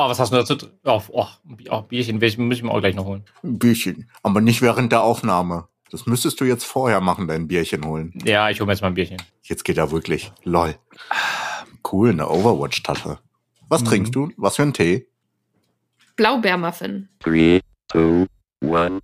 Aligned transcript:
Oh, 0.00 0.08
was 0.08 0.20
hast 0.20 0.32
du 0.32 0.36
dazu? 0.36 0.56
Oh, 0.84 1.02
oh, 1.08 1.26
oh 1.70 1.82
Bierchen, 1.82 2.20
muss 2.20 2.56
ich 2.58 2.62
mir 2.62 2.70
auch 2.70 2.78
gleich 2.78 2.94
noch 2.94 3.04
holen. 3.04 3.24
Ein 3.42 3.58
Bierchen. 3.58 4.08
Aber 4.22 4.40
nicht 4.40 4.62
während 4.62 4.92
der 4.92 5.02
Aufnahme. 5.02 5.66
Das 5.90 6.06
müsstest 6.06 6.40
du 6.40 6.44
jetzt 6.44 6.62
vorher 6.62 7.00
machen, 7.00 7.26
dein 7.26 7.48
Bierchen 7.48 7.84
holen. 7.84 8.12
Ja, 8.24 8.48
ich 8.48 8.60
hole 8.60 8.68
mir 8.68 8.74
jetzt 8.74 8.82
mal 8.82 8.88
ein 8.88 8.94
Bierchen. 8.94 9.20
Jetzt 9.42 9.64
geht 9.64 9.76
er 9.76 9.90
wirklich. 9.90 10.30
Lol. 10.44 10.76
Cool, 11.90 12.10
eine 12.10 12.28
Overwatch-Tasse. 12.28 13.18
Was 13.68 13.80
mhm. 13.80 13.86
trinkst 13.86 14.14
du? 14.14 14.30
Was 14.36 14.54
für 14.54 14.62
ein 14.62 14.72
Tee? 14.72 15.08
Blaubeermuffin. 16.14 17.08
3, 17.18 17.60
2, 17.90 18.26
1. 18.62 19.02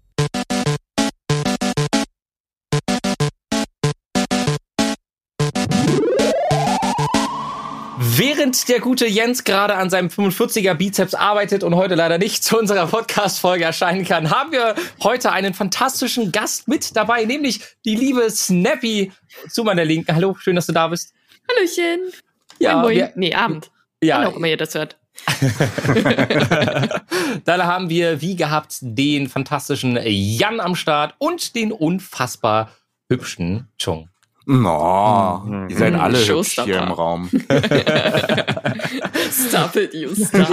Während 8.16 8.68
der 8.68 8.78
gute 8.78 9.06
Jens 9.06 9.42
gerade 9.42 9.74
an 9.74 9.90
seinem 9.90 10.06
45er 10.06 10.74
Bizeps 10.74 11.14
arbeitet 11.14 11.64
und 11.64 11.74
heute 11.74 11.96
leider 11.96 12.16
nicht 12.16 12.44
zu 12.44 12.56
unserer 12.56 12.86
Podcast-Folge 12.86 13.64
erscheinen 13.64 14.04
kann, 14.04 14.30
haben 14.30 14.52
wir 14.52 14.76
heute 15.02 15.32
einen 15.32 15.52
fantastischen 15.52 16.30
Gast 16.30 16.68
mit 16.68 16.94
dabei, 16.96 17.24
nämlich 17.24 17.60
die 17.84 17.96
liebe 17.96 18.30
Snappy 18.30 19.10
zu 19.50 19.64
meiner 19.64 19.84
Linken. 19.84 20.14
Hallo, 20.14 20.36
schön, 20.38 20.54
dass 20.54 20.66
du 20.66 20.72
da 20.72 20.86
bist. 20.86 21.12
Hallöchen. 21.50 22.12
Ja, 22.60 22.76
moin, 22.76 22.98
moin. 22.98 23.10
nee, 23.16 23.34
Abend. 23.34 23.72
Ja. 24.00 24.18
Wann 24.18 24.26
auch 24.26 24.36
immer 24.36 24.46
ihr 24.46 24.58
das 24.58 24.76
hört. 24.76 24.96
Dann 27.44 27.64
haben 27.64 27.90
wir, 27.90 28.20
wie 28.20 28.36
gehabt, 28.36 28.76
den 28.80 29.28
fantastischen 29.28 29.98
Jan 30.04 30.60
am 30.60 30.76
Start 30.76 31.16
und 31.18 31.56
den 31.56 31.72
unfassbar 31.72 32.70
hübschen 33.08 33.66
Chung. 33.76 34.08
No, 34.46 35.42
mhm. 35.46 35.70
ihr 35.70 35.76
seid 35.76 35.94
alle 35.94 36.18
hübsch 36.18 36.60
hier 36.64 36.82
im 36.82 36.92
Raum. 36.92 37.30
stop 39.30 39.74
it, 39.76 39.94
you 39.94 40.14
stop. 40.14 40.50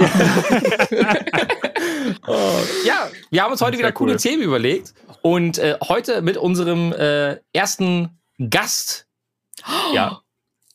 oh. 2.26 2.60
Ja, 2.86 3.10
wir 3.30 3.42
haben 3.42 3.52
uns 3.52 3.60
heute 3.60 3.76
wieder 3.76 3.88
cool. 3.88 3.94
coole 3.94 4.16
Themen 4.16 4.42
überlegt 4.42 4.94
und 5.20 5.58
äh, 5.58 5.76
heute 5.86 6.22
mit 6.22 6.38
unserem 6.38 6.92
äh, 6.92 7.36
ersten 7.52 8.18
Gast, 8.48 9.06
oh. 9.66 9.70
ja, 9.94 10.22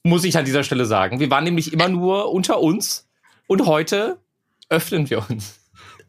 muss 0.03 0.23
ich 0.23 0.37
an 0.37 0.45
dieser 0.45 0.63
Stelle 0.63 0.85
sagen. 0.85 1.19
Wir 1.19 1.31
waren 1.31 1.43
nämlich 1.43 1.73
immer 1.73 1.89
nur 1.89 2.31
unter 2.31 2.59
uns 2.59 3.07
und 3.47 3.65
heute 3.65 4.19
öffnen 4.69 5.09
wir 5.09 5.25
uns. 5.27 5.59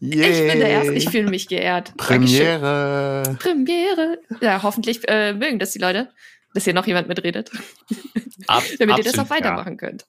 Yay. 0.00 0.30
Ich 0.30 0.52
bin 0.52 0.60
der 0.60 0.68
Erste, 0.68 0.92
ich 0.92 1.08
fühle 1.08 1.28
mich 1.28 1.48
geehrt. 1.48 1.96
Premiere. 1.96 3.36
Premiere. 3.40 4.18
Ja, 4.40 4.62
hoffentlich 4.62 5.08
äh, 5.08 5.32
mögen 5.32 5.58
das 5.58 5.72
die 5.72 5.80
Leute 5.80 6.08
dass 6.54 6.64
hier 6.64 6.74
noch 6.74 6.86
jemand 6.86 7.08
mitredet. 7.08 7.50
Ab, 8.46 8.62
Damit 8.78 8.94
absolut, 8.94 8.98
ihr 8.98 9.04
das 9.04 9.18
auch 9.18 9.30
weitermachen 9.30 9.72
ja. 9.72 9.76
könnt. 9.76 10.06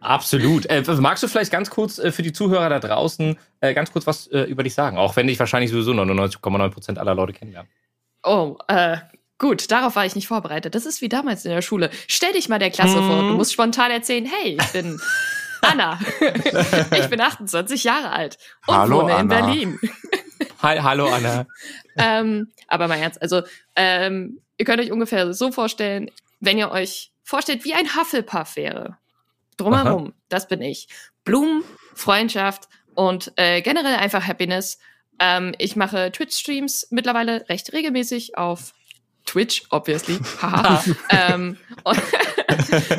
Absolut. 0.00 0.66
Äh, 0.66 0.82
magst 0.98 1.22
du 1.22 1.28
vielleicht 1.28 1.50
ganz 1.50 1.70
kurz 1.70 1.98
äh, 1.98 2.12
für 2.12 2.22
die 2.22 2.32
Zuhörer 2.32 2.68
da 2.68 2.78
draußen 2.78 3.38
äh, 3.60 3.72
ganz 3.72 3.90
kurz 3.90 4.06
was 4.06 4.26
äh, 4.26 4.42
über 4.42 4.62
dich 4.62 4.74
sagen? 4.74 4.98
Auch 4.98 5.16
wenn 5.16 5.26
dich 5.26 5.38
wahrscheinlich 5.38 5.70
sowieso 5.70 5.92
99,9% 5.92 6.98
aller 6.98 7.14
Leute 7.14 7.32
kennenlernen. 7.32 7.70
Oh, 8.22 8.58
äh, 8.68 8.98
gut, 9.38 9.70
darauf 9.70 9.96
war 9.96 10.04
ich 10.04 10.14
nicht 10.14 10.28
vorbereitet. 10.28 10.74
Das 10.74 10.84
ist 10.84 11.00
wie 11.00 11.08
damals 11.08 11.46
in 11.46 11.52
der 11.52 11.62
Schule. 11.62 11.90
Stell 12.06 12.32
dich 12.32 12.50
mal 12.50 12.58
der 12.58 12.70
Klasse 12.70 12.98
hm. 12.98 13.06
vor. 13.06 13.22
Du 13.22 13.34
musst 13.36 13.54
spontan 13.54 13.90
erzählen, 13.90 14.26
hey, 14.26 14.58
ich 14.60 14.72
bin 14.72 15.00
Anna. 15.62 15.98
ich 16.98 17.06
bin 17.08 17.20
28 17.20 17.84
Jahre 17.84 18.10
alt 18.10 18.36
und 18.66 18.76
Hallo, 18.76 19.02
wohne 19.02 19.14
Anna. 19.14 19.20
in 19.20 19.28
Berlin. 19.28 19.78
Hi, 20.60 20.78
hallo 20.78 21.08
Anna. 21.08 21.46
ähm, 21.96 22.48
aber 22.68 22.88
mal 22.88 22.96
ernst, 22.96 23.20
also 23.22 23.42
ähm, 23.76 24.40
Ihr 24.58 24.64
könnt 24.64 24.80
euch 24.80 24.92
ungefähr 24.92 25.32
so 25.32 25.50
vorstellen, 25.52 26.10
wenn 26.40 26.58
ihr 26.58 26.70
euch 26.70 27.12
vorstellt, 27.22 27.64
wie 27.64 27.74
ein 27.74 27.96
Hufflepuff 27.96 28.56
wäre. 28.56 28.98
Drumherum, 29.56 30.06
Aha. 30.06 30.12
das 30.28 30.48
bin 30.48 30.60
ich. 30.62 30.88
Blumen, 31.24 31.64
Freundschaft 31.94 32.68
und 32.94 33.32
äh, 33.36 33.62
generell 33.62 33.96
einfach 33.96 34.26
Happiness. 34.26 34.78
Ähm, 35.18 35.54
ich 35.58 35.76
mache 35.76 36.10
Twitch-Streams 36.12 36.88
mittlerweile 36.90 37.48
recht 37.48 37.72
regelmäßig 37.72 38.36
auf 38.36 38.74
Twitch, 39.26 39.62
obviously. 39.70 40.18
Haha. 40.42 40.84
ähm, 41.08 41.56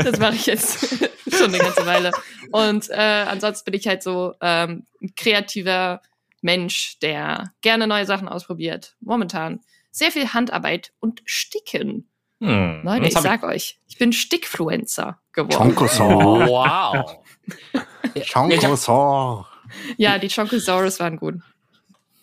das 0.03 0.19
mache 0.19 0.35
ich 0.35 0.45
jetzt 0.45 0.97
schon 1.29 1.53
eine 1.53 1.59
ganze 1.59 1.85
Weile. 1.85 2.11
Und 2.51 2.89
äh, 2.89 3.25
ansonsten 3.27 3.72
bin 3.72 3.79
ich 3.79 3.87
halt 3.87 4.01
so 4.01 4.33
ähm, 4.41 4.85
ein 5.01 5.13
kreativer 5.16 6.01
Mensch, 6.41 6.99
der 6.99 7.51
gerne 7.61 7.87
neue 7.87 8.05
Sachen 8.05 8.27
ausprobiert. 8.27 8.95
Momentan 9.01 9.61
sehr 9.95 10.11
viel 10.11 10.33
Handarbeit 10.33 10.91
und 11.00 11.22
Sticken. 11.25 12.09
Hm. 12.41 12.81
Leute, 12.83 13.07
ich 13.07 13.13
sag 13.13 13.39
ich 13.39 13.44
euch, 13.44 13.79
ich 13.88 13.97
bin 13.97 14.11
Stickfluencer 14.11 15.19
geworden. 15.31 15.56
Chonkosaur. 15.56 16.45
Wow. 16.47 17.17
Chonkosaur. 18.29 19.47
Ja, 19.97 20.17
die 20.17 20.28
Chonkosaurus 20.28 21.00
waren 21.00 21.17
gut. 21.17 21.35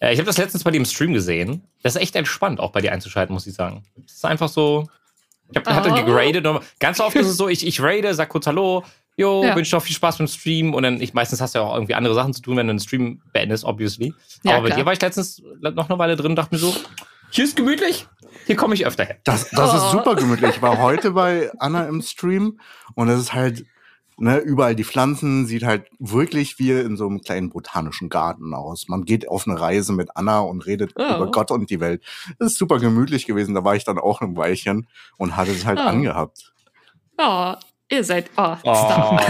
Ja, 0.01 0.11
ich 0.11 0.19
habe 0.19 0.27
das 0.27 0.37
letztens 0.37 0.65
bei 0.65 0.71
dir 0.71 0.79
im 0.79 0.85
Stream 0.85 1.15
gesehen. 1.15 1.63
Das 1.83 1.97
ist 1.97 2.03
echt 2.03 2.15
entspannt, 2.15 2.61
auch 2.61 2.73
bei 2.73 2.81
dir 2.81 2.93
einzuschalten, 2.93 3.33
muss 3.33 3.47
ich 3.47 3.55
sagen. 3.55 3.85
Es 4.05 4.15
ist 4.15 4.25
einfach 4.25 4.49
so. 4.49 4.89
Ich 5.51 5.57
habe 5.57 5.71
oh. 5.71 5.75
hatte 5.75 5.91
gegradet. 6.05 6.47
Ganz 6.79 7.01
oft 7.01 7.17
ist 7.17 7.27
es 7.27 7.37
so, 7.37 7.49
ich, 7.49 7.67
ich 7.67 7.81
raide, 7.81 8.13
sag 8.15 8.29
kurz 8.29 8.47
Hallo, 8.47 8.85
jo, 9.17 9.45
ja. 9.45 9.57
wünsche 9.57 9.75
noch 9.75 9.83
viel 9.83 9.97
Spaß 9.97 10.19
beim 10.19 10.27
Stream. 10.27 10.75
Und 10.75 10.83
dann, 10.83 11.01
ich 11.01 11.15
meistens 11.15 11.41
hast 11.41 11.55
du 11.55 11.61
ja 11.61 11.65
auch 11.65 11.75
irgendwie 11.75 11.95
andere 11.95 12.15
Sachen 12.15 12.35
zu 12.35 12.43
tun, 12.43 12.57
wenn 12.59 12.67
du 12.67 12.73
einen 12.73 12.81
Stream 12.81 13.23
beendest, 13.33 13.65
obviously. 13.65 14.13
Ja, 14.43 14.57
Aber 14.57 14.67
klar. 14.67 14.77
bei 14.77 14.83
dir 14.83 14.87
war 14.87 14.93
ich 14.93 15.01
letztens 15.01 15.43
noch 15.61 15.89
eine 15.89 15.99
Weile 15.99 16.17
drin 16.17 16.33
und 16.33 16.37
dachte 16.37 16.55
mir 16.55 16.59
so, 16.59 16.75
hier 17.33 17.45
ist 17.45 17.57
gemütlich, 17.57 18.07
hier 18.47 18.57
komme 18.57 18.75
ich 18.75 18.87
öfter 18.87 19.05
her. 19.05 19.17
Das, 19.25 19.49
das 19.51 19.73
oh. 19.73 19.77
ist 19.77 19.91
super 19.91 20.15
gemütlich. 20.15 20.57
Ich 20.57 20.63
war 20.63 20.79
heute 20.79 21.13
bei 21.13 21.51
Anna 21.59 21.87
im 21.87 22.03
Stream 22.03 22.61
und 22.95 23.09
es 23.09 23.19
ist 23.21 23.33
halt, 23.33 23.65
ne, 24.19 24.37
überall 24.39 24.77
die 24.77 24.85
Pflanzen, 24.85 25.47
sieht 25.47 25.65
halt 25.65 25.87
wirklich 25.99 26.59
wie 26.59 26.73
in 26.73 26.99
so 26.99 27.07
einem 27.07 27.23
kleinen 27.23 27.49
botanischen 27.49 28.11
Garten 28.11 28.53
aus. 28.53 28.87
Man 28.89 29.07
geht 29.07 29.29
auf 29.29 29.49
eine 29.49 29.59
Reise 29.59 29.95
mit 29.95 30.15
Anna 30.15 30.41
und 30.41 30.67
redet 30.67 30.93
oh. 30.97 31.03
über 31.03 31.31
Gott 31.31 31.51
und 31.51 31.71
die 31.71 31.81
Welt. 31.81 32.03
Das 32.39 32.53
ist 32.53 32.59
super 32.59 32.79
gemütlich 32.79 33.27
gewesen. 33.27 33.55
Da 33.55 33.65
war 33.65 33.77
ich 33.77 33.85
dann 33.85 33.99
auch 33.99 34.21
ein 34.21 34.37
Weilchen 34.37 34.87
und 35.17 35.35
hatte 35.37 35.53
es 35.53 35.65
halt 35.65 35.79
oh. 35.79 35.89
angehabt. 35.89 36.53
Oh, 37.17 37.55
ihr 37.91 38.05
seid, 38.05 38.31
oh, 38.37 38.57
oh 38.63 38.75
stop. 38.75 39.21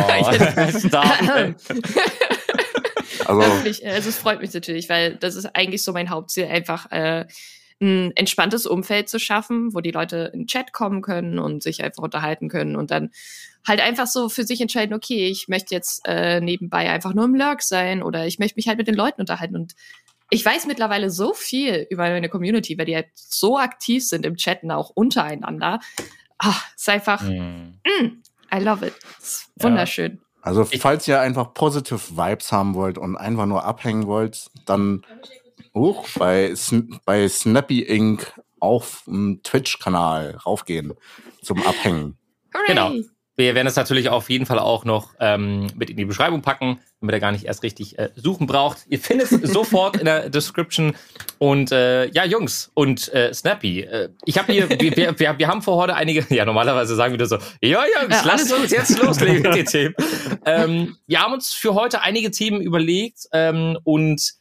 also, 3.26 3.42
also 3.42 4.08
es 4.08 4.18
freut 4.18 4.40
mich 4.40 4.52
natürlich, 4.52 4.88
weil 4.88 5.14
das 5.16 5.36
ist 5.36 5.46
eigentlich 5.54 5.84
so 5.84 5.92
mein 5.92 6.10
Hauptziel, 6.10 6.46
einfach 6.46 6.90
äh, 6.90 7.26
ein 7.82 8.16
entspanntes 8.16 8.66
Umfeld 8.66 9.08
zu 9.08 9.18
schaffen, 9.18 9.74
wo 9.74 9.80
die 9.80 9.90
Leute 9.90 10.30
in 10.32 10.40
den 10.40 10.46
Chat 10.46 10.72
kommen 10.72 11.02
können 11.02 11.38
und 11.38 11.62
sich 11.62 11.82
einfach 11.82 12.02
unterhalten 12.02 12.48
können 12.48 12.76
und 12.76 12.90
dann 12.90 13.10
halt 13.66 13.80
einfach 13.80 14.06
so 14.06 14.28
für 14.28 14.44
sich 14.44 14.60
entscheiden, 14.60 14.94
okay, 14.94 15.28
ich 15.28 15.48
möchte 15.48 15.74
jetzt 15.74 16.02
äh, 16.06 16.40
nebenbei 16.40 16.90
einfach 16.90 17.14
nur 17.14 17.24
im 17.24 17.34
Lurk 17.34 17.62
sein 17.62 18.02
oder 18.02 18.26
ich 18.26 18.38
möchte 18.38 18.56
mich 18.56 18.68
halt 18.68 18.78
mit 18.78 18.86
den 18.86 18.94
Leuten 18.94 19.20
unterhalten 19.20 19.56
und 19.56 19.74
ich 20.30 20.44
weiß 20.44 20.66
mittlerweile 20.66 21.10
so 21.10 21.34
viel 21.34 21.86
über 21.90 22.08
meine 22.08 22.30
Community, 22.30 22.78
weil 22.78 22.86
die 22.86 22.94
halt 22.94 23.08
so 23.14 23.58
aktiv 23.58 24.06
sind 24.06 24.24
im 24.24 24.36
Chatten 24.36 24.70
auch 24.70 24.88
untereinander. 24.88 25.78
Ach, 26.38 26.74
ist 26.74 26.88
einfach, 26.88 27.22
mm. 27.22 27.80
Mm, 27.84 28.22
I 28.54 28.58
love 28.58 28.86
it. 28.86 28.94
Ist 29.20 29.50
wunderschön. 29.56 30.12
Ja. 30.14 30.18
Also, 30.40 30.64
falls 30.64 31.06
ihr 31.06 31.20
einfach 31.20 31.52
positive 31.52 32.16
Vibes 32.16 32.50
haben 32.50 32.74
wollt 32.74 32.96
und 32.96 33.16
einfach 33.16 33.46
nur 33.46 33.64
abhängen 33.64 34.06
wollt, 34.06 34.50
dann 34.64 35.04
hoch 35.74 36.06
bei, 36.16 36.54
bei 37.04 37.28
Snappy 37.28 37.80
Inc. 37.80 38.32
auf 38.60 39.02
dem 39.06 39.40
Twitch-Kanal 39.42 40.38
raufgehen 40.46 40.94
zum 41.42 41.62
Abhängen. 41.62 42.16
Hooray. 42.54 42.66
Genau. 42.66 42.92
Wir 43.34 43.54
werden 43.54 43.66
es 43.66 43.76
natürlich 43.76 44.10
auf 44.10 44.28
jeden 44.28 44.44
Fall 44.44 44.58
auch 44.58 44.84
noch 44.84 45.14
ähm, 45.18 45.68
mit 45.74 45.88
in 45.88 45.96
die 45.96 46.04
Beschreibung 46.04 46.42
packen, 46.42 46.80
damit 47.00 47.14
ihr 47.14 47.20
gar 47.20 47.32
nicht 47.32 47.46
erst 47.46 47.62
richtig 47.62 47.98
äh, 47.98 48.10
suchen 48.14 48.46
braucht. 48.46 48.84
Ihr 48.88 48.98
findet 48.98 49.32
es 49.32 49.40
sofort 49.52 49.96
in 49.96 50.04
der 50.04 50.28
Description. 50.28 50.94
Und 51.38 51.72
äh, 51.72 52.10
ja, 52.10 52.26
Jungs 52.26 52.70
und 52.74 53.12
äh, 53.14 53.32
Snappy, 53.32 53.80
äh, 53.80 54.10
ich 54.26 54.36
habe 54.36 54.52
hier, 54.52 54.68
wir, 54.68 55.18
wir, 55.18 55.38
wir 55.38 55.48
haben 55.48 55.62
vor 55.62 55.76
heute 55.76 55.94
einige, 55.94 56.26
ja, 56.34 56.44
normalerweise 56.44 56.94
sagen 56.94 57.14
wir 57.14 57.18
das 57.18 57.30
so, 57.30 57.38
ja, 57.62 57.82
Jungs, 58.02 58.14
ja, 58.14 58.22
lasst 58.24 58.52
uns 58.52 58.70
jetzt 58.70 59.02
loslegen 59.02 59.40
mit 59.40 59.54
den 59.54 59.66
Themen. 59.66 59.94
Ähm, 60.44 60.96
wir 61.06 61.22
haben 61.22 61.32
uns 61.32 61.54
für 61.54 61.72
heute 61.72 62.02
einige 62.02 62.30
Themen 62.30 62.60
überlegt 62.60 63.28
ähm, 63.32 63.78
und 63.82 64.34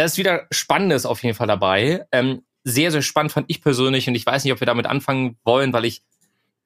da 0.00 0.06
ist 0.06 0.16
wieder 0.16 0.46
Spannendes 0.50 1.04
auf 1.04 1.22
jeden 1.22 1.36
Fall 1.36 1.46
dabei. 1.46 2.06
Ähm, 2.10 2.40
sehr, 2.64 2.90
sehr 2.90 3.02
spannend 3.02 3.32
fand 3.32 3.50
ich 3.50 3.60
persönlich 3.60 4.08
und 4.08 4.14
ich 4.14 4.24
weiß 4.24 4.44
nicht, 4.44 4.52
ob 4.54 4.60
wir 4.60 4.66
damit 4.66 4.86
anfangen 4.86 5.36
wollen, 5.44 5.74
weil 5.74 5.84
ich 5.84 6.00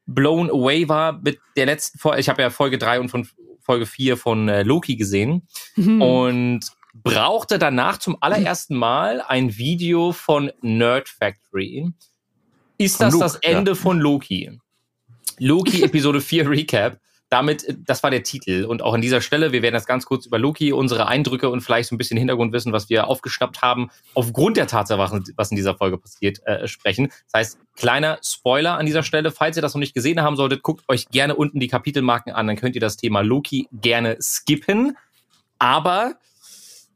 blown 0.06 0.50
away 0.50 0.88
war 0.88 1.20
mit 1.20 1.40
der 1.56 1.66
letzten 1.66 1.98
Folge. 1.98 2.20
Ich 2.20 2.28
habe 2.28 2.42
ja 2.42 2.50
Folge 2.50 2.78
3 2.78 3.00
und 3.00 3.08
von 3.08 3.26
Folge 3.58 3.86
4 3.86 4.16
von 4.16 4.48
äh, 4.48 4.62
Loki 4.62 4.94
gesehen 4.94 5.48
mhm. 5.74 6.00
und 6.00 6.60
brauchte 6.92 7.58
danach 7.58 7.98
zum 7.98 8.16
allerersten 8.20 8.76
Mal 8.76 9.20
ein 9.20 9.56
Video 9.56 10.12
von 10.12 10.52
Nerd 10.62 11.08
Factory. 11.08 11.90
Ist 12.78 12.98
von 12.98 13.06
das 13.06 13.14
Luke, 13.14 13.24
das 13.24 13.34
Ende 13.36 13.72
ja. 13.72 13.74
von 13.74 13.98
Loki? 13.98 14.60
Loki 15.40 15.82
Episode 15.82 16.20
4 16.20 16.48
Recap 16.48 17.00
damit, 17.34 17.64
äh, 17.64 17.74
das 17.84 18.02
war 18.02 18.10
der 18.10 18.22
Titel. 18.22 18.64
Und 18.64 18.80
auch 18.80 18.94
an 18.94 19.00
dieser 19.00 19.20
Stelle, 19.20 19.50
wir 19.52 19.60
werden 19.60 19.74
jetzt 19.74 19.86
ganz 19.88 20.06
kurz 20.06 20.24
über 20.26 20.38
Loki, 20.38 20.72
unsere 20.72 21.08
Eindrücke 21.08 21.50
und 21.50 21.60
vielleicht 21.60 21.88
so 21.88 21.94
ein 21.94 21.98
bisschen 21.98 22.16
Hintergrundwissen, 22.16 22.72
was 22.72 22.88
wir 22.88 23.08
aufgeschnappt 23.08 23.60
haben, 23.60 23.90
aufgrund 24.14 24.56
der 24.56 24.66
Tatsache, 24.68 25.22
was 25.36 25.50
in 25.50 25.56
dieser 25.56 25.74
Folge 25.74 25.98
passiert, 25.98 26.38
äh, 26.46 26.68
sprechen. 26.68 27.08
Das 27.32 27.40
heißt, 27.40 27.58
kleiner 27.76 28.18
Spoiler 28.22 28.78
an 28.78 28.86
dieser 28.86 29.02
Stelle. 29.02 29.32
Falls 29.32 29.56
ihr 29.56 29.62
das 29.62 29.74
noch 29.74 29.80
nicht 29.80 29.94
gesehen 29.94 30.22
haben 30.22 30.36
solltet, 30.36 30.62
guckt 30.62 30.84
euch 30.88 31.08
gerne 31.08 31.34
unten 31.34 31.58
die 31.60 31.68
Kapitelmarken 31.68 32.32
an, 32.32 32.46
dann 32.46 32.56
könnt 32.56 32.76
ihr 32.76 32.80
das 32.80 32.96
Thema 32.96 33.20
Loki 33.22 33.68
gerne 33.72 34.16
skippen. 34.20 34.96
Aber 35.58 36.14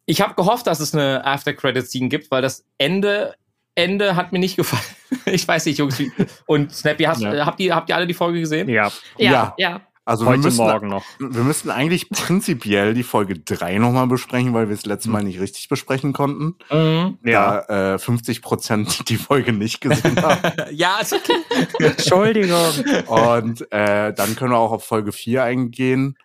Ich 0.06 0.22
habe 0.22 0.34
gehofft, 0.34 0.66
dass 0.66 0.80
es 0.80 0.94
eine 0.94 1.26
After-Credit-Scene 1.26 2.08
gibt, 2.08 2.30
weil 2.30 2.40
das 2.40 2.64
Ende, 2.78 3.34
Ende 3.74 4.16
hat 4.16 4.32
mir 4.32 4.38
nicht 4.38 4.56
gefallen. 4.56 4.82
Ich 5.26 5.46
weiß 5.46 5.66
nicht, 5.66 5.78
Jungs. 5.78 5.98
Wie, 5.98 6.10
und 6.46 6.72
Snappy, 6.74 7.04
hast, 7.04 7.20
Ja. 7.20 7.44
habt, 7.44 7.60
ihr, 7.60 7.74
habt 7.74 7.90
ihr 7.90 7.96
alle 7.96 8.06
die 8.06 8.14
Folge 8.14 8.40
gesehen? 8.40 8.66
Ja, 8.70 8.90
Ja, 9.18 9.32
Ja. 9.32 9.54
ja. 9.58 9.80
Also 10.08 10.24
wir 10.24 10.30
heute 10.30 10.40
müssen, 10.44 10.56
Morgen 10.56 10.88
noch. 10.88 11.04
wir 11.18 11.44
müssten 11.44 11.68
eigentlich 11.68 12.08
prinzipiell 12.08 12.94
die 12.94 13.02
Folge 13.02 13.38
3 13.38 13.76
nochmal 13.76 14.06
besprechen, 14.06 14.54
weil 14.54 14.70
wir 14.70 14.74
es 14.74 14.86
letztes 14.86 15.12
Mal 15.12 15.22
nicht 15.22 15.38
richtig 15.38 15.68
besprechen 15.68 16.14
konnten. 16.14 16.54
Mhm. 16.70 17.18
Ja. 17.24 17.62
Da 17.68 17.94
äh, 17.96 17.98
50 17.98 18.40
Prozent 18.40 19.10
die 19.10 19.18
Folge 19.18 19.52
nicht 19.52 19.82
gesehen 19.82 20.16
haben. 20.22 20.40
Ja, 20.72 21.00
ist 21.02 21.12
okay. 21.12 21.34
Entschuldigung. 21.78 22.72
Und 23.06 23.70
äh, 23.70 24.14
dann 24.14 24.34
können 24.34 24.52
wir 24.52 24.56
auch 24.56 24.72
auf 24.72 24.84
Folge 24.84 25.12
4 25.12 25.44
eingehen 25.44 26.16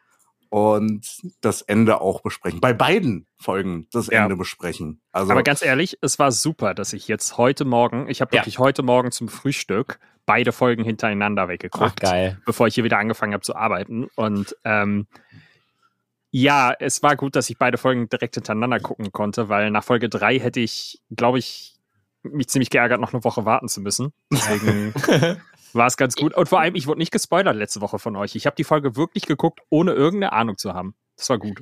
und 0.54 1.04
das 1.42 1.64
Ende 1.64 2.00
auch 2.00 2.22
besprechen. 2.22 2.62
Bei 2.62 2.74
beiden 2.74 3.26
Folgen 3.38 3.88
das 3.92 4.06
Ja. 4.08 4.22
Ende 4.24 4.36
besprechen. 4.36 5.02
Also 5.12 5.32
Aber 5.32 5.42
ganz 5.42 5.64
ehrlich, 5.64 5.98
es 6.02 6.20
war 6.20 6.32
super, 6.32 6.76
dass 6.76 6.94
ich 6.94 7.08
jetzt 7.08 7.38
heute 7.38 7.66
Morgen, 7.66 8.08
ich 8.08 8.22
habe 8.22 8.36
Ja. 8.36 8.42
wirklich 8.42 8.60
heute 8.60 8.84
Morgen 8.84 9.12
zum 9.12 9.30
Frühstück 9.30 9.98
beide 10.28 10.52
Folgen 10.52 10.84
hintereinander 10.84 11.48
weggeguckt. 11.48 12.02
Ach, 12.04 12.12
geil. 12.12 12.40
bevor 12.46 12.68
ich 12.68 12.76
hier 12.76 12.84
wieder 12.84 13.00
angefangen 13.00 13.34
habe 13.34 13.42
zu 13.44 13.56
arbeiten. 13.56 14.08
Und 14.16 14.56
ähm, 14.64 15.08
ja, 16.30 16.72
es 16.80 17.02
war 17.02 17.16
gut, 17.16 17.36
dass 17.36 17.50
ich 17.50 17.58
beide 17.58 17.80
Folgen 17.80 18.08
direkt 18.08 18.36
hintereinander 18.36 18.80
gucken 18.80 19.12
konnte, 19.12 19.50
weil 19.50 19.72
nach 19.72 19.84
Folge 19.84 20.08
drei 20.08 20.38
hätte 20.40 20.60
ich, 20.60 21.02
glaube 21.16 21.40
ich, 21.40 21.76
mich 22.22 22.48
ziemlich 22.48 22.70
geärgert, 22.70 23.02
noch 23.02 23.12
eine 23.14 23.24
Woche 23.24 23.44
warten 23.46 23.68
zu 23.70 23.82
müssen. 23.82 24.14
Deswegen 24.32 24.94
war 25.76 25.88
es 25.88 25.98
ganz 25.98 26.16
gut. 26.16 26.36
Und 26.36 26.50
vor 26.50 26.60
allem, 26.60 26.76
ich 26.76 26.88
wurde 26.88 27.00
nicht 27.00 27.12
gespoilert 27.12 27.56
letzte 27.56 27.82
Woche 27.82 28.00
von 28.00 28.16
euch. 28.16 28.36
Ich 28.36 28.46
habe 28.46 28.56
die 28.56 28.64
Folge 28.64 28.96
wirklich 28.96 29.26
geguckt, 29.26 29.62
ohne 29.70 29.94
irgendeine 29.94 30.34
Ahnung 30.34 30.58
zu 30.58 30.74
haben. 30.74 30.96
Das 31.18 31.30
war 31.30 31.38
gut. 31.38 31.62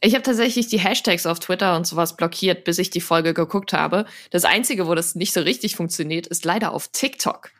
Ich 0.00 0.14
habe 0.14 0.22
tatsächlich 0.22 0.68
die 0.68 0.78
Hashtags 0.78 1.26
auf 1.26 1.40
Twitter 1.40 1.76
und 1.76 1.86
sowas 1.86 2.16
blockiert, 2.16 2.64
bis 2.64 2.78
ich 2.78 2.90
die 2.90 3.00
Folge 3.00 3.34
geguckt 3.34 3.72
habe. 3.72 4.06
Das 4.30 4.44
Einzige, 4.44 4.86
wo 4.86 4.94
das 4.94 5.14
nicht 5.14 5.32
so 5.32 5.40
richtig 5.40 5.76
funktioniert, 5.76 6.26
ist 6.26 6.44
leider 6.44 6.72
auf 6.72 6.88
TikTok. 6.88 7.50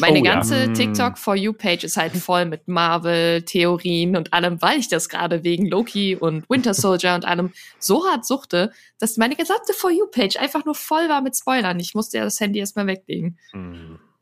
Meine 0.00 0.20
Oh 0.20 0.24
ja. 0.24 0.34
ganze 0.34 0.66
Mm. 0.68 0.74
TikTok 0.74 1.18
For 1.18 1.36
You-Page 1.36 1.84
ist 1.84 1.96
halt 1.96 2.16
voll 2.16 2.46
mit 2.46 2.66
Marvel-Theorien 2.66 4.16
und 4.16 4.32
allem, 4.32 4.60
weil 4.60 4.80
ich 4.80 4.88
das 4.88 5.08
gerade 5.08 5.44
wegen 5.44 5.66
Loki 5.66 6.16
und 6.16 6.48
Winter 6.50 6.74
Soldier 6.74 7.14
und 7.14 7.24
allem 7.24 7.52
so 7.78 8.04
hart 8.04 8.26
suchte, 8.26 8.72
dass 8.98 9.16
meine 9.18 9.36
gesamte 9.36 9.72
For 9.72 9.92
You-Page 9.92 10.36
einfach 10.38 10.64
nur 10.64 10.74
voll 10.74 11.08
war 11.08 11.20
mit 11.20 11.36
Spoilern. 11.36 11.78
Ich 11.78 11.94
musste 11.94 12.18
ja 12.18 12.24
das 12.24 12.40
Handy 12.40 12.58
erstmal 12.58 12.88
weglegen. 12.88 13.38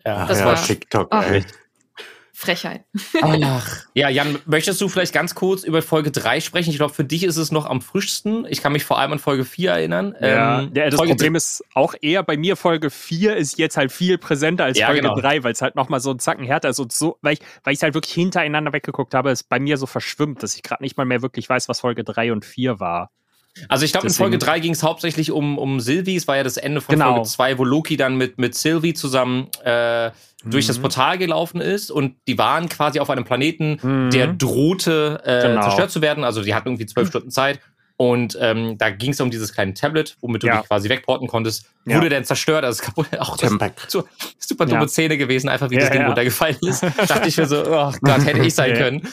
Ja, 0.04 0.26
das 0.26 0.40
ja, 0.40 0.46
war- 0.46 0.62
TikTok, 0.64 1.08
Ach. 1.10 1.30
ey. 1.30 1.44
Frechheit. 2.34 2.84
Ach. 3.22 3.84
Ja, 3.94 4.08
Jan, 4.08 4.38
möchtest 4.46 4.80
du 4.80 4.88
vielleicht 4.88 5.12
ganz 5.12 5.34
kurz 5.34 5.62
über 5.64 5.80
Folge 5.82 6.10
3 6.10 6.40
sprechen? 6.40 6.70
Ich 6.70 6.76
glaube, 6.76 6.92
für 6.94 7.04
dich 7.04 7.22
ist 7.24 7.36
es 7.36 7.52
noch 7.52 7.66
am 7.66 7.80
frischsten. 7.82 8.46
Ich 8.48 8.62
kann 8.62 8.72
mich 8.72 8.84
vor 8.84 8.98
allem 8.98 9.12
an 9.12 9.18
Folge 9.20 9.44
4 9.44 9.70
erinnern. 9.70 10.16
Ja, 10.20 10.62
Ähm, 10.62 10.74
der, 10.74 10.86
das 10.90 10.96
Folge 10.96 11.12
Problem 11.12 11.34
ist 11.36 11.62
auch 11.74 11.94
eher 12.00 12.22
bei 12.24 12.36
mir, 12.36 12.56
Folge 12.56 12.90
4 12.90 13.36
ist 13.36 13.58
jetzt 13.58 13.76
halt 13.76 13.92
viel 13.92 14.18
präsenter 14.18 14.64
als 14.64 14.78
Ja, 14.78 14.86
Folge 14.86 15.02
genau. 15.02 15.14
3, 15.20 15.44
weil 15.44 15.52
es 15.52 15.62
halt 15.62 15.76
nochmal 15.76 16.00
so 16.00 16.10
ein 16.10 16.18
Zacken 16.18 16.44
härter 16.44 16.70
ist 16.70 16.80
und 16.80 16.90
so, 16.90 17.16
weil 17.22 17.34
ich 17.34 17.40
weil 17.62 17.74
ich 17.74 17.82
halt 17.82 17.94
wirklich 17.94 18.14
hintereinander 18.14 18.72
weggeguckt 18.72 19.14
habe, 19.14 19.30
ist 19.30 19.48
bei 19.48 19.60
mir 19.60 19.76
so 19.76 19.86
verschwimmt, 19.86 20.42
dass 20.42 20.56
ich 20.56 20.62
gerade 20.62 20.82
nicht 20.82 20.96
mal 20.96 21.04
mehr 21.04 21.22
wirklich 21.22 21.48
weiß, 21.48 21.68
was 21.68 21.80
Folge 21.80 22.02
3 22.02 22.32
und 22.32 22.44
4 22.44 22.80
war. 22.80 23.10
Also 23.68 23.84
ich 23.84 23.92
glaube, 23.92 24.06
in 24.06 24.12
Folge 24.12 24.38
3 24.38 24.60
ging 24.60 24.72
es 24.72 24.82
hauptsächlich 24.82 25.30
um, 25.30 25.58
um 25.58 25.78
Sylvie. 25.80 26.16
Es 26.16 26.26
war 26.26 26.36
ja 26.36 26.42
das 26.42 26.56
Ende 26.56 26.80
von 26.80 26.94
Genau. 26.94 27.14
Folge 27.16 27.28
2, 27.28 27.58
wo 27.58 27.64
Loki 27.64 27.96
dann 27.96 28.16
mit, 28.16 28.38
mit 28.38 28.54
Sylvie 28.54 28.94
zusammen 28.94 29.48
äh, 29.64 30.10
durch 30.44 30.66
das 30.66 30.78
Mhm. 30.78 30.82
Portal 30.82 31.18
gelaufen 31.18 31.60
ist. 31.60 31.90
Und 31.90 32.16
die 32.26 32.38
waren 32.38 32.68
quasi 32.68 32.98
auf 32.98 33.10
einem 33.10 33.24
Planeten, 33.24 33.78
Mhm. 33.82 34.10
der 34.10 34.28
drohte 34.28 35.20
äh, 35.24 35.42
Genau. 35.48 35.62
zerstört 35.62 35.90
zu 35.90 36.00
werden. 36.02 36.24
Also 36.24 36.42
die 36.42 36.54
hatten 36.54 36.68
irgendwie 36.68 36.86
zwölf 36.86 37.08
Stunden 37.08 37.30
Zeit. 37.30 37.60
Und 37.98 38.36
ähm, 38.40 38.78
da 38.78 38.90
ging 38.90 39.12
es 39.12 39.20
um 39.20 39.30
dieses 39.30 39.52
kleine 39.52 39.74
Tablet, 39.74 40.16
womit 40.22 40.42
du 40.42 40.46
Ja. 40.48 40.58
dich 40.60 40.66
quasi 40.68 40.88
wegporten 40.88 41.28
konntest. 41.28 41.66
Ja. 41.84 41.98
Wurde 41.98 42.08
dann 42.08 42.24
zerstört, 42.24 42.64
also 42.64 42.80
es 42.80 42.82
kaputt. 42.84 43.06
Auch 43.20 43.36
das 43.36 43.52
so, 43.86 44.08
super 44.38 44.66
dumme 44.66 44.80
Ja. 44.82 44.88
Szene 44.88 45.16
gewesen, 45.18 45.48
einfach 45.48 45.70
wie 45.70 45.76
das 45.76 45.90
Ding 45.90 46.02
runtergefallen 46.04 46.56
ist. 46.62 46.82
Dachte 47.06 47.28
ich 47.28 47.36
mir 47.36 47.46
so, 47.46 47.62
oh 47.64 47.92
Gott, 48.00 48.24
hätte 48.24 48.40
ich 48.40 48.54
sein 48.54 48.74
können. 48.74 49.08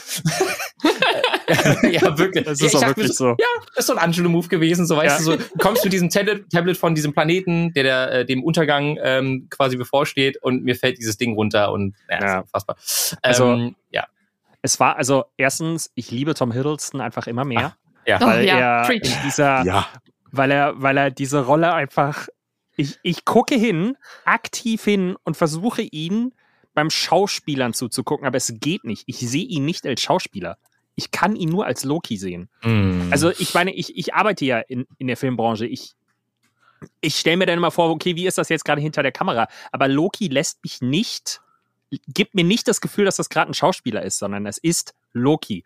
ja, 1.90 2.18
wirklich. 2.18 2.44
Das 2.44 2.60
Ja, 2.60 2.66
ist 2.66 2.74
ich 2.74 2.80
auch 2.80 2.86
wirklich 2.86 3.12
so. 3.14 3.28
Ja, 3.30 3.46
das 3.68 3.78
ist 3.78 3.86
so 3.86 3.92
ein 3.94 3.98
Angelo-Move 3.98 4.48
gewesen. 4.48 4.86
So, 4.86 4.96
weißt 4.96 5.26
Ja. 5.26 5.36
du, 5.36 5.42
so, 5.42 5.48
du 5.48 5.58
kommst 5.58 5.84
mit 5.84 5.92
diesem 5.92 6.10
Tablet, 6.10 6.50
Tablet 6.50 6.76
von 6.76 6.94
diesem 6.94 7.12
Planeten, 7.12 7.72
der, 7.72 7.82
der 7.82 8.12
äh, 8.12 8.24
dem 8.24 8.42
Untergang 8.44 8.98
ähm, 9.02 9.46
quasi 9.50 9.76
bevorsteht 9.76 10.36
und 10.42 10.64
mir 10.64 10.76
fällt 10.76 10.98
dieses 10.98 11.16
Ding 11.16 11.34
runter 11.34 11.72
und 11.72 11.94
ja, 12.08 12.20
Ja. 12.20 12.38
ist 12.38 12.42
unfassbar. 12.44 12.76
Also- 13.22 13.52
ähm, 13.52 13.76
ja, 13.90 14.06
Es 14.62 14.78
war 14.80 14.96
also 14.96 15.24
erstens, 15.36 15.90
ich 15.94 16.10
liebe 16.10 16.34
Tom 16.34 16.52
Hiddleston 16.52 17.00
einfach 17.00 17.26
immer 17.26 17.44
mehr, 17.44 17.76
ja. 18.06 18.18
Oh, 18.20 18.26
weil 18.26 18.44
ja, 18.44 18.82
er 18.82 18.98
dieser, 19.24 19.62
Ja, 19.64 19.86
weil 20.32 20.50
er, 20.50 20.74
weil 20.80 20.96
er 20.98 21.10
diese 21.10 21.44
Rolle 21.44 21.72
einfach, 21.72 22.28
ich, 22.76 22.98
ich 23.02 23.24
gucke 23.24 23.54
hin, 23.56 23.96
aktiv 24.24 24.84
hin 24.84 25.16
und 25.24 25.36
versuche 25.36 25.82
ihn 25.82 26.32
beim 26.74 26.88
Schauspielern 26.88 27.74
zuzugucken, 27.74 28.26
aber 28.26 28.36
es 28.36 28.52
geht 28.60 28.84
nicht. 28.84 29.02
Ich 29.06 29.18
sehe 29.18 29.44
ihn 29.44 29.64
nicht 29.64 29.84
als 29.86 30.00
Schauspieler. 30.02 30.56
Ich 30.96 31.10
kann 31.10 31.36
ihn 31.36 31.48
nur 31.48 31.66
als 31.66 31.84
Loki 31.84 32.16
sehen. 32.16 32.48
Mm. 32.62 33.10
Also 33.10 33.30
ich 33.30 33.54
meine, 33.54 33.72
ich, 33.74 33.96
ich 33.96 34.14
arbeite 34.14 34.44
ja 34.44 34.58
in, 34.60 34.86
in 34.98 35.06
der 35.06 35.16
Filmbranche. 35.16 35.66
Ich, 35.66 35.92
ich 37.00 37.16
stelle 37.16 37.36
mir 37.38 37.46
dann 37.46 37.58
immer 37.58 37.70
vor, 37.70 37.90
okay, 37.90 38.16
wie 38.16 38.26
ist 38.26 38.38
das 38.38 38.48
jetzt 38.48 38.64
gerade 38.64 38.80
hinter 38.80 39.02
der 39.02 39.12
Kamera? 39.12 39.48
Aber 39.72 39.88
Loki 39.88 40.28
lässt 40.28 40.62
mich 40.62 40.80
nicht, 40.82 41.40
gibt 42.08 42.34
mir 42.34 42.44
nicht 42.44 42.68
das 42.68 42.80
Gefühl, 42.80 43.04
dass 43.04 43.16
das 43.16 43.28
gerade 43.28 43.50
ein 43.50 43.54
Schauspieler 43.54 44.02
ist, 44.02 44.18
sondern 44.18 44.46
es 44.46 44.58
ist 44.58 44.94
Loki. 45.12 45.64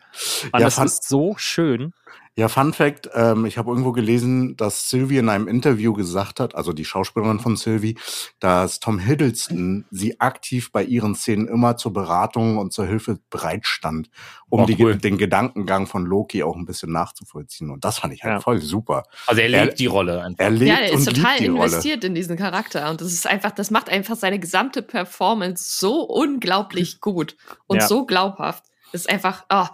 Und 0.53 0.61
Ja, 0.61 0.67
das 0.67 0.75
fand- 0.77 0.91
ist 0.91 1.09
so 1.09 1.35
schön. 1.37 1.93
Ja, 2.37 2.49
Fun 2.49 2.73
Fact, 2.73 3.09
ähm, 3.15 3.45
ich 3.47 3.59
habe 3.59 3.71
irgendwo 3.71 3.93
gelesen, 3.93 4.57
dass 4.57 4.91
Sylvie 4.91 5.19
in 5.19 5.29
einem 5.29 5.47
Interview 5.47 5.93
gesagt 5.93 6.41
hat, 6.41 6.57
also 6.57 6.73
die 6.73 6.85
Schauspielerin 6.85 7.39
von 7.39 7.55
Sylvie, 7.55 7.97
dass 8.41 8.81
Tom 8.81 8.99
Hiddleston 8.99 9.85
sie 9.93 10.21
aktiv 10.21 10.73
bei 10.73 10.83
ihren 10.83 11.15
Szenen 11.15 11.47
immer 11.47 11.77
zur 11.77 11.93
Beratung 11.93 12.59
und 12.59 12.73
zur 12.73 12.87
Hilfe 12.87 13.21
bereitstand, 13.31 14.11
um 14.49 14.63
Oh, 14.63 14.67
die, 14.67 14.77
cool. 14.83 14.97
den 14.97 15.17
Gedankengang 15.17 15.87
von 15.87 16.07
Loki 16.07 16.43
auch 16.43 16.57
ein 16.57 16.65
bisschen 16.67 16.91
nachzuvollziehen. 16.91 17.71
Und 17.71 17.85
das 17.85 17.99
fand 17.99 18.13
ich 18.13 18.25
halt 18.25 18.35
Ja. 18.35 18.41
voll 18.41 18.61
super. 18.61 19.05
also 19.29 19.41
er 19.41 19.51
er- 19.51 19.65
lebt 19.67 19.79
die 19.79 19.87
Rolle 19.87 20.21
einfach. 20.23 20.45
Er 20.45 20.51
lebt 20.51 20.67
Ja, 20.71 20.77
er 20.79 20.93
ist 20.93 21.07
und 21.07 21.15
total 21.17 21.31
liebt 21.39 21.41
die 21.41 21.47
Rolle. 21.51 21.65
investiert 21.67 22.03
in 22.03 22.17
diesen 22.17 22.37
Charakter 22.37 22.91
und 22.91 23.01
das 23.01 23.13
ist 23.13 23.29
einfach, 23.29 23.53
das 23.53 23.71
macht 23.71 23.89
einfach 23.89 24.17
seine 24.17 24.41
gesamte 24.41 24.83
Performance 24.83 25.79
so 25.79 26.03
unglaublich 26.03 27.01
gut 27.01 27.37
und 27.69 27.77
Ja. 27.77 27.87
so 27.87 28.05
glaubhaft. 28.07 28.65
Das 28.91 29.03
ist 29.03 29.11
einfach, 29.11 29.45
oh, 29.51 29.67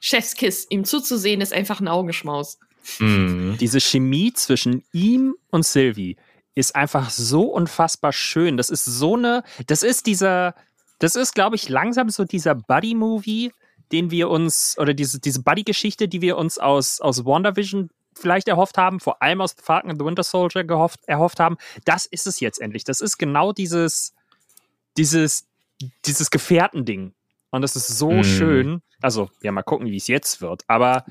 Chefskiss, 0.00 0.66
ihm 0.70 0.84
zuzusehen, 0.84 1.40
ist 1.40 1.52
einfach 1.52 1.80
ein 1.80 1.88
Augenschmaus. 1.88 2.58
Mm. 2.98 3.56
Diese 3.58 3.80
Chemie 3.80 4.32
zwischen 4.32 4.82
ihm 4.92 5.34
und 5.50 5.64
Sylvie 5.66 6.16
ist 6.54 6.74
einfach 6.74 7.10
so 7.10 7.42
unfassbar 7.44 8.12
schön. 8.12 8.56
Das 8.56 8.70
ist 8.70 8.84
so 8.84 9.16
eine, 9.16 9.44
das 9.66 9.82
ist 9.82 10.06
dieser, 10.06 10.54
das 10.98 11.14
ist, 11.14 11.34
glaube 11.34 11.56
ich, 11.56 11.68
langsam 11.68 12.10
so 12.10 12.24
dieser 12.24 12.54
Buddy-Movie, 12.54 13.52
den 13.92 14.10
wir 14.10 14.28
uns, 14.30 14.76
oder 14.78 14.94
diese, 14.94 15.20
diese 15.20 15.42
Buddy-Geschichte, 15.42 16.08
die 16.08 16.20
wir 16.20 16.36
uns 16.36 16.58
aus, 16.58 17.00
aus 17.00 17.24
WandaVision 17.24 17.90
vielleicht 18.14 18.48
erhofft 18.48 18.76
haben, 18.78 19.00
vor 19.00 19.22
allem 19.22 19.40
aus 19.40 19.54
Falcon 19.62 19.90
and 19.90 20.00
the 20.00 20.04
Winter 20.04 20.22
Soldier 20.22 20.64
gehofft, 20.64 21.00
erhofft 21.06 21.40
haben. 21.40 21.56
Das 21.84 22.06
ist 22.06 22.26
es 22.26 22.40
jetzt 22.40 22.60
endlich. 22.60 22.84
Das 22.84 23.00
ist 23.00 23.18
genau 23.18 23.52
dieses, 23.52 24.14
dieses, 24.96 25.46
dieses 26.04 26.30
Gefährtending. 26.30 27.12
Und 27.50 27.62
das 27.62 27.76
ist 27.76 27.86
so 27.86 28.10
Mhm. 28.10 28.24
schön. 28.24 28.82
Also, 29.02 29.30
ja, 29.42 29.52
mal 29.52 29.62
gucken, 29.62 29.86
wie 29.86 29.96
es 29.96 30.06
jetzt 30.08 30.40
wird. 30.40 30.62
Aber 30.68 31.04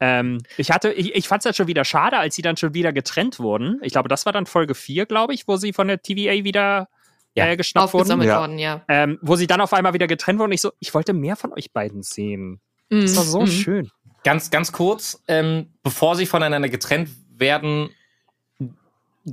ähm, 0.00 0.38
ich 0.56 0.70
hatte, 0.70 0.92
ich, 0.92 1.14
ich 1.14 1.26
fand 1.28 1.40
es 1.42 1.46
halt 1.46 1.56
schon 1.56 1.66
wieder 1.66 1.84
schade, 1.84 2.18
als 2.18 2.34
sie 2.36 2.42
dann 2.42 2.56
schon 2.56 2.74
wieder 2.74 2.92
getrennt 2.92 3.38
wurden. 3.40 3.80
Ich 3.82 3.92
glaube, 3.92 4.08
das 4.08 4.26
war 4.26 4.32
dann 4.32 4.46
Folge 4.46 4.74
4, 4.74 5.06
glaube 5.06 5.34
ich, 5.34 5.46
wo 5.48 5.56
sie 5.56 5.72
von 5.72 5.88
der 5.88 6.00
TVA 6.02 6.44
wieder 6.44 6.88
Ja. 7.34 7.46
äh, 7.46 7.56
geschnappt 7.56 7.92
wurden. 7.94 8.02
Aufgesammelt 8.02 8.28
Ja. 8.28 8.40
worden, 8.40 8.58
ja. 8.58 8.84
Ähm, 8.88 9.18
wo 9.22 9.36
sie 9.36 9.46
dann 9.46 9.60
auf 9.60 9.72
einmal 9.72 9.94
wieder 9.94 10.06
getrennt 10.06 10.38
wurden. 10.38 10.52
Ich 10.52 10.60
so, 10.60 10.72
ich 10.78 10.94
wollte 10.94 11.12
mehr 11.12 11.36
von 11.36 11.52
euch 11.52 11.72
beiden 11.72 12.02
sehen. 12.02 12.60
Das 12.90 13.16
war 13.16 13.24
so 13.24 13.40
Mhm. 13.42 13.46
schön. 13.48 13.90
Ganz, 14.24 14.50
ganz 14.50 14.72
kurz, 14.72 15.22
ähm, 15.28 15.66
bevor 15.82 16.16
sie 16.16 16.26
voneinander 16.26 16.68
getrennt 16.68 17.10
werden, 17.36 17.90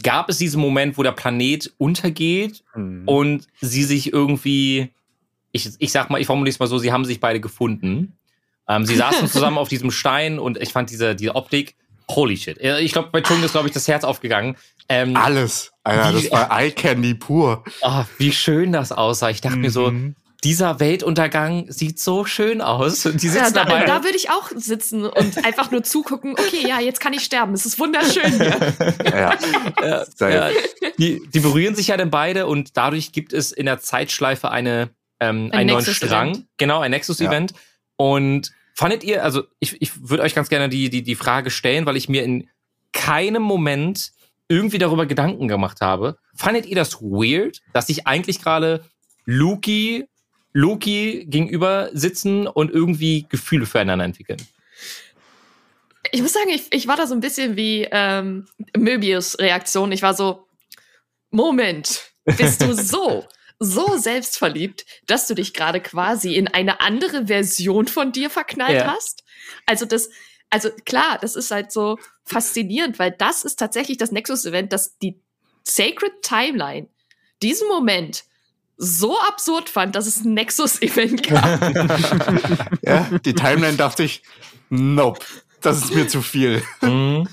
gab 0.04 0.30
es 0.30 0.38
diesen 0.38 0.62
Moment, 0.62 0.98
wo 0.98 1.04
der 1.04 1.12
Planet 1.14 1.74
untergeht 1.78 2.64
Mhm. 2.76 3.04
und 3.08 3.48
sie 3.62 3.84
sich 3.84 4.12
irgendwie, 4.12 4.92
ich, 5.56 5.70
ich 5.80 5.92
sag 5.92 6.10
mal, 6.10 6.20
ich 6.22 6.28
formuliere 6.28 6.54
es 6.54 6.60
mal 6.60 6.68
so, 6.68 6.78
sie 6.78 6.92
haben 6.92 7.06
sich 7.06 7.20
beide 7.20 7.40
gefunden. 7.40 8.18
Ähm, 8.68 8.86
sie 8.86 8.96
saßen 8.96 9.28
zusammen 9.32 9.58
auf 9.58 9.70
diesem 9.70 9.92
Stein 9.92 10.38
und 10.40 10.58
ich 10.62 10.72
fand 10.74 10.90
diese, 10.90 11.16
diese 11.16 11.36
Optik, 11.36 11.76
holy 12.10 12.38
shit. 12.38 12.58
Ich 12.60 12.92
glaube, 12.92 13.10
bei 13.12 13.22
Chung 13.22 13.42
ist, 13.44 13.52
glaube 13.54 13.68
ich, 13.68 13.74
das 13.74 13.88
Herz 13.88 14.04
aufgegangen. 14.04 14.58
Ähm, 14.90 15.16
Alles. 15.16 15.72
Alter, 15.84 16.18
Wie- 16.18 16.24
das 16.24 16.32
war 16.32 16.60
Eye 16.60 16.72
Candy 16.72 17.14
pur. 17.16 17.64
ah, 17.82 18.06
wie 18.18 18.32
schön 18.32 18.72
das 18.72 18.92
aussah. 18.92 19.30
Ich 19.32 19.42
dachte 19.42 19.58
mir 19.58 19.72
so, 19.72 19.90
Mhm. 19.92 20.16
dieser 20.44 20.80
Weltuntergang 20.80 21.66
sieht 21.72 22.00
so 22.00 22.26
schön 22.26 22.62
aus. 22.62 23.06
Und 23.08 23.22
die 23.24 23.28
Ja, 23.28 23.34
sitzen 23.34 23.54
da, 23.56 23.66
dabei. 23.66 23.86
da 23.86 24.04
würde 24.04 24.16
ich 24.18 24.30
auch 24.30 24.52
sitzen 24.56 25.06
und 25.06 25.44
einfach 25.46 25.72
nur 25.72 25.84
zugucken, 25.84 26.34
okay, 26.34 26.68
ja, 26.68 26.80
jetzt 26.80 27.00
kann 27.00 27.14
ich 27.14 27.24
sterben. 27.24 27.54
Es 27.54 27.66
ist 27.66 27.80
wunderschön 27.80 28.32
hier. 28.40 28.74
Ja. 29.04 29.34
Ja, 30.20 30.30
ja, 30.30 30.50
die, 31.00 31.22
die 31.34 31.40
berühren 31.40 31.76
sich 31.76 31.88
ja 31.88 31.98
dann 31.98 32.12
beide 32.12 32.46
und 32.46 32.78
dadurch 32.78 33.12
gibt 33.12 33.34
es 33.34 33.52
in 33.52 33.66
der 33.66 33.80
Zeitschleife 33.80 34.50
eine, 34.52 34.90
ähm, 35.20 35.50
Ein 35.52 35.60
einen 35.60 35.70
neuen. 35.70 35.86
Strang. 35.86 36.46
Genau, 36.58 36.80
ein 36.80 36.92
Nexus-Event. 36.92 37.54
Und 37.98 38.52
fandet 38.74 39.04
ihr, 39.04 39.24
also 39.24 39.44
ich, 39.60 39.82
ich 39.82 40.10
würde 40.10 40.24
euch 40.24 40.36
ganz 40.36 40.50
gerne 40.50 40.70
die, 40.70 40.90
die, 40.90 41.02
die 41.02 41.16
Frage 41.16 41.50
stellen, 41.50 41.86
weil 41.86 41.96
ich 41.96 42.10
mir 42.10 42.24
in 42.24 42.50
keinem 42.92 43.42
Moment 43.42 44.12
irgendwie 44.48 44.78
darüber 44.78 45.06
Gedanken 45.06 45.48
gemacht 45.48 45.82
habe. 45.82 46.18
Fandet 46.36 46.66
ihr 46.66 46.76
das 46.76 47.02
weird, 47.02 47.62
dass 47.74 47.90
ich 47.90 48.06
eigentlich 48.06 48.42
gerade 48.42 48.84
Luki, 49.26 50.06
Loki 50.54 51.26
gegenüber 51.28 51.90
sitzen 51.94 52.48
und 52.48 52.72
irgendwie 52.72 53.26
Gefühle 53.30 53.66
füreinander 53.66 54.06
entwickeln? 54.06 54.42
Ich 56.12 56.22
muss 56.22 56.34
sagen, 56.34 56.50
ich, 56.50 56.68
ich 56.72 56.88
war 56.88 56.96
da 56.96 57.08
so 57.08 57.16
ein 57.16 57.20
bisschen 57.20 57.56
wie 57.56 57.88
ähm, 57.92 58.46
Möbius 58.78 59.40
Reaktion. 59.40 59.92
Ich 59.92 60.02
war 60.02 60.14
so, 60.14 60.48
Moment, 61.32 62.12
bist 62.38 62.62
du 62.62 62.74
so, 62.76 63.26
so 63.60 63.98
selbstverliebt, 63.98 64.86
dass 65.08 65.28
du 65.28 65.34
dich 65.36 65.54
gerade 65.54 65.80
quasi 65.82 66.36
in 66.36 66.48
eine 66.48 66.82
andere 66.82 67.28
Version 67.28 67.88
von 67.88 68.12
dir 68.12 68.30
verknallt 68.30 68.76
Ja. 68.82 68.94
hast? 68.96 69.24
Also 69.66 69.86
das, 69.86 70.10
also 70.50 70.70
klar, 70.86 71.18
das 71.22 71.36
ist 71.36 71.52
halt 71.52 71.72
so 71.72 71.98
faszinierend, 72.26 73.00
weil 73.00 73.12
das 73.12 73.44
ist 73.44 73.58
tatsächlich 73.58 73.98
das 73.98 74.12
Nexus-Event, 74.12 74.74
das 74.74 74.98
die 74.98 75.20
Sacred 75.64 76.22
Timeline 76.22 76.88
diesen 77.42 77.68
Moment 77.68 78.24
so 78.78 79.18
absurd 79.22 79.70
fand, 79.70 79.96
dass 79.96 80.06
es 80.06 80.24
ein 80.24 80.34
Nexus-Event 80.34 81.24
gab. 81.28 81.62
Ja, 82.82 83.10
die 83.24 83.34
Timeline 83.34 83.78
dachte 83.78 84.04
ich, 84.04 84.22
nope, 84.70 85.26
das 85.62 85.78
ist 85.84 85.94
mir 85.96 86.08
zu 86.08 86.22
viel. 86.22 86.62
Mhm. 86.82 87.28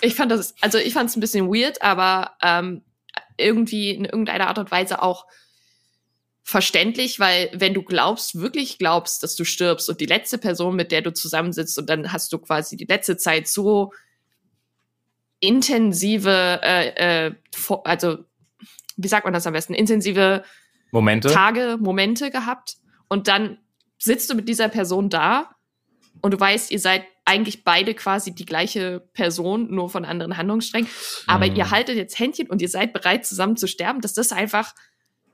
Ich 0.00 0.14
fand 0.14 0.32
das, 0.32 0.54
also 0.60 0.78
ich 0.78 0.92
fand 0.92 1.08
es 1.10 1.16
ein 1.16 1.20
bisschen 1.20 1.48
weird, 1.48 1.80
aber 1.82 2.32
ähm, 2.42 2.82
irgendwie 3.36 3.90
in 3.90 4.04
irgendeiner 4.04 4.48
Art 4.48 4.58
und 4.58 4.70
Weise 4.70 5.02
auch 5.02 5.26
verständlich, 6.42 7.20
weil 7.20 7.50
wenn 7.54 7.74
du 7.74 7.82
glaubst, 7.82 8.40
wirklich 8.40 8.78
glaubst, 8.78 9.22
dass 9.22 9.36
du 9.36 9.44
stirbst 9.44 9.88
und 9.88 10.00
die 10.00 10.06
letzte 10.06 10.38
Person, 10.38 10.74
mit 10.74 10.90
der 10.90 11.02
du 11.02 11.12
zusammensitzt 11.12 11.78
und 11.78 11.88
dann 11.88 12.12
hast 12.12 12.32
du 12.32 12.38
quasi 12.38 12.76
die 12.76 12.86
letzte 12.86 13.16
Zeit 13.16 13.46
so 13.46 13.92
intensive, 15.38 16.60
äh, 16.62 17.26
äh, 17.28 17.34
also 17.84 18.18
wie 18.96 19.08
sagt 19.08 19.24
man 19.24 19.32
das 19.32 19.46
am 19.46 19.52
besten, 19.52 19.74
intensive 19.74 20.44
Momente. 20.90 21.28
Tage, 21.30 21.78
Momente 21.80 22.30
gehabt 22.30 22.76
und 23.08 23.28
dann 23.28 23.58
sitzt 23.98 24.30
du 24.30 24.34
mit 24.34 24.48
dieser 24.48 24.68
Person 24.68 25.08
da 25.08 25.54
und 26.20 26.32
du 26.32 26.40
weißt, 26.40 26.70
ihr 26.70 26.80
seid 26.80 27.04
eigentlich 27.30 27.64
beide 27.64 27.94
quasi 27.94 28.34
die 28.34 28.44
gleiche 28.44 29.00
Person, 29.14 29.72
nur 29.74 29.88
von 29.88 30.04
anderen 30.04 30.36
Handlungssträngen, 30.36 30.88
aber 31.26 31.46
Mhm. 31.48 31.56
ihr 31.56 31.70
haltet 31.70 31.96
jetzt 31.96 32.18
Händchen 32.18 32.48
und 32.50 32.60
ihr 32.60 32.68
seid 32.68 32.92
bereit, 32.92 33.24
zusammen 33.24 33.56
zu 33.56 33.66
sterben, 33.68 34.00
dass 34.00 34.12
das 34.14 34.32
einfach 34.32 34.74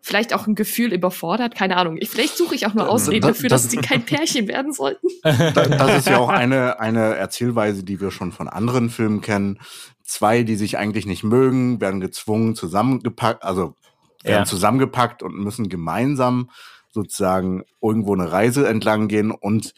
vielleicht 0.02 0.32
auch 0.34 0.46
ein 0.46 0.54
Gefühl 0.54 0.92
überfordert, 0.92 1.56
keine 1.56 1.76
Ahnung. 1.78 1.96
Ich, 1.98 2.08
vielleicht 2.10 2.36
suche 2.36 2.54
ich 2.54 2.66
auch 2.66 2.74
nur 2.74 2.88
Ausreden 2.88 3.22
das- 3.22 3.38
dafür, 3.38 3.48
dass 3.48 3.62
das- 3.62 3.70
sie 3.72 3.78
kein 3.78 4.02
Pärchen 4.04 4.46
werden 4.46 4.72
sollten. 4.72 5.08
Da- 5.22 5.50
Das 5.66 5.98
ist 5.98 6.08
ja 6.08 6.18
auch 6.18 6.28
eine, 6.28 6.78
eine 6.78 7.16
Erzählweise, 7.16 7.82
die 7.82 8.00
wir 8.00 8.12
schon 8.12 8.30
von 8.30 8.46
anderen 8.48 8.88
Filmen 8.90 9.20
kennen. 9.20 9.58
Zwei, 10.04 10.44
die 10.44 10.54
sich 10.54 10.78
eigentlich 10.78 11.06
nicht 11.06 11.24
mögen, 11.24 11.80
werden 11.80 12.00
gezwungen, 12.00 12.54
zusammengepackt, 12.54 13.42
also 13.42 13.74
werden 14.22 14.40
Ja. 14.40 14.44
zusammengepackt 14.44 15.24
und 15.24 15.34
müssen 15.34 15.68
gemeinsam 15.68 16.50
sozusagen 16.92 17.64
irgendwo 17.82 18.14
eine 18.14 18.30
Reise 18.30 18.68
entlang 18.68 19.08
gehen 19.08 19.32
und 19.32 19.74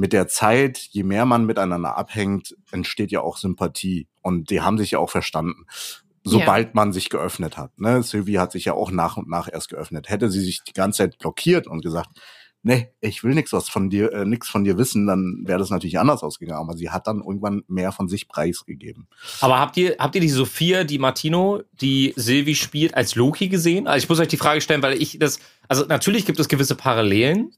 mit 0.00 0.12
der 0.14 0.26
Zeit, 0.28 0.78
je 0.78 1.02
mehr 1.02 1.26
man 1.26 1.44
miteinander 1.44 1.96
abhängt, 1.96 2.56
entsteht 2.70 3.12
ja 3.12 3.20
auch 3.20 3.36
Sympathie. 3.36 4.08
Und 4.22 4.50
die 4.50 4.62
haben 4.62 4.78
sich 4.78 4.92
ja 4.92 4.98
auch 4.98 5.10
verstanden, 5.10 5.66
sobald 6.24 6.74
man 6.74 6.92
sich 6.92 7.10
geöffnet 7.10 7.58
hat. 7.58 7.78
Ne? 7.78 8.02
Sylvie 8.02 8.38
hat 8.38 8.52
sich 8.52 8.64
ja 8.64 8.72
auch 8.72 8.90
nach 8.90 9.18
und 9.18 9.28
nach 9.28 9.48
erst 9.52 9.68
geöffnet. 9.68 10.08
Hätte 10.08 10.30
sie 10.30 10.40
sich 10.40 10.62
die 10.64 10.72
ganze 10.72 10.98
Zeit 10.98 11.18
blockiert 11.18 11.66
und 11.66 11.82
gesagt, 11.82 12.08
nee, 12.62 12.88
ich 13.00 13.22
will 13.24 13.34
nichts 13.34 13.52
was 13.52 13.68
von 13.68 13.90
dir, 13.90 14.12
äh, 14.12 14.24
nix 14.24 14.48
von 14.48 14.64
dir 14.64 14.78
wissen, 14.78 15.06
dann 15.06 15.42
wäre 15.44 15.58
das 15.58 15.70
natürlich 15.70 15.98
anders 15.98 16.22
ausgegangen. 16.22 16.60
Aber 16.60 16.76
sie 16.76 16.88
hat 16.88 17.06
dann 17.06 17.18
irgendwann 17.18 17.62
mehr 17.68 17.92
von 17.92 18.08
sich 18.08 18.26
preisgegeben. 18.26 19.06
Aber 19.40 19.58
habt 19.58 19.76
ihr, 19.76 19.96
habt 19.98 20.14
ihr 20.14 20.20
die 20.22 20.28
Sophia, 20.28 20.84
die 20.84 20.98
Martino, 20.98 21.62
die 21.72 22.14
Sylvie 22.16 22.54
spielt, 22.54 22.94
als 22.94 23.14
Loki 23.16 23.48
gesehen? 23.48 23.86
Also 23.86 24.04
ich 24.04 24.08
muss 24.08 24.18
euch 24.18 24.28
die 24.28 24.38
Frage 24.38 24.62
stellen, 24.62 24.82
weil 24.82 25.00
ich 25.00 25.18
das, 25.18 25.40
also 25.68 25.84
natürlich 25.84 26.24
gibt 26.24 26.40
es 26.40 26.48
gewisse 26.48 26.74
Parallelen, 26.74 27.52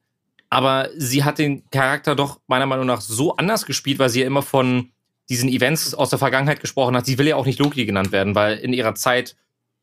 aber 0.52 0.90
sie 0.94 1.24
hat 1.24 1.38
den 1.38 1.62
Charakter 1.70 2.14
doch 2.14 2.38
meiner 2.46 2.66
Meinung 2.66 2.84
nach 2.84 3.00
so 3.00 3.36
anders 3.36 3.64
gespielt, 3.64 3.98
weil 3.98 4.10
sie 4.10 4.20
ja 4.20 4.26
immer 4.26 4.42
von 4.42 4.90
diesen 5.30 5.48
Events 5.48 5.94
aus 5.94 6.10
der 6.10 6.18
Vergangenheit 6.18 6.60
gesprochen 6.60 6.94
hat. 6.94 7.06
Sie 7.06 7.16
will 7.16 7.26
ja 7.26 7.36
auch 7.36 7.46
nicht 7.46 7.58
Loki 7.58 7.86
genannt 7.86 8.12
werden, 8.12 8.34
weil 8.34 8.58
in 8.58 8.74
ihrer 8.74 8.94
Zeit 8.94 9.34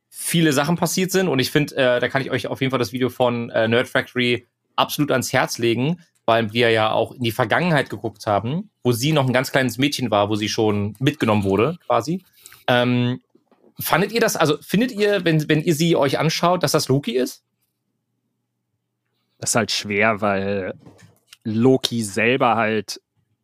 viele 0.10 0.54
Sachen 0.54 0.76
passiert 0.76 1.10
sind 1.10 1.28
und 1.28 1.40
ich 1.40 1.50
finde, 1.50 1.76
äh, 1.76 2.00
da 2.00 2.08
kann 2.08 2.22
ich 2.22 2.30
euch 2.30 2.46
auf 2.46 2.62
jeden 2.62 2.70
Fall 2.70 2.78
das 2.78 2.94
Video 2.94 3.10
von 3.10 3.50
äh, 3.50 3.68
Nerd 3.68 3.88
Factory 3.88 4.46
absolut 4.76 5.10
ans 5.10 5.34
Herz 5.34 5.58
legen, 5.58 6.02
weil 6.28 6.54
wir 6.54 6.70
ja 6.70 6.92
auch 6.92 7.14
in 7.14 7.24
die 7.24 7.32
Vergangenheit 7.32 7.90
geguckt 7.90 8.28
haben, 8.28 8.70
wo 8.84 8.92
sie 8.92 9.12
noch 9.12 9.26
ein 9.26 9.34
ganz 9.34 9.52
kleines 9.52 9.80
Mädchen 9.80 10.12
war, 10.12 10.30
wo 10.30 10.36
sie 10.36 10.50
schon 10.50 10.96
mitgenommen 11.00 11.46
wurde, 11.46 11.80
quasi. 11.88 12.24
Ähm, 12.68 13.22
fandet 13.80 14.12
ihr 14.12 14.22
das, 14.22 14.36
also 14.36 14.58
findet 14.62 14.92
ihr, 14.92 15.26
wenn, 15.26 15.50
wenn 15.50 15.64
ihr 15.64 15.74
sie 15.74 15.96
euch 15.96 16.20
anschaut, 16.20 16.62
dass 16.62 16.74
das 16.74 16.90
Loki 16.90 17.14
ist? 17.14 17.44
Das 19.40 19.52
ist 19.52 19.56
halt 19.56 19.72
schwer, 19.72 20.22
weil 20.22 20.74
Loki 21.44 22.04
selber 22.04 22.56
halt 22.56 23.02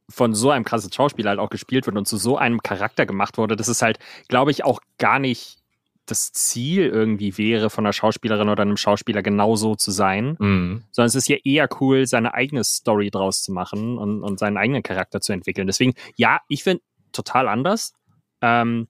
von 0.09 0.35
so 0.35 0.51
einem 0.51 0.65
krassen 0.65 0.91
Schauspieler 0.91 1.31
halt 1.31 1.39
auch 1.39 1.49
gespielt 1.49 1.87
wird 1.87 1.97
und 1.97 2.07
zu 2.07 2.17
so 2.17 2.37
einem 2.37 2.61
Charakter 2.61 3.05
gemacht 3.05 3.37
wurde, 3.37 3.55
dass 3.55 3.67
es 3.67 3.81
halt, 3.81 3.97
glaube 4.27 4.51
ich, 4.51 4.63
auch 4.63 4.79
gar 4.99 5.17
nicht 5.19 5.57
das 6.05 6.31
Ziel 6.31 6.85
irgendwie 6.85 7.35
wäre, 7.39 7.71
von 7.71 7.83
einer 7.83 7.93
Schauspielerin 7.93 8.49
oder 8.49 8.61
einem 8.61 8.77
Schauspieler 8.77 9.23
genauso 9.23 9.75
zu 9.75 9.89
sein, 9.89 10.35
Mhm. 10.37 10.83
sondern 10.91 11.07
es 11.07 11.15
ist 11.15 11.27
ja 11.27 11.37
eher 11.43 11.67
cool, 11.79 12.05
seine 12.05 12.35
eigene 12.35 12.63
Story 12.63 13.09
draus 13.09 13.41
zu 13.41 13.51
machen 13.51 13.97
und, 13.97 14.21
und 14.21 14.37
seinen 14.37 14.57
eigenen 14.57 14.83
Charakter 14.83 15.19
zu 15.19 15.33
entwickeln. 15.33 15.65
Deswegen, 15.65 15.95
ja, 16.15 16.41
ich 16.47 16.61
finde 16.63 16.83
total 17.11 17.47
anders, 17.47 17.93
ähm, 18.41 18.87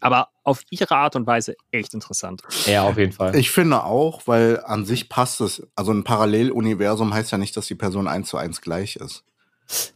aber 0.00 0.28
auf 0.44 0.62
ihre 0.70 0.94
Art 0.94 1.16
und 1.16 1.26
Weise 1.26 1.56
echt 1.70 1.94
interessant. 1.94 2.42
Ja, 2.66 2.82
auf 2.82 2.96
jeden 2.96 3.12
Fall. 3.12 3.36
Ich 3.36 3.50
finde 3.50 3.84
auch, 3.84 4.22
weil 4.26 4.60
an 4.64 4.84
sich 4.84 5.08
passt 5.08 5.40
es. 5.40 5.66
Also 5.74 5.92
ein 5.92 6.04
Paralleluniversum 6.04 7.12
heißt 7.12 7.32
ja 7.32 7.38
nicht, 7.38 7.56
dass 7.56 7.66
die 7.66 7.74
Person 7.74 8.08
eins 8.08 8.28
zu 8.28 8.36
eins 8.36 8.60
gleich 8.60 8.96
ist. 8.96 9.24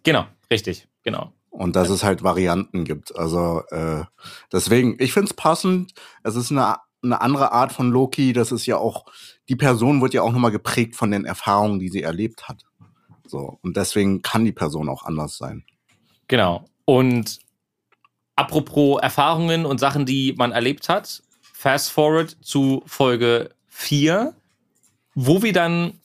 genau, 0.03 0.27
richtig, 0.51 0.89
genau. 1.03 1.33
Und 1.51 1.77
dass 1.77 1.91
es 1.91 2.03
halt 2.03 2.23
Varianten 2.23 2.85
gibt. 2.85 3.15
Also 3.17 3.63
äh, 3.71 4.05
deswegen, 4.51 4.97
ich 4.99 5.13
finde 5.13 5.27
es 5.27 5.35
passend. 5.35 5.93
Es 6.23 6.35
ist 6.35 6.51
eine, 6.51 6.77
eine 7.03 7.21
andere 7.21 7.53
Art 7.53 7.73
von 7.73 7.91
Loki. 7.91 8.33
Das 8.33 8.53
ist 8.53 8.65
ja 8.65 8.79
auch, 8.79 9.05
die 9.49 9.57
Person 9.57 10.01
wird 10.01 10.15
ja 10.15 10.23
auch 10.23 10.33
nochmal 10.33 10.51
geprägt 10.51 10.97
von 10.97 11.11
den 11.11 11.27
Erfahrungen, 11.27 11.79
die 11.79 11.91
sie 11.91 12.03
erlebt 12.03 12.49
hat. 12.49 12.65
So. 13.27 13.59
Und 13.63 13.77
deswegen 13.77 14.23
kann 14.23 14.45
die 14.47 14.53
Person 14.53 14.89
auch 14.89 15.05
anders 15.05 15.37
sein. 15.37 15.65
Genau. 16.29 16.65
Und 16.87 17.39
apropos 18.37 19.01
Erfahrungen 19.03 19.67
und 19.67 19.79
Sachen, 19.79 20.07
die 20.07 20.35
man 20.37 20.53
erlebt 20.53 20.89
hat, 20.89 21.23
fast 21.53 21.91
forward 21.91 22.37
zu 22.41 22.83
Folge 22.87 23.51
4, 23.69 24.35
wo 25.15 25.43
wir 25.43 25.53
dann 25.53 26.01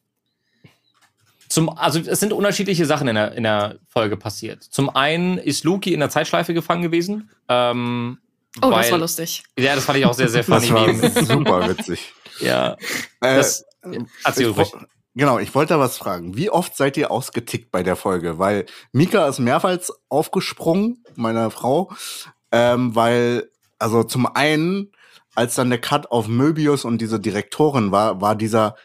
zum, 1.49 1.69
also 1.69 1.99
es 1.99 2.19
sind 2.19 2.33
unterschiedliche 2.33 2.85
Sachen 2.85 3.07
in 3.07 3.15
der, 3.15 3.31
in 3.33 3.43
der 3.43 3.77
Folge 3.87 4.17
passiert. 4.17 4.63
Zum 4.63 4.89
einen 4.95 5.37
ist 5.37 5.63
Loki 5.63 5.93
in 5.93 5.99
der 6.01 6.09
Zeitschleife 6.09 6.53
gefangen 6.53 6.81
gewesen. 6.81 7.29
Ähm, 7.47 8.17
Oh, 8.59 8.71
das 8.71 8.85
weil- 8.87 8.91
war 8.93 8.97
lustig. 8.99 9.43
Ja, 9.57 9.75
das 9.75 9.85
fand 9.85 9.99
ich 9.99 10.05
auch 10.05 10.15
sehr, 10.15 10.29
sehr 10.29 10.43
funny. 10.43 10.67
Das 10.99 11.15
war 11.15 11.25
super 11.25 11.69
witzig. 11.69 12.11
ja, 12.39 12.73
Äh, 13.21 13.35
das, 13.37 13.63
erzähl 14.23 14.49
ich 14.49 14.71
Genau, 15.17 15.39
ich 15.39 15.55
wollte 15.55 15.73
da 15.73 15.79
was 15.79 15.97
fragen. 15.97 16.37
Wie 16.37 16.51
oft 16.51 16.77
seid 16.77 16.95
ihr 16.95 17.09
ausgetickt 17.09 17.71
bei 17.71 17.81
der 17.81 17.95
Folge? 17.95 18.37
Weil 18.37 18.67
Mika 18.91 19.27
ist 19.27 19.39
mehrmals 19.39 19.91
aufgesprungen, 20.09 21.03
meine 21.15 21.49
Frau, 21.49 21.91
ähm, 22.51 22.93
weil, 22.93 23.49
also 23.79 24.03
zum 24.03 24.27
einen, 24.27 24.91
als 25.33 25.55
dann 25.55 25.71
der 25.71 25.81
Cut 25.81 26.11
auf 26.11 26.27
Möbius 26.27 26.85
und 26.85 27.01
diese 27.01 27.19
Direktorin 27.19 27.91
war, 27.91 28.21
war 28.21 28.35
dieser 28.35 28.75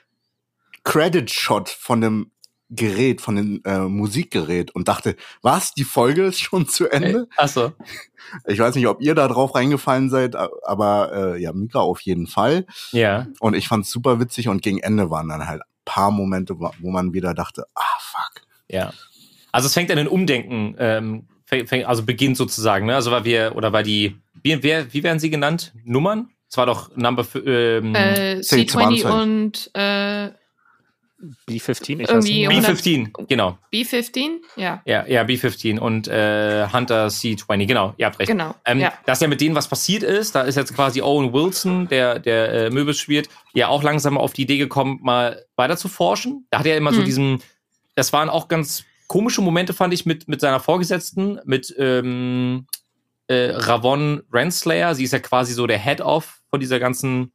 Credit-Shot 0.85 1.69
von 1.69 2.01
dem 2.01 2.31
Gerät, 2.71 3.21
von 3.21 3.37
dem 3.37 3.61
äh, 3.67 3.81
Musikgerät 3.81 4.75
und 4.75 4.89
dachte, 4.89 5.17
was, 5.43 5.75
die 5.75 5.85
Folge 5.85 6.25
ist 6.25 6.41
schon 6.41 6.67
zu 6.67 6.89
Ende? 6.89 7.29
Achso. 7.37 7.73
Ich 8.47 8.61
weiß 8.61 8.77
nicht, 8.77 8.87
ob 8.87 9.03
ihr 9.03 9.15
da 9.15 9.29
drauf 9.29 9.55
reingefallen 9.55 10.09
seid, 10.09 10.37
aber 10.37 11.35
äh, 11.35 11.43
ja, 11.43 11.53
Mika 11.53 11.81
auf 11.81 12.01
jeden 12.01 12.29
Fall. 12.29 12.65
Ja. 12.93 13.27
Und 13.41 13.55
ich 13.55 13.69
fand's 13.69 13.91
super 13.91 14.21
witzig 14.21 14.49
und 14.49 14.63
gegen 14.63 14.79
Ende 14.79 15.11
waren 15.11 15.29
dann 15.29 15.47
halt 15.47 15.61
paar 15.95 16.11
Momente, 16.11 16.55
wo 16.59 16.91
man 16.91 17.13
wieder 17.13 17.35
dachte, 17.35 17.65
ah 17.75 17.99
fuck. 18.01 18.43
Ja. 18.69 18.93
Also 19.53 19.67
es 19.67 19.75
fängt 19.75 19.91
an 19.91 19.99
ein 19.99 20.09
Umdenken, 20.09 20.75
ähm, 20.79 21.27
fäng- 21.51 21.67
fäng- 21.69 21.85
also 21.85 22.03
beginnt 22.05 22.37
sozusagen, 22.37 22.87
ne? 22.87 22.95
Also 22.95 23.11
weil 23.11 23.25
wir, 23.25 23.53
oder 23.57 23.73
weil 23.73 23.85
die, 23.85 24.17
wie, 24.43 24.63
wer, 24.63 24.93
wie 24.93 25.03
werden 25.03 25.19
sie 25.19 25.31
genannt? 25.31 25.73
Nummern? 25.85 26.31
Es 26.49 26.57
war 26.57 26.67
doch 26.67 26.95
Number 26.97 27.25
ähm, 27.35 27.95
Äh, 27.95 28.41
C20. 28.41 29.05
C20 29.05 29.23
und 29.23 29.71
äh, 29.75 30.31
B15, 31.49 32.01
ich 32.01 32.09
weiß 32.09 32.09
Irgendwie 32.11 32.49
nicht. 32.49 32.61
mehr. 32.63 32.77
B15, 32.77 33.27
genau. 33.29 33.59
B15? 33.73 34.39
Ja, 34.57 34.83
Ja, 34.85 35.07
ja, 35.07 35.23
B15 35.23 35.79
und 35.79 36.09
äh, 36.09 36.67
Hunter 36.73 37.07
C20, 37.09 37.67
genau, 37.67 37.95
ihr 37.97 38.07
habt 38.07 38.19
recht. 38.19 38.29
genau. 38.31 38.55
Ähm, 38.65 38.81
ja. 38.81 38.93
Dass 39.07 39.21
ja 39.21 39.29
mit 39.29 39.41
denen 39.41 39.55
was 39.55 39.69
passiert 39.69 40.03
ist, 40.03 40.35
da 40.35 40.43
ist 40.43 40.57
jetzt 40.57 40.75
quasi 40.75 41.01
Owen 41.01 41.33
Wilson, 41.33 41.89
der, 41.89 42.19
der 42.19 42.53
äh, 42.53 42.71
Möbels 42.71 42.99
spielt, 42.99 43.29
ja 43.55 43.69
auch 43.69 43.83
langsam 43.83 44.19
auf 44.19 44.33
die 44.33 44.43
Idee 44.43 44.59
gekommen, 44.59 44.99
mal 45.03 45.45
weiter 45.57 45.77
zu 45.77 45.89
forschen. 45.89 46.47
Da 46.51 46.59
hat 46.59 46.67
er 46.67 46.77
immer 46.77 46.93
so 46.93 46.99
Hm. 46.99 47.05
diesen, 47.05 47.43
das 47.95 48.13
waren 48.13 48.29
auch 48.29 48.49
ganz 48.49 48.85
komische 49.07 49.43
Momente, 49.43 49.75
fand 49.75 49.93
ich, 49.95 50.07
mit, 50.07 50.27
mit 50.29 50.41
seiner 50.41 50.59
Vorgesetzten, 50.61 51.39
mit, 51.45 51.75
ähm, 51.79 52.67
äh, 53.29 53.51
Ravon 53.55 54.23
Renslayer. 54.33 54.95
Sie 54.95 55.05
ist 55.05 55.13
ja 55.13 55.19
quasi 55.21 55.53
so 55.53 55.67
der 55.67 55.79
Head-Off 55.79 56.41
von 56.51 56.59
dieser 56.61 56.81
ganzen 56.81 57.33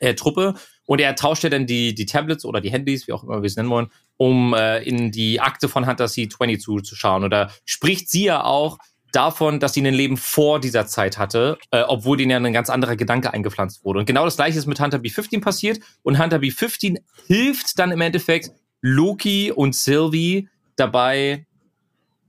äh, 0.00 0.14
Truppe. 0.14 0.54
Und 0.88 1.02
er 1.02 1.14
tauscht 1.16 1.44
ja 1.44 1.50
dann 1.50 1.66
die, 1.66 1.94
die 1.94 2.06
Tablets 2.06 2.46
oder 2.46 2.62
die 2.62 2.72
Handys, 2.72 3.06
wie 3.06 3.12
auch 3.12 3.22
immer 3.22 3.42
wir 3.42 3.46
es 3.46 3.56
nennen 3.56 3.68
wollen, 3.68 3.88
um 4.16 4.54
äh, 4.54 4.78
in 4.78 5.12
die 5.12 5.38
Akte 5.38 5.68
von 5.68 5.86
Hunter 5.86 6.06
C20 6.06 6.58
zu, 6.58 6.80
zu 6.80 6.96
schauen. 6.96 7.24
Oder 7.24 7.52
spricht 7.66 8.08
sie 8.08 8.24
ja 8.24 8.42
auch 8.42 8.78
davon, 9.12 9.60
dass 9.60 9.74
sie 9.74 9.86
ein 9.86 9.92
Leben 9.92 10.16
vor 10.16 10.60
dieser 10.60 10.86
Zeit 10.86 11.18
hatte, 11.18 11.58
äh, 11.72 11.82
obwohl 11.82 12.16
denen 12.16 12.30
ja 12.30 12.38
ein 12.38 12.52
ganz 12.54 12.70
anderer 12.70 12.96
Gedanke 12.96 13.34
eingepflanzt 13.34 13.84
wurde. 13.84 13.98
Und 13.98 14.06
genau 14.06 14.24
das 14.24 14.36
gleiche 14.36 14.58
ist 14.58 14.64
mit 14.64 14.80
Hunter 14.80 14.96
B15 14.96 15.42
passiert. 15.42 15.78
Und 16.02 16.18
Hunter 16.18 16.38
B15 16.38 16.96
hilft 17.26 17.78
dann 17.78 17.90
im 17.90 18.00
Endeffekt 18.00 18.52
Loki 18.80 19.52
und 19.52 19.74
Sylvie 19.74 20.48
dabei, 20.76 21.46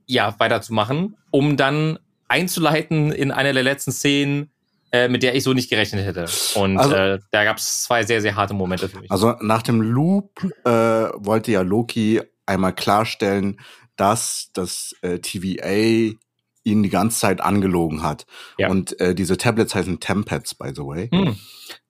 ja, 0.06 0.36
weiterzumachen, 0.38 1.16
um 1.32 1.56
dann 1.56 1.98
einzuleiten 2.28 3.14
in 3.14 3.32
einer 3.32 3.54
der 3.54 3.64
letzten 3.64 3.94
Szenen, 3.94 4.52
äh, 4.92 5.08
mit 5.08 5.24
der 5.24 5.36
ich 5.36 5.44
so 5.44 5.54
nicht 5.54 5.70
gerechnet 5.70 6.06
hätte. 6.06 6.26
Und 6.56 6.78
Also- 6.78 6.96
äh, 6.96 7.20
da 7.32 7.44
gab 7.44 7.58
es 7.58 7.84
zwei 7.84 8.04
sehr, 8.04 8.22
sehr 8.22 8.36
harte 8.36 8.54
Momente 8.54 8.90
für 8.90 9.00
mich. 9.00 9.12
Also 9.12 9.36
nach 9.42 9.62
dem 9.62 9.82
Loop 9.82 10.32
äh, 10.66 10.70
wollte 10.70 11.52
ja 11.52 11.62
Loki 11.62 12.22
einmal 12.46 12.74
klarstellen, 12.74 13.60
dass 13.96 14.50
das 14.54 14.96
äh, 15.02 15.20
TVA 15.20 16.16
ihn 16.64 16.84
die 16.84 16.90
ganze 16.90 17.20
Zeit 17.20 17.42
angelogen 17.42 18.04
hat. 18.04 18.26
Ja. 18.58 18.70
Und 18.70 19.00
äh, 19.00 19.14
diese 19.16 19.38
Tablets 19.38 19.76
heißen 19.76 20.00
Tempads, 20.00 20.56
by 20.56 20.72
the 20.76 20.82
way. 20.82 21.10
Hm. 21.12 21.36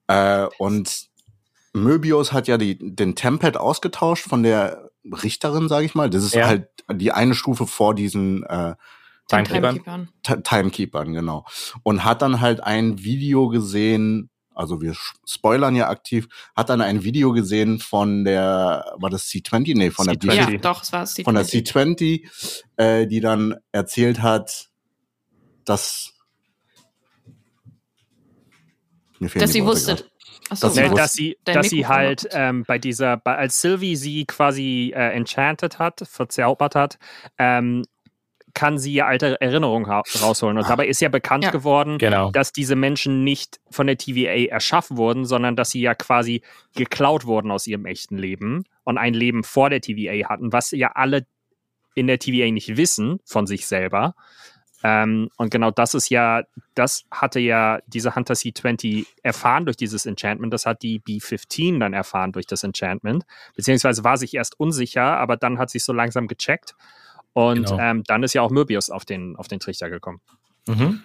Äh, 0.07 0.47
und 0.57 1.07
Möbius 1.73 2.33
hat 2.33 2.47
ja 2.47 2.57
die, 2.57 2.77
den 2.79 3.15
Tempad 3.15 3.57
ausgetauscht 3.57 4.25
von 4.27 4.43
der 4.43 4.89
Richterin, 5.23 5.67
sage 5.69 5.85
ich 5.85 5.95
mal. 5.95 6.09
Das 6.09 6.23
ist 6.23 6.33
Ja. 6.35 6.47
halt 6.47 6.67
die 6.91 7.11
eine 7.11 7.35
Stufe 7.35 7.67
vor 7.67 7.93
diesen 7.93 8.43
äh, 8.43 8.75
Timekeepern. 9.29 9.75
Timekeepern. 9.75 10.09
Ti- 10.24 10.41
Timekeepern, 10.43 11.13
genau. 11.13 11.45
Und 11.83 12.03
hat 12.03 12.21
dann 12.21 12.41
halt 12.41 12.62
ein 12.62 13.00
Video 13.03 13.48
gesehen, 13.48 14.29
also 14.53 14.81
wir 14.81 14.93
spoilern 15.25 15.75
ja 15.75 15.88
aktiv, 15.89 16.27
hat 16.55 16.69
dann 16.69 16.81
ein 16.81 17.03
Video 17.03 17.31
gesehen 17.31 17.79
von 17.79 18.25
der, 18.25 18.93
war 18.98 19.09
das 19.09 19.27
C20? 19.27 19.77
Nee, 19.77 19.91
von 19.91 20.07
der, 20.07 20.15
C20. 20.15 20.33
Ja, 20.33 20.45
B- 20.48 20.57
doch, 20.57 20.81
es 20.83 20.91
war 20.91 21.03
es. 21.03 21.15
von 21.24 21.36
der 21.36 21.45
C20, 21.45 22.27
äh, 22.77 23.07
die 23.07 23.21
dann 23.21 23.55
erzählt 23.71 24.21
hat, 24.21 24.69
dass 25.63 26.13
mir 29.19 29.29
Dass 29.29 29.51
sie 29.51 29.63
wusste. 29.63 29.95
grad. 29.95 30.05
Achso, 30.50 30.65
Dass 30.67 30.75
sie 30.75 30.81
wusste- 30.83 30.95
dass 30.95 31.13
sie, 31.13 31.38
dass 31.43 31.69
sie 31.69 31.86
halt 31.88 32.27
ähm, 32.31 32.63
bei 32.65 32.79
dieser, 32.79 33.17
bei, 33.17 33.36
als 33.36 33.62
Sylvie 33.62 33.95
sie 33.95 34.25
quasi 34.25 34.91
äh, 34.95 35.12
enchanted 35.13 35.77
hat, 35.77 36.01
verzaubert 36.09 36.74
hat, 36.74 36.98
ähm, 37.38 37.86
kann 38.53 38.77
sie 38.77 38.93
ja 38.93 39.05
alte 39.05 39.39
Erinnerungen 39.41 39.85
ra 39.85 40.01
rausholen. 40.21 40.57
Und 40.57 40.65
Ah. 40.65 40.69
dabei 40.69 40.87
ist 40.87 41.01
ja 41.01 41.09
bekannt 41.09 41.43
Ja. 41.45 41.51
geworden, 41.51 41.97
Genau. 41.97 42.31
dass 42.31 42.51
diese 42.51 42.75
Menschen 42.75 43.23
nicht 43.23 43.59
von 43.69 43.87
der 43.87 43.97
TVA 43.97 44.49
erschaffen 44.49 44.97
wurden, 44.97 45.25
sondern 45.25 45.55
dass 45.55 45.71
sie 45.71 45.81
ja 45.81 45.95
quasi 45.95 46.41
geklaut 46.75 47.25
wurden 47.25 47.51
aus 47.51 47.67
ihrem 47.67 47.85
echten 47.85 48.17
Leben 48.17 48.63
und 48.83 48.97
ein 48.97 49.13
Leben 49.13 49.43
vor 49.43 49.69
der 49.69 49.81
TVA 49.81 50.29
hatten, 50.29 50.51
was 50.51 50.71
ja 50.71 50.91
alle 50.95 51.25
in 51.95 52.07
der 52.07 52.19
TVA 52.19 52.51
nicht 52.51 52.77
wissen 52.77 53.19
von 53.25 53.45
sich 53.47 53.67
selber. 53.67 54.15
Ähm, 54.81 55.29
und 55.35 55.51
genau 55.51 55.71
das 55.71 55.93
ist 55.93 56.09
ja, 56.09 56.43
das 56.73 57.03
hatte 57.11 57.41
ja 57.41 57.79
diese 57.87 58.15
Hunter 58.15 58.33
C20 58.35 59.05
erfahren 59.23 59.65
durch 59.65 59.75
dieses 59.75 60.05
Enchantment. 60.05 60.53
Das 60.53 60.65
hat 60.65 60.81
die 60.83 61.01
B15 61.01 61.79
dann 61.79 61.91
erfahren 61.93 62.31
durch 62.31 62.47
das 62.47 62.63
Enchantment. 62.63 63.25
Beziehungsweise 63.57 64.05
war 64.05 64.15
sich 64.15 64.33
erst 64.35 64.57
unsicher, 64.57 65.17
aber 65.17 65.35
dann 65.35 65.59
hat 65.59 65.69
sich 65.69 65.83
so 65.83 65.91
langsam 65.91 66.27
gecheckt. 66.27 66.75
Und 67.33 67.65
Genau. 67.65 67.79
ähm, 67.79 68.03
dann 68.05 68.24
ist 68.24 68.33
ja 68.33 68.41
auch 68.41 68.50
Möbius 68.51 68.89
auf 68.89 69.05
den, 69.05 69.36
auf 69.36 69.48
den 69.48 69.59
Trichter 69.59 69.89
gekommen. 69.89 70.19
Mhm. 70.67 71.03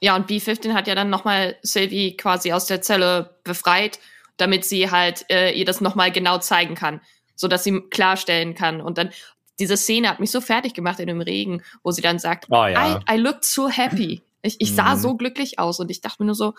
Ja, 0.00 0.16
und 0.16 0.28
B15 0.28 0.74
hat 0.74 0.86
ja 0.88 0.94
dann 0.94 1.10
nochmal 1.10 1.56
Sylvie 1.62 2.16
quasi 2.16 2.52
aus 2.52 2.66
der 2.66 2.82
Zelle 2.82 3.36
befreit, 3.44 3.98
damit 4.36 4.64
sie 4.64 4.90
halt 4.90 5.24
äh, 5.30 5.52
ihr 5.52 5.64
das 5.64 5.80
nochmal 5.80 6.10
genau 6.10 6.38
zeigen 6.38 6.74
kann, 6.74 7.00
so 7.36 7.46
dass 7.48 7.64
sie 7.64 7.80
klarstellen 7.90 8.54
kann. 8.54 8.80
Und 8.80 8.98
dann, 8.98 9.10
diese 9.58 9.76
Szene 9.76 10.08
hat 10.08 10.18
mich 10.20 10.30
so 10.30 10.40
fertig 10.40 10.74
gemacht 10.74 10.98
in 10.98 11.06
dem 11.06 11.20
Regen, 11.20 11.62
wo 11.82 11.90
sie 11.92 12.02
dann 12.02 12.18
sagt, 12.18 12.46
Oh 12.50 12.66
ja. 12.66 13.00
I, 13.08 13.14
I 13.14 13.16
looked 13.18 13.44
so 13.44 13.68
happy. 13.68 14.22
Ich, 14.42 14.60
ich 14.60 14.74
sah 14.74 14.94
Mhm. 14.96 15.00
so 15.00 15.16
glücklich 15.16 15.58
aus 15.60 15.78
und 15.78 15.90
ich 15.90 16.00
dachte 16.00 16.16
mir 16.22 16.26
nur 16.26 16.34
so, 16.34 16.54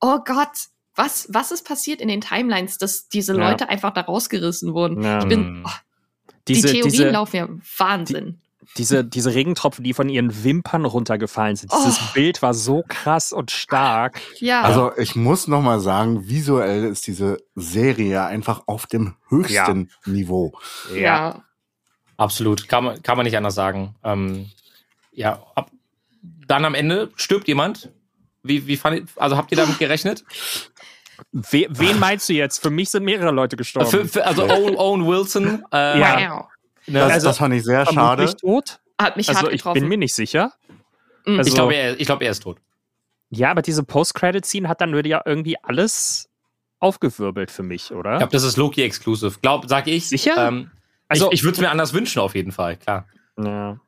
oh 0.00 0.18
Gott, 0.24 0.48
was, 0.96 1.28
was 1.30 1.52
ist 1.52 1.64
passiert 1.66 2.00
in 2.00 2.08
den 2.08 2.20
Timelines, 2.20 2.78
dass 2.78 3.08
diese 3.08 3.36
Ja. 3.36 3.48
Leute 3.50 3.68
einfach 3.68 3.92
da 3.92 4.00
rausgerissen 4.00 4.74
wurden? 4.74 5.02
Ja. 5.02 5.20
Ich 5.20 5.28
bin, 5.28 5.58
Mhm. 5.58 5.64
oh, 5.66 5.70
Diese, 6.48 6.68
die 6.68 6.74
Theorien 6.74 6.92
diese, 6.92 7.10
laufen 7.10 7.36
ja 7.36 7.48
Wahnsinn. 7.78 8.40
diese, 8.76 9.04
diese 9.04 9.34
Regentropfen, 9.34 9.82
die 9.84 9.94
von 9.94 10.08
ihren 10.08 10.44
Wimpern 10.44 10.84
runtergefallen 10.84 11.56
sind. 11.56 11.72
Dieses 11.72 11.98
Oh. 12.00 12.12
Bild 12.14 12.42
war 12.42 12.54
so 12.54 12.84
krass 12.86 13.32
und 13.32 13.50
stark. 13.50 14.20
ja, 14.38 14.62
Also 14.62 14.92
ich 14.96 15.16
muss 15.16 15.46
noch 15.48 15.62
mal 15.62 15.80
sagen, 15.80 16.28
visuell 16.28 16.84
ist 16.84 17.06
diese 17.06 17.38
Serie 17.54 18.24
einfach 18.24 18.62
auf 18.66 18.86
dem 18.86 19.14
höchsten 19.28 19.90
Niveau. 20.04 20.58
ja. 20.94 21.42
Absolut. 22.18 22.66
Kann 22.66 22.82
man, 22.82 23.02
kann 23.02 23.18
man 23.18 23.24
nicht 23.26 23.36
anders 23.36 23.54
sagen. 23.54 23.94
Ähm, 24.02 24.50
ja, 25.12 25.42
ab, 25.54 25.70
dann 26.46 26.64
am 26.64 26.74
Ende 26.74 27.10
stirbt 27.16 27.46
jemand. 27.46 27.90
Wie, 28.42 28.66
wie 28.66 28.76
fand 28.78 29.06
also 29.16 29.36
habt 29.36 29.50
ihr 29.52 29.58
damit 29.58 29.78
gerechnet? 29.78 30.24
We, 31.32 31.66
wen 31.70 31.98
meinst 31.98 32.28
du 32.28 32.32
jetzt? 32.34 32.62
Für 32.62 32.70
mich 32.70 32.90
sind 32.90 33.04
mehrere 33.04 33.30
Leute 33.30 33.56
gestorben. 33.56 33.88
Für, 33.90 34.06
für, 34.06 34.26
also 34.26 34.44
Owen, 34.44 34.76
Owen 34.76 35.06
Wilson. 35.06 35.64
Äh, 35.72 35.98
Ja. 36.00 36.30
Wow. 36.36 36.46
ne, 36.86 36.98
Das, 37.00 37.12
Also, 37.12 37.26
das 37.28 37.38
fand 37.38 37.54
ich 37.54 37.64
sehr 37.64 37.86
schade. 37.86 38.34
Tot? 38.36 38.80
Hat 39.00 39.16
mich 39.16 39.28
Also 39.28 39.40
hart 39.42 39.52
ich 39.52 39.58
getroffen. 39.58 39.80
bin 39.80 39.88
mir 39.88 39.98
nicht 39.98 40.14
sicher. 40.14 40.52
Mhm. 41.26 41.38
also- 41.38 41.48
ich 41.48 41.54
glaube, 41.54 41.74
er, 41.74 41.98
ich 42.00 42.06
glaube, 42.06 42.24
er 42.24 42.30
ist 42.30 42.42
tot. 42.42 42.58
Ja, 43.30 43.50
aber 43.50 43.62
diese 43.62 43.82
Post-Credit-Scene 43.82 44.68
hat 44.68 44.80
dann 44.80 44.92
würde 44.92 45.08
ja 45.08 45.20
irgendwie 45.24 45.56
alles 45.62 46.28
aufgewirbelt 46.78 47.50
für 47.50 47.62
mich, 47.64 47.90
oder? 47.92 48.12
Ich 48.14 48.18
glaube, 48.18 48.32
das 48.32 48.44
ist 48.44 48.56
Loki 48.56 48.82
Exclusive. 48.82 49.38
Glaub, 49.42 49.68
sag 49.68 49.86
ich. 49.88 50.08
Sicher? 50.08 50.48
Ähm, 50.48 50.70
Also- 51.08 51.28
ich 51.28 51.34
ich 51.40 51.42
würde 51.44 51.54
es 51.56 51.60
mir 51.60 51.70
anders 51.70 51.92
wünschen, 51.92 52.20
auf 52.20 52.34
jeden 52.34 52.52
Fall, 52.52 52.76
klar. 52.76 53.06
Ja. 53.38 53.78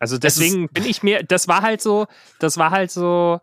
Also 0.00 0.16
deswegen 0.18 0.68
bin 0.68 0.84
ich 0.86 1.02
mir, 1.02 1.22
das 1.24 1.48
war 1.48 1.62
halt 1.62 1.80
so, 1.82 2.06
das 2.38 2.56
war 2.58 2.70
halt 2.70 2.90
so, 2.90 3.40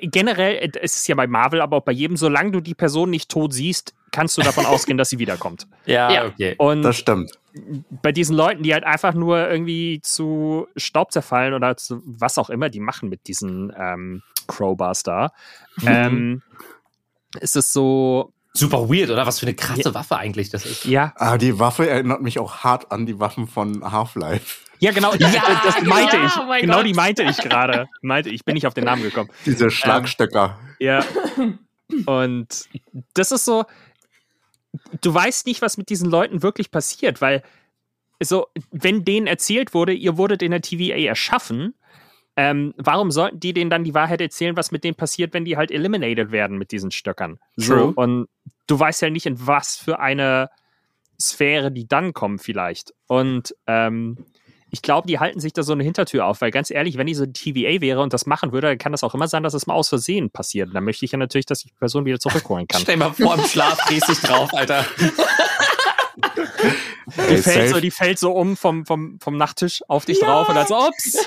äh, 0.00 0.06
generell, 0.06 0.54
äh, 0.56 0.70
es 0.80 0.96
ist 0.96 1.08
ja 1.08 1.14
bei 1.14 1.26
Marvel, 1.26 1.60
aber 1.60 1.78
auch 1.78 1.82
bei 1.84 1.92
jedem, 1.92 2.16
solange 2.16 2.50
du 2.52 2.60
die 2.60 2.74
Person 2.74 3.10
nicht 3.10 3.30
tot 3.30 3.52
siehst, 3.52 3.94
kannst 4.10 4.36
du 4.38 4.42
davon 4.42 4.66
ausgehen, 4.66 4.98
dass 4.98 5.08
sie 5.10 5.18
wiederkommt. 5.18 5.66
Ja, 5.86 6.12
Ja. 6.12 6.26
okay. 6.26 6.54
Und 6.58 6.82
Das 6.82 6.96
stimmt. 6.96 7.32
bei 8.02 8.12
diesen 8.12 8.36
Leuten, 8.36 8.62
die 8.62 8.72
halt 8.74 8.84
einfach 8.84 9.14
nur 9.14 9.48
irgendwie 9.50 10.00
zu 10.02 10.66
Staub 10.76 11.12
zerfallen 11.12 11.54
oder 11.54 11.76
zu 11.76 12.02
was 12.04 12.38
auch 12.38 12.50
immer 12.50 12.68
die 12.68 12.80
machen 12.80 13.08
mit 13.08 13.26
diesen 13.28 13.72
ähm, 13.78 14.22
Crowbars 14.48 15.02
da, 15.02 15.32
Mhm. 15.76 15.86
ähm, 15.88 16.42
ist 17.40 17.56
es 17.56 17.72
so, 17.72 18.32
Super 18.54 18.88
weird, 18.90 19.10
oder? 19.10 19.26
Was 19.26 19.38
für 19.38 19.46
eine 19.46 19.54
krasse 19.54 19.94
Waffe 19.94 20.16
eigentlich 20.18 20.50
das 20.50 20.66
ist. 20.66 20.84
ja, 20.84 21.12
Ah, 21.16 21.38
die 21.38 21.58
Waffe 21.58 21.88
erinnert 21.88 22.20
mich 22.22 22.38
auch 22.38 22.58
hart 22.58 22.92
an 22.92 23.06
die 23.06 23.18
Waffen 23.18 23.46
von 23.48 23.90
Half-Life. 23.90 24.66
ja 24.78 24.90
genau, 24.92 25.14
ja, 25.14 25.30
das 25.64 25.80
meinte 25.82 26.16
ja, 26.16 26.26
ich, 26.26 26.36
oh 26.36 26.44
mein 26.44 26.60
genau 26.60 26.76
Gott. 26.78 26.86
die 26.86 26.92
meinte 26.94 27.22
ich 27.22 27.38
gerade, 27.38 27.88
meinte 28.02 28.28
ich, 28.30 28.44
bin 28.44 28.54
nicht 28.54 28.66
auf 28.66 28.74
den 28.74 28.84
Namen 28.84 29.02
gekommen. 29.02 29.30
Diese 29.46 29.70
Schlagstöcker. 29.70 30.58
Ja. 30.78 31.02
Und 32.06 32.68
das 33.14 33.32
ist 33.32 33.44
so, 33.44 33.64
du 35.00 35.14
weißt 35.14 35.46
nicht, 35.46 35.62
was 35.62 35.76
mit 35.78 35.88
diesen 35.88 36.10
Leuten 36.10 36.42
wirklich 36.42 36.70
passiert, 36.70 37.20
weil 37.20 37.42
so, 38.22 38.46
wenn 38.70 39.04
denen 39.04 39.26
erzählt 39.26 39.74
wurde, 39.74 39.92
ihr 39.92 40.16
wurdet 40.16 40.42
in 40.42 40.50
der 40.52 40.60
TVA 40.62 40.96
erschaffen, 41.08 41.74
ähm, 42.36 42.74
warum 42.76 43.10
sollten 43.10 43.40
die 43.40 43.52
denen 43.52 43.70
dann 43.70 43.84
die 43.84 43.94
Wahrheit 43.94 44.20
erzählen, 44.20 44.56
was 44.56 44.70
mit 44.70 44.84
denen 44.84 44.94
passiert, 44.94 45.34
wenn 45.34 45.44
die 45.44 45.56
halt 45.56 45.70
eliminated 45.70 46.32
werden 46.32 46.58
mit 46.58 46.72
diesen 46.72 46.90
Stöckern? 46.90 47.38
So, 47.56 47.74
True. 47.74 47.92
und 47.94 48.28
du 48.66 48.78
weißt 48.78 49.02
ja 49.02 49.10
nicht, 49.10 49.26
in 49.26 49.46
was 49.46 49.76
für 49.76 50.00
eine 50.00 50.50
Sphäre 51.20 51.70
die 51.70 51.86
dann 51.86 52.12
kommen, 52.14 52.38
vielleicht. 52.38 52.94
Und 53.06 53.54
ähm, 53.66 54.18
ich 54.70 54.80
glaube, 54.80 55.06
die 55.06 55.20
halten 55.20 55.38
sich 55.38 55.52
da 55.52 55.62
so 55.62 55.72
eine 55.72 55.84
Hintertür 55.84 56.24
auf, 56.24 56.40
weil 56.40 56.50
ganz 56.50 56.70
ehrlich, 56.70 56.96
wenn 56.96 57.06
die 57.06 57.14
so 57.14 57.26
TVA 57.26 57.82
wäre 57.82 58.00
und 58.00 58.14
das 58.14 58.24
machen 58.24 58.52
würde, 58.52 58.68
dann 58.68 58.78
kann 58.78 58.92
das 58.92 59.04
auch 59.04 59.14
immer 59.14 59.28
sein, 59.28 59.42
dass 59.42 59.52
es 59.52 59.66
mal 59.66 59.74
aus 59.74 59.90
Versehen 59.90 60.30
passiert. 60.30 60.68
Und 60.68 60.74
dann 60.74 60.84
möchte 60.84 61.04
ich 61.04 61.12
ja 61.12 61.18
natürlich, 61.18 61.44
dass 61.44 61.60
ich 61.60 61.72
die 61.72 61.78
Person 61.78 62.06
wieder 62.06 62.18
zurückholen 62.18 62.66
kann. 62.66 62.80
Stell 62.80 62.96
mal 62.96 63.12
vor, 63.12 63.34
im 63.34 63.44
Schlaf 63.44 63.78
drehst 63.86 64.08
dich 64.08 64.20
drauf, 64.20 64.48
Alter. 64.54 64.86
Die 67.30 67.36
fällt, 67.38 67.74
so, 67.74 67.80
die 67.80 67.90
fällt 67.90 68.18
so 68.18 68.32
um 68.32 68.56
vom, 68.56 68.86
vom, 68.86 69.18
vom 69.20 69.36
Nachttisch 69.36 69.82
auf 69.88 70.04
dich 70.04 70.20
drauf 70.20 70.48
und 70.48 70.54
dann 70.54 70.66
so, 70.66 70.76
ups. 70.88 71.18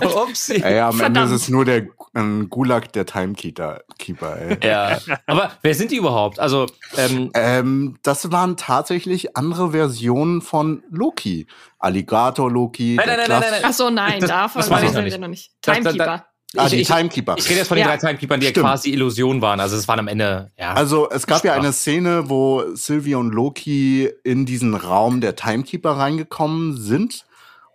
Upsi. 0.16 0.62
Ey, 0.62 0.80
am 0.80 0.90
Ende 0.92 1.04
Verdammt. 1.04 1.32
ist 1.34 1.42
es 1.42 1.48
nur 1.48 1.64
der 1.64 1.86
ähm, 2.14 2.48
Gulag 2.50 2.92
der 2.92 3.06
Timekeeper. 3.06 3.80
Keeper, 3.98 4.36
ey. 4.40 4.58
Ja. 4.62 4.98
Aber 5.26 5.52
wer 5.62 5.74
sind 5.74 5.90
die 5.90 5.96
überhaupt? 5.96 6.38
Also, 6.38 6.66
ähm, 6.96 7.30
Ähm, 7.34 7.98
das 8.02 8.32
waren 8.32 8.56
tatsächlich 8.56 9.36
andere 9.36 9.70
Versionen 9.72 10.42
von 10.42 10.82
Loki. 10.90 11.46
Alligator 11.78 12.50
Loki. 12.50 12.96
Nein, 12.96 13.06
nein, 13.06 13.18
nein, 13.18 13.28
nein, 13.40 13.50
nein. 13.52 13.60
Ach 13.64 13.72
so, 13.72 13.90
nein, 13.90 14.20
Das- 14.20 14.28
davon 14.30 14.60
das 14.60 14.70
noch 14.70 14.80
wir 14.94 15.02
nicht. 15.02 15.18
noch 15.18 15.28
nicht. 15.28 15.52
Timekeeper. 15.62 16.26
Ah, 16.56 16.64
ich, 16.66 16.70
die 16.72 16.80
ich, 16.80 16.88
Timekeeper. 16.88 17.36
ich 17.38 17.48
rede 17.48 17.58
jetzt 17.60 17.68
von 17.68 17.76
den 17.76 17.86
Ja. 17.86 17.96
drei 17.96 17.98
Timekeepern, 18.08 18.40
die 18.40 18.46
ja 18.46 18.50
Stimmt. 18.50 18.66
quasi 18.66 18.90
Illusion 18.90 19.40
waren. 19.40 19.60
Also 19.60 19.76
es 19.76 19.86
waren 19.86 20.00
am 20.00 20.08
Ende, 20.08 20.50
ja. 20.58 20.72
Also 20.74 21.08
es 21.10 21.26
gab 21.26 21.44
ja 21.44 21.52
eine 21.54 21.72
Szene, 21.72 22.28
wo 22.28 22.74
Sylvia 22.74 23.18
und 23.18 23.30
Loki 23.32 24.10
in 24.24 24.46
diesen 24.46 24.74
Raum 24.74 25.20
der 25.20 25.36
Timekeeper 25.36 25.92
reingekommen 25.92 26.76
sind. 26.76 27.24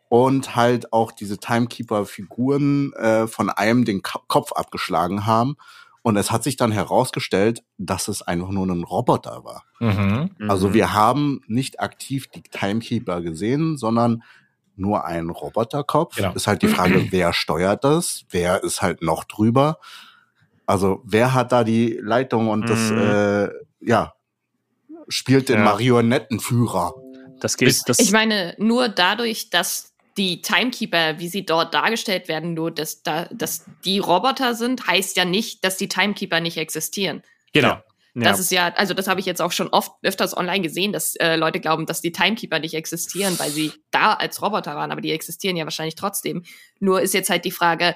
und 0.08 0.56
halt 0.56 0.94
auch 0.94 1.12
diese 1.12 1.40
Timekeeper-Figuren 1.40 2.94
äh, 2.94 3.28
von 3.28 3.50
einem 3.50 3.86
den 3.86 4.02
Ka 4.02 4.20
Kopf 4.28 4.52
abgeschlagen 4.54 5.26
haben. 5.26 5.56
Und 6.04 6.16
es 6.18 6.30
hat 6.32 6.44
sich 6.44 6.56
dann 6.56 6.72
herausgestellt, 6.72 7.64
dass 7.80 8.08
es 8.08 8.22
einfach 8.22 8.50
nur 8.50 8.68
ein 8.68 8.84
Roboter 8.84 9.44
war. 9.44 9.64
Mhm. 9.80 10.30
Also 10.48 10.74
wir 10.76 10.94
haben 10.94 11.42
nicht 11.48 11.80
aktiv 11.80 12.28
die 12.28 12.44
Timekeeper 12.44 13.22
gesehen, 13.22 13.78
sondern 13.78 14.22
nur 14.78 15.06
einen 15.06 15.30
Roboterkopf. 15.30 16.16
Genau. 16.16 16.34
Ist 16.34 16.48
halt 16.48 16.62
die 16.62 16.68
Frage, 16.68 17.08
wer 17.12 17.34
steuert 17.34 17.84
das? 17.84 18.26
Wer 18.30 18.64
ist 18.64 18.82
halt 18.82 19.02
noch 19.02 19.24
drüber? 19.24 19.80
Also 20.66 21.02
wer 21.06 21.34
hat 21.34 21.52
da 21.52 21.64
die 21.64 22.00
Leitung 22.02 22.50
und 22.50 22.68
das, 22.70 22.92
Mhm. 22.92 22.98
äh, 22.98 23.50
ja, 23.82 24.14
spielt 25.08 25.50
den 25.50 25.60
Ja. 25.60 25.64
Marionettenführer. 25.66 26.94
das 27.40 27.58
geht. 27.58 27.82
Das, 27.88 28.00
Ich 28.00 28.12
meine, 28.12 28.56
nur 28.58 28.88
dadurch, 28.90 29.50
dass 29.50 29.94
die 30.18 30.42
Timekeeper, 30.42 31.20
wie 31.20 31.28
sie 31.28 31.46
dort 31.46 31.74
dargestellt 31.74 32.28
werden, 32.30 32.54
nur 32.54 32.72
dass, 32.72 33.04
da, 33.04 33.26
dass 33.26 33.66
die 33.84 34.00
Roboter 34.00 34.56
sind, 34.56 34.88
heißt 34.88 35.18
ja 35.18 35.26
nicht, 35.26 35.64
dass 35.66 35.76
die 35.78 35.90
Timekeeper 35.90 36.40
nicht 36.40 36.58
existieren. 36.58 37.22
Genau. 37.54 37.78
Ja. 38.15 38.30
Das 38.30 38.39
ist 38.39 38.49
ja, 38.49 38.73
also 38.75 38.93
das 38.93 39.08
habe 39.08 39.19
ich 39.19 39.25
jetzt 39.25 39.41
auch 39.41 39.51
schon 39.51 39.67
oft 39.67 39.91
öfters 40.01 40.36
online 40.38 40.62
gesehen, 40.62 40.93
dass 40.93 41.15
äh, 41.17 41.36
Leute 41.36 41.60
glauben, 41.60 41.86
dass 41.86 41.99
die 41.99 42.13
Timekeeper 42.13 42.60
nicht 42.60 42.73
existieren, 42.73 43.38
weil 43.39 43.51
sie 43.51 43.73
da 43.91 44.13
als 44.13 44.41
Roboter 44.41 44.75
waren, 44.75 44.91
aber 44.91 45.01
die 45.01 45.12
existieren 45.12 45.58
ja 45.58 45.65
wahrscheinlich 45.65 45.95
trotzdem. 45.95 46.43
Nur 46.80 47.01
ist 47.01 47.13
jetzt 47.13 47.30
halt 47.30 47.43
die 47.43 47.51
Frage, 47.51 47.95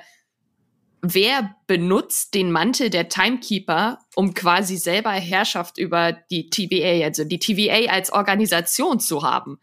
wer 1.01 1.55
benutzt 1.67 2.33
den 2.33 2.51
Mantel 2.51 2.89
der 2.89 3.07
Timekeeper, 3.07 3.99
um 4.13 4.33
quasi 4.33 4.75
selber 4.75 5.11
Herrschaft 5.11 5.77
über 5.77 6.11
die 6.11 6.49
TVA, 6.49 7.05
also 7.05 7.23
die 7.23 7.39
TVA 7.39 7.89
als 7.89 8.11
Organisation 8.11 8.99
zu 8.99 9.23
haben? 9.23 9.61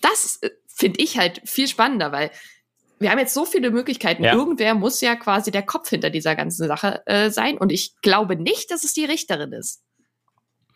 Das 0.00 0.38
äh, 0.42 0.50
finde 0.66 1.00
ich 1.00 1.18
halt 1.18 1.40
viel 1.44 1.68
spannender, 1.68 2.10
weil 2.10 2.32
wir 3.00 3.10
haben 3.10 3.18
jetzt 3.18 3.34
so 3.34 3.44
viele 3.44 3.70
Möglichkeiten. 3.70 4.24
Ja. 4.24 4.34
Irgendwer 4.34 4.74
muss 4.74 5.00
ja 5.00 5.16
quasi 5.16 5.50
der 5.50 5.62
Kopf 5.62 5.88
hinter 5.90 6.10
dieser 6.10 6.34
ganzen 6.36 6.66
Sache 6.68 7.02
äh, 7.06 7.30
sein. 7.30 7.58
Und 7.58 7.72
ich 7.72 7.94
glaube 8.02 8.36
nicht, 8.36 8.70
dass 8.70 8.84
es 8.84 8.92
die 8.94 9.04
Richterin 9.04 9.52
ist. 9.52 9.82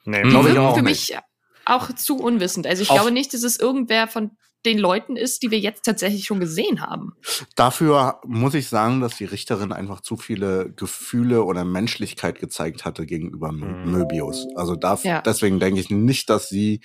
nee, 0.04 0.22
Die 0.22 0.28
Glaube 0.31 0.50
ich 0.50 0.59
auch 0.59 0.76
für 0.76 0.83
nicht. 0.83 1.11
mich 1.11 1.18
auch 1.64 1.92
zu 1.94 2.16
unwissend. 2.16 2.66
Also 2.66 2.83
ich 2.83 2.90
Auf- 2.90 2.96
glaube 2.96 3.11
nicht, 3.12 3.33
dass 3.35 3.42
es 3.42 3.59
irgendwer 3.59 4.09
von 4.09 4.33
den 4.66 4.78
Leuten 4.78 5.16
ist, 5.16 5.42
die 5.42 5.52
wir 5.52 5.61
jetzt 5.61 5.85
tatsächlich 5.85 6.24
schon 6.24 6.40
gesehen 6.40 6.81
haben. 6.81 7.12
Dafür 7.54 8.20
muss 8.24 8.54
ich 8.54 8.68
sagen, 8.68 9.00
dass 9.00 9.16
die 9.16 9.24
Richterin 9.24 9.70
einfach 9.72 10.00
zu 10.00 10.16
viele 10.16 10.72
Gefühle 10.72 11.44
oder 11.44 11.64
Menschlichkeit 11.64 12.40
gezeigt 12.40 12.85
hatte 12.85 13.07
gegenüber 13.07 13.52
Mhm. 13.52 13.92
Möbius. 13.92 14.46
Also 14.57 14.74
Ja. 15.04 15.20
deswegen 15.22 15.61
denke 15.61 15.78
ich 15.81 15.90
nicht, 15.90 16.28
dass 16.28 16.48
sie 16.48 16.81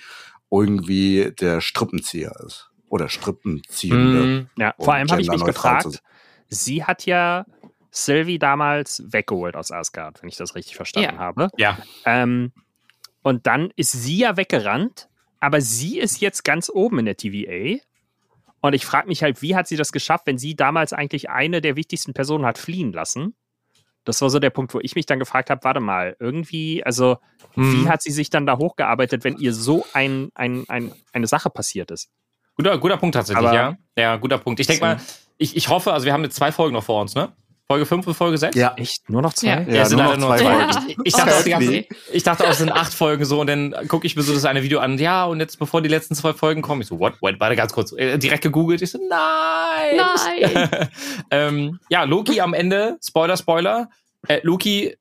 irgendwie 0.50 1.32
der 1.40 1.60
Strippenzieher 1.60 2.32
ist. 2.46 2.70
Oder 2.94 3.08
Strippenziehende. 3.08 4.24
Mhm. 4.24 4.48
Ja, 4.56 4.72
vor 4.78 4.94
allem 4.94 5.10
habe 5.10 5.20
ich 5.20 5.28
mich 5.28 5.44
gefragt, 5.44 6.00
sie 6.48 6.84
hat 6.84 7.06
ja 7.06 7.44
Sylvie 7.90 8.38
damals 8.38 9.02
weggeholt 9.08 9.56
aus 9.56 9.72
Asgard, 9.72 10.22
wenn 10.22 10.28
ich 10.28 10.36
das 10.36 10.54
richtig 10.54 10.76
verstanden 10.76 11.16
Ja. 11.16 11.18
habe. 11.18 11.48
Ja. 11.56 11.76
Ähm, 12.04 12.52
und 13.22 13.48
dann 13.48 13.72
ist 13.74 13.90
sie 13.90 14.18
ja 14.18 14.36
weggerannt, 14.36 15.08
aber 15.40 15.60
sie 15.60 15.98
ist 15.98 16.20
jetzt 16.20 16.44
ganz 16.44 16.70
oben 16.72 17.00
in 17.00 17.06
der 17.06 17.16
TVA. 17.16 17.80
Und 18.60 18.74
ich 18.74 18.86
frage 18.86 19.08
mich 19.08 19.24
halt, 19.24 19.42
wie 19.42 19.56
hat 19.56 19.66
sie 19.66 19.76
das 19.76 19.90
geschafft, 19.90 20.28
wenn 20.28 20.38
sie 20.38 20.54
damals 20.54 20.92
eigentlich 20.92 21.30
eine 21.30 21.60
der 21.60 21.74
wichtigsten 21.74 22.14
Personen 22.14 22.46
hat 22.46 22.58
fliehen 22.58 22.92
lassen? 22.92 23.34
Das 24.04 24.20
war 24.22 24.30
so 24.30 24.38
der 24.38 24.50
Punkt, 24.50 24.72
wo 24.72 24.78
ich 24.78 24.94
mich 24.94 25.06
dann 25.06 25.18
gefragt 25.18 25.50
habe, 25.50 25.64
warte 25.64 25.80
mal, 25.80 26.14
irgendwie, 26.20 26.84
also 26.84 27.16
Mhm. 27.56 27.72
wie 27.72 27.88
hat 27.88 28.02
sie 28.02 28.12
sich 28.12 28.30
dann 28.30 28.46
da 28.46 28.56
hochgearbeitet, 28.56 29.24
wenn 29.24 29.36
ihr 29.38 29.52
so 29.52 29.84
ein, 29.94 30.28
ein, 30.36 30.64
ein, 30.68 30.92
eine 31.12 31.26
Sache 31.26 31.50
passiert 31.50 31.90
ist? 31.90 32.08
Guter, 32.56 32.78
guter 32.78 32.96
Punkt 32.96 33.14
tatsächlich, 33.14 33.46
Aber- 33.46 33.54
ja. 33.56 33.76
Ja, 33.96 34.16
guter 34.16 34.38
Punkt. 34.38 34.60
Ich 34.60 34.66
denke 34.66 34.84
mal, 34.84 34.96
ich, 35.38 35.56
ich 35.56 35.68
hoffe, 35.68 35.92
also 35.92 36.06
wir 36.06 36.12
haben 36.12 36.24
jetzt 36.24 36.36
zwei 36.36 36.52
Folgen 36.52 36.74
noch 36.74 36.84
vor 36.84 37.00
uns, 37.00 37.14
ne? 37.14 37.32
Folge 37.66 37.86
5 37.86 38.06
und 38.06 38.14
Folge 38.14 38.36
6? 38.36 38.56
Ja. 38.56 38.74
Echt? 38.76 39.08
Nur 39.08 39.22
noch 39.22 39.32
zwei? 39.32 39.46
Ja. 39.48 39.60
Ja, 39.62 39.74
Ja, 39.76 39.84
sind 39.86 39.96
nur 39.96 40.06
leider 40.08 40.18
noch 40.20 40.28
nur 40.28 40.36
zwei. 40.36 40.52
Folgen. 40.52 41.00
Ich 41.04 41.14
dachte, 41.14 41.34
auch 41.34 41.44
ganze, 41.46 41.84
ich 42.12 42.22
dachte 42.22 42.44
auch, 42.44 42.50
es 42.50 42.58
sind 42.58 42.70
acht 42.70 42.92
Folgen 42.92 43.24
so 43.24 43.40
und 43.40 43.46
dann 43.46 43.74
gucke 43.88 44.06
ich 44.06 44.16
mir 44.16 44.22
so 44.22 44.34
das 44.34 44.44
eine 44.44 44.62
Video 44.62 44.80
an. 44.80 44.98
Ja, 44.98 45.24
und 45.24 45.40
jetzt 45.40 45.58
bevor 45.58 45.80
die 45.80 45.88
letzten 45.88 46.14
zwei 46.14 46.34
Folgen 46.34 46.60
kommen, 46.60 46.82
ich 46.82 46.88
so, 46.88 46.98
what? 46.98 47.14
Wait, 47.22 47.40
warte 47.40 47.56
ganz 47.56 47.72
kurz. 47.72 47.92
Äh, 47.92 48.18
direkt 48.18 48.42
gegoogelt. 48.42 48.82
Ich 48.82 48.90
so, 48.90 48.98
nein. 49.08 49.96
Nein. 49.96 50.88
ähm, 51.30 51.80
ja, 51.88 52.04
Loki 52.04 52.40
am 52.42 52.52
Ende, 52.52 52.98
Spoiler, 53.02 53.36
Spoiler. 53.38 53.88
Äh, 54.28 54.40
Loki 54.42 54.98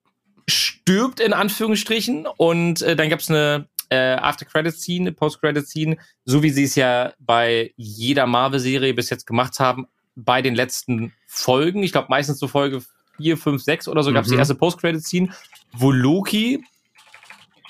stirbt 0.48 1.20
in 1.20 1.34
Anführungsstrichen 1.34 2.28
und 2.38 2.82
äh, 2.82 2.96
dann 2.96 3.10
gab's 3.10 3.30
eine 3.30 3.68
äh, 3.94 4.16
After-Credit-Scene, 4.20 5.12
Post-Credit-Scene, 5.12 5.98
so 6.26 6.42
wie 6.44 6.50
sie 6.50 6.64
es 6.64 6.76
ja 6.76 7.14
bei 7.20 7.74
jeder 7.78 8.26
Marvel-Serie 8.26 8.94
bis 8.94 9.10
jetzt 9.10 9.28
gemacht 9.28 9.60
haben, 9.60 9.88
bei 10.16 10.42
den 10.42 10.56
letzten 10.56 11.14
Folgen. 11.28 11.84
Ich 11.84 11.92
glaube 11.92 12.08
meistens 12.10 12.40
so 12.40 12.48
Folge 12.48 12.82
4, 13.18 13.38
5, 13.38 13.62
6 13.64 13.88
oder 13.88 14.04
so 14.04 14.12
gab's 14.14 14.28
die 14.28 14.34
Mhm. 14.34 14.40
erste 14.40 14.56
Post-Credit-Scene, 14.56 15.30
wo 15.74 15.92
Loki 15.92 16.64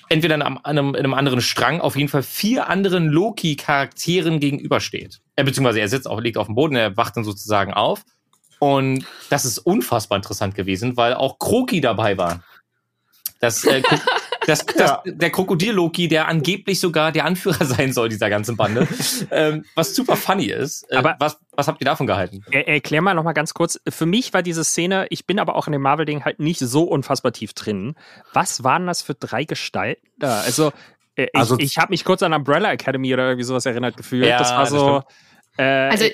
entweder 0.10 0.36
in 0.36 0.42
einem, 0.42 0.58
in 0.58 0.64
einem, 0.66 0.90
in 0.90 0.96
einem 0.98 1.14
anderen 1.14 1.42
Strang 1.42 1.82
auf 1.82 1.96
jeden 1.96 2.10
Fall 2.10 2.24
vier 2.24 2.70
anderen 2.70 3.08
Loki-Charakteren 3.08 4.40
gegenübersteht. 4.40 5.20
Äh, 5.36 5.44
beziehungsweise 5.44 5.80
er 5.80 5.90
sitzt 5.90 6.08
auch, 6.08 6.20
liegt 6.22 6.38
auf 6.38 6.48
dem 6.48 6.56
Boden, 6.56 6.76
er 6.76 6.96
wacht 6.98 7.18
dann 7.18 7.24
sozusagen 7.24 7.74
auf. 7.74 8.04
Und 8.60 9.06
das 9.30 9.44
ist 9.46 9.58
unfassbar 9.58 10.18
interessant 10.18 10.56
gewesen, 10.56 10.96
weil 10.98 11.14
auch 11.14 11.40
Kroki 11.40 11.82
dabei 11.82 12.18
war. 12.18 12.44
Das, 13.40 13.66
äh, 13.66 13.82
das, 14.48 14.66
das, 14.66 14.76
Ja. 14.80 15.02
Der 15.06 15.30
Krokodil-Loki, 15.30 16.08
der 16.08 16.28
angeblich 16.28 16.80
sogar 16.80 17.12
der 17.12 17.26
Anführer 17.26 17.66
sein 17.66 17.94
soll 17.94 18.10
dieser 18.10 18.30
ganzen 18.30 18.56
Bande. 18.58 18.88
ähm, 19.32 19.66
was 19.76 19.96
super 19.96 20.16
funny 20.16 20.46
ist. 20.46 20.86
Äh, 20.92 20.98
Aber- 20.98 21.16
was, 21.20 21.38
was 21.52 21.68
habt 21.68 21.82
ihr 21.82 21.86
davon 21.86 22.08
gehalten? 22.08 22.44
Er, 22.52 22.68
erklär 22.68 23.02
mal 23.02 23.14
noch 23.14 23.24
mal 23.24 23.34
ganz 23.34 23.54
kurz. 23.54 23.80
Für 23.88 24.06
mich 24.06 24.34
war 24.34 24.42
diese 24.44 24.64
Szene, 24.64 25.08
ich 25.10 25.26
bin 25.26 25.40
aber 25.40 25.56
auch 25.56 25.68
in 25.68 25.74
dem 25.74 25.82
Marvel-Ding 25.82 26.26
halt 26.26 26.40
nicht 26.40 26.60
so 26.60 26.84
unfassbar 26.84 27.32
tief 27.32 27.54
drin. 27.54 27.96
Was 28.34 28.64
waren 28.64 28.88
das 28.88 29.02
für 29.02 29.14
drei 29.14 29.44
Gestalten 29.44 30.06
da? 30.20 30.42
Also, 30.42 30.72
äh, 31.16 31.24
ich, 31.26 31.30
Also- 31.36 31.58
ich 31.60 31.78
habe 31.78 31.92
mich 31.92 32.04
kurz 32.06 32.24
an 32.24 32.34
Umbrella 32.34 32.72
Academy 32.72 33.14
oder 33.14 33.28
irgendwie 33.28 33.44
sowas 33.46 33.66
erinnert 33.66 33.98
gefühlt. 33.98 34.26
Ja, 34.26 34.40
das 34.40 34.52
war 34.52 34.60
das 34.62 34.70
so. 34.70 35.02
äh, 35.58 35.64
Also- 35.64 36.06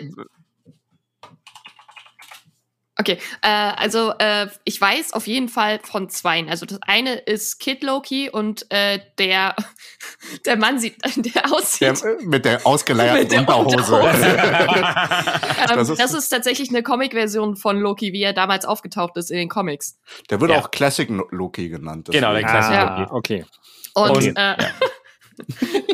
Okay, 2.99 3.17
äh, 3.41 3.47
also 3.47 4.13
äh, 4.19 4.47
ich 4.65 4.79
weiß 4.81 5.13
auf 5.13 5.25
jeden 5.25 5.47
Fall 5.47 5.79
von 5.81 6.09
zweien. 6.09 6.49
Also 6.49 6.65
das 6.65 6.79
eine 6.81 7.13
ist 7.15 7.59
Kid 7.59 7.81
Loki 7.81 8.29
und 8.29 8.69
äh, 8.71 8.99
der 9.17 9.55
der 10.45 10.57
Mann 10.57 10.79
sieht, 10.79 10.97
der 11.15 11.43
Der, 11.43 11.53
aussieht. 11.53 12.03
äh, 12.03 12.17
mit 12.25 12.43
der 12.43 12.67
ausgeleierten 12.67 13.39
Mit 13.39 13.47
der 13.47 13.57
Unterhose. 13.57 13.99
ähm, 14.01 15.77
das 15.77 15.87
das, 15.87 16.11
ist- 16.11 16.13
ist 16.13 16.29
tatsächlich 16.29 16.69
eine 16.69 16.83
Comic-Version 16.83 17.55
von 17.55 17.79
Loki, 17.79 18.11
wie 18.11 18.21
er 18.21 18.33
damals 18.33 18.65
aufgetaucht 18.65 19.15
ist 19.15 19.31
in 19.31 19.37
den 19.37 19.49
Comics. 19.49 19.97
der 20.29 20.41
wird 20.41 20.51
Ja. 20.51 20.59
auch 20.59 20.71
Classic 20.71 21.09
Loki 21.31 21.69
genannt. 21.69 22.09
Genau, 22.11 22.33
der. 22.33 22.43
Classic 22.43 22.75
ah, 22.77 22.99
Loki. 22.99 23.11
okay. 23.13 23.45
Und, 23.93 24.09
Und- 24.27 24.37
äh, 24.37 24.55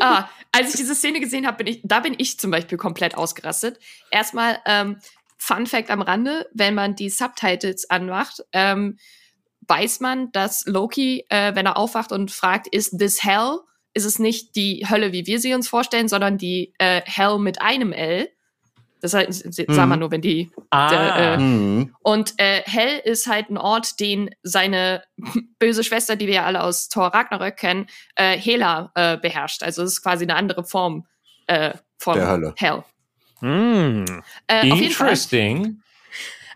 ah, 0.00 0.28
als 0.52 0.70
ich 0.70 0.76
diese 0.76 0.94
Szene 0.94 1.20
gesehen 1.20 1.46
habe, 1.46 1.58
bin 1.58 1.66
ich, 1.66 1.80
da 1.84 2.00
bin 2.00 2.14
ich 2.18 2.38
zum 2.38 2.50
Beispiel 2.50 2.78
komplett 2.78 3.14
ausgerastet. 3.16 3.78
Erstmal, 4.10 4.58
ähm, 4.66 4.98
Fun 5.38 5.66
Fact 5.66 5.90
am 5.90 6.02
Rande, 6.02 6.46
wenn 6.52 6.74
man 6.74 6.94
die 6.94 7.10
Subtitles 7.10 7.88
anmacht, 7.90 8.42
ähm, 8.52 8.98
weiß 9.68 10.00
man, 10.00 10.30
dass 10.32 10.64
Loki, 10.66 11.24
äh, 11.28 11.54
wenn 11.54 11.66
er 11.66 11.76
aufwacht 11.76 12.12
und 12.12 12.30
fragt, 12.30 12.68
ist 12.68 12.98
this 12.98 13.22
hell, 13.24 13.58
ist 13.94 14.04
es 14.04 14.18
nicht 14.18 14.54
die 14.56 14.86
Hölle, 14.88 15.12
wie 15.12 15.26
wir 15.26 15.40
sie 15.40 15.54
uns 15.54 15.68
vorstellen, 15.68 16.08
sondern 16.08 16.38
die 16.38 16.72
äh, 16.78 17.00
Hell 17.04 17.38
mit 17.38 17.60
einem 17.60 17.92
L. 17.92 18.28
Das 19.02 19.12
heißt, 19.14 19.42
sagen 19.54 19.74
wir 19.74 19.86
Mhm. 19.86 19.98
nur, 20.00 20.10
wenn 20.10 20.20
die 20.22 20.50
Ah, 20.70 20.88
Der, 20.90 21.16
äh, 21.16 21.36
Mhm. 21.38 21.94
und 22.02 22.34
äh, 22.38 22.62
Hell 22.64 23.00
ist 23.04 23.26
halt 23.26 23.50
ein 23.50 23.58
Ort, 23.58 24.00
den 24.00 24.30
seine 24.42 25.02
böse 25.58 25.84
Schwester, 25.84 26.16
die 26.16 26.26
wir 26.26 26.34
ja 26.34 26.44
alle 26.44 26.62
aus 26.62 26.88
Thor 26.88 27.08
Ragnarök 27.08 27.56
kennen, 27.56 27.86
äh, 28.16 28.36
Hela 28.38 28.90
äh, 28.94 29.16
beherrscht. 29.18 29.62
Also 29.62 29.82
es 29.82 29.92
ist 29.92 30.02
quasi 30.02 30.24
eine 30.24 30.34
andere 30.34 30.64
Form 30.64 31.06
äh, 31.46 31.74
von 31.98 32.14
Der 32.18 32.28
Hölle. 32.28 32.54
Hell. 32.56 32.84
Hm. 33.40 34.04
Äh, 34.46 34.68
interesting. 34.68 35.82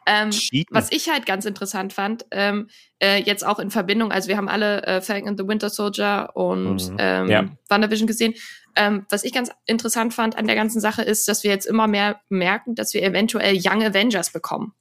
Ähm, 0.07 0.31
was 0.71 0.91
ich 0.91 1.09
halt 1.11 1.27
ganz 1.27 1.45
interessant 1.45 1.93
fand, 1.93 2.25
ähm, 2.31 2.69
äh, 3.01 3.23
jetzt 3.23 3.47
auch 3.47 3.59
in 3.59 3.71
Verbindung, 3.71 4.11
also 4.11 4.29
wir 4.29 4.37
haben 4.39 4.49
alle 4.49 4.83
äh, 4.85 5.01
Falcon 5.03 5.29
and 5.29 5.39
the 5.39 5.47
Winter 5.47 5.69
Soldier 5.71 6.31
und 6.35 6.91
Mhm. 6.91 6.97
ähm, 6.99 7.29
Ja. 7.29 7.45
WandaVision 7.69 8.07
gesehen. 8.07 8.35
Ähm, 8.77 9.05
was 9.11 9.25
ich 9.25 9.33
ganz 9.33 9.51
interessant 9.67 10.15
fand 10.15 10.37
an 10.37 10.47
der 10.47 10.57
ganzen 10.57 10.81
Sache 10.81 11.03
ist, 11.03 11.29
dass 11.29 11.45
wir 11.45 11.51
jetzt 11.51 11.67
immer 11.67 11.87
mehr 11.87 12.21
merken, 12.29 12.75
dass 12.75 12.95
wir 12.95 13.03
eventuell 13.03 13.57
Young 13.57 13.85
Avengers 13.85 14.33
bekommen. 14.33 14.73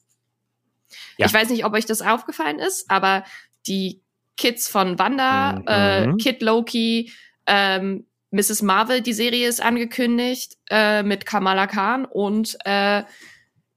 Ja. 1.18 1.26
Ich 1.26 1.34
weiß 1.34 1.50
nicht, 1.50 1.66
ob 1.66 1.74
euch 1.74 1.86
das 1.86 2.02
aufgefallen 2.02 2.60
ist, 2.60 2.90
aber 2.90 3.24
die 3.68 4.02
Kids 4.38 4.68
von 4.70 4.98
Wanda, 5.00 5.54
Mhm. 5.60 5.68
äh, 5.68 6.18
Kid 6.18 6.42
Loki, 6.42 7.12
ähm, 7.46 8.06
Mrs. 8.32 8.62
Marvel, 8.62 9.02
die 9.02 9.14
Serie 9.14 9.48
ist 9.48 9.62
angekündigt 9.62 10.58
äh, 10.70 11.02
mit 11.04 11.26
Kamala 11.26 11.68
Khan 11.68 12.06
und 12.06 12.58
äh, 12.66 13.04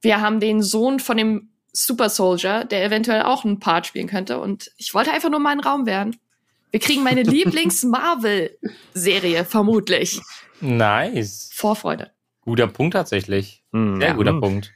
wir 0.01 0.21
haben 0.21 0.39
den 0.39 0.61
Sohn 0.61 0.99
von 0.99 1.17
dem 1.17 1.49
Super 1.71 2.09
Soldier, 2.09 2.65
der 2.65 2.85
eventuell 2.85 3.23
auch 3.23 3.45
einen 3.45 3.59
Part 3.59 3.87
spielen 3.87 4.05
könnte. 4.07 4.39
Und 4.39 4.69
ich 4.77 4.93
wollte 4.93 5.11
einfach 5.11 5.31
nur 5.31 5.39
mal 5.39 5.49
einen 5.51 5.61
Raum 5.61 5.87
werden. 5.87 6.17
Wir 6.69 6.79
kriegen 6.79 7.03
meine 7.03 7.23
Lieblings-Marvel-Serie, 7.23 9.43
vermutlich. 9.45 10.21
Nice. 10.61 11.49
Vorfreude. 11.53 12.11
Guter 12.41 12.67
Punkt 12.67 12.93
tatsächlich. 12.93 13.63
Hm, 13.71 13.99
Sehr 13.99 14.09
ja. 14.09 14.15
guter. 14.15 14.39
Punkt. 14.39 14.71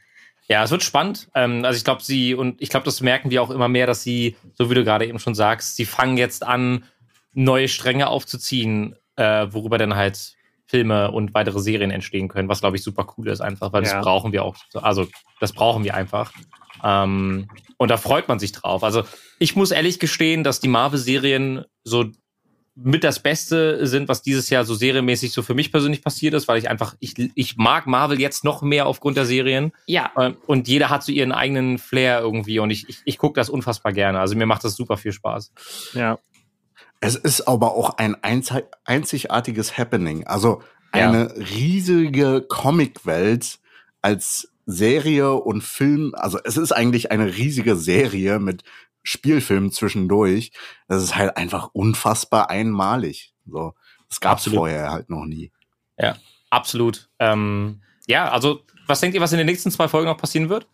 Ja, 0.48 0.64
es 0.64 0.70
wird 0.70 0.82
spannend. 0.82 1.28
Ähm, 1.34 1.64
also 1.64 1.76
ich 1.76 1.84
glaube, 1.84 2.02
sie, 2.02 2.34
und 2.34 2.60
ich 2.60 2.70
glaube, 2.70 2.84
das 2.84 3.00
merken 3.00 3.30
wir 3.30 3.42
auch 3.42 3.50
immer 3.50 3.68
mehr, 3.68 3.86
dass 3.86 4.02
sie, 4.02 4.36
so 4.54 4.70
wie 4.70 4.74
du 4.74 4.82
gerade 4.82 5.06
eben 5.06 5.20
schon 5.20 5.34
sagst, 5.34 5.76
sie 5.76 5.84
fangen 5.84 6.16
jetzt 6.16 6.42
an, 6.42 6.84
neue 7.32 7.68
Stränge 7.68 8.08
aufzuziehen, 8.08 8.96
äh, 9.18 9.52
worüber 9.52 9.76
dann 9.78 9.94
halt 9.96 10.34
Filme 10.66 11.10
und 11.10 11.34
weitere 11.34 11.60
Serien 11.60 11.90
entstehen 11.90 12.28
können, 12.28 12.48
was 12.48 12.60
glaube 12.60 12.76
ich 12.76 12.82
super 12.82 13.06
cool 13.16 13.28
ist 13.28 13.40
einfach, 13.40 13.72
weil 13.72 13.84
Ja. 13.84 13.94
das 13.94 14.02
brauchen 14.04 14.32
wir 14.32 14.44
auch. 14.44 14.56
Also 14.74 15.06
das 15.40 15.52
brauchen 15.52 15.82
wir 15.84 15.94
einfach. 15.94 16.32
Ähm, 16.84 17.48
und 17.78 17.90
da 17.90 17.96
freut 17.96 18.28
man 18.28 18.38
sich 18.38 18.52
drauf. 18.52 18.84
Also 18.84 19.02
ich 19.38 19.56
muss 19.56 19.70
ehrlich 19.70 19.98
gestehen, 19.98 20.44
dass 20.44 20.60
die 20.60 20.68
Marvel-Serien 20.68 21.64
so 21.84 22.06
mit 22.80 23.02
das 23.02 23.20
Beste 23.20 23.84
sind, 23.88 24.08
was 24.08 24.22
dieses 24.22 24.50
Jahr 24.50 24.64
so 24.64 24.72
serienmäßig 24.74 25.32
so 25.32 25.42
für 25.42 25.54
mich 25.54 25.72
persönlich 25.72 26.00
passiert 26.04 26.34
ist, 26.34 26.46
weil 26.46 26.58
ich 26.58 26.70
einfach, 26.70 26.94
ich, 27.00 27.14
ich 27.34 27.56
mag 27.56 27.88
Marvel 27.88 28.20
jetzt 28.20 28.44
noch 28.44 28.62
mehr 28.62 28.86
aufgrund 28.86 29.16
der 29.16 29.24
Serien. 29.26 29.72
Ja, 29.86 30.12
Ähm, 30.16 30.36
Und 30.46 30.68
jeder 30.68 30.88
hat 30.88 31.02
so 31.02 31.10
ihren 31.10 31.32
eigenen 31.32 31.78
Flair 31.78 32.20
irgendwie 32.20 32.60
und 32.60 32.70
ich, 32.70 32.88
ich, 32.88 32.98
ich 33.04 33.18
gucke 33.18 33.40
das 33.40 33.50
unfassbar 33.50 33.92
gerne. 33.92 34.20
Also 34.20 34.36
mir 34.36 34.46
macht 34.46 34.62
das 34.62 34.76
super 34.76 34.96
viel 34.96 35.10
Spaß. 35.12 35.50
Ja. 35.94 36.18
Es 37.00 37.14
ist 37.16 37.42
aber 37.42 37.72
auch 37.72 37.96
ein 37.98 38.16
einzi- 38.16 38.66
einzigartiges 38.84 39.78
Happening. 39.78 40.26
Also 40.26 40.62
Ja. 40.94 41.08
eine 41.08 41.34
riesige 41.36 42.42
Comicwelt 42.48 43.58
als 44.02 44.52
Serie 44.66 45.32
und 45.34 45.62
Film. 45.62 46.14
Also 46.16 46.38
es 46.44 46.56
ist 46.56 46.72
eigentlich 46.72 47.10
eine 47.12 47.36
riesige 47.36 47.76
Serie 47.76 48.38
mit 48.38 48.64
Spielfilmen 49.02 49.70
zwischendurch. 49.72 50.52
Das 50.88 51.02
ist 51.02 51.14
halt 51.16 51.36
einfach 51.36 51.70
unfassbar 51.72 52.50
einmalig. 52.50 53.32
So, 53.46 53.74
das 54.08 54.20
gab's 54.20 54.42
Absolut. 54.42 54.58
vorher 54.58 54.90
halt 54.90 55.08
noch 55.08 55.24
nie. 55.24 55.52
Absolut. 56.50 57.10
Ähm, 57.18 57.82
ja, 58.06 58.30
also 58.30 58.62
was 58.86 59.00
denkt 59.00 59.14
ihr, 59.14 59.20
was 59.20 59.32
in 59.32 59.38
den 59.38 59.46
nächsten 59.46 59.70
zwei 59.70 59.86
Folgen 59.86 60.06
noch 60.08 60.16
passieren 60.16 60.48
wird? 60.48 60.66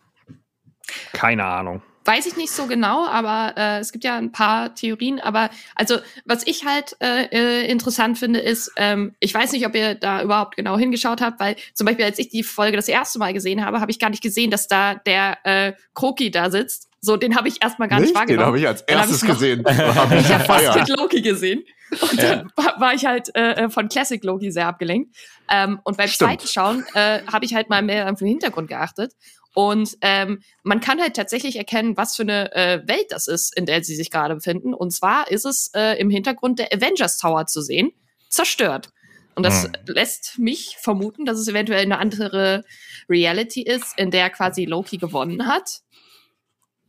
Keine 1.11 1.43
Ahnung. 1.43 1.81
Weiß 2.05 2.25
ich 2.27 2.37
nicht 2.37 2.51
so 2.51 2.67
genau, 2.67 3.05
aber 3.07 3.53
äh, 3.57 3.79
es 3.79 3.91
gibt 3.91 4.03
ja 4.03 4.15
ein 4.17 4.31
paar 4.31 4.73
Theorien. 4.75 5.19
Aber 5.19 5.49
also, 5.75 5.97
was 6.25 6.45
ich 6.45 6.65
halt 6.65 6.95
äh, 7.01 7.25
äh, 7.31 7.65
interessant 7.69 8.17
finde, 8.19 8.39
ist, 8.39 8.71
ähm, 8.77 9.15
ich 9.19 9.33
weiß 9.33 9.51
nicht, 9.51 9.65
ob 9.65 9.75
ihr 9.75 9.95
da 9.95 10.21
überhaupt 10.21 10.55
genau 10.55 10.77
hingeschaut 10.77 11.19
habt, 11.21 11.39
weil 11.39 11.55
zum 11.73 11.85
Beispiel, 11.85 12.05
als 12.05 12.19
ich 12.19 12.29
die 12.29 12.43
Folge 12.43 12.77
das 12.77 12.87
erste 12.87 13.19
Mal 13.19 13.33
gesehen 13.33 13.65
habe, 13.65 13.81
habe 13.81 13.91
ich 13.91 13.99
gar 13.99 14.09
nicht 14.09 14.21
gesehen, 14.23 14.51
dass 14.51 14.67
da 14.67 14.95
der 14.95 15.37
äh, 15.43 15.73
Kroki 15.93 16.31
da 16.31 16.49
sitzt. 16.51 16.89
So, 17.01 17.17
den 17.17 17.35
habe 17.35 17.47
ich 17.47 17.61
erstmal 17.61 17.87
gar 17.87 17.99
nicht, 17.99 18.09
Den 18.09 18.15
wahrgenommen. 18.15 18.47
habe 18.47 18.59
ich 18.59 18.67
als 18.67 18.81
hab 18.81 18.89
erstes 18.91 19.17
ich's 19.17 19.23
noch- 19.27 19.33
gesehen. 19.35 19.63
Hab 19.67 20.11
ich 20.11 20.21
ich 20.21 20.33
habe 20.33 20.43
fast 20.43 20.75
mit 20.75 20.89
Loki 20.97 21.21
gesehen. 21.21 21.63
Und 22.01 22.21
dann 22.21 22.51
war, 22.55 22.79
war 22.79 22.93
ich 22.95 23.05
halt 23.05 23.33
äh, 23.35 23.69
von 23.69 23.89
Classic 23.89 24.23
Loki 24.23 24.51
sehr 24.51 24.67
abgelenkt. 24.67 25.15
Ähm, 25.51 25.79
und 25.83 25.97
beim 25.97 26.07
Stimmt. 26.07 26.31
zweiten 26.31 26.47
Schauen 26.47 26.83
äh, 26.95 27.21
habe 27.31 27.45
ich 27.45 27.53
halt 27.53 27.69
mal 27.69 27.83
mehr 27.83 28.11
auf 28.11 28.17
den 28.17 28.27
Hintergrund 28.27 28.67
geachtet. 28.69 29.13
Und 29.55 29.97
ähm, 30.01 30.43
man 30.63 30.81
kann 30.81 30.99
halt 30.99 31.15
tatsächlich 31.15 31.55
erkennen, 31.55 31.95
was 31.95 32.17
für 32.17 32.23
eine 32.23 32.53
äh, 32.53 32.87
Welt 32.87 33.05
das 33.09 33.27
ist, 33.27 33.57
in 33.57 33.65
der 33.65 33.83
sie 33.83 33.95
sich 33.95 34.11
gerade 34.11 34.35
befinden. 34.35 34.73
Und 34.73 34.91
zwar 34.91 35.31
ist 35.31 35.45
es 35.45 35.71
äh, 35.73 35.97
im 35.97 36.09
Hintergrund 36.09 36.59
der 36.59 36.73
Avengers 36.73 37.17
Tower 37.17 37.45
zu 37.47 37.61
sehen, 37.61 37.93
zerstört. 38.29 38.89
Und 39.33 39.43
das 39.43 39.63
Hm. 39.63 39.71
lässt 39.87 40.37
mich 40.37 40.75
vermuten, 40.79 41.23
dass 41.25 41.39
es 41.39 41.47
eventuell 41.47 41.83
eine 41.83 41.99
andere 41.99 42.65
Reality 43.09 43.61
ist, 43.61 43.97
in 43.97 44.11
der 44.11 44.29
quasi 44.29 44.65
Loki 44.65 44.97
gewonnen 44.97 45.47
hat. 45.47 45.81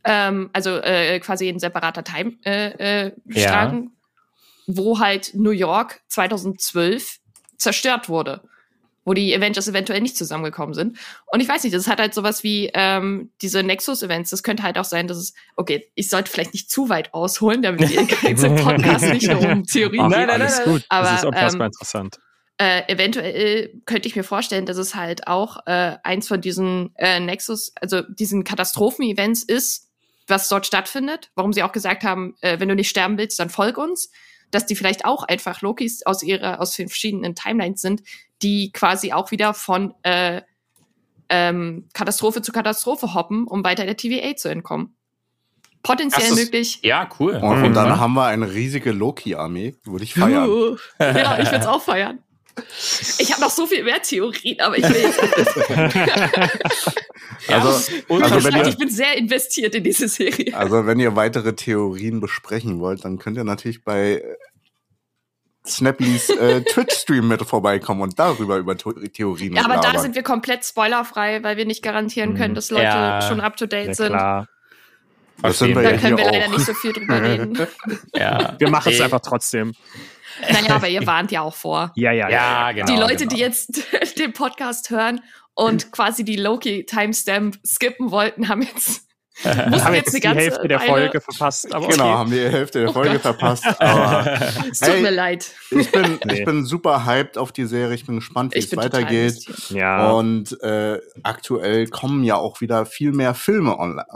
Ähm, 0.03 0.51
also 0.53 0.77
äh, 0.79 1.21
quasi 1.21 1.49
ein 1.49 1.61
separater 1.61 2.03
Time 2.03 2.37
äh, 2.45 3.07
äh, 3.07 3.13
Ja. 3.27 3.81
Wo 4.67 4.99
halt 4.99 5.33
New 5.35 5.51
York 5.51 6.01
2012 6.09 7.19
zerstört 7.57 8.09
wurde, 8.09 8.43
wo 9.07 9.14
die 9.14 9.35
Avengers 9.35 9.69
eventuell 9.69 10.03
nicht 10.03 10.19
zusammengekommen 10.19 10.75
sind. 10.75 10.99
Und 11.27 11.40
ich 11.40 11.49
weiß 11.49 11.64
nicht, 11.64 11.75
das 11.75 11.87
hat 11.87 12.01
halt 12.01 12.12
sowas 12.12 12.42
wie 12.42 12.71
ähm, 12.75 13.31
diese 13.40 13.62
Nexus-Events. 13.62 14.31
Das 14.31 14.42
könnte 14.42 14.64
halt 14.64 14.77
auch 14.77 14.85
sein, 14.85 15.07
dass 15.07 15.16
es, 15.16 15.33
okay, 15.55 15.88
ich 15.95 16.11
sollte 16.11 16.31
vielleicht 16.31 16.53
nicht 16.53 16.71
zu 16.71 16.88
weit 16.90 17.14
ausholen, 17.14 17.62
damit 17.62 17.88
ihr 17.88 18.01
im 18.29 18.57
Podcast 18.57 19.05
nicht 19.07 19.31
nur 19.31 19.40
um 19.40 19.64
Theorien 19.64 20.03
Ach, 20.05 20.09
Nein, 20.11 20.27
nein, 20.27 20.40
nein, 20.40 20.64
gut. 20.64 20.85
aber, 20.90 21.09
das 21.09 21.19
ist 21.21 21.25
unfassbar 21.25 21.66
ähm, 21.66 21.73
interessant. 21.73 22.19
äh, 22.59 22.83
eventuell 22.92 23.81
könnte 23.87 24.09
ich 24.09 24.16
mir 24.16 24.25
vorstellen, 24.25 24.66
dass 24.66 24.77
es 24.77 24.97
halt 24.97 25.29
auch 25.29 25.64
äh, 25.66 25.97
eins 26.03 26.27
von 26.27 26.40
diesen 26.40 26.90
äh, 26.97 27.21
Nexus, 27.21 27.73
also 27.81 28.03
diesen 28.03 28.42
Katastrophen-Events 28.45 29.45
ist, 29.45 29.88
was 30.27 30.49
dort 30.49 30.66
stattfindet. 30.66 31.31
Warum 31.37 31.53
sie 31.53 31.62
auch 31.62 31.71
gesagt 31.71 32.03
haben, 32.03 32.35
äh, 32.40 32.59
wenn 32.59 32.69
du 32.69 32.75
nicht 32.75 32.88
sterben 32.88 33.19
willst, 33.19 33.38
dann 33.38 33.51
folg 33.51 33.79
uns. 33.79 34.11
Dass 34.51 34.67
die 34.67 34.77
vielleicht 34.77 35.05
auch 35.05 35.25
einfach 35.25 35.61
Lokis 35.61 36.05
aus 36.07 36.23
ihrer, 36.23 36.61
aus 36.61 36.75
den 36.77 36.89
verschiedenen 36.89 37.35
Timelines 37.35 37.81
sind, 37.81 38.03
die 38.43 38.71
quasi 38.73 39.13
auch 39.13 39.31
wieder 39.31 39.55
von 39.55 39.95
äh, 40.03 40.43
ähm, 41.29 41.89
Katastrophe 41.93 42.43
zu 42.43 42.53
Katastrophe 42.53 43.15
hoppen, 43.15 43.47
um 43.47 43.65
weiter 43.65 43.85
der 43.85 43.97
TVA 43.97 44.37
zu 44.37 44.49
entkommen. 44.49 44.97
Potenziell 45.83 46.33
ist- 46.33 46.37
möglich. 46.37 46.79
Ja, 46.83 47.09
cool. 47.21 47.37
Und, 47.37 47.59
Mhm. 47.61 47.65
und 47.67 47.75
dann 47.75 47.99
haben 48.01 48.15
wir 48.15 48.27
eine 48.27 48.53
riesige 48.53 48.93
Loki-Armee. 48.93 49.75
Würde 49.85 50.05
ich 50.05 50.15
feiern. 50.15 50.49
Uh, 50.49 50.77
ja, 51.01 51.39
ich 51.39 51.51
würde 51.51 51.71
auch 51.71 51.83
feiern. 51.83 52.19
Ich 53.19 53.31
habe 53.33 53.40
noch 53.42 53.51
so 53.51 53.66
viel 53.66 53.85
mehr 53.85 54.01
Theorien, 54.03 54.61
aber 54.61 54.79
ich 54.79 54.85
will 54.85 55.03
jetzt 55.03 55.19
Also, 57.49 57.92
Und 58.09 58.23
also 58.23 58.45
wenn 58.45 58.55
Also 58.55 58.59
ihr, 58.59 58.69
ich 58.69 58.79
bin 58.79 58.90
sehr 58.90 59.16
investiert 59.16 59.75
in 59.75 59.85
diese 59.85 60.09
Serie. 60.09 60.55
Also, 60.57 60.87
wenn 60.87 60.99
ihr 60.99 61.14
weitere 61.16 61.55
Theorien 61.55 62.21
besprechen 62.21 62.81
wollt, 62.81 63.05
dann 63.05 63.19
könnt 63.19 63.37
ihr 63.37 63.45
natürlich 63.45 63.85
bei 63.85 64.14
äh, 64.23 64.37
Snappys 65.66 66.31
äh, 66.31 66.62
Twitch-Stream 66.73 67.29
mit 67.29 67.42
vorbeikommen 67.42 68.01
und 68.03 68.19
darüber 68.19 68.57
über 68.57 68.77
Theorien 68.77 69.55
Ja, 69.55 69.64
aber 69.64 69.77
da 69.79 69.99
sind 69.99 70.14
wir 70.14 70.23
komplett 70.23 70.64
spoilerfrei, 70.64 71.42
weil 71.42 71.57
wir 71.57 71.66
nicht 71.66 71.83
garantieren 71.83 72.35
können, 72.37 72.55
dass 72.55 72.71
Leute 72.71 72.85
Ja. 72.85 73.21
schon 73.23 73.40
up 73.40 73.57
to 73.57 73.66
date 73.66 73.88
Ja, 73.88 73.95
sind. 73.95 74.09
klar. 74.09 74.49
Das 75.42 75.59
sind 75.59 75.75
wir 75.77 75.83
Da 75.83 75.90
ja 75.90 75.99
können 75.99 76.16
wir 76.16 76.25
leider 76.25 76.47
auch. 76.47 76.51
nicht 76.53 76.64
so 76.66 76.73
viel 76.73 76.92
drüber 76.95 77.21
reden. 77.23 77.59
ja. 78.14 78.55
Wir 78.59 78.71
machen 78.71 78.90
es 78.92 79.01
einfach 79.01 79.21
trotzdem. 79.21 79.75
Naja, 80.40 80.75
aber 80.77 80.88
ihr 80.88 81.07
warnt 81.07 81.31
ja 81.33 81.42
auch 81.42 81.55
vor. 81.55 81.92
Ja, 81.94 82.12
ja, 82.12 82.29
Ja, 82.29 82.72
genau. 82.72 82.87
die 82.87 82.96
Leute, 82.96 83.16
genau. 83.25 83.35
die 83.35 83.40
jetzt 83.40 83.83
den 84.18 84.33
Podcast 84.33 84.90
hören 84.90 85.20
und 85.55 85.90
quasi 85.92 86.25
die 86.25 86.37
Loki-Timestamp 86.37 87.59
skippen 87.66 88.11
wollten, 88.11 88.49
haben 88.49 88.62
jetzt, 88.62 89.03
Wir 89.42 89.55
mussten 89.68 89.85
haben 89.85 89.94
jetzt 89.94 90.14
die 90.14 90.20
ganze 90.20 90.40
Hälfte 90.44 90.68
der 90.68 90.81
Folge 90.81 91.20
verpasst. 91.20 91.75
Aber 91.75 91.88
Genau, 91.88 92.05
okay. 92.05 92.12
haben 92.14 92.31
wir 92.31 92.44
die 92.49 92.57
Hälfte 92.57 92.81
der 92.81 92.88
Oh 92.90 92.92
Folge 92.92 93.12
Gott. 93.12 93.20
verpasst. 93.22 93.64
Aber 93.81 94.40
Es 94.70 94.81
tut 94.81 94.88
Hey. 94.88 95.03
mir 95.03 95.11
leid. 95.11 95.51
ich 95.70 95.90
bin, 95.92 96.18
Nee. 96.25 96.35
ich 96.40 96.44
bin 96.44 96.64
super 96.64 97.05
hyped 97.07 97.38
auf 97.38 97.53
die 97.53 97.64
Serie. 97.66 97.94
Ich 97.94 98.05
bin 98.07 98.16
gespannt, 98.16 98.55
wie 98.55 98.59
Ich 98.59 98.64
es 98.64 98.70
bin 98.70 98.81
total 98.81 99.03
weitergeht. 99.03 99.46
Ja. 99.70 100.11
Und 100.12 100.61
äh, 100.62 101.01
aktuell 101.22 101.87
kommen 101.88 102.22
ja 102.25 102.37
auch 102.37 102.61
wieder 102.61 102.85
viel 102.87 103.12
mehr 103.12 103.35
Filme 103.35 103.79
online. 103.79 104.07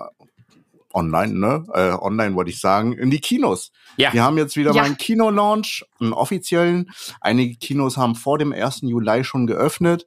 Online, 0.93 1.33
ne? 1.39 1.65
Äh, 1.73 1.93
online 2.03 2.35
wollte 2.35 2.51
ich 2.51 2.61
sagen, 2.61 2.93
in 2.95 3.11
die 3.11 3.21
Kinos. 3.21 3.71
Ja. 3.97 4.13
Wir 4.13 4.23
haben 4.25 4.39
jetzt 4.39 4.57
wieder 4.57 4.73
Ja. 4.73 4.83
mal 4.83 4.87
einen 4.87 4.97
Kinolaunch, 4.97 5.85
einen 6.01 6.13
offiziellen. 6.13 6.91
Einige 7.21 7.57
Kinos 7.57 7.97
haben 7.97 8.15
vor 8.15 8.39
dem 8.39 8.53
1. 8.53 8.81
Juli 8.83 9.25
schon 9.25 9.47
geöffnet. 9.47 10.07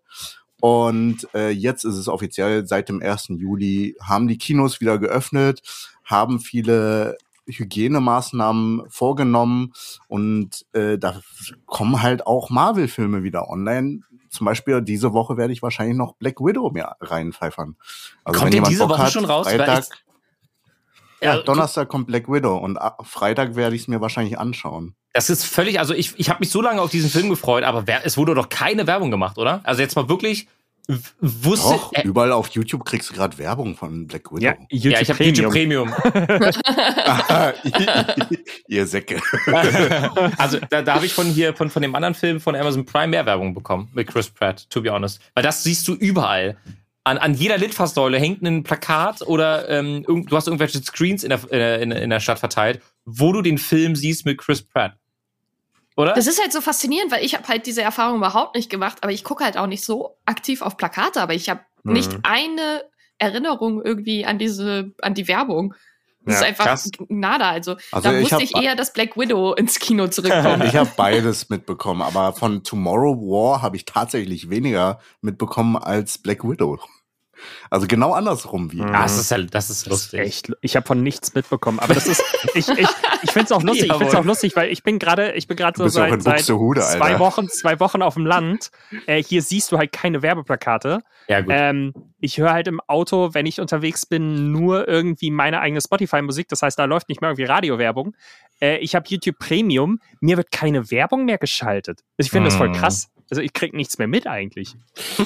Und 0.60 1.28
äh, 1.34 1.50
jetzt 1.50 1.84
ist 1.84 1.96
es 1.98 2.08
offiziell, 2.08 2.66
seit 2.66 2.88
dem 2.90 3.02
1. 3.02 3.28
Juli 3.30 3.96
haben 4.02 4.28
die 4.28 4.38
Kinos 4.38 4.80
wieder 4.80 4.98
geöffnet, 4.98 5.62
haben 6.06 6.40
viele 6.40 7.18
Hygienemaßnahmen 7.48 8.84
vorgenommen 8.90 9.74
und 10.08 10.66
äh, 10.74 10.98
da 10.98 11.20
kommen 11.66 12.02
halt 12.02 12.26
auch 12.26 12.50
Marvel-Filme 12.50 13.24
wieder 13.24 13.50
online. 13.50 14.00
Zum 14.30 14.46
Beispiel 14.46 14.82
diese 14.82 15.14
Woche 15.14 15.38
werde 15.38 15.54
ich 15.54 15.62
wahrscheinlich 15.62 15.98
noch 15.98 16.16
Black 16.16 16.40
Widow 16.40 16.72
mir 16.72 16.94
reinpfeifern. 17.02 17.76
Also 18.24 18.40
Kommt 18.40 18.54
der 18.54 18.64
diese 18.64 18.88
Woche 18.90 19.12
schon 19.12 19.26
raus? 19.26 19.46
Weil 19.46 19.58
Freitag, 19.58 19.86
ja, 21.24 21.38
Donnerstag 21.42 21.90
kommt 21.90 22.08
Black 22.08 22.28
Widow 22.28 22.58
und 22.58 22.78
a- 22.78 22.98
Freitag 23.04 23.56
werde 23.56 23.76
ich 23.76 23.84
es 23.84 23.88
mir 23.88 24.02
wahrscheinlich 24.02 24.38
anschauen. 24.38 24.96
Das 25.14 25.30
ist 25.30 25.44
völlig, 25.46 25.80
also 25.80 25.94
ich, 25.94 26.14
ich 26.18 26.30
habe 26.30 26.40
mich 26.40 26.50
so 26.50 26.62
lange 26.62 26.82
auf 26.82 26.90
diesen 26.90 27.10
Film 27.10 27.30
gefreut, 27.30 27.64
aber 27.64 27.86
wer, 27.88 28.06
es 28.06 28.18
wurde 28.18 28.34
doch 28.36 28.50
keine 28.50 28.88
Werbung 28.88 29.12
gemacht, 29.12 29.38
oder? 29.38 29.62
Also 29.64 29.82
jetzt 29.82 29.96
mal 29.96 30.10
wirklich, 30.10 30.48
wusste. 31.22 31.74
Doch, 31.74 31.94
äh, 31.94 32.02
überall 32.02 32.32
auf 32.32 32.50
YouTube 32.50 32.84
kriegst 32.84 33.10
du 33.10 33.14
gerade 33.14 33.38
Werbung 33.38 33.76
von 33.76 34.06
Black 34.08 34.32
Widow. 34.32 34.44
ja, 34.44 34.56
YouTube 34.70 34.94
ja, 34.94 35.02
ich 35.02 35.10
habe 35.10 35.24
YouTube 35.24 35.52
Premium. 35.52 35.94
Ihr 38.68 38.86
Säcke. 38.88 39.22
also 40.38 40.60
da, 40.70 40.82
da 40.82 40.96
habe 40.96 41.06
ich 41.06 41.14
von 41.14 41.28
hier, 41.28 41.56
von, 41.56 41.70
von 41.70 41.82
dem 41.82 41.96
anderen 41.96 42.16
Film 42.16 42.40
von 42.42 42.56
Amazon 42.56 42.86
Prime 42.86 43.08
mehr 43.08 43.26
Werbung 43.26 43.54
bekommen 43.54 43.90
mit 43.94 44.08
Chris 44.08 44.30
Pratt, 44.30 44.70
to 44.70 44.82
be 44.82 44.92
honest. 44.92 45.22
Weil 45.36 45.44
das 45.44 45.64
siehst 45.64 45.88
du 45.88 45.94
überall. 45.94 46.58
An, 47.06 47.18
an 47.18 47.34
jeder 47.34 47.58
Litfaßsäule 47.58 48.18
hängt 48.18 48.42
ein 48.44 48.64
Plakat 48.64 49.22
oder 49.24 49.68
ähm, 49.70 50.06
irgend, 50.08 50.32
du 50.32 50.36
hast 50.38 50.48
irgendwelche 50.48 50.82
Screens 50.82 51.24
in 51.24 51.30
der, 51.30 51.82
in, 51.82 51.92
in 51.92 52.10
der 52.10 52.20
Stadt 52.22 52.40
verteilt, 52.40 52.82
wo 53.04 53.34
du 53.34 53.42
den 53.42 53.58
Film 53.58 53.96
siehst 53.96 54.26
mit 54.26 54.38
Chris 54.38 54.62
Pratt. 54.62 54.94
Oder? 55.98 56.14
Das 56.14 56.28
ist 56.28 56.42
halt 56.42 56.54
so 56.54 56.62
faszinierend, 56.62 57.12
weil 57.12 57.24
ich 57.24 57.36
habe 57.36 57.48
halt 57.48 57.66
diese 57.66 57.82
Erfahrung 57.82 58.18
überhaupt 58.18 58.56
nicht 58.56 58.70
gemacht, 58.70 59.00
aber 59.02 59.12
ich 59.12 59.24
gucke 59.24 59.44
halt 59.44 59.58
auch 59.58 59.68
nicht 59.68 59.84
so 59.84 60.18
aktiv 60.26 60.62
auf 60.62 60.78
Plakate, 60.78 61.22
aber 61.22 61.34
ich 61.34 61.50
habe 61.50 61.62
Mhm. 61.84 61.94
nicht 61.94 62.20
eine 62.24 62.84
Erinnerung 63.18 63.84
irgendwie 63.84 64.26
an 64.26 64.40
diese, 64.40 64.92
an 65.02 65.14
die 65.14 65.28
Werbung. 65.28 65.76
Das 66.26 66.36
Ja, 66.36 66.40
ist 66.42 66.48
einfach 66.48 66.66
krass. 66.66 66.90
nada. 67.10 67.50
Also, 67.50 67.76
Also 67.92 68.10
da 68.10 68.18
ich 68.18 68.32
wusste 68.32 68.44
ich 68.44 68.56
eher, 68.56 68.76
dass 68.76 68.94
Black 68.94 69.18
Widow 69.18 69.54
ins 69.54 69.80
Kino 69.80 70.08
zurückkommt. 70.08 70.64
Ich 70.66 70.76
habe 70.76 70.90
beides 70.98 71.50
mitbekommen, 71.50 72.02
aber 72.02 72.34
von 72.34 72.64
Tomorrow 72.64 73.18
War 73.18 73.62
habe 73.62 73.76
ich 73.76 73.86
tatsächlich 73.86 74.50
weniger 74.50 75.00
mitbekommen 75.22 75.76
als 75.78 76.18
Black 76.18 76.44
Widow. 76.44 76.80
Also 77.70 77.88
genau 77.88 78.14
andersrum 78.14 78.72
wie. 78.72 78.82
Mhm. 78.82 78.90
Ah, 78.94 79.04
das 79.04 79.18
ist 79.18 79.32
halt, 79.32 79.54
das 79.56 79.70
ist 79.70 79.86
lustig. 79.88 80.20
Echt, 80.20 80.52
ich 80.62 80.76
habe 80.76 80.86
von 80.86 81.02
nichts 81.02 81.34
mitbekommen, 81.34 81.80
aber 81.80 81.94
das 81.94 82.08
ist, 82.08 82.24
ich, 82.54 82.68
ich, 82.70 82.88
ich 83.24 83.32
finde 83.32 83.46
es 83.46 83.52
auch 83.52 83.64
lustig, 83.64 83.90
ich 83.92 83.98
finde 83.98 84.18
auch 84.20 84.26
lustig, 84.26 84.56
weil 84.56 84.72
ich 84.72 84.84
bin 84.84 85.00
gerade, 85.00 85.32
ich 85.34 85.48
bin 85.48 85.58
gerade 85.58 85.78
so 85.78 85.88
seit, 85.88 86.22
seit 86.22 86.36
Buxtehude, 86.36 86.82
zwei. 86.82 87.20
Wochen, 87.20 87.48
zwei 87.50 87.80
Wochen 87.80 88.02
auf 88.02 88.14
dem 88.16 88.26
Land. 88.26 88.72
Äh, 89.08 89.24
hier 89.24 89.42
siehst 89.42 89.72
du 89.72 89.78
halt 89.78 89.92
keine 89.92 90.22
Werbeplakate. 90.22 91.00
Ja, 91.28 91.42
gut. 91.42 91.54
Ähm, 91.56 91.94
ich 92.20 92.38
höre 92.38 92.54
halt 92.54 92.68
im 92.68 92.80
Auto, 92.88 93.34
wenn 93.34 93.46
ich 93.46 93.60
unterwegs 93.60 94.06
bin, 94.06 94.52
nur 94.52 94.88
irgendwie 94.88 95.32
meine 95.32 95.60
eigene 95.62 95.82
Spotify-Musik. 95.82 96.48
Das 96.50 96.62
heißt, 96.62 96.78
da 96.78 96.86
läuft 96.86 97.10
nicht 97.10 97.22
mehr 97.22 97.30
irgendwie 97.32 97.46
Radiowerbung. 97.46 98.16
Äh, 98.62 98.78
ich 98.78 98.96
habe 98.96 99.06
YouTube 99.08 99.40
Premium. 99.40 100.00
Mir 100.20 100.38
wird 100.38 100.52
keine 100.52 100.92
Werbung 100.92 101.26
mehr 101.26 101.38
geschaltet. 101.38 102.02
Also 102.18 102.28
ich 102.28 102.32
finde 102.32 102.50
das 102.50 102.56
voll 102.58 102.70
Mm. 102.70 102.74
krass. 102.74 103.10
Also 103.34 103.42
ich 103.42 103.54
krieg 103.54 103.74
nichts 103.74 103.98
mehr 103.98 104.08
mit 104.08 104.28
eigentlich. 104.28 104.76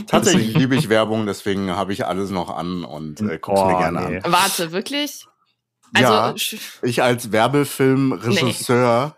Tatsächlich 0.08 0.56
liebe 0.56 0.78
ich 0.78 0.88
Werbung, 0.88 1.26
deswegen 1.26 1.72
habe 1.72 1.92
ich 1.92 2.06
alles 2.06 2.30
noch 2.30 2.50
an 2.50 2.86
und 2.86 3.20
äh, 3.20 3.38
guck's 3.38 3.60
mir 3.60 3.76
Oh, 3.76 3.80
gerne 3.80 4.10
nee. 4.10 4.22
an. 4.24 4.32
Warte, 4.32 4.72
wirklich? 4.72 5.26
Also, 5.94 6.14
Ja. 6.14 6.34
Ich 6.84 7.04
als 7.04 7.34
Werbefilmregisseur 7.34 9.18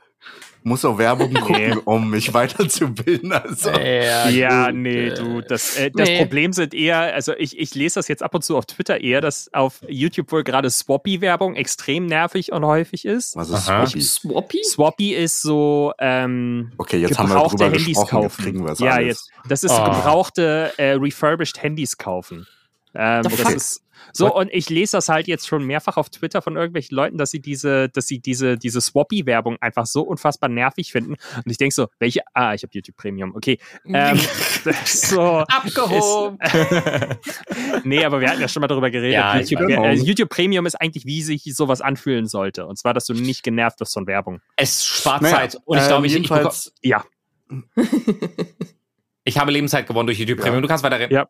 muss 0.63 0.84
auch 0.86 0.98
Werbung 0.98 1.34
gucken, 1.34 1.78
um 1.86 2.10
mich 2.10 2.34
weiterzubilden. 2.34 3.32
Also. 3.32 3.72
Ja, 3.72 4.67
gut, 4.67 4.76
nee, 4.76 5.08
äh, 5.08 5.13
du, 5.13 5.41
das, 5.41 5.78
äh, 5.78 5.89
das 5.91 6.08
Nee. 6.10 6.17
Problem 6.19 6.54
sind 6.54 6.74
eher, 6.74 7.00
also 7.13 7.34
ich, 7.38 7.58
ich 7.58 7.74
lese 7.76 7.95
das 7.95 8.08
jetzt 8.08 8.22
ab 8.24 8.36
und 8.36 8.43
zu 8.43 8.58
auf 8.58 8.65
Twitter 8.65 9.00
eher, 9.02 9.22
dass 9.22 9.50
auf 9.54 9.80
YouTube 9.88 10.32
wohl 10.32 10.43
gerade 10.43 10.69
Swappy-Werbung 10.69 11.56
extrem 11.56 12.06
nervig 12.06 12.52
und 12.52 12.65
häufig 12.65 13.06
ist. 13.06 13.36
Was 13.36 13.50
ist 13.50 13.69
Aha. 13.69 13.86
Swappy? 13.88 14.02
Swappy? 14.02 14.63
Swappy 14.63 15.13
ist 15.15 15.41
so 15.41 15.93
ähm, 16.00 16.72
Okay, 16.78 16.98
jetzt 16.98 17.17
haben 17.17 17.30
wir 17.30 17.36
drüber 17.48 17.65
Handys 17.65 17.86
gesprochen, 17.86 18.10
kaufen. 18.10 18.24
jetzt 18.24 18.38
kriegen 18.38 18.65
wir 18.65 18.72
es 18.74 18.80
ja, 18.80 18.91
alles. 18.91 19.08
jetzt, 19.08 19.32
das 19.50 19.63
ist 19.63 19.72
Oh. 19.72 19.84
gebrauchte 19.86 20.74
äh, 20.78 20.91
refurbished 20.93 21.62
Handys 21.63 21.98
kaufen. 21.98 22.48
Ähm, 22.95 23.24
The 23.24 23.30
das 23.43 23.54
ist 23.54 23.82
so 24.13 24.34
und 24.34 24.50
ich 24.52 24.69
lese 24.69 24.98
das 24.98 25.10
halt 25.10 25.28
jetzt 25.28 25.48
schon 25.48 25.65
mehrfach 25.65 25.98
auf 25.98 26.10
Twitter 26.10 26.41
von 26.41 26.56
irgendwelchen 26.56 26.95
Leuten, 26.95 27.17
dass 27.17 27.32
sie 27.32 27.39
diese, 27.39 27.89
dass 27.89 28.08
sie 28.08 28.19
diese 28.19 28.58
diese 28.58 28.82
Swappy-Werbung 28.82 29.58
einfach 29.62 29.86
so 29.86 30.02
unfassbar 30.02 30.50
nervig 30.50 30.91
finden. 30.91 31.13
Und 31.36 31.52
ich 31.52 31.58
denke 31.58 31.74
so, 31.76 31.88
welche? 32.00 32.22
Ah, 32.34 32.54
ich 32.54 32.63
habe 32.63 32.72
YouTube 32.74 32.98
Premium. 32.98 33.36
Okay, 33.36 33.60
ähm, 33.86 34.19
so 34.86 35.22
Abgehoben. 35.22 36.38
nee, 37.84 38.04
aber 38.04 38.22
wir 38.22 38.30
hatten 38.30 38.41
ja 38.41 38.48
schon 38.48 38.62
mal 38.62 38.67
darüber 38.67 38.89
geredet. 38.89 39.13
Ja, 39.13 39.38
YouTube, 39.38 39.69
äh, 39.69 39.93
YouTube 39.93 40.30
Premium 40.30 40.65
ist 40.65 40.76
eigentlich, 40.76 41.06
wie 41.06 41.22
sich 41.22 41.43
sowas 41.56 41.82
anfühlen 41.82 42.28
sollte. 42.28 42.65
Und 42.65 42.78
zwar, 42.78 42.93
dass 42.93 43.06
du 43.06 43.13
nicht 43.13 43.43
genervt 43.43 43.80
wirst 43.80 43.93
von 43.93 44.08
Werbung. 44.08 44.41
Es 44.56 44.86
spart 44.86 45.22
Naja, 45.22 45.36
Zeit. 45.36 45.58
Und 45.65 45.78
ich 45.78 45.84
ähm, 45.84 45.89
glaube, 45.89 46.08
ich, 46.08 46.15
ich, 46.15 46.30
bekomme- 46.30 46.52
Ja, 46.82 47.04
ich 49.24 49.38
habe 49.38 49.52
Lebenszeit 49.52 49.88
gewonnen 49.88 50.08
durch 50.08 50.19
YouTube 50.19 50.39
Ja. 50.39 50.43
Premium. 50.43 50.62
Du 50.62 50.67
kannst 50.67 50.84
weiterreden. 50.84 51.13
Ja. 51.15 51.28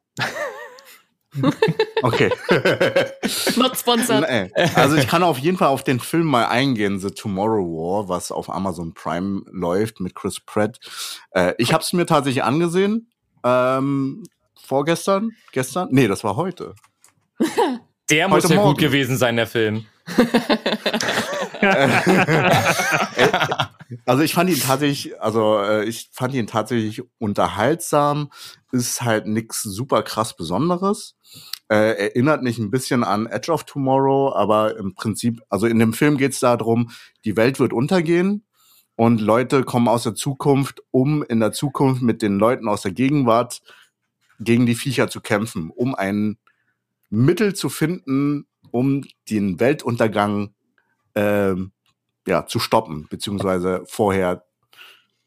okay. 2.04 2.32
Not 3.56 3.78
sponsored. 3.78 4.28
Nee. 4.30 4.52
Also 4.76 4.96
ich 4.96 5.08
kann 5.08 5.24
auf 5.24 5.38
jeden 5.38 5.58
Fall 5.58 5.68
auf 5.68 5.84
den 5.84 6.00
Film 6.00 6.26
mal 6.26 6.46
eingehen, 6.48 7.00
The 7.00 7.12
Tomorrow 7.12 7.64
War, 7.64 8.10
was 8.10 8.32
auf 8.32 8.50
Amazon 8.50 8.94
Prime 8.94 9.44
läuft 9.52 10.00
mit 10.00 10.16
Chris 10.16 10.40
Pratt. 10.40 10.80
Äh, 11.32 11.54
ich 11.58 11.74
habe 11.74 11.84
es 11.84 11.94
mir 11.94 12.06
tatsächlich 12.06 12.44
angesehen. 12.44 13.12
Ähm, 13.44 14.24
vorgestern? 14.62 15.32
Gestern? 15.52 15.90
Nee, 15.92 16.08
das 16.08 16.24
war 16.24 16.36
heute. 16.36 16.74
Der 18.10 18.28
muss 18.28 18.44
Heute 18.44 18.56
ja 18.56 18.62
Morgen. 18.62 18.74
gut 18.74 18.82
gewesen 18.82 19.18
sein, 19.18 19.36
der 19.36 19.46
Film. 19.46 19.86
Also 24.06 24.24
ich 24.24 24.34
fand 24.34 24.50
ihn 24.50 24.60
tatsächlich, 24.60 25.22
also 25.22 25.60
äh, 25.60 25.86
ich 25.86 26.10
fand 26.12 26.34
ihn 26.34 26.48
tatsächlich 26.48 27.04
unterhaltsam. 27.20 28.32
Ist 28.72 29.02
halt 29.02 29.26
nix 29.26 29.64
super 29.64 30.04
krass 30.04 30.36
Besonderes. 30.36 31.16
Äh, 31.70 32.10
erinnert 32.10 32.44
mich 32.44 32.60
ein 32.60 32.72
bisschen 32.72 33.04
an 33.04 33.26
Edge 33.26 33.52
of 33.52 33.64
Tomorrow, 33.64 34.34
aber 34.36 34.78
im 34.78 34.96
Prinzip, 34.96 35.42
also 35.50 35.66
in 35.66 35.80
dem 35.80 35.94
Film 35.94 36.18
geht 36.18 36.34
es 36.34 36.40
darum, 36.40 36.92
die 37.26 37.36
Welt 37.36 37.60
wird 37.60 37.74
untergehen 37.74 38.46
und 38.96 39.22
Leute 39.22 39.64
kommen 39.64 39.88
aus 39.88 40.04
der 40.04 40.14
Zukunft, 40.14 40.84
um 40.92 41.24
in 41.24 41.40
der 41.40 41.52
Zukunft 41.52 42.02
mit 42.02 42.22
den 42.22 42.38
Leuten 42.38 42.68
aus 42.68 42.82
der 42.82 42.92
Gegenwart 42.92 43.62
gegen 44.40 44.66
die 44.66 44.76
Viecher 44.76 45.10
zu 45.10 45.22
kämpfen, 45.22 45.70
um 45.70 45.96
ein 45.96 46.38
Mittel 47.10 47.56
zu 47.56 47.70
finden, 47.70 48.46
um 48.72 49.04
den 49.30 49.60
Weltuntergang 49.60 50.54
ähm, 51.16 51.72
ja, 52.28 52.46
zu 52.46 52.60
stoppen, 52.60 53.08
beziehungsweise 53.10 53.84
vorher 53.88 54.46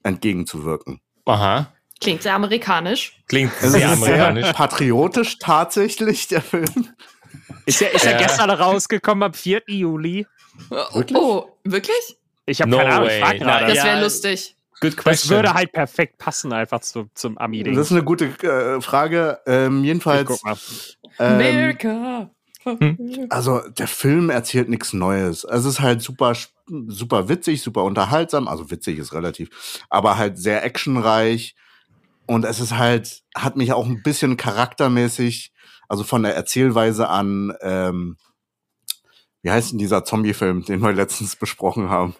entgegenzuwirken. 0.02 1.00
Aha. 1.24 1.72
Klingt 2.02 2.22
sehr 2.22 2.34
amerikanisch. 2.34 3.16
Klingt 3.28 3.52
Es 3.60 3.72
sehr 3.72 3.90
amerikanisch. 3.90 4.52
patriotisch 4.52 5.38
tatsächlich, 5.38 6.28
der 6.28 6.42
Film. 6.42 6.66
Ist 7.66 7.80
ja, 7.80 7.88
ist 7.88 8.04
ja 8.04 8.12
Ja. 8.12 8.18
gestern 8.18 8.50
rausgekommen, 8.50 9.22
am 9.22 9.34
4. 9.34 9.62
Juli. 9.68 10.26
Wirklich? 10.68 11.16
Oh, 11.16 11.56
wirklich? 11.64 12.16
Ich 12.46 12.60
habe 12.60 12.70
No 12.70 12.78
keine 12.78 12.92
Ahnung, 12.92 13.06
ich 13.08 13.12
way. 13.14 13.20
frag 13.20 13.36
Na, 13.38 13.44
gerade. 13.46 13.66
Das 13.66 13.76
Ja, 13.76 13.84
wäre 13.84 14.02
lustig. 14.02 14.56
Good 14.80 14.96
Das 14.96 15.04
question. 15.04 15.36
würde 15.36 15.54
halt 15.54 15.72
perfekt 15.72 16.18
passen, 16.18 16.52
einfach 16.52 16.80
zu, 16.80 17.08
zum 17.14 17.38
Ami-Ding. 17.38 17.74
Das 17.76 17.86
ist 17.86 17.92
eine 17.92 18.02
gute 18.02 18.24
äh, 18.42 18.80
Frage. 18.80 19.38
Ähm, 19.46 19.78
Ich 19.80 19.86
jedenfalls, 19.86 20.26
guck 20.26 20.44
mal. 20.44 20.56
ähm, 21.20 21.32
America. 21.34 22.30
also 23.30 23.60
der 23.70 23.86
Film 23.88 24.30
erzählt 24.30 24.68
nichts 24.68 24.92
Neues. 24.92 25.44
Es 25.44 25.64
ist 25.64 25.80
halt 25.80 26.02
super, 26.02 26.32
super 26.88 27.28
witzig, 27.28 27.62
super 27.62 27.84
unterhaltsam. 27.84 28.48
Also 28.48 28.70
witzig 28.70 28.98
ist 28.98 29.12
relativ, 29.12 29.82
aber 29.88 30.16
halt 30.18 30.38
sehr 30.38 30.64
actionreich. 30.64 31.54
Und 32.26 32.44
es 32.44 32.60
ist 32.60 32.76
halt, 32.76 33.22
hat 33.36 33.56
mich 33.56 33.72
auch 33.72 33.86
ein 33.86 34.02
bisschen 34.02 34.36
charaktermäßig, 34.36 35.52
also 35.88 36.04
von 36.04 36.22
der 36.22 36.34
Erzählweise 36.34 37.08
an, 37.08 37.52
ähm, 37.60 38.16
wie 39.42 39.50
heißt 39.50 39.72
denn 39.72 39.78
dieser 39.78 40.04
Zombie-Film, 40.04 40.64
den 40.64 40.80
wir 40.80 40.92
letztens 40.92 41.36
besprochen 41.36 41.90
haben? 41.90 42.14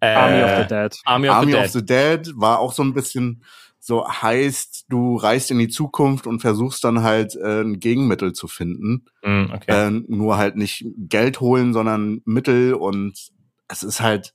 Äh, 0.00 0.14
Army 0.14 0.42
of 0.42 0.62
the 0.62 0.74
Dead. 0.74 0.96
Army 1.04 1.28
of 1.28 1.34
Army 1.36 1.52
the 1.52 1.58
of 1.58 1.62
Dead. 1.64 1.72
the 1.72 1.84
Dead 1.84 2.32
war 2.36 2.58
auch 2.58 2.72
so 2.72 2.82
ein 2.82 2.94
bisschen 2.94 3.42
so 3.86 4.04
heißt, 4.04 4.86
du 4.88 5.16
reist 5.16 5.52
in 5.52 5.60
die 5.60 5.68
Zukunft 5.68 6.26
und 6.26 6.40
versuchst 6.40 6.82
dann 6.82 7.04
halt 7.04 7.36
äh, 7.36 7.60
ein 7.60 7.78
Gegenmittel 7.78 8.32
zu 8.32 8.48
finden. 8.48 9.04
Hm, 9.22 9.52
okay. 9.54 9.86
Äh, 9.86 9.90
nur 10.08 10.38
halt 10.38 10.56
nicht 10.56 10.84
Geld 10.96 11.38
holen, 11.38 11.72
sondern 11.72 12.20
Mittel 12.24 12.74
und 12.74 13.28
es 13.68 13.84
ist 13.84 14.00
halt, 14.00 14.34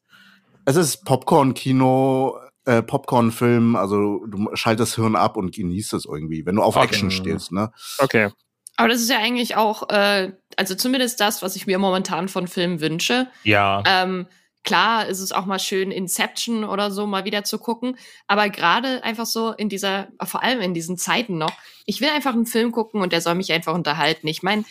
es 0.63 0.77
ist 0.77 1.03
Popcorn-Kino, 1.03 2.37
äh, 2.65 2.81
Popcorn-Film, 2.81 3.75
also 3.75 4.25
du 4.25 4.49
schaltest 4.55 4.95
Hirn 4.95 5.15
ab 5.15 5.37
und 5.37 5.53
genießt 5.55 5.93
es 5.93 6.05
irgendwie, 6.05 6.45
wenn 6.45 6.55
du 6.55 6.61
auf 6.61 6.75
Okay. 6.75 6.85
Action 6.85 7.11
stehst, 7.11 7.51
ne? 7.51 7.71
Okay. 7.99 8.29
Aber 8.77 8.89
das 8.89 9.01
ist 9.01 9.09
ja 9.09 9.17
eigentlich 9.17 9.55
auch, 9.55 9.89
äh, 9.89 10.31
also 10.55 10.75
zumindest 10.75 11.19
das, 11.19 11.41
was 11.41 11.55
ich 11.55 11.67
mir 11.67 11.77
momentan 11.77 12.29
von 12.29 12.47
Filmen 12.47 12.81
wünsche. 12.81 13.27
ja. 13.43 13.83
Ähm, 13.85 14.27
klar 14.63 15.07
ist 15.07 15.19
es 15.19 15.31
auch 15.31 15.45
mal 15.47 15.57
schön, 15.57 15.89
Inception 15.89 16.63
oder 16.63 16.91
so 16.91 17.07
mal 17.07 17.25
wieder 17.25 17.43
zu 17.43 17.57
gucken. 17.57 17.97
Aber 18.27 18.47
gerade 18.49 19.03
einfach 19.03 19.25
so 19.25 19.51
in 19.51 19.69
dieser, 19.69 20.09
vor 20.23 20.43
allem 20.43 20.61
in 20.61 20.75
diesen 20.75 20.97
Zeiten 20.97 21.39
noch, 21.39 21.53
ich 21.85 21.99
will 21.99 22.09
einfach 22.09 22.33
einen 22.33 22.45
Film 22.45 22.71
gucken 22.71 23.01
und 23.01 23.11
der 23.11 23.21
soll 23.21 23.33
mich 23.35 23.51
einfach 23.51 23.73
unterhalten. 23.73 24.27
Ich 24.27 24.43
meine, 24.43 24.63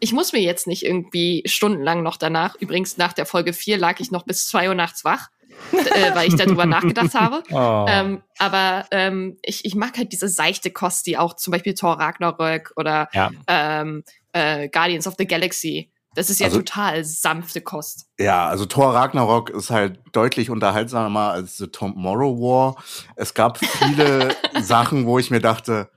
ich 0.00 0.12
muss 0.12 0.32
mir 0.32 0.40
jetzt 0.40 0.66
nicht 0.66 0.84
irgendwie 0.84 1.42
stundenlang 1.46 2.02
noch 2.02 2.16
danach, 2.16 2.56
übrigens 2.56 2.96
nach 2.96 3.12
der 3.12 3.26
Folge 3.26 3.52
4 3.52 3.78
lag 3.78 4.00
ich 4.00 4.10
noch 4.10 4.24
bis 4.24 4.46
2 4.46 4.68
Uhr 4.68 4.74
nachts 4.74 5.04
wach, 5.04 5.28
äh, 5.72 6.14
weil 6.14 6.28
ich 6.28 6.36
darüber 6.36 6.66
nachgedacht 6.66 7.14
habe. 7.14 7.42
Oh. 7.52 7.86
Ähm, 7.88 8.22
aber 8.38 8.86
ähm, 8.90 9.36
ich, 9.42 9.64
ich 9.64 9.74
mag 9.74 9.96
halt 9.98 10.12
diese 10.12 10.28
seichte 10.28 10.70
Kost, 10.70 11.06
die 11.06 11.18
auch 11.18 11.34
zum 11.34 11.52
Beispiel 11.52 11.74
Thor 11.74 11.98
Ragnarök 11.98 12.72
oder 12.76 13.08
Ja. 13.12 13.30
ähm, 13.48 14.04
äh, 14.32 14.68
Guardians 14.68 15.06
of 15.06 15.14
the 15.18 15.26
Galaxy. 15.26 15.90
Das 16.14 16.28
ist 16.30 16.40
ja 16.40 16.46
Also- 16.46 16.58
total 16.58 17.04
sanfte 17.04 17.60
Kost. 17.60 18.06
Ja, 18.18 18.46
also 18.48 18.66
Thor 18.66 18.94
Ragnarok 18.94 19.50
ist 19.50 19.70
halt 19.70 20.00
deutlich 20.12 20.50
unterhaltsamer 20.50 21.30
als 21.30 21.56
The 21.56 21.68
Tomorrow 21.68 22.36
War. 22.40 22.82
Es 23.16 23.34
gab 23.34 23.58
viele 23.58 24.34
Sachen, 24.60 25.06
wo 25.06 25.18
ich 25.18 25.30
mir 25.30 25.40
dachte, 25.40 25.90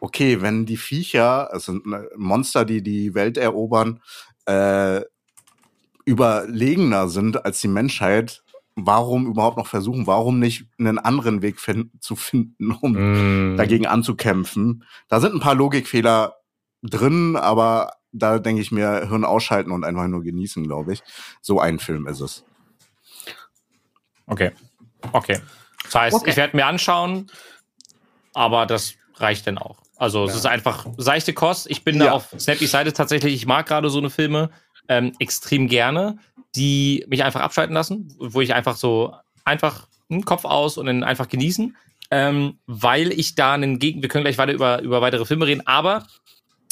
okay, 0.00 0.40
wenn 0.42 0.64
die 0.66 0.76
Viecher, 0.76 1.50
es 1.54 1.64
sind 1.64 1.86
ne, 1.86 2.08
Monster, 2.16 2.64
die 2.64 2.82
die 2.82 3.14
Welt 3.14 3.36
erobern, 3.38 4.00
äh, 4.46 5.00
überlegener 6.04 7.08
sind 7.08 7.44
als 7.44 7.60
die 7.60 7.68
Menschheit, 7.68 8.42
warum 8.86 9.26
überhaupt 9.26 9.56
noch 9.56 9.66
versuchen, 9.66 10.06
warum 10.06 10.38
nicht 10.38 10.66
einen 10.78 10.98
anderen 10.98 11.42
Weg 11.42 11.60
fin 11.60 11.90
zu 12.00 12.16
finden, 12.16 12.72
um 12.72 12.94
Hm. 12.96 13.54
dagegen 13.56 13.86
anzukämpfen? 13.86 14.84
Da 15.08 15.20
sind 15.20 15.34
ein 15.34 15.40
paar 15.40 15.54
Logikfehler 15.54 16.36
drin, 16.82 17.36
aber 17.36 17.92
da 18.12 18.38
denke 18.38 18.62
ich 18.62 18.70
mir, 18.72 19.06
Hirn 19.08 19.24
ausschalten 19.24 19.70
und 19.70 19.84
einfach 19.84 20.06
nur 20.06 20.22
genießen, 20.22 20.64
glaube 20.64 20.92
ich. 20.94 21.02
So 21.42 21.60
ein 21.60 21.78
Film 21.78 22.06
ist 22.06 22.20
es. 22.20 22.44
Okay. 24.26 24.52
Okay. 25.12 25.38
Das 25.84 25.94
heißt, 25.94 26.16
Okay. 26.16 26.30
ich 26.30 26.36
werde 26.36 26.56
mir 26.56 26.66
anschauen, 26.66 27.30
aber 28.34 28.66
das 28.66 28.94
reicht 29.16 29.46
dann 29.46 29.58
auch. 29.58 29.78
Also 29.96 30.24
es 30.24 30.34
ist 30.34 30.46
einfach 30.46 30.86
seichte 30.96 31.32
Kost. 31.34 31.68
Ich 31.70 31.82
bin 31.84 31.98
da 31.98 32.06
Ja. 32.06 32.12
auf 32.12 32.34
Snappy 32.38 32.66
Seite 32.66 32.92
tatsächlich, 32.92 33.34
ich 33.34 33.46
mag 33.46 33.66
gerade 33.66 33.90
so 33.90 33.98
eine 33.98 34.10
Filme. 34.10 34.50
ähm, 34.90 35.12
extrem 35.18 35.68
gerne, 35.68 36.18
die 36.58 37.04
mich 37.08 37.22
einfach 37.22 37.40
abschalten 37.40 37.74
lassen, 37.74 38.12
wo 38.18 38.40
ich 38.40 38.52
einfach 38.52 38.76
so 38.76 39.14
einfach 39.44 39.86
hm, 40.08 40.24
Kopf 40.24 40.44
aus 40.44 40.76
und 40.76 40.86
dann 40.86 41.04
einfach 41.04 41.28
genießen, 41.28 41.76
ähm, 42.10 42.58
weil 42.66 43.12
ich 43.12 43.36
da 43.36 43.54
einen 43.54 43.78
Gegen, 43.78 44.02
wir 44.02 44.08
können 44.08 44.24
gleich 44.24 44.38
weiter 44.38 44.52
über, 44.52 44.82
über 44.82 45.00
weitere 45.00 45.24
Filme 45.24 45.46
reden, 45.46 45.66
aber 45.66 46.06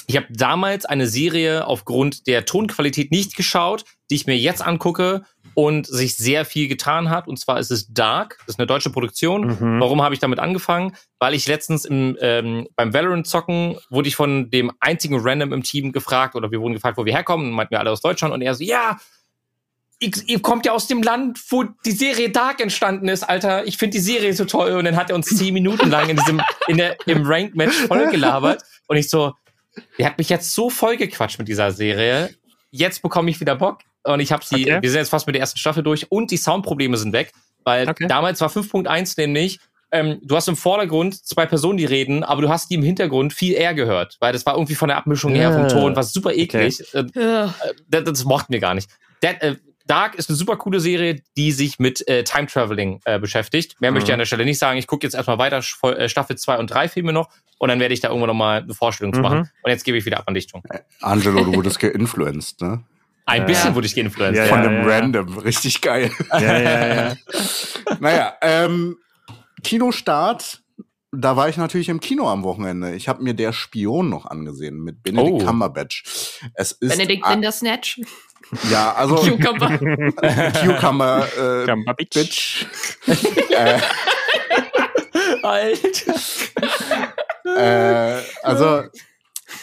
ich 0.09 0.16
habe 0.16 0.26
damals 0.30 0.84
eine 0.84 1.09
Serie 1.09 1.66
aufgrund 1.66 2.28
der 2.28 2.45
Tonqualität 2.45 3.11
nicht 3.11 3.37
geschaut, 3.37 3.84
die 4.09 4.14
ich 4.14 4.26
mir 4.26 4.37
jetzt 4.37 4.64
angucke 4.64 5.24
und 5.55 5.87
sich 5.87 6.16
sehr 6.16 6.45
viel 6.45 6.68
getan 6.68 7.11
hat. 7.11 7.26
Und 7.26 7.41
zwar 7.41 7.59
ist 7.59 7.72
es 7.72 7.93
Dark, 7.93 8.39
das 8.47 8.55
ist 8.55 8.61
eine 8.61 8.68
deutsche 8.68 8.91
Produktion. 8.91 9.49
Mhm. 9.49 9.80
Warum 9.80 10.03
habe 10.03 10.14
ich 10.14 10.20
damit 10.20 10.39
angefangen? 10.39 10.95
Weil 11.18 11.34
ich 11.34 11.49
letztens 11.49 11.84
im, 11.84 12.16
ähm, 12.20 12.68
beim 12.76 12.95
Valorant-Zocken 12.95 13.78
wurde 13.91 14.09
ich 14.09 14.14
von 14.14 14.49
dem 14.51 14.70
einzigen 14.78 15.18
Random 15.18 15.53
im 15.53 15.64
Team 15.64 15.91
gefragt, 15.91 16.37
oder 16.37 16.53
wir 16.53 16.61
wurden 16.61 16.74
gefragt, 16.74 16.99
wo 16.99 17.05
wir 17.05 17.12
herkommen, 17.12 17.49
und 17.49 17.55
meinten 17.55 17.72
wir 17.72 17.80
alle 17.80 17.91
aus 17.91 18.01
Deutschland. 18.01 18.32
Und 18.32 18.43
er 18.43 18.55
so, 18.55 18.62
ja, 18.62 18.99
ihr, 20.01 20.11
ihr 20.27 20.41
kommt 20.43 20.67
ja 20.67 20.73
aus 20.73 20.87
dem 20.87 21.03
Land, 21.03 21.41
wo 21.51 21.65
die 21.85 21.93
Serie 21.93 22.31
Dark 22.31 22.61
entstanden 22.61 23.09
ist, 23.09 23.23
Alter. 23.23 23.67
Ich 23.67 23.77
finde 23.79 23.97
die 23.97 24.03
Serie 24.03 24.33
so 24.35 24.45
toll. 24.45 24.73
Und 24.73 24.85
dann 24.85 24.97
hat 24.97 25.11
er 25.11 25.17
uns 25.17 25.27
zehn 25.27 25.55
Minuten 25.55 25.91
lang 25.91 26.09
in 26.09 26.17
diesem, 26.17 26.43
in 26.69 26.77
der, 26.79 26.97
im 27.07 27.25
Ranked-Match 27.27 27.75
voll 27.87 28.09
gelabert. 28.11 28.63
Und 28.89 28.97
ich 28.97 29.09
so, 29.09 29.35
der 29.99 30.07
hat 30.07 30.19
mich 30.19 30.29
jetzt 30.29 30.53
so 30.55 30.71
voll 30.71 30.97
gequatscht 30.97 31.39
mit 31.39 31.49
dieser 31.49 31.71
Serie. 31.73 32.31
Jetzt 32.71 33.03
bekomme 33.03 33.31
ich 33.31 33.41
wieder 33.41 33.57
Bock. 33.57 33.81
Und 34.05 34.21
ich 34.21 34.31
habe 34.33 34.45
sie, 34.45 34.63
Okay. 34.71 34.79
wir 34.83 34.91
sind 34.91 35.01
jetzt 35.01 35.09
fast 35.11 35.27
mit 35.27 35.35
der 35.35 35.41
ersten 35.41 35.59
Staffel 35.59 35.83
durch 35.83 36.11
und 36.13 36.31
die 36.31 36.37
Soundprobleme 36.37 36.97
sind 36.97 37.13
weg. 37.13 37.33
Weil 37.65 37.89
Okay. 37.89 38.07
damals 38.07 38.41
war 38.41 38.49
5.1 38.49 39.15
nämlich, 39.19 39.59
ähm, 39.91 40.19
du 40.23 40.37
hast 40.37 40.47
im 40.49 40.57
Vordergrund 40.57 41.15
zwei 41.27 41.47
Personen, 41.47 41.79
die 41.79 41.85
reden, 41.85 42.23
aber 42.23 42.43
du 42.43 42.49
hast 42.49 42.71
die 42.71 42.75
im 42.75 42.83
Hintergrund 42.83 43.33
viel 43.33 43.55
eher 43.55 43.75
gehört. 43.75 44.17
Weil 44.21 44.33
das 44.33 44.45
war 44.47 44.55
irgendwie 44.55 44.75
von 44.77 44.89
der 44.89 44.97
Abmischung 44.99 45.35
her, 45.35 45.53
vom. 45.53 45.69
Ton, 45.69 45.97
was 45.97 46.13
super 46.13 46.33
eklig. 46.35 46.83
Äh, 46.95 47.05
Ja. 47.15 47.55
das, 47.89 48.05
das 48.05 48.25
mochten 48.25 48.53
wir 48.53 48.61
gar 48.61 48.75
nicht. 48.75 48.89
That, 49.23 49.43
äh, 49.43 49.57
Dark 49.87 50.14
ist 50.16 50.28
eine 50.28 50.37
super 50.37 50.57
coole 50.57 50.80
Serie, 50.80 51.22
die 51.37 51.53
sich 51.53 51.78
mit 51.78 52.07
äh, 52.09 52.24
Time 52.24 52.47
Traveling 52.49 53.01
äh, 53.05 53.18
beschäftigt. 53.18 53.80
Mehr 53.80 53.93
möchte 53.93 54.07
ich 54.07 54.11
Mhm. 54.11 54.14
an 54.14 54.18
der 54.20 54.26
Stelle 54.26 54.45
nicht 54.45 54.59
sagen. 54.59 54.78
Ich 54.78 54.87
gucke 54.87 55.07
jetzt 55.07 55.14
erstmal 55.14 55.39
weiter 55.39 55.59
Sch- 55.59 55.93
äh, 55.93 56.09
Staffel 56.09 56.37
2 56.37 56.59
und 56.59 56.66
3 56.70 56.89
Filme 56.89 57.12
noch 57.12 57.28
und 57.59 57.68
dann 57.68 57.78
werde 57.80 57.95
ich 57.95 58.01
da 58.01 58.09
irgendwann 58.09 58.28
nochmal 58.28 58.62
eine 58.62 58.74
Vorstellung 58.74 59.14
Mhm. 59.14 59.20
machen. 59.22 59.51
Und 59.62 59.70
jetzt 59.70 59.84
gebe 59.84 59.97
ich 59.97 60.05
wieder 60.05 60.18
ab 60.18 60.24
an 60.26 60.34
dich, 60.34 60.49
John. 60.53 60.62
Angelo, 61.01 61.45
du 61.45 61.55
wurdest 61.55 61.78
geinfluenced, 61.78 62.61
ne? 62.62 62.82
Ein 63.28 63.41
Ja. 63.43 63.47
bisschen 63.47 63.74
wurde 63.74 63.87
ich 63.87 63.95
geinfluenced. 63.95 64.37
Ja, 64.37 64.47
Von 64.47 64.62
ja, 64.62 64.68
einem 64.68 64.89
ja. 64.89 64.95
Random. 64.99 65.39
Richtig 65.39 65.80
geil. 65.80 66.11
Ja, 66.32 66.41
ja, 66.59 66.95
ja. 66.95 67.14
naja, 68.01 68.34
ähm, 68.43 68.97
Kinostart. 69.62 70.62
Da 71.19 71.37
war 71.37 71.49
ich 71.49 71.57
natürlich 71.57 71.89
im 71.89 72.01
Kino 72.01 72.29
am 72.29 72.43
Wochenende. 72.45 72.95
Ich 72.95 73.09
habe 73.09 73.23
mir 73.23 73.35
Der 73.35 73.53
Spion 73.53 74.09
noch 74.09 74.27
angesehen 74.27 74.79
mit 74.83 75.03
Benedict 75.03 75.43
Oh. 75.43 75.47
Cumberbatch. 75.47 76.05
Es 76.55 76.73
ist 76.73 76.91
Benedict 76.91 77.25
Bindersnatch. 77.27 78.01
ja, 78.71 78.93
also 78.95 79.17
Cucumber. 79.17 79.79
Cucumber 80.64 81.64
äh. 81.67 82.05
Bitch. 82.12 82.67
äh, 83.51 83.81
Alter. 85.43 86.14
äh, 87.45 88.23
also 88.43 88.83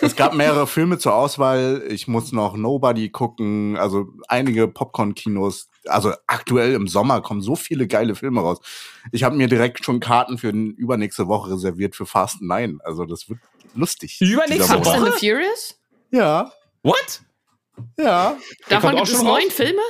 es 0.02 0.16
gab 0.16 0.34
mehrere 0.34 0.68
Filme 0.68 0.98
zur 0.98 1.14
Auswahl. 1.14 1.84
Ich 1.90 2.08
muss 2.08 2.32
noch 2.32 2.56
Nobody 2.56 3.10
gucken. 3.10 3.78
Also 3.78 4.08
einige 4.28 4.68
Popcorn-Kinos. 4.68 5.70
Also 5.88 6.14
aktuell 6.28 6.74
im 6.74 6.88
Sommer 6.88 7.22
kommen 7.22 7.42
so 7.42 7.56
viele 7.56 7.88
geile 7.88 8.16
Filme 8.16 8.42
raus. 8.42 8.60
Ich 9.12 9.24
habe 9.24 9.36
mir 9.36 9.48
direkt 9.48 9.84
schon 9.84 10.00
Karten 10.00 10.38
für 10.38 10.50
übernächste 10.50 11.28
Woche 11.28 11.52
reserviert 11.52 11.96
für 11.96 12.06
Fast 12.06 12.42
9. 12.42 12.80
Also 12.84 13.06
das 13.06 13.30
wird 13.30 13.40
lustig. 13.76 14.20
Übernächste 14.22 14.78
dieser 14.78 14.84
Fast 14.84 14.98
and 14.98 15.14
the 15.14 15.28
Furious? 15.28 15.78
Ja, 16.12 16.52
What? 16.84 17.22
ja. 17.98 18.38
Davon 18.70 18.96
gibt 18.96 19.08
es 19.08 19.16
schon 19.16 19.26
neun? 19.26 19.50
Filme? 19.50 19.82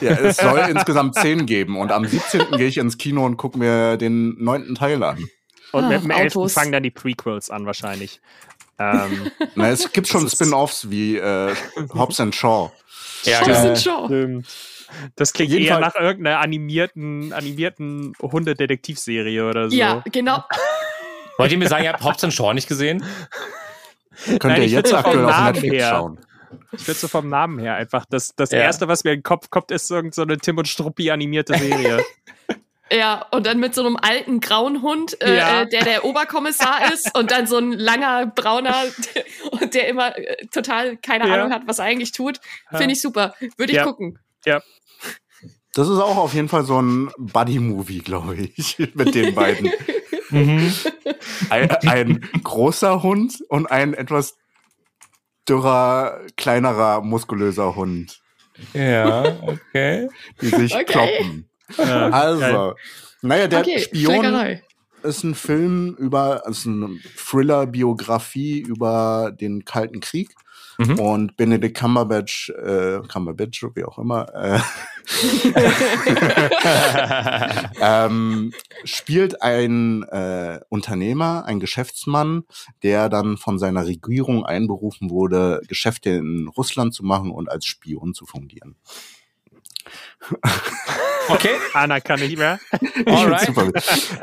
Ja, 0.00 0.12
es 0.12 0.36
soll 0.38 0.58
insgesamt 0.70 1.14
zehn 1.16 1.46
geben. 1.46 1.78
Und 1.78 1.92
am 1.92 2.06
17. 2.06 2.52
gehe 2.52 2.66
ich 2.66 2.78
ins 2.78 2.98
Kino 2.98 3.24
und 3.24 3.36
gucke 3.36 3.58
mir 3.58 3.96
den 3.96 4.42
neunten 4.42 4.74
Teil 4.74 5.02
an. 5.02 5.28
Und 5.72 5.88
mit 5.88 6.02
dem 6.02 6.10
11. 6.10 6.36
Autos. 6.36 6.52
fangen 6.54 6.72
dann 6.72 6.82
die 6.82 6.90
Prequels 6.90 7.50
an 7.50 7.66
wahrscheinlich. 7.66 8.20
Ähm, 8.78 9.30
Na, 9.54 9.70
es 9.70 9.92
gibt 9.92 10.08
schon 10.08 10.28
Spin-offs 10.28 10.90
wie 10.90 11.16
äh, 11.16 11.54
Hobbs 11.94 12.18
and 12.18 12.34
Shaw. 12.34 12.72
Ja, 13.24 13.40
Hobbs 13.40 13.46
genau. 13.46 13.68
and 13.68 13.78
Shaw. 13.78 14.06
stimmt. 14.06 14.46
Das 15.16 15.32
klingt 15.32 15.52
eher 15.52 15.72
Fall- 15.74 15.80
nach 15.80 15.94
irgendeiner 15.94 16.40
animierten, 16.40 17.32
animierten 17.32 18.12
Hundedetektivserie 18.20 19.48
oder 19.48 19.70
so. 19.70 19.76
Ja, 19.76 20.02
genau. 20.10 20.44
Wollt 21.38 21.52
ihr 21.52 21.58
mir 21.58 21.68
sagen, 21.68 21.84
ihr 21.84 21.92
habt 21.92 22.04
Hobbs 22.04 22.22
and 22.24 22.32
Shaw 22.34 22.52
nicht 22.52 22.68
gesehen? 22.68 23.02
Könnt 24.26 24.44
Nein, 24.44 24.56
ihr 24.60 24.66
ich 24.66 24.72
jetzt 24.72 24.92
aktuell 24.92 25.24
auf 25.24 25.30
Namen 25.30 25.52
Netflix 25.52 25.74
her. 25.76 25.88
schauen. 25.90 26.18
Ich 26.72 26.86
würde 26.86 26.98
so 26.98 27.08
vom 27.08 27.28
Namen 27.28 27.58
her 27.60 27.74
einfach. 27.76 28.04
Das, 28.10 28.34
das 28.36 28.50
Ja. 28.50 28.58
erste, 28.58 28.88
was 28.88 29.04
mir 29.04 29.12
in 29.12 29.18
den 29.18 29.22
Kopf 29.22 29.50
kommt, 29.50 29.70
ist 29.70 29.90
irgend 29.90 30.14
so 30.14 30.22
eine 30.22 30.36
Tim 30.36 30.58
und 30.58 30.68
Struppi 30.68 31.10
animierte 31.10 31.54
Serie. 31.56 32.04
Ja, 32.92 33.24
und 33.30 33.46
dann 33.46 33.60
mit 33.60 33.72
so 33.72 33.86
einem 33.86 33.96
alten 33.96 34.40
grauen 34.40 34.82
Hund, 34.82 35.22
äh, 35.22 35.36
Ja. 35.36 35.62
äh, 35.62 35.68
der 35.68 35.84
der 35.84 36.04
Oberkommissar 36.04 36.92
ist 36.92 37.16
und 37.16 37.30
dann 37.30 37.46
so 37.46 37.56
ein 37.56 37.70
langer 37.70 38.26
brauner 38.26 38.74
und 39.52 39.74
der 39.74 39.86
immer 39.86 40.18
äh, 40.18 40.44
total 40.52 40.96
keine 40.96 41.28
Ja. 41.28 41.34
Ahnung 41.34 41.52
hat, 41.52 41.62
was 41.68 41.78
er 41.78 41.84
eigentlich 41.84 42.10
tut. 42.10 42.40
Finde 42.76 42.94
ich 42.94 43.00
super. 43.00 43.32
Würde 43.56 43.72
ich 43.72 43.78
Ja. 44.44 44.60
Das 45.74 45.88
ist 45.88 45.98
auch 45.98 46.16
auf 46.16 46.34
jeden 46.34 46.48
Fall 46.48 46.64
so 46.64 46.80
ein 46.80 47.10
Buddy-Movie, 47.18 48.00
glaube 48.00 48.34
ich, 48.36 48.76
mit 48.94 49.14
den 49.14 49.34
beiden. 49.34 49.70
Ein, 51.50 51.70
ein 51.88 52.20
großer 52.44 53.02
Hund 53.02 53.42
und 53.48 53.66
ein 53.70 53.94
etwas 53.94 54.36
dürrer, 55.48 56.20
kleinerer, 56.36 57.00
muskulöser 57.02 57.74
Hund, 57.74 58.20
Ja, 58.72 59.24
okay. 59.42 60.08
die 60.40 60.46
sich 60.48 60.72
Okay. 60.74 60.84
kloppen. 60.84 61.48
Ja, 61.76 61.84
geil. 62.10 62.12
Also, 62.12 62.74
naja, 63.22 63.48
der 63.48 63.60
okay, 63.60 63.80
Spion 63.80 64.14
Schlägerei. 64.20 64.62
ist 65.02 65.24
ein 65.24 65.34
Film 65.34 65.96
über, 65.98 66.44
ist 66.48 66.66
eine 66.66 66.96
Thriller-Biografie 67.16 68.60
über 68.60 69.32
den 69.32 69.64
Kalten 69.64 69.98
Krieg. 70.00 70.30
Mhm. 70.80 70.98
Und 70.98 71.36
Benedict 71.36 71.76
Cumberbatch, 71.76 72.48
äh, 72.50 73.00
Cumberbatch, 73.06 73.62
wie 73.74 73.84
auch 73.84 73.98
immer, 73.98 74.34
äh, 74.34 74.58
ähm, 77.82 78.54
spielt 78.84 79.42
ein 79.42 80.04
äh, 80.04 80.60
Unternehmer, 80.70 81.44
ein 81.44 81.60
Geschäftsmann, 81.60 82.44
der 82.82 83.10
dann 83.10 83.36
von 83.36 83.58
seiner 83.58 83.84
Regierung 83.84 84.46
einberufen 84.46 85.10
wurde, 85.10 85.60
Geschäfte 85.68 86.08
in 86.10 86.48
Russland 86.48 86.94
zu 86.94 87.04
machen 87.04 87.30
und 87.30 87.50
als 87.50 87.66
Spion 87.66 88.14
zu 88.14 88.24
fungieren. 88.24 88.76
Okay. 91.28 91.56
Anna 91.74 92.00
kann 92.00 92.18
nicht 92.18 92.36
mehr. 92.36 92.58
Alright. 93.06 93.46
Super. 93.46 93.70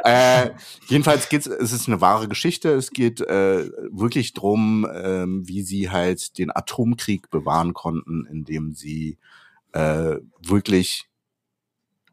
äh, 0.04 0.52
jedenfalls 0.88 1.30
geht's, 1.30 1.48
es 1.48 1.72
ist 1.72 1.88
eine 1.88 2.02
wahre 2.02 2.28
Geschichte. 2.28 2.74
Es 2.74 2.92
geht 2.92 3.22
äh, 3.22 3.70
wirklich 3.92 4.34
drum, 4.34 4.86
ähm, 4.94 5.48
wie 5.48 5.62
sie 5.62 5.90
halt 5.90 6.38
den 6.38 6.54
Atomkrieg 6.54 7.30
bewahren 7.30 7.74
konnten, 7.74 8.26
indem 8.30 8.74
sie 8.74 9.18
äh, 9.72 10.18
wirklich 10.42 11.06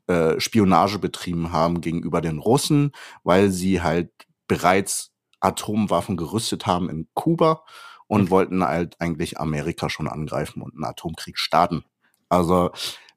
äh, 0.07 0.39
Spionage 0.39 0.99
betrieben 0.99 1.53
haben 1.53 1.81
gegenüber 1.81 2.21
den 2.21 2.39
Russen, 2.39 2.93
weil 3.25 3.51
sie 3.51 3.83
halt 3.83 4.11
bereits 4.47 5.13
Atomwaffen 5.41 6.17
gerüstet 6.17 6.67
haben 6.67 6.89
in 6.89 7.09
Kuba 7.15 7.65
und 8.07 8.31
wollten 8.31 8.63
halt 8.65 9.01
eigentlich 9.01 9.41
Amerika 9.41 9.89
schon 9.91 10.09
angreifen 10.09 10.63
und 10.63 10.75
einen 10.75 10.85
Atomkrieg 10.85 11.39
starten. 11.39 11.85
Also 12.29 12.71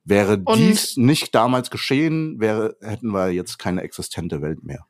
wäre 0.08 0.40
Und- 0.44 0.58
dies 0.58 0.98
nicht 0.98 1.36
damals 1.36 1.70
geschehen, 1.70 2.40
wäre, 2.40 2.76
hätten 2.82 3.12
wir 3.12 3.30
jetzt 3.30 3.60
keine 3.60 3.82
existente 3.82 4.42
Welt 4.42 4.64
mehr. 4.64 4.86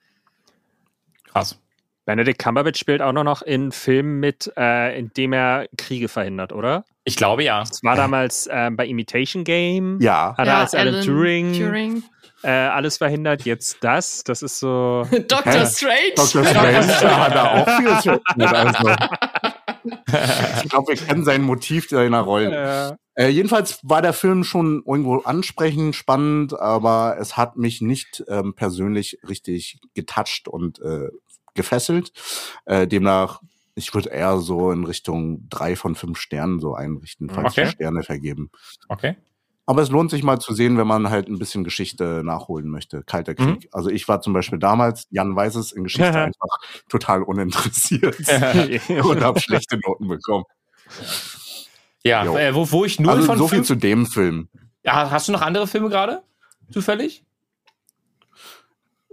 Krass. 1.31 1.59
Benedict 2.05 2.39
Cumberbatch 2.39 2.79
spielt 2.79 3.01
auch 3.01 3.11
noch 3.11 3.41
in 3.41 3.73
Filmen 3.73 4.21
mit, 4.21 4.51
äh, 4.55 4.97
in 4.97 5.11
dem 5.17 5.33
er 5.33 5.67
Kriege 5.77 6.07
verhindert, 6.07 6.53
oder? 6.53 6.85
Ich 7.03 7.17
glaube 7.17 7.43
ja. 7.43 7.59
Das 7.59 7.83
war 7.83 7.97
damals 7.97 8.47
ähm, 8.49 8.77
bei 8.77 8.87
Imitation 8.87 9.43
Game. 9.43 9.99
Ja, 9.99 10.33
Hat 10.37 10.47
er 10.47 10.57
als 10.57 10.73
Alan, 10.73 11.03
Turing, 11.03 11.51
Turing. 11.53 12.03
Äh, 12.43 12.49
alles 12.51 12.97
verhindert. 12.97 13.43
Jetzt 13.43 13.77
das. 13.81 14.23
Das 14.23 14.41
ist 14.41 14.59
so. 14.59 15.05
Dr. 15.27 15.65
Strange. 15.65 16.13
Dr. 16.15 16.45
Strange 16.45 16.87
da 17.01 17.19
hat 17.25 17.35
er 17.35 17.53
auch 17.53 17.77
viel 17.77 17.99
zu 17.99 18.21
tun. 18.23 18.41
Also. 18.43 18.89
Ich 20.63 20.69
glaube, 20.69 20.89
wir 20.89 20.95
kennen 20.95 21.23
sein 21.23 21.41
Motiv 21.41 21.89
seiner 21.89 22.21
Rollen. 22.21 22.51
Äh, 22.51 22.95
Äh, 23.15 23.29
jedenfalls 23.29 23.79
war 23.81 24.03
der 24.03 24.13
Film 24.13 24.43
schon 24.43 24.83
irgendwo 24.85 25.17
ansprechend, 25.17 25.95
spannend, 25.95 26.57
aber 26.57 27.17
es 27.19 27.35
hat 27.35 27.57
mich 27.57 27.81
nicht 27.81 28.23
ähm, 28.27 28.53
persönlich 28.53 29.17
richtig 29.27 29.79
getoucht 29.95 30.47
und 30.47 30.79
äh, 30.81 31.09
gefesselt. 31.55 32.11
Äh, 32.65 32.87
demnach, 32.87 33.41
ich 33.73 33.93
würde 33.93 34.09
eher 34.09 34.37
so 34.37 34.71
in 34.71 34.83
Richtung 34.85 35.47
drei 35.49 35.75
von 35.75 35.95
fünf 35.95 36.19
Sternen 36.19 36.59
so 36.59 36.75
einrichten, 36.75 37.29
falls 37.29 37.57
Okay. 37.57 37.67
Sterne 37.71 38.03
vergeben. 38.03 38.51
Okay. 38.87 39.15
Aber 39.69 39.81
es 39.81 39.89
lohnt 39.89 40.09
sich 40.09 40.23
mal 40.23 40.39
zu 40.39 40.53
sehen, 40.53 40.77
wenn 40.77 40.87
man 40.87 41.09
halt 41.09 41.27
ein 41.27 41.39
bisschen 41.39 41.65
Geschichte 41.65 42.21
nachholen 42.23 42.69
möchte. 42.69 43.03
Kalter 43.03 43.35
Krieg. 43.35 43.67
Also 43.73 43.89
ich 43.89 44.07
war 44.07 44.21
zum 44.21 44.31
Beispiel 44.31 44.59
damals, 44.59 45.07
Jan 45.09 45.35
weiß 45.35 45.55
es, 45.55 45.73
in 45.73 45.83
Geschichte 45.83 46.07
einfach 46.19 46.57
total 46.87 47.21
uninteressiert 47.21 48.17
und 49.03 49.21
habe 49.21 49.41
schlechte 49.41 49.77
Noten 49.85 50.07
bekommen. 50.07 50.45
Ja, 52.03 52.23
äh, 52.37 52.55
wo, 52.55 52.71
wo 52.71 52.85
ich 52.85 52.97
null 53.01 53.11
Also 53.11 53.25
von 53.25 53.37
so 53.37 53.47
viel 53.49 53.57
fünf, 53.57 53.67
zu 53.67 53.75
dem 53.75 54.05
Film. 54.05 54.47
ja, 54.83 55.11
Hast 55.11 55.27
du 55.27 55.33
noch 55.33 55.41
andere 55.41 55.67
Filme 55.67 55.89
gerade? 55.89 56.23
Zufällig? 56.71 57.25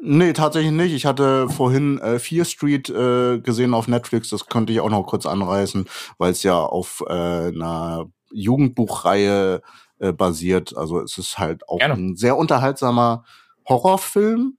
Nee, 0.01 0.35
tatsächlich 0.35 0.71
nicht. 0.71 0.93
Ich 0.93 1.07
hatte 1.07 1.49
vorhin 1.49 1.99
äh, 1.99 2.21
Fear 2.21 2.45
Street 2.45 2.91
äh, 2.91 3.41
gesehen 3.41 3.75
auf 3.75 3.89
Netflix. 3.89 4.29
Das 4.29 4.47
könnte 4.47 4.73
ich 4.73 4.81
auch 4.81 4.91
noch 4.91 5.05
kurz 5.05 5.27
anreißen, 5.27 5.87
weil 6.19 6.31
es 6.31 6.45
ja 6.45 6.61
auf 6.61 7.03
äh, 7.09 7.13
einer 7.13 8.07
Jugendbuchreihe 8.31 9.63
äh, 9.99 10.13
basiert. 10.13 10.77
Also 10.77 11.01
es 11.01 11.19
ist 11.19 11.39
halt 11.39 11.69
auch 11.69 11.79
Gerne. 11.79 11.95
ein 11.95 12.17
sehr 12.17 12.37
unterhaltsamer 12.37 13.25
Horrorfilm, 13.69 14.57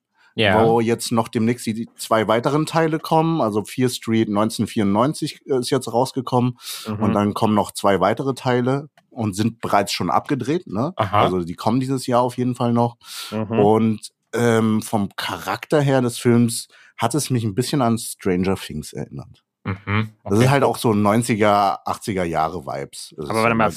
wo 0.65 0.79
jetzt 0.81 1.11
noch 1.13 1.27
demnächst 1.29 1.65
die 1.65 1.87
zwei 1.95 2.27
weiteren 2.27 2.65
Teile 2.65 2.99
kommen. 2.99 3.39
Also 3.41 3.63
Fear 3.63 3.89
Street 3.89 4.27
1994 4.27 5.41
ist 5.45 5.69
jetzt 5.69 5.91
rausgekommen 5.91 6.57
Mhm. 6.87 7.03
und 7.03 7.13
dann 7.13 7.33
kommen 7.33 7.53
noch 7.55 7.71
zwei 7.71 7.99
weitere 8.01 8.33
Teile 8.33 8.89
und 9.09 9.33
sind 9.35 9.61
bereits 9.61 9.93
schon 9.93 10.09
abgedreht. 10.09 10.67
Ne? 10.67 10.91
Aha. 10.97 11.21
Also 11.23 11.39
die 11.43 11.53
kommen 11.55 11.79
dieses 11.79 12.05
Jahr 12.05 12.21
auf 12.21 12.37
jeden 12.37 12.55
Fall 12.55 12.73
noch. 12.73 12.97
Mhm. 13.31 13.59
Und 13.59 14.09
ähm, 14.33 14.81
vom 14.81 15.09
Charakter 15.15 15.79
her 15.79 16.01
des 16.01 16.17
Films 16.17 16.67
hat 16.97 17.15
es 17.15 17.29
mich 17.29 17.45
ein 17.45 17.55
bisschen 17.55 17.81
an 17.81 17.97
Stranger 17.97 18.55
Things 18.57 18.91
erinnert. 18.91 19.43
Mhm. 19.63 20.09
Das 20.23 20.33
okay. 20.33 20.43
ist 20.43 20.49
halt 20.49 20.63
auch 20.63 20.77
so 20.77 20.89
90er, 20.91 21.85
80er 21.85 22.23
Jahre 22.23 22.65
Vibes. 22.65 23.13
Das 23.17 23.29
Aber 23.29 23.41
warte 23.43 23.55
mal. 23.55 23.71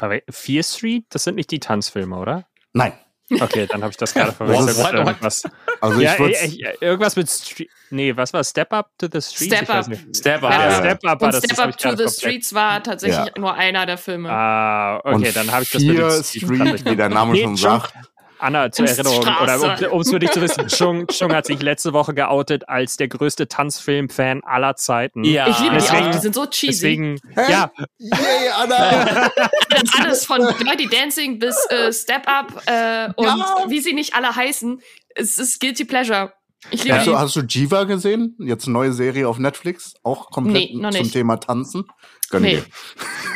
Verwe- 0.00 0.22
Fear 0.32 0.62
Street, 0.62 1.04
das 1.10 1.24
sind 1.24 1.34
nicht 1.36 1.50
die 1.50 1.60
Tanzfilme, 1.60 2.16
oder? 2.16 2.46
Nein. 2.72 2.92
Okay, 3.40 3.66
dann 3.66 3.82
habe 3.82 3.90
ich 3.90 3.98
das 3.98 4.14
gerade 4.14 4.32
verwechselt. 4.32 4.78
What? 4.78 4.94
irgendwas. 4.94 5.42
Also 5.82 6.00
ja, 6.00 6.16
ich 6.18 6.62
irgendwas 6.80 7.14
mit 7.14 7.28
Street. 7.28 7.68
Nee, 7.90 8.16
was 8.16 8.32
war 8.32 8.42
Step 8.42 8.72
Up 8.72 8.90
to 8.96 9.06
the 9.12 9.20
Street? 9.20 9.52
Step 9.54 9.68
Up. 9.68 9.84
Step 10.16 10.42
Up. 10.42 10.50
Ja, 10.50 10.72
Step 10.78 11.04
Up 11.04 11.20
war 11.20 11.26
Und 11.28 11.34
das. 11.34 11.44
Step 11.44 11.58
Up 11.58 11.76
to 11.76 11.94
the 11.96 12.08
Streets 12.08 12.54
war 12.54 12.82
tatsächlich 12.82 13.26
Ja. 13.26 13.32
nur 13.38 13.52
einer 13.54 13.84
der 13.84 13.98
Filme. 13.98 14.30
Ah, 14.30 14.96
okay, 15.04 15.14
und 15.28 15.36
dann 15.36 15.52
habe 15.52 15.62
ich 15.62 15.70
das 15.70 15.82
mit 15.82 15.96
Street, 16.24 16.46
verwechselt. 16.56 16.84
wie 16.90 16.96
der 16.96 17.08
Name 17.10 17.32
Nee, 17.34 17.42
schon- 17.42 17.56
sagt. 17.56 17.92
Anna, 18.38 18.70
zur 18.70 18.86
Erinnerung, 18.86 19.20
oder 19.42 19.92
um 19.92 20.00
es 20.00 20.10
für 20.10 20.18
dich 20.18 20.30
zu 20.30 20.40
wissen, 20.40 20.68
Chung, 20.68 21.06
Chung 21.08 21.32
hat 21.34 21.46
sich 21.46 21.60
letzte 21.60 21.92
Woche 21.92 22.14
geoutet 22.14 22.68
als 22.68 22.96
der 22.96 23.08
größte 23.08 23.48
Tanzfilm-Fan 23.48 24.42
aller 24.44 24.76
Zeiten. 24.76 25.24
Ja. 25.24 25.48
ich 25.48 25.58
liebe 25.58 25.76
die 25.76 25.80
deswegen- 25.82 26.06
auch, 26.06 26.10
die 26.12 26.18
sind 26.18 26.34
so 26.34 26.46
cheesy. 26.46 26.72
Deswegen, 26.72 27.20
Hä? 27.34 27.50
ja, 27.52 27.70
Yay, 27.98 28.48
Anna! 28.56 29.30
Das 29.70 29.82
alles 30.00 30.24
von 30.26 30.40
Dirty 30.60 30.88
Dancing 30.88 31.38
bis 31.38 31.56
äh, 31.70 31.92
Step 31.92 32.26
Up 32.26 32.62
äh, 32.66 33.08
und 33.16 33.26
Ja. 33.26 33.56
wie 33.68 33.80
sie 33.80 33.92
nicht 33.92 34.14
alle 34.14 34.34
heißen. 34.34 34.80
Es 35.14 35.38
ist 35.38 35.60
Guilty 35.60 35.84
Pleasure. 35.84 36.32
Ich 36.70 36.82
liebe 36.84 36.96
Hast 36.96 37.06
die. 37.06 37.10
du, 37.10 37.18
hast 37.18 37.36
du 37.36 37.40
Jiva 37.42 37.84
gesehen? 37.84 38.34
Jetzt 38.40 38.64
eine 38.64 38.72
neue 38.72 38.92
Serie 38.92 39.28
auf 39.28 39.38
Netflix, 39.38 39.94
auch 40.02 40.30
komplett 40.30 40.74
Nee, 40.74 40.90
zum. 40.90 41.12
Thema 41.12 41.36
Tanzen. 41.36 41.84
Gönn 42.30 42.42
Nee. 42.42 42.56
dir. 42.56 42.64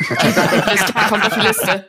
Das 0.67 1.09
kommt 1.09 1.25
auf 1.25 1.35
die 1.35 1.41
Liste. 1.47 1.87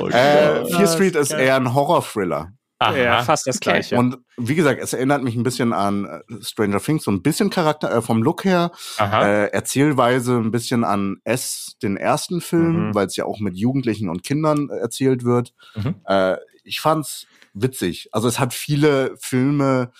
Oh, 0.00 0.08
Äh, 0.08 0.60
Gott. 0.62 0.72
Fear 0.74 0.86
Street 0.88 1.16
ist 1.16 1.32
eher 1.32 1.56
ein 1.56 1.74
Horror-Thriller. 1.74 2.52
Aha. 2.78 2.94
ja, 2.94 3.22
fast 3.22 3.46
das 3.46 3.56
Okay. 3.56 3.70
Gleiche. 3.70 3.96
Und 3.96 4.18
wie 4.36 4.54
gesagt, 4.54 4.82
es 4.82 4.92
erinnert 4.92 5.22
mich 5.22 5.34
ein 5.34 5.42
bisschen 5.42 5.72
an 5.72 6.04
äh, 6.04 6.20
Stranger 6.42 6.78
Things, 6.78 7.04
so 7.04 7.10
ein 7.10 7.22
bisschen 7.22 7.48
Charakter 7.48 7.90
äh, 7.90 8.02
vom 8.02 8.22
Look 8.22 8.44
her, 8.44 8.70
äh, 9.00 9.46
Erzählweise 9.50 10.36
ein 10.36 10.50
bisschen 10.50 10.84
an 10.84 11.16
S, 11.24 11.76
den 11.82 11.96
ersten 11.96 12.42
Film, 12.42 12.88
Mhm. 12.88 12.94
weil 12.94 13.06
es 13.06 13.16
ja 13.16 13.24
auch 13.24 13.40
mit 13.40 13.56
Jugendlichen 13.56 14.10
und 14.10 14.22
Kindern 14.24 14.68
äh, 14.70 14.76
erzählt 14.76 15.24
wird. 15.24 15.54
Mhm. 15.74 15.94
Äh, 16.04 16.36
ich 16.64 16.80
fand's 16.80 17.26
witzig. 17.54 18.10
Also 18.12 18.28
es 18.28 18.38
hat 18.38 18.52
viele 18.52 19.14
Filme, 19.18 19.90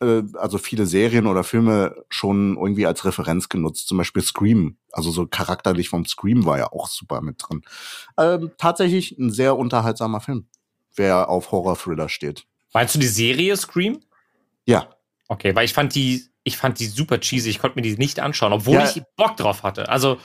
äh, 0.00 0.22
also 0.34 0.58
viele 0.58 0.86
Serien 0.86 1.26
oder 1.26 1.44
Filme 1.44 1.94
schon 2.08 2.56
irgendwie 2.56 2.86
als 2.86 3.04
Referenz 3.04 3.48
genutzt. 3.48 3.88
Zum 3.88 3.98
Beispiel 3.98 4.22
Scream. 4.22 4.76
Also 4.92 5.10
so 5.10 5.26
charakterlich 5.26 5.88
vom 5.88 6.04
Scream 6.06 6.44
war 6.44 6.58
ja 6.58 6.72
auch 6.72 6.88
super 6.88 7.20
mit 7.20 7.36
drin. 7.38 7.62
Ähm, 8.18 8.50
tatsächlich 8.58 9.16
ein 9.18 9.30
sehr 9.30 9.56
unterhaltsamer 9.56 10.20
Film, 10.20 10.46
wer 10.94 11.28
auf 11.28 11.50
Horror-Thriller 11.52 12.08
steht. 12.08 12.46
Meinst 12.72 12.94
du 12.94 12.98
die 12.98 13.06
Serie 13.06 13.56
Scream? 13.56 14.00
Ja. 14.66 14.88
Okay, 15.28 15.54
weil 15.54 15.64
ich 15.64 15.72
fand 15.72 15.94
die, 15.94 16.24
ich 16.44 16.56
fand 16.56 16.78
die 16.78 16.86
super 16.86 17.18
cheesy. 17.20 17.50
Ich 17.50 17.58
konnte 17.58 17.76
mir 17.76 17.82
die 17.82 17.96
nicht 17.96 18.20
anschauen, 18.20 18.52
obwohl 18.52 18.74
Ja. 18.74 18.84
ich 18.84 19.02
Bock 19.16 19.36
drauf 19.36 19.62
hatte. 19.62 19.88
Also 19.88 20.18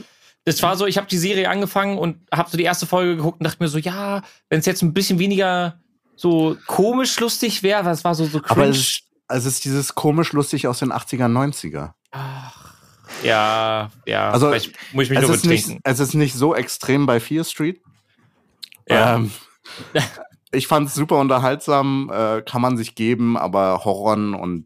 es 0.44 0.62
war 0.64 0.76
so, 0.76 0.86
ich 0.88 0.98
habe 0.98 1.08
die 1.08 1.18
Serie 1.18 1.50
angefangen 1.50 1.98
und 1.98 2.18
habe 2.32 2.50
so 2.50 2.58
die 2.58 2.64
erste 2.64 2.86
Folge 2.88 3.16
geguckt 3.16 3.40
und 3.40 3.46
dachte 3.46 3.62
mir 3.64 3.70
so, 3.70 3.78
ja, 3.78 4.22
wenn 4.50 4.60
es 4.60 4.66
jetzt 4.66 4.82
ein 4.82 4.94
bisschen 4.94 5.18
weniger 5.20 5.80
so 6.16 6.58
komisch 6.68 7.20
lustig 7.20 7.64
wäre, 7.64 7.86
was 7.86 8.04
war 8.04 8.14
so 8.16 8.26
so 8.26 8.40
cringe. 8.40 8.62
Aber 8.62 8.70
es 8.70 9.02
also 9.32 9.48
es 9.48 9.56
ist 9.56 9.66
dieses 9.66 9.96
komisch 9.96 10.34
lustig 10.34 10.68
aus 10.68 10.80
den 10.80 10.92
80er, 10.92 11.26
90er. 11.26 11.94
Ach, 12.12 12.76
ja, 13.24 13.90
ja. 14.06 14.30
Also, 14.32 14.50
vielleicht 14.50 14.76
muss 14.94 15.06
ich 15.06 15.10
mich 15.10 15.20
Es 15.20 15.28
nur 15.28 15.36
ist, 15.36 15.46
nicht, 15.46 15.80
es 15.84 16.00
ist 16.00 16.14
nicht 16.14 16.34
so 16.34 16.56
extrem 16.56 17.06
bei 17.06 17.20
Fear 17.20 17.44
Street. 17.44 17.82
Ja. 18.88 19.16
Ähm, 19.16 19.32
ich 20.52 20.68
fand 20.68 20.90
es 20.90 20.96
super 20.96 21.18
unterhaltsam, 21.20 22.12
äh, 22.14 22.42
kann 22.42 22.62
man 22.62 22.78
sich 22.78 22.96
geben, 22.96 23.38
aber 23.38 23.86
Horror 23.86 24.14
und 24.14 24.66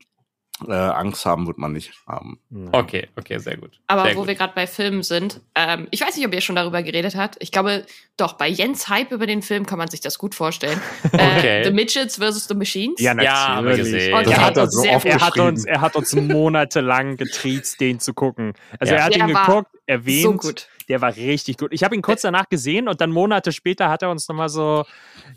äh, 0.68 0.72
Angst 0.74 1.26
haben 1.26 1.48
wird 1.48 1.58
man 1.58 1.74
nicht 1.74 1.92
haben. 2.08 2.40
Okay, 2.72 3.08
okay, 3.18 3.38
sehr 3.40 3.58
gut. 3.58 3.72
Aber 3.88 4.04
sehr 4.06 4.16
wo 4.16 4.20
gut. 4.20 4.28
wir 4.30 4.36
gerade 4.36 4.54
bei 4.56 4.68
Filmen 4.68 5.04
sind, 5.04 5.42
ähm, 5.54 5.88
ich 5.92 6.00
weiß 6.02 6.16
nicht, 6.16 6.26
ob 6.26 6.34
ihr 6.34 6.40
schon 6.42 6.56
darüber 6.56 6.82
geredet 6.82 7.16
habt. 7.16 7.36
Ich 7.40 7.52
glaube, 7.52 7.86
doch, 8.18 8.34
bei 8.34 8.48
Jens 8.48 8.88
Hype 8.88 9.12
über 9.12 9.28
den 9.28 9.42
Film 9.42 9.66
kann 9.66 9.78
man 9.78 9.90
sich 9.90 10.00
das 10.02 10.18
gut 10.18 10.34
vorstellen. 10.36 10.80
Okay. 11.14 11.62
Äh, 11.62 11.66
The 11.66 11.72
Midgets 11.72 12.18
vs. 12.18 12.48
The 12.48 12.56
Machines. 12.56 13.00
Ja, 13.02 13.14
Ja, 13.22 13.56
haben 13.56 13.66
wir 13.66 13.72
natürlich. 13.78 13.94
gesehen. 13.94 14.14
Okay, 14.14 14.24
Das 14.30 14.40
hat 14.40 14.58
er 14.58 14.68
so 14.72 14.82
sehr 14.82 14.96
oft. 14.96 15.06
Er 15.06 15.20
hat, 15.22 15.38
uns, 15.38 15.66
er 15.66 15.82
hat 15.82 15.96
uns 15.96 16.14
monatelang 16.16 17.18
getriezt, 17.18 17.80
den 17.82 18.00
zu 18.00 18.14
gucken. 18.14 18.54
Also 18.80 18.94
Ja. 18.94 19.00
er 19.00 19.06
hat 19.06 19.16
Der 19.16 19.22
ihn 19.28 19.34
geguckt, 19.36 19.70
erwähnt. 19.86 20.24
so 20.24 20.34
gut. 20.34 20.68
Der 20.88 21.02
war 21.02 21.16
richtig 21.16 21.58
gut. 21.58 21.74
Ich 21.74 21.84
habe 21.84 21.96
ihn 21.96 22.02
kurz 22.04 22.22
danach 22.22 22.48
gesehen 22.48 22.88
und 22.88 23.02
dann 23.02 23.12
Monate 23.12 23.52
später 23.52 23.90
hat 23.90 24.04
er 24.04 24.12
uns 24.12 24.28
nochmal 24.28 24.50
so, 24.50 24.86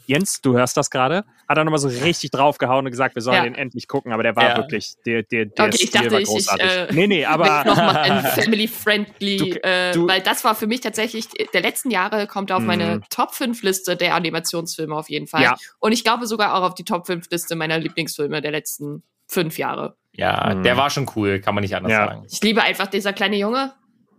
Jens, 0.06 0.40
du 0.42 0.56
hörst 0.56 0.76
das 0.76 0.90
gerade, 0.90 1.24
hat 1.48 1.56
er 1.56 1.64
nochmal 1.64 1.78
so 1.78 1.88
richtig 1.88 2.30
draufgehauen 2.32 2.84
und 2.84 2.90
gesagt, 2.90 3.14
wir 3.14 3.22
sollen 3.22 3.36
Ja. 3.38 3.42
den 3.44 3.54
endlich 3.54 3.88
gucken. 3.88 4.12
Aber 4.12 4.22
der 4.22 4.36
war 4.36 4.44
Ja. 4.50 4.56
wirklich, 4.58 4.94
der, 5.06 5.22
der, 5.22 5.46
der 5.46 5.64
Okay, 5.66 5.76
ich 5.80 5.88
Stil 5.88 6.00
dachte, 6.02 6.10
war 6.12 6.18
ich- 6.20 6.28
ich, 6.28 6.34
großartig. 6.34 6.66
äh, 6.70 6.86
nee, 6.92 7.06
nee, 7.06 7.24
aber 7.24 7.64
nochmal 7.64 7.96
ein 7.96 8.22
family-friendly, 8.82 9.52
äh, 9.62 9.94
weil 9.96 10.20
das 10.20 10.44
war 10.44 10.54
für 10.54 10.66
mich 10.66 10.80
tatsächlich, 10.80 11.28
der 11.52 11.60
letzten 11.62 11.90
Jahre 11.90 12.26
kommt 12.26 12.52
auf 12.52 12.62
meine 12.62 12.96
Mhm. 12.96 13.04
Top 13.10 13.34
5 13.34 13.62
Liste 13.62 13.96
der 13.96 14.14
Animationsfilme 14.14 14.94
auf 14.94 15.08
jeden 15.08 15.26
Fall. 15.26 15.42
Ja. 15.42 15.56
Und 15.78 15.92
ich 15.92 16.04
glaube 16.04 16.26
sogar 16.26 16.54
auch 16.54 16.62
auf 16.62 16.74
die 16.74 16.84
Top 16.84 17.06
5 17.06 17.26
Liste 17.30 17.56
meiner 17.56 17.78
Lieblingsfilme 17.78 18.40
der 18.40 18.50
letzten 18.50 19.02
fünf 19.26 19.58
Jahre. 19.58 19.96
Ja, 20.12 20.54
Mhm. 20.54 20.62
der 20.62 20.76
war 20.76 20.90
schon 20.90 21.08
cool, 21.16 21.40
kann 21.40 21.54
man 21.54 21.62
nicht 21.62 21.76
anders 21.76 21.92
Ja. 21.92 22.06
sagen. 22.08 22.26
Ich 22.30 22.40
liebe 22.42 22.62
einfach 22.62 22.86
dieser 22.86 23.12
kleine 23.12 23.36
Junge, 23.36 23.72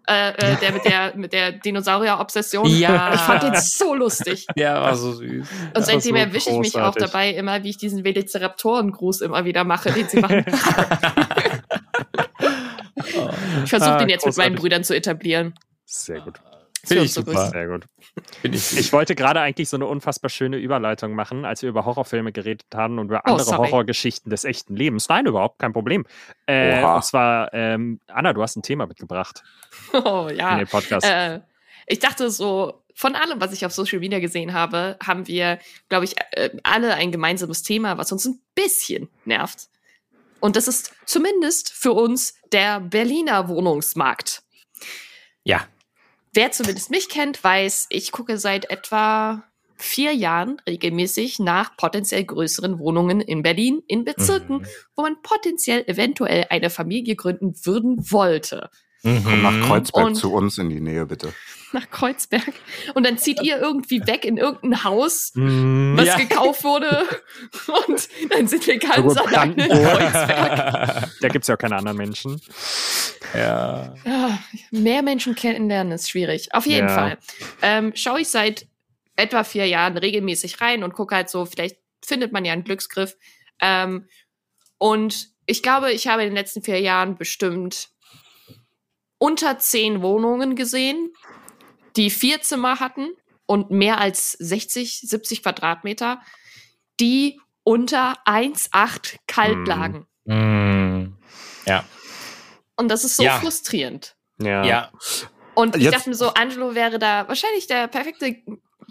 äh, 0.10 0.30
äh, 0.32 0.56
der 0.58 0.72
mit 0.74 0.86
der, 0.86 1.16
mit 1.16 1.34
der 1.34 1.52
Dinosaurier-Obsession. 1.52 2.66
Ja. 2.68 3.14
Ich 3.14 3.22
fand 3.22 3.44
den 3.44 3.56
so 3.56 3.94
lustig. 3.94 4.48
Der 4.58 4.74
war 4.82 4.96
so 4.96 5.14
süß. 5.14 5.48
Und 5.76 5.86
seitdem 5.86 6.16
so 6.16 6.22
erwische 6.22 6.50
ich 6.50 6.58
mich 6.58 6.76
auch 6.76 6.94
großartig. 6.94 7.12
dabei 7.12 7.30
immer, 7.32 7.64
wie 7.64 7.70
ich 7.70 7.78
diesen 7.78 8.04
Velociraptoren-Gruß 8.04 9.22
immer 9.22 9.46
wieder 9.46 9.64
mache, 9.64 9.92
den 9.92 10.10
sie 10.10 10.20
machen. 10.20 10.44
ich 13.64 13.70
versuche 13.70 13.92
Ah, 13.92 13.98
den 14.00 14.10
jetzt 14.10 14.26
mit 14.26 14.36
meinen 14.38 14.56
großartig. 14.56 14.60
Brüdern 14.60 14.84
zu 14.84 14.96
etablieren. 14.96 15.54
sehr 15.86 16.22
gut. 16.22 16.40
Finde 16.84 17.04
ich 17.04 17.14
super. 17.14 17.50
Sehr 17.50 17.68
gut. 17.68 17.86
Ich 18.44 18.78
Ich 18.78 18.94
wollte 18.94 19.16
gerade 19.16 19.42
eigentlich 19.42 19.70
so 19.70 19.78
eine 19.78 19.86
unfassbar 19.86 20.30
schöne 20.30 20.58
Überleitung 20.58 21.14
machen, 21.14 21.46
als 21.46 21.62
wir 21.62 21.70
über 21.70 21.86
Horrorfilme 21.86 22.32
geredet 22.32 22.68
haben 22.74 23.00
und 23.00 23.08
über 23.08 23.22
Oh, 23.26 23.32
andere 23.32 23.44
sorry. 23.46 23.70
Horrorgeschichten 23.70 24.30
des 24.30 24.44
echten 24.46 24.76
Lebens. 24.76 25.10
Nein, 25.10 25.26
überhaupt 25.26 25.60
kein 25.60 25.74
Problem. 25.74 26.06
Äh, 26.46 26.84
und 26.84 27.04
zwar, 27.04 27.54
ähm, 27.54 28.00
Anna, 28.08 28.34
du 28.34 28.42
hast 28.42 28.56
ein 28.56 28.64
Thema 28.64 28.86
mitgebracht 28.88 29.44
Oh 29.94 30.28
in 30.30 30.38
ja. 30.38 30.58
den 30.58 30.68
Podcast. 30.68 31.06
Äh, 31.06 31.42
ich 31.88 32.00
dachte 32.00 32.30
so, 32.30 32.84
von 32.94 33.16
allem, 33.16 33.40
was 33.42 33.54
ich 33.54 33.66
auf 33.66 33.72
Social 33.72 34.00
Media 34.00 34.20
gesehen 34.20 34.54
habe, 34.54 34.98
haben 35.06 35.28
wir, 35.28 35.60
glaube 35.90 36.06
ich, 36.06 36.16
äh, 36.32 36.50
alle 36.64 36.94
ein 36.96 37.12
gemeinsames 37.12 37.64
Thema, 37.64 37.98
was 37.98 38.12
uns 38.12 38.26
ein 38.26 38.42
bisschen 38.56 39.10
nervt. 39.26 39.68
Und 40.40 40.56
das 40.56 40.68
ist 40.68 40.94
zumindest 41.06 41.72
für 41.72 41.92
uns 41.92 42.36
der 42.52 42.80
Berliner 42.80 43.48
Wohnungsmarkt. 43.50 44.44
Ja. 45.44 45.66
Wer 46.34 46.52
zumindest 46.52 46.92
mich 46.92 47.10
kennt, 47.10 47.44
weiß, 47.44 47.88
ich 47.90 48.12
gucke 48.12 48.38
seit 48.38 48.70
etwa 48.70 49.44
vier 49.76 50.14
Jahren 50.14 50.62
regelmäßig 50.68 51.40
nach 51.40 51.78
potenziell 51.78 52.26
größeren 52.26 52.80
Wohnungen 52.80 53.22
in 53.22 53.44
Berlin, 53.44 53.82
in 53.88 54.04
Bezirken, 54.04 54.58
Mhm. 54.58 54.66
wo 54.96 55.02
man 55.04 55.22
potenziell 55.22 55.84
eventuell 55.88 56.46
eine 56.50 56.70
Familie 56.70 57.16
gründen 57.16 57.54
würden 57.64 58.12
wollte. 58.12 58.70
Komm 59.04 59.42
nach 59.42 59.68
Kreuzberg 59.68 60.06
Und- 60.08 60.16
zu 60.16 60.34
uns 60.34 60.58
in 60.58 60.70
die 60.70 60.82
Nähe, 60.82 61.06
bitte. 61.06 61.34
Nach 61.72 61.88
Kreuzberg. 61.90 62.52
Und 62.96 63.06
dann 63.06 63.20
zieht 63.20 63.42
ihr 63.44 63.58
irgendwie 63.60 64.02
weg 64.08 64.26
in 64.26 64.38
irgendein 64.38 64.84
Haus, 64.84 65.32
Mm, 65.36 65.96
was 65.98 66.08
Ja. 66.08 66.18
gekauft 66.18 66.64
wurde. 66.64 67.06
Und 67.88 68.10
dann 68.32 68.48
sind 68.48 68.66
wir 68.66 68.80
ganz 68.80 68.96
gut, 69.04 69.18
alleine 69.20 69.68
in. 69.68 69.70
Kreuzberg. 69.86 71.10
da 71.22 71.28
gibt 71.28 71.44
es 71.44 71.48
ja 71.48 71.54
auch 71.56 71.60
keine 71.60 71.76
anderen 71.76 71.98
Menschen. 71.98 72.42
ja. 73.36 73.94
Ja, 74.04 74.40
mehr 74.72 75.04
Menschen 75.04 75.36
kennenlernen 75.36 75.94
ist 75.94 76.10
schwierig. 76.10 76.54
Auf 76.56 76.66
jeden 76.66 76.88
Ja. 76.88 76.96
Fall. 76.96 77.18
Ähm, 77.62 77.92
schaue 77.96 78.22
ich 78.22 78.30
seit 78.30 78.66
etwa 79.16 79.44
vier 79.44 79.68
Jahren 79.68 79.96
regelmäßig 79.98 80.62
rein 80.62 80.84
und 80.84 80.94
gucke 80.94 81.16
halt 81.16 81.30
so, 81.30 81.46
vielleicht 81.46 81.78
findet 82.04 82.32
man 82.32 82.46
ja 82.46 82.54
einen 82.54 82.64
Glücksgriff. 82.64 83.16
Ähm, 83.62 84.08
und 84.80 85.28
ich 85.46 85.62
glaube, 85.62 85.92
ich 85.92 86.08
habe 86.08 86.24
in 86.24 86.30
den 86.30 86.36
letzten 86.36 86.62
vier 86.64 86.80
Jahren 86.80 87.16
bestimmt 87.18 87.90
unter 89.20 89.60
zehn 89.60 90.02
Wohnungen 90.02 90.56
gesehen, 90.56 91.14
die 91.96 92.10
vier 92.10 92.42
Zimmer 92.42 92.80
hatten 92.80 93.10
und 93.46 93.70
mehr 93.70 94.00
als 94.00 94.32
60, 94.34 95.02
70 95.02 95.44
Quadratmeter, 95.44 96.22
die 97.00 97.40
unter 97.64 98.18
1,8 98.26 99.18
kalt 99.28 99.56
Hm. 99.56 99.66
lagen. 99.66 100.08
Mm. 100.26 101.14
Ja. 101.68 101.84
Und 102.76 102.88
das 102.90 103.04
ist 103.04 103.18
so 103.18 103.24
Ja. 103.24 103.40
frustrierend. 103.40 104.16
Ja. 104.42 104.64
Ja. 104.64 104.92
Und 105.54 105.76
ich 105.76 105.84
Jetzt- 105.84 105.94
dachte 105.96 106.10
mir 106.10 106.16
so, 106.16 106.34
Angelo 106.34 106.74
wäre 106.76 106.98
da 107.00 107.28
wahrscheinlich 107.28 107.68
der 107.68 107.88
perfekte 107.88 108.38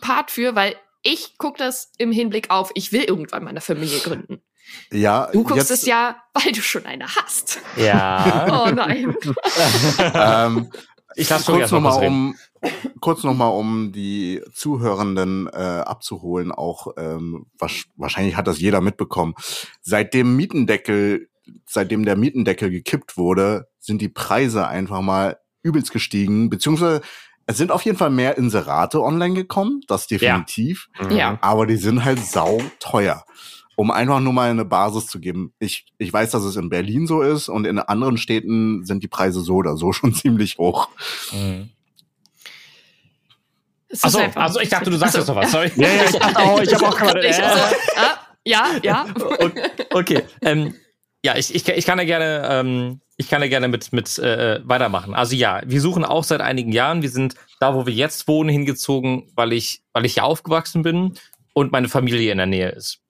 Part 0.01 0.31
für, 0.31 0.55
weil 0.55 0.77
ich 1.03 1.39
gucke 1.39 1.59
das 1.59 1.91
im 1.97 2.13
Hinblick 2.13 2.51
auf, 2.51 2.71
ich 2.75 2.93
will 2.93 3.05
irgendwann 3.05 3.45
meine 3.45 3.61
Familie 3.61 4.01
gründen. 4.01 4.43
Ja, 4.93 5.29
Du 5.33 5.43
guckst 5.43 5.71
jetzt, 5.71 5.83
es 5.83 5.87
ja, 5.87 6.17
weil 6.35 6.53
du 6.53 6.61
schon 6.63 6.85
eine 6.87 7.07
hast. 7.07 7.61
Ja. 7.77 8.47
Oh 8.67 8.71
nein. 8.71 9.15
ähm, 10.15 10.71
Ich 11.17 11.29
lasse 11.29 11.51
kurz 11.53 11.71
nochmal 11.71 12.07
um, 12.07 12.37
kurz 13.01 13.25
noch 13.25 13.35
mal 13.35 13.49
um 13.49 13.93
die 13.93 14.43
Zuhörenden 14.53 15.49
äh, 15.49 15.51
abzuholen. 15.85 16.53
Auch 16.53 16.89
ähm, 16.97 17.47
wasch, 17.59 17.87
wahrscheinlich 17.97 18.37
hat 18.37 18.47
das 18.47 18.61
jeder 18.61 18.81
mitbekommen. 18.81 19.35
Seit 19.81 20.15
dem 20.15 20.37
Mietendeckel, 20.37 21.29
seitdem 21.67 22.05
der 22.05 22.17
Mietendeckel 22.17 22.71
gekippt 22.71 23.17
wurde, 23.17 23.69
sind 23.81 24.01
die 24.03 24.09
Preise 24.09 24.67
einfach 24.69 25.01
mal 25.01 25.39
übelst 25.63 25.93
gestiegen. 25.93 26.51
Beziehungsweise 26.51 27.01
es 27.47 27.57
sind 27.57 27.73
auf 27.73 27.83
jeden 27.83 27.97
Fall 27.97 28.11
mehr 28.11 28.37
Inserate 28.37 29.03
online 29.03 29.35
gekommen, 29.35 29.81
das 29.89 30.07
definitiv. 30.07 30.89
Mhm. 31.01 31.11
Ja. 31.17 31.39
Aber 31.41 31.67
die 31.67 31.77
sind 31.77 32.05
halt 32.05 32.21
sau 32.25 32.61
teuer. 32.79 33.25
Um 33.79 33.93
einfach 33.93 34.19
nur 34.19 34.33
mal 34.33 34.51
eine 34.51 34.65
Basis 34.65 35.07
zu 35.07 35.21
geben. 35.21 35.53
Ich, 35.61 35.87
ich 35.99 36.13
weiß, 36.13 36.33
dass 36.33 36.43
es 36.43 36.57
in 36.57 36.69
Berlin 36.69 37.07
so 37.07 37.23
ist 37.23 37.49
und 37.49 37.65
in 37.65 37.79
anderen 37.79 38.17
Städten 38.17 38.85
sind 38.85 39.05
die 39.05 39.09
Preise 39.09 39.41
so 39.41 39.55
oder 39.55 39.77
so 39.77 39.93
schon 39.93 40.13
ziemlich 40.13 40.59
hoch. 40.59 40.89
Mhm. 41.31 41.71
Achso, 44.03 44.19
also 44.35 44.59
ich 44.59 44.69
dachte, 44.69 44.91
du 44.91 44.97
sagst 44.97 45.15
jetzt 45.15 45.29
noch 45.29 45.37
was. 45.37 45.53
Sorry. 45.53 45.71
Ja, 45.77 45.87
ja, 45.87 46.05
ich 46.07 46.11
dachte 46.11 46.39
auch, 46.41 46.61
ich 46.61 46.75
habe 46.75 46.89
auch 46.89 46.99
gerade. 46.99 47.25
Ich 47.25 47.37
so, 47.37 47.43
ah, 47.43 48.19
ja, 48.45 48.67
ja. 48.83 49.07
Okay, 49.15 49.63
okay. 49.93 50.23
Ähm, 50.43 50.75
ja, 51.25 51.37
ich, 51.37 51.55
ich, 51.55 51.69
ich 51.69 51.87
kann 51.87 51.99
ja 51.99 52.05
gerne, 52.05 52.49
ähm, 52.51 53.01
ich 53.17 53.29
kann 53.29 53.41
ja 53.43 53.47
gerne 53.47 53.69
mit, 53.69 53.93
mit 53.93 54.19
äh, 54.19 54.61
weitermachen. 54.65 55.15
Also 55.15 55.37
ja, 55.37 55.63
wir 55.65 55.81
suchen 55.81 56.05
auch 56.05 56.25
seit 56.25 56.41
einigen 56.41 56.73
Jahren. 56.73 57.03
Wir 57.03 57.11
sind 57.11 57.37
da, 57.61 57.77
wo 57.77 57.87
wir 57.87 57.95
jetzt 57.95 58.27
wohnen, 58.27 58.51
hingezogen, 58.51 59.31
weil 59.37 59.53
ich, 59.53 59.83
weil 59.93 60.05
ich 60.05 60.15
hier 60.15 60.25
aufgewachsen 60.25 60.83
bin 60.83 61.15
und 61.55 61.71
meine 61.71 61.89
Familie 61.89 62.33
in 62.33 62.39
der 62.39 62.47
Nähe 62.47 62.71
ist. 62.71 63.03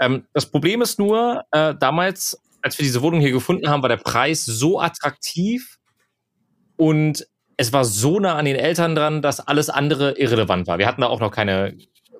Ähm, 0.00 0.26
das 0.32 0.46
Problem 0.50 0.82
ist 0.82 0.98
nur, 0.98 1.44
äh, 1.52 1.74
damals, 1.78 2.40
als 2.62 2.78
wir 2.78 2.84
diese 2.84 3.02
Wohnung 3.02 3.20
hier 3.20 3.32
gefunden 3.32 3.68
haben, 3.68 3.82
war 3.82 3.88
der 3.88 3.96
Preis 3.96 4.44
so 4.44 4.80
attraktiv 4.80 5.78
und 6.76 7.26
es 7.56 7.72
war 7.72 7.84
so 7.84 8.20
nah 8.20 8.36
an 8.36 8.44
den 8.44 8.56
Eltern 8.56 8.94
dran, 8.94 9.20
dass 9.20 9.40
alles 9.40 9.68
andere 9.68 10.12
irrelevant 10.18 10.66
war. 10.66 10.78
Wir 10.78 10.86
hatten 10.86 11.00
da 11.00 11.08
auch 11.08 11.20
noch 11.20 11.32
keine, 11.32 11.76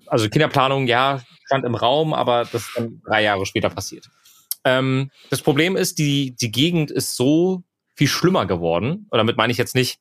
also 0.07 0.29
Kinderplanung, 0.29 0.87
ja, 0.89 1.23
stand 1.47 1.65
im 1.65 1.77
Raum, 1.77 2.13
aber 2.13 2.45
das 2.45 2.63
ist 2.63 2.73
dann 2.77 3.01
drei 3.07 3.23
Jahre 3.23 3.47
später 3.47 3.71
passiert. 3.71 4.11
Ähm, 4.65 5.11
das 5.31 5.41
Problem 5.41 5.77
ist, 5.77 5.99
die, 5.99 6.35
die 6.35 6.51
Gegend 6.51 6.91
ist 6.91 7.17
so 7.17 7.63
viel 7.95 8.09
schlimmer 8.09 8.47
geworden. 8.47 9.07
Und 9.11 9.19
damit 9.19 9.37
meine 9.37 9.53
ich 9.53 9.59
jetzt 9.59 9.75
nicht, 9.75 9.99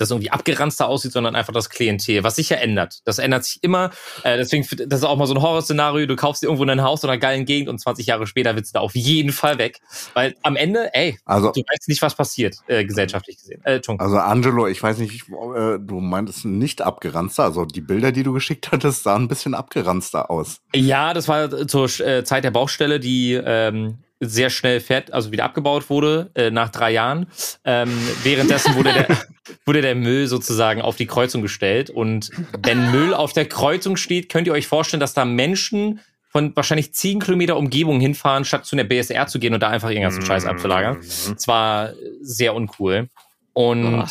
dass 0.00 0.08
es 0.08 0.10
irgendwie 0.12 0.30
abgeranzter 0.30 0.88
aussieht, 0.88 1.12
sondern 1.12 1.36
einfach 1.36 1.52
das 1.52 1.70
Klientel, 1.70 2.24
was 2.24 2.36
sich 2.36 2.48
ja 2.48 2.56
ändert. 2.56 3.00
Das 3.04 3.18
ändert 3.18 3.44
sich 3.44 3.62
immer. 3.62 3.90
Äh, 4.22 4.36
deswegen, 4.36 4.66
das 4.88 5.00
ist 5.00 5.04
auch 5.04 5.16
mal 5.16 5.26
so 5.26 5.34
ein 5.34 5.42
Horrorszenario. 5.42 6.06
Du 6.06 6.16
kaufst 6.16 6.42
dir 6.42 6.46
irgendwo 6.46 6.64
ein 6.64 6.82
Haus 6.82 7.02
in 7.04 7.10
einer 7.10 7.18
geilen 7.18 7.44
Gegend 7.44 7.68
und 7.68 7.78
20 7.78 8.06
Jahre 8.06 8.26
später 8.26 8.56
willst 8.56 8.74
du 8.74 8.78
da 8.78 8.80
auf 8.80 8.94
jeden 8.94 9.32
Fall 9.32 9.58
weg. 9.58 9.80
Weil 10.14 10.34
am 10.42 10.56
Ende, 10.56 10.94
ey, 10.94 11.18
Also, 11.24 11.52
du 11.52 11.60
weißt 11.60 11.88
nicht, 11.88 12.02
was 12.02 12.14
passiert, 12.14 12.56
äh, 12.66 12.84
gesellschaftlich 12.84 13.36
gesehen. 13.38 13.60
Äh, 13.64 13.80
also 13.98 14.18
Angelo, 14.18 14.66
ich 14.66 14.82
weiß 14.82 14.98
nicht, 14.98 15.28
äh, 15.28 15.78
du 15.78 16.00
meintest 16.00 16.44
nicht 16.44 16.82
abgeranzter. 16.82 17.44
Also 17.44 17.64
die 17.64 17.80
Bilder, 17.80 18.12
die 18.12 18.22
du 18.22 18.32
geschickt 18.32 18.70
hattest, 18.72 19.02
sahen 19.02 19.22
ein 19.22 19.28
bisschen 19.28 19.54
abgeranzter 19.54 20.30
aus. 20.30 20.60
Ja, 20.74 21.14
das 21.14 21.28
war 21.28 21.66
zur 21.66 21.88
äh, 22.00 22.24
Zeit 22.24 22.44
der 22.44 22.50
Baustelle, 22.50 23.00
die 23.00 23.34
ähm, 23.34 23.98
sehr 24.20 24.50
schnell 24.50 24.80
fährt, 24.80 25.12
also 25.12 25.30
wieder 25.32 25.44
abgebaut 25.44 25.90
wurde 25.90 26.30
äh, 26.34 26.50
nach 26.50 26.70
drei 26.70 26.90
Jahren. 26.92 27.26
Ähm, 27.64 27.90
währenddessen 28.24 28.74
wurde 28.74 28.92
der, 28.92 29.08
wurde 29.66 29.80
der 29.80 29.94
Müll 29.94 30.26
sozusagen 30.26 30.80
auf 30.82 30.96
die 30.96 31.06
Kreuzung 31.06 31.40
gestellt. 31.42 31.88
Und 31.90 32.30
wenn 32.62 32.90
Müll 32.90 33.14
auf 33.14 33.32
der 33.32 33.46
Kreuzung 33.46 33.96
steht, 33.96 34.28
könnt 34.28 34.46
ihr 34.46 34.52
euch 34.52 34.66
vorstellen, 34.66 35.00
dass 35.00 35.14
da 35.14 35.24
Menschen 35.24 36.00
von 36.30 36.54
wahrscheinlich 36.56 36.92
zehn 36.92 37.20
Kilometer 37.20 37.56
Umgebung 37.56 38.00
hinfahren, 38.00 38.44
statt 38.44 38.66
zu 38.66 38.76
einer 38.76 38.84
BSR 38.84 39.26
zu 39.28 39.38
gehen 39.38 39.54
und 39.54 39.62
da 39.62 39.68
einfach 39.70 39.90
ihren 39.90 40.02
ganzen 40.02 40.24
Scheiß 40.26 40.44
abzulagern. 40.46 40.98
Es 40.98 41.46
war 41.48 41.94
sehr 42.20 42.54
uncool. 42.54 43.08
Und 43.54 44.02
Oh. 44.02 44.04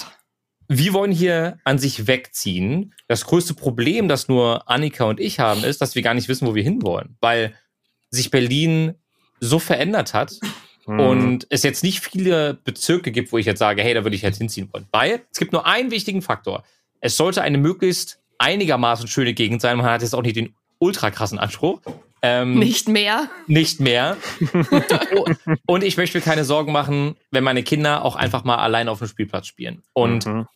wir 0.68 0.94
wollen 0.94 1.12
hier 1.12 1.60
an 1.64 1.78
sich 1.80 2.08
wegziehen. 2.08 2.94
Das 3.08 3.26
größte 3.26 3.54
Problem, 3.54 4.08
das 4.08 4.28
nur 4.30 4.68
Annika 4.70 5.04
und 5.06 5.20
ich 5.20 5.40
haben, 5.40 5.64
ist, 5.64 5.80
dass 5.82 5.96
wir 5.96 6.02
gar 6.02 6.14
nicht 6.16 6.28
wissen, 6.28 6.48
wo 6.48 6.56
wir 6.56 6.64
hinwollen. 6.64 7.18
Weil 7.22 7.54
sich 8.10 8.32
Berlin 8.32 8.96
so 9.40 9.60
verändert 9.60 10.14
hat 10.14 10.34
Mhm. 10.90 11.00
und 11.02 11.48
es 11.50 11.64
jetzt 11.64 11.84
nicht 11.84 12.00
viele 12.00 12.54
Bezirke 12.64 13.12
gibt, 13.12 13.34
wo 13.34 13.38
ich 13.38 13.46
jetzt 13.46 13.60
sage, 13.60 13.82
hey, 13.84 13.94
da 13.94 14.06
würde 14.06 14.16
ich 14.16 14.22
jetzt 14.22 14.38
hinziehen 14.38 14.70
wollen. 14.72 14.86
Weil 14.94 15.22
es 15.32 15.38
gibt 15.38 15.52
nur 15.52 15.66
einen 15.66 15.92
wichtigen 15.92 16.22
Faktor. 16.22 16.64
Es 17.02 17.18
sollte 17.18 17.42
eine 17.42 17.58
möglichst 17.58 18.20
einigermaßen 18.38 19.08
schöne 19.10 19.34
Gegend 19.34 19.62
sein. 19.62 19.76
Man 19.76 19.86
hat 19.86 20.02
jetzt 20.02 20.16
auch 20.16 20.22
nicht 20.22 20.38
den 20.38 20.56
ultra 20.80 21.12
krassen 21.12 21.40
Anspruch. 21.40 21.82
Ähm, 22.22 22.58
Nicht 22.58 22.88
mehr. 22.88 23.30
nicht 23.48 23.80
mehr. 23.82 24.16
und 25.66 25.84
ich 25.84 25.98
möchte 25.98 26.18
mir 26.18 26.24
keine 26.24 26.46
Sorgen 26.46 26.72
machen, 26.72 27.16
wenn 27.32 27.44
meine 27.44 27.64
Kinder 27.64 28.04
auch 28.06 28.16
einfach 28.16 28.44
mal 28.44 28.56
allein 28.58 28.90
auf 28.90 29.00
dem 29.00 29.08
Spielplatz 29.08 29.48
spielen. 29.48 29.84
Und 29.94 30.26
Mhm. 30.26 30.48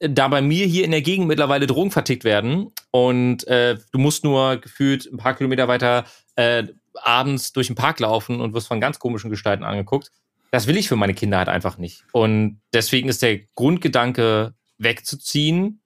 da 0.00 0.28
bei 0.28 0.40
mir 0.42 0.66
hier 0.66 0.84
in 0.84 0.90
der 0.92 1.02
Gegend 1.02 1.26
mittlerweile 1.26 1.66
Drogen 1.66 1.90
vertickt 1.90 2.22
werden 2.24 2.70
und 2.92 3.46
äh, 3.48 3.78
du 3.90 3.98
musst 3.98 4.22
nur 4.22 4.58
gefühlt 4.58 5.06
ein 5.12 5.16
paar 5.16 5.34
Kilometer 5.34 5.66
weiter 5.66 6.04
äh, 6.36 6.64
abends 7.02 7.52
durch 7.52 7.66
den 7.68 7.76
Park 7.76 8.00
laufen 8.00 8.40
und 8.40 8.54
wirst 8.54 8.68
von 8.68 8.80
ganz 8.80 8.98
komischen 8.98 9.30
Gestalten 9.30 9.64
angeguckt. 9.64 10.10
Das 10.50 10.66
will 10.66 10.76
ich 10.76 10.88
für 10.88 10.96
meine 10.96 11.14
Kinder 11.14 11.38
halt 11.38 11.48
einfach 11.48 11.76
nicht. 11.78 12.04
Und 12.12 12.60
deswegen 12.72 13.08
ist 13.08 13.22
der 13.22 13.38
Grundgedanke, 13.54 14.54
wegzuziehen, 14.78 15.80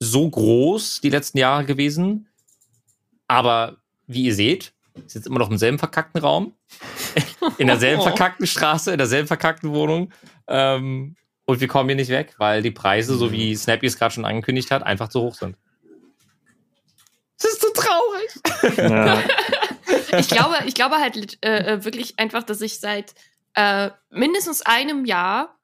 so 0.00 0.28
groß 0.28 1.00
die 1.00 1.08
letzten 1.10 1.38
Jahre 1.38 1.64
gewesen. 1.64 2.28
Aber 3.28 3.76
wie 4.06 4.24
ihr 4.24 4.34
seht, 4.34 4.74
ist 5.06 5.14
jetzt 5.14 5.26
immer 5.26 5.38
noch 5.38 5.50
im 5.50 5.56
selben 5.56 5.78
verkackten 5.78 6.20
Raum, 6.20 6.52
in 7.58 7.66
derselben 7.68 8.00
Oh. 8.00 8.04
verkackten 8.04 8.46
Straße, 8.46 8.92
in 8.92 8.98
derselben 8.98 9.26
verkackten 9.28 9.72
Wohnung. 9.72 10.12
Ähm, 10.48 11.16
und 11.46 11.60
wir 11.60 11.68
kommen 11.68 11.88
hier 11.88 11.96
nicht 11.96 12.10
weg, 12.10 12.34
weil 12.38 12.62
die 12.62 12.70
Preise, 12.70 13.16
so 13.16 13.30
wie 13.32 13.54
Snappy 13.56 13.86
es 13.86 13.98
gerade 13.98 14.14
schon 14.14 14.24
angekündigt 14.24 14.70
hat, 14.70 14.82
einfach 14.82 15.08
zu 15.08 15.20
hoch 15.22 15.34
sind. 15.34 15.56
Das 17.40 17.52
ist 17.52 17.62
so 17.62 17.68
traurig. 17.74 18.78
Ja. 18.78 19.22
Ich 20.18 20.28
glaube, 20.28 20.56
ich 20.66 20.74
glaube 20.74 20.96
halt 20.96 21.38
äh, 21.44 21.74
äh, 21.74 21.84
wirklich 21.84 22.18
einfach, 22.18 22.42
dass 22.42 22.60
ich 22.60 22.80
seit 22.80 23.14
äh, 23.54 23.90
mindestens 24.10 24.62
einem 24.62 25.04
Jahr, 25.04 25.56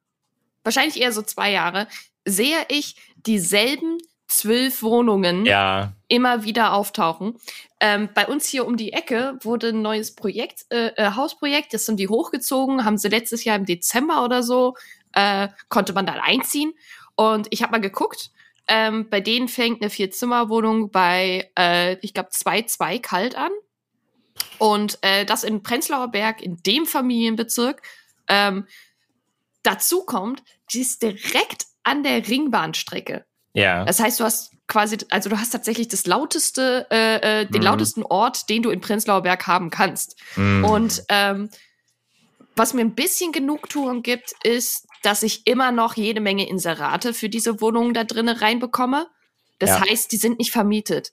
wahrscheinlich 0.65 1.01
eher 1.01 1.13
so 1.13 1.23
zwei 1.23 1.51
Jahre, 1.51 1.89
sehe 2.25 2.59
ich 2.69 2.97
dieselben 3.17 3.99
zwölf 4.29 4.83
Wohnungen 4.83 5.45
Ja, 5.45 5.93
immer 6.09 6.45
wieder 6.45 6.73
auftauchen. 6.73 7.37
Ähm, 7.81 8.09
bei 8.15 8.27
uns 8.27 8.47
hier 8.47 8.67
um 8.67 8.77
die 8.77 8.93
Ecke 8.93 9.39
wurde 9.43 9.69
ein 9.69 9.83
neues 9.83 10.15
Projekt, 10.15 10.67
äh, 10.71 10.89
äh, 10.97 11.13
Hausprojekt, 11.17 11.75
das 11.75 11.87
sind 11.87 11.99
die 11.99 12.09
hochgezogen, 12.09 12.85
haben 12.85 12.99
sie 12.99 13.09
letztes 13.09 13.45
Jahr 13.45 13.57
im 13.57 13.65
Dezember 13.65 14.25
oder 14.25 14.43
so, 14.43 14.75
äh, 15.15 15.49
konnte 15.69 15.93
man 15.93 16.07
dann 16.07 16.21
einziehen. 16.21 16.73
Und 17.17 17.49
ich 17.51 17.63
habe 17.63 17.73
mal 17.73 17.81
geguckt, 17.81 18.31
ähm, 18.69 19.09
bei 19.11 19.21
denen 19.21 19.49
fängt 19.49 19.83
eine 19.83 19.91
Vier-Zimmer-Wohnung 19.91 20.91
bei, 20.91 21.51
äh, 21.59 21.97
ich 22.03 22.15
glaube, 22.15 22.31
2,2 22.31 23.01
kalt 23.01 23.35
an. 23.35 23.51
Und 24.59 24.99
äh, 25.03 25.25
das 25.25 25.45
in 25.45 25.63
Prenzlauer 25.63 26.09
Berg, 26.09 26.43
in 26.43 26.57
dem 26.65 26.87
Familienbezirk. 26.87 27.83
Ähm, 28.29 28.67
dazu 29.63 30.05
kommt, 30.05 30.43
die 30.73 30.81
ist 30.81 31.03
direkt 31.03 31.67
an 31.83 32.03
der 32.03 32.27
Ringbahnstrecke. 32.27 33.25
ja. 33.55 33.85
Das 33.85 33.99
heißt, 34.01 34.21
du 34.21 34.25
hast 34.25 34.53
quasi, 34.69 34.99
also 35.11 35.29
du 35.31 35.39
hast 35.39 35.51
tatsächlich 35.51 35.89
das 35.89 36.07
lauteste, 36.07 36.87
äh, 36.91 37.41
äh, 37.41 37.47
den 37.47 37.61
Mhm. 37.61 37.65
lautesten 37.67 38.03
Ort, 38.05 38.49
den 38.49 38.63
du 38.63 38.71
in 38.71 38.81
Prenzlauer 38.81 39.23
Berg 39.23 39.47
haben 39.49 39.71
kannst. 39.71 40.17
Mm. 40.37 40.65
Und 40.65 41.03
ähm, 41.09 41.51
was 42.55 42.73
mir 42.75 42.83
ein 42.83 42.95
bisschen 42.95 43.33
Genugtuung 43.33 44.03
gibt, 44.03 44.33
ist, 44.45 44.87
dass 45.03 45.23
ich 45.25 45.47
immer 45.47 45.73
noch 45.73 45.97
jede 45.97 46.21
Menge 46.21 46.49
Inserate 46.49 47.15
für 47.15 47.29
diese 47.29 47.61
Wohnungen 47.61 47.95
da 47.95 48.05
drinnen 48.05 48.37
reinbekomme. 48.37 49.09
Das 49.59 49.71
Ja. 49.71 49.81
heißt, 49.81 50.13
die 50.13 50.17
sind 50.19 50.39
nicht 50.39 50.53
vermietet. 50.53 51.13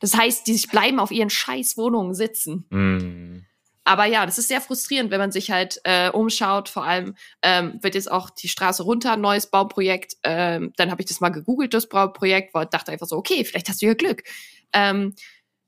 Das 0.00 0.16
heißt, 0.16 0.46
die 0.46 0.56
bleiben 0.70 0.98
auf 1.00 1.10
ihren 1.10 1.30
scheiß 1.30 1.76
Wohnungen 1.76 2.14
sitzen. 2.14 2.66
Mm. 2.70 3.44
Aber 3.84 4.04
ja, 4.04 4.26
das 4.26 4.36
ist 4.36 4.48
sehr 4.48 4.60
frustrierend, 4.60 5.12
wenn 5.12 5.20
man 5.20 5.30
sich 5.30 5.52
halt 5.52 5.80
äh, 5.84 6.10
umschaut. 6.10 6.68
Vor 6.68 6.84
allem 6.84 7.14
ähm, 7.42 7.78
wird 7.82 7.94
jetzt 7.94 8.10
auch 8.10 8.30
die 8.30 8.48
Straße 8.48 8.82
runter, 8.82 9.12
ein 9.12 9.20
neues 9.20 9.46
Bauprojekt. 9.46 10.16
Ähm, 10.24 10.72
dann 10.76 10.90
habe 10.90 11.02
ich 11.02 11.06
das 11.06 11.20
mal 11.20 11.28
gegoogelt, 11.28 11.72
das 11.72 11.88
Bauprojekt, 11.88 12.52
weil 12.52 12.64
ich 12.64 12.70
dachte 12.70 12.90
einfach 12.90 13.06
so, 13.06 13.16
okay, 13.16 13.44
vielleicht 13.44 13.68
hast 13.68 13.80
du 13.80 13.86
ja 13.86 13.94
Glück. 13.94 14.24
Ähm, 14.72 15.14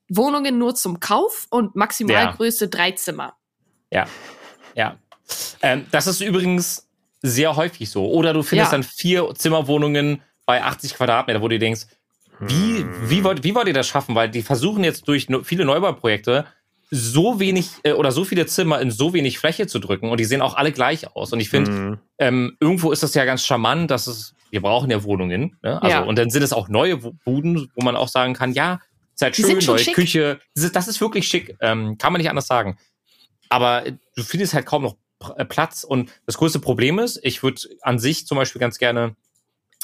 Wohnungen 0.08 0.58
nur 0.58 0.74
zum 0.74 0.98
Kauf 0.98 1.46
und 1.50 1.76
Maximalgröße 1.76 2.68
drei 2.68 2.90
Zimmer. 2.92 3.36
Ja. 4.74 4.98
Ähm, 5.62 5.86
das 5.90 6.06
ist 6.06 6.20
übrigens 6.20 6.88
sehr 7.22 7.56
häufig 7.56 7.90
so. 7.90 8.10
Oder 8.10 8.32
du 8.32 8.42
findest 8.42 8.72
Ja. 8.72 8.78
dann 8.78 8.82
vier 8.82 9.32
Zimmerwohnungen 9.34 10.22
bei 10.46 10.62
80 10.62 10.94
Quadratmeter, 10.94 11.42
wo 11.42 11.48
du 11.48 11.58
denkst, 11.58 11.86
wie, 12.40 12.84
wie, 13.04 13.24
wollt, 13.24 13.44
wie 13.44 13.54
wollt 13.54 13.66
ihr 13.68 13.74
das 13.74 13.88
schaffen? 13.88 14.14
Weil 14.14 14.28
die 14.30 14.42
versuchen 14.42 14.84
jetzt 14.84 15.08
durch 15.08 15.26
viele 15.44 15.64
Neubauprojekte 15.64 16.46
so 16.90 17.38
wenig 17.38 17.70
äh, 17.82 17.92
oder 17.92 18.12
so 18.12 18.24
viele 18.24 18.46
Zimmer 18.46 18.80
in 18.80 18.90
so 18.90 19.12
wenig 19.12 19.38
Fläche 19.38 19.66
zu 19.66 19.78
drücken 19.78 20.10
und 20.10 20.18
die 20.18 20.24
sehen 20.24 20.40
auch 20.40 20.54
alle 20.56 20.72
gleich 20.72 21.14
aus. 21.14 21.32
Und 21.32 21.40
ich 21.40 21.50
finde, 21.50 21.70
Mhm. 21.70 21.98
ähm, 22.18 22.56
irgendwo 22.60 22.92
ist 22.92 23.02
das 23.02 23.12
ja 23.14 23.24
ganz 23.26 23.44
charmant, 23.44 23.90
dass 23.90 24.06
es, 24.06 24.34
wir 24.50 24.62
brauchen 24.62 24.90
ja 24.90 25.02
Wohnungen. 25.02 25.58
Ne? 25.62 25.82
Also, 25.82 25.96
Ja. 25.96 26.02
Und 26.02 26.16
dann 26.18 26.30
sind 26.30 26.42
es 26.42 26.52
auch 26.54 26.68
neue 26.68 26.96
Buden, 26.96 27.70
wo 27.74 27.84
man 27.84 27.94
auch 27.96 28.08
sagen 28.08 28.32
kann, 28.32 28.52
ja, 28.52 28.80
ist 29.14 29.22
halt 29.22 29.36
schön, 29.36 29.58
neue 29.66 29.78
schick. 29.80 29.94
Küche. 29.96 30.40
Das 30.54 30.64
ist, 30.64 30.76
das 30.76 30.88
ist 30.88 31.00
wirklich 31.00 31.28
schick. 31.28 31.56
Ähm, 31.60 31.98
kann 31.98 32.12
man 32.12 32.20
nicht 32.20 32.30
anders 32.30 32.46
sagen. 32.46 32.78
Aber 33.50 33.84
äh, 33.86 33.92
du 34.16 34.22
findest 34.22 34.54
halt 34.54 34.64
kaum 34.64 34.82
noch 34.84 34.96
äh, 35.36 35.44
Platz. 35.44 35.84
Und 35.84 36.10
das 36.24 36.38
größte 36.38 36.60
Problem 36.60 36.98
ist, 36.98 37.20
ich 37.22 37.42
würde 37.42 37.60
an 37.82 37.98
sich 37.98 38.26
zum 38.26 38.38
Beispiel 38.38 38.60
ganz 38.60 38.78
gerne, 38.78 39.14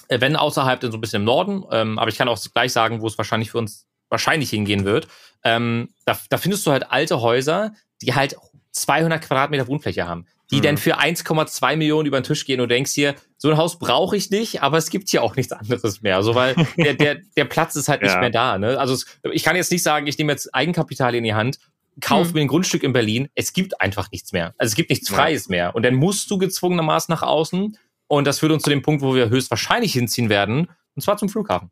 wenn 0.09 0.37
außerhalb, 0.37 0.81
dann 0.81 0.91
so 0.93 0.99
ein 0.99 1.01
bisschen 1.01 1.23
im 1.23 1.25
Norden, 1.25 1.65
ähm, 1.71 1.99
aber 1.99 2.09
ich 2.11 2.17
kann 2.19 2.29
auch 2.29 2.39
gleich 2.53 2.73
sagen, 2.73 3.01
wo 3.01 3.07
es 3.07 3.17
wahrscheinlich 3.19 3.51
für 3.51 3.59
uns 3.59 3.87
wahrscheinlich 4.11 4.51
hingehen 4.51 4.85
wird. 4.85 5.09
Ähm, 5.45 5.91
da, 6.07 6.19
da 6.31 6.37
findest 6.39 6.67
du 6.67 6.71
halt 6.73 6.91
alte 6.91 7.21
Häuser, 7.21 7.73
die 8.03 8.15
halt 8.15 8.37
200 8.73 9.23
Quadratmeter 9.23 9.67
Wohnfläche 9.69 10.07
haben, 10.07 10.27
die 10.51 10.57
Mhm. 10.57 10.63
dann 10.63 10.77
für 10.79 10.99
1,2 10.99 11.77
Millionen 11.77 12.07
über 12.07 12.21
den 12.21 12.25
Tisch 12.25 12.45
gehen 12.45 12.61
und 12.61 12.69
du 12.69 12.75
denkst 12.75 12.93
dir, 12.95 13.15
so 13.39 13.51
ein 13.51 13.57
Haus 13.57 13.79
brauche 13.79 14.17
ich 14.17 14.31
nicht, 14.31 14.63
aber 14.63 14.79
es 14.79 14.91
gibt 14.91 15.09
hier 15.09 15.23
auch 15.23 15.37
nichts 15.37 15.53
anderes 15.53 16.03
mehr. 16.03 16.17
Also 16.17 16.35
weil 16.35 16.55
der, 16.77 16.95
der, 16.95 17.17
der 17.37 17.45
Platz 17.45 17.77
ist 17.77 17.89
halt 17.89 18.03
nicht 18.03 18.13
Ja. 18.13 18.21
mehr 18.21 18.31
da. 18.31 18.59
Ne? 18.59 18.79
Also 18.79 18.95
es, 18.95 19.07
ich 19.33 19.43
kann 19.45 19.57
jetzt 19.57 19.71
nicht 19.71 19.83
sagen, 19.83 20.07
ich 20.07 20.19
nehme 20.19 20.33
jetzt 20.33 20.55
Eigenkapital 20.55 21.15
in 21.15 21.25
die 21.25 21.35
Hand, 21.35 21.59
kauf 22.01 22.29
Hm. 22.29 22.35
mir 22.35 22.41
ein 22.43 22.49
Grundstück 22.49 22.83
in 22.83 22.93
Berlin. 22.93 23.29
Es 23.35 23.53
gibt 23.53 23.81
einfach 23.81 24.11
nichts 24.11 24.33
mehr. 24.33 24.55
Also 24.59 24.73
es 24.73 24.75
gibt 24.77 24.91
nichts 24.91 25.09
Ja. 25.09 25.17
Freies 25.17 25.49
mehr. 25.49 25.75
Und 25.75 25.85
dann 25.85 25.95
musst 25.95 26.31
du 26.31 26.39
gezwungenermaßen 26.39 27.13
nach 27.13 27.23
außen. 27.23 27.79
Und 28.07 28.27
das 28.27 28.39
führt 28.41 28.53
uns 28.53 28.63
zu 28.63 28.71
dem 28.71 28.83
Punkt, 28.83 29.03
wo 29.03 29.15
wir 29.15 29.29
höchstwahrscheinlich 29.31 29.93
hinziehen 29.93 30.29
werden, 30.29 30.69
und 30.95 31.03
zwar 31.03 31.17
zum 31.17 31.29
Flughafen. 31.29 31.71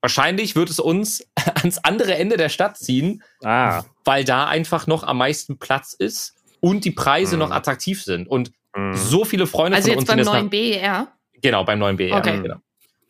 Wahrscheinlich 0.00 0.56
wird 0.56 0.68
es 0.70 0.80
uns 0.80 1.24
ans 1.62 1.78
andere 1.78 2.14
Ende 2.16 2.36
der 2.36 2.48
Stadt 2.48 2.76
ziehen, 2.76 3.22
Ah. 3.44 3.84
weil 4.04 4.24
da 4.24 4.46
einfach 4.46 4.86
noch 4.86 5.04
am 5.04 5.18
meisten 5.18 5.58
Platz 5.58 5.92
ist 5.94 6.34
und 6.60 6.84
die 6.84 6.90
Preise 6.90 7.36
Mhm. 7.36 7.40
noch 7.40 7.50
attraktiv 7.50 8.02
sind. 8.02 8.26
Und 8.28 8.52
Mhm. 8.76 8.94
so 8.96 9.24
viele 9.24 9.46
Freunde 9.46 9.76
Also 9.76 9.86
von 9.88 9.92
jetzt 9.92 10.00
uns 10.00 10.08
beim 10.08 10.18
sind 10.24 10.26
jetzt 10.26 10.32
neuen 10.32 10.44
nach, 10.46 10.50
BER. 10.50 11.08
Genau, 11.40 11.64
beim 11.64 11.78
neuen 11.78 11.96
BR. 11.96 12.16
Okay. 12.18 12.40
Genau. 12.40 12.56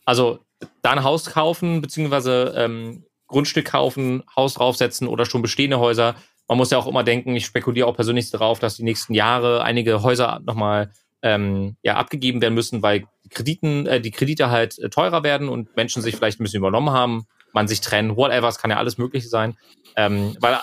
Also 0.04 0.40
da 0.82 0.90
ein 0.90 1.02
Haus 1.04 1.26
kaufen, 1.26 1.80
beziehungsweise 1.80 2.52
ähm, 2.56 3.04
Grundstück 3.28 3.66
kaufen, 3.66 4.22
Haus 4.36 4.54
draufsetzen 4.54 5.06
oder 5.08 5.24
schon 5.24 5.40
bestehende 5.42 5.78
Häuser. 5.78 6.16
Man 6.48 6.58
muss 6.58 6.70
ja 6.70 6.78
auch 6.78 6.86
immer 6.86 7.04
denken, 7.04 7.34
ich 7.36 7.46
spekuliere 7.46 7.86
auch 7.86 7.94
persönlich 7.96 8.30
darauf, 8.30 8.58
dass 8.58 8.76
die 8.76 8.82
nächsten 8.82 9.14
Jahre 9.14 9.62
einige 9.62 10.02
Häuser 10.02 10.40
nochmal 10.44 10.90
ähm, 11.22 11.76
ja, 11.82 11.96
abgegeben 11.96 12.40
werden 12.40 12.54
müssen, 12.54 12.82
weil 12.82 13.06
die, 13.24 13.28
Krediten, 13.30 13.86
äh, 13.86 14.00
die 14.00 14.10
Kredite 14.10 14.50
halt 14.50 14.78
äh, 14.78 14.90
teurer 14.90 15.22
werden 15.22 15.48
und 15.48 15.76
Menschen 15.76 16.02
sich 16.02 16.16
vielleicht 16.16 16.40
ein 16.40 16.44
bisschen 16.44 16.58
übernommen 16.58 16.90
haben, 16.90 17.26
man 17.52 17.68
sich 17.68 17.80
trennen, 17.80 18.16
whatever, 18.16 18.48
es 18.48 18.58
kann 18.58 18.70
ja 18.70 18.78
alles 18.78 18.98
Mögliche 18.98 19.28
sein. 19.28 19.56
Ähm, 19.96 20.36
weil 20.40 20.58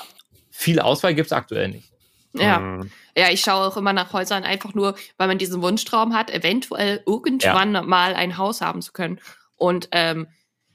viel 0.52 0.80
Auswahl 0.80 1.14
gibt 1.14 1.28
es 1.28 1.32
aktuell 1.32 1.70
nicht. 1.70 1.92
Ja. 2.34 2.60
Mhm. 2.60 2.92
Ja, 3.16 3.30
ich 3.32 3.42
schaue 3.42 3.68
auch 3.68 3.78
immer 3.78 3.94
nach 3.94 4.14
Häusern, 4.14 4.44
einfach 4.44 4.74
nur, 4.74 4.96
weil 5.18 5.28
man 5.28 5.38
diesen 5.38 5.62
Wunschtraum 5.62 6.14
hat, 6.14 6.30
eventuell 6.32 7.02
irgendwann 7.06 7.72
mal 7.88 8.14
ein 8.14 8.38
Haus 8.38 8.62
haben 8.62 8.82
zu 8.82 8.92
können. 8.92 9.20
Und 9.56 9.90
ähm, 9.92 10.28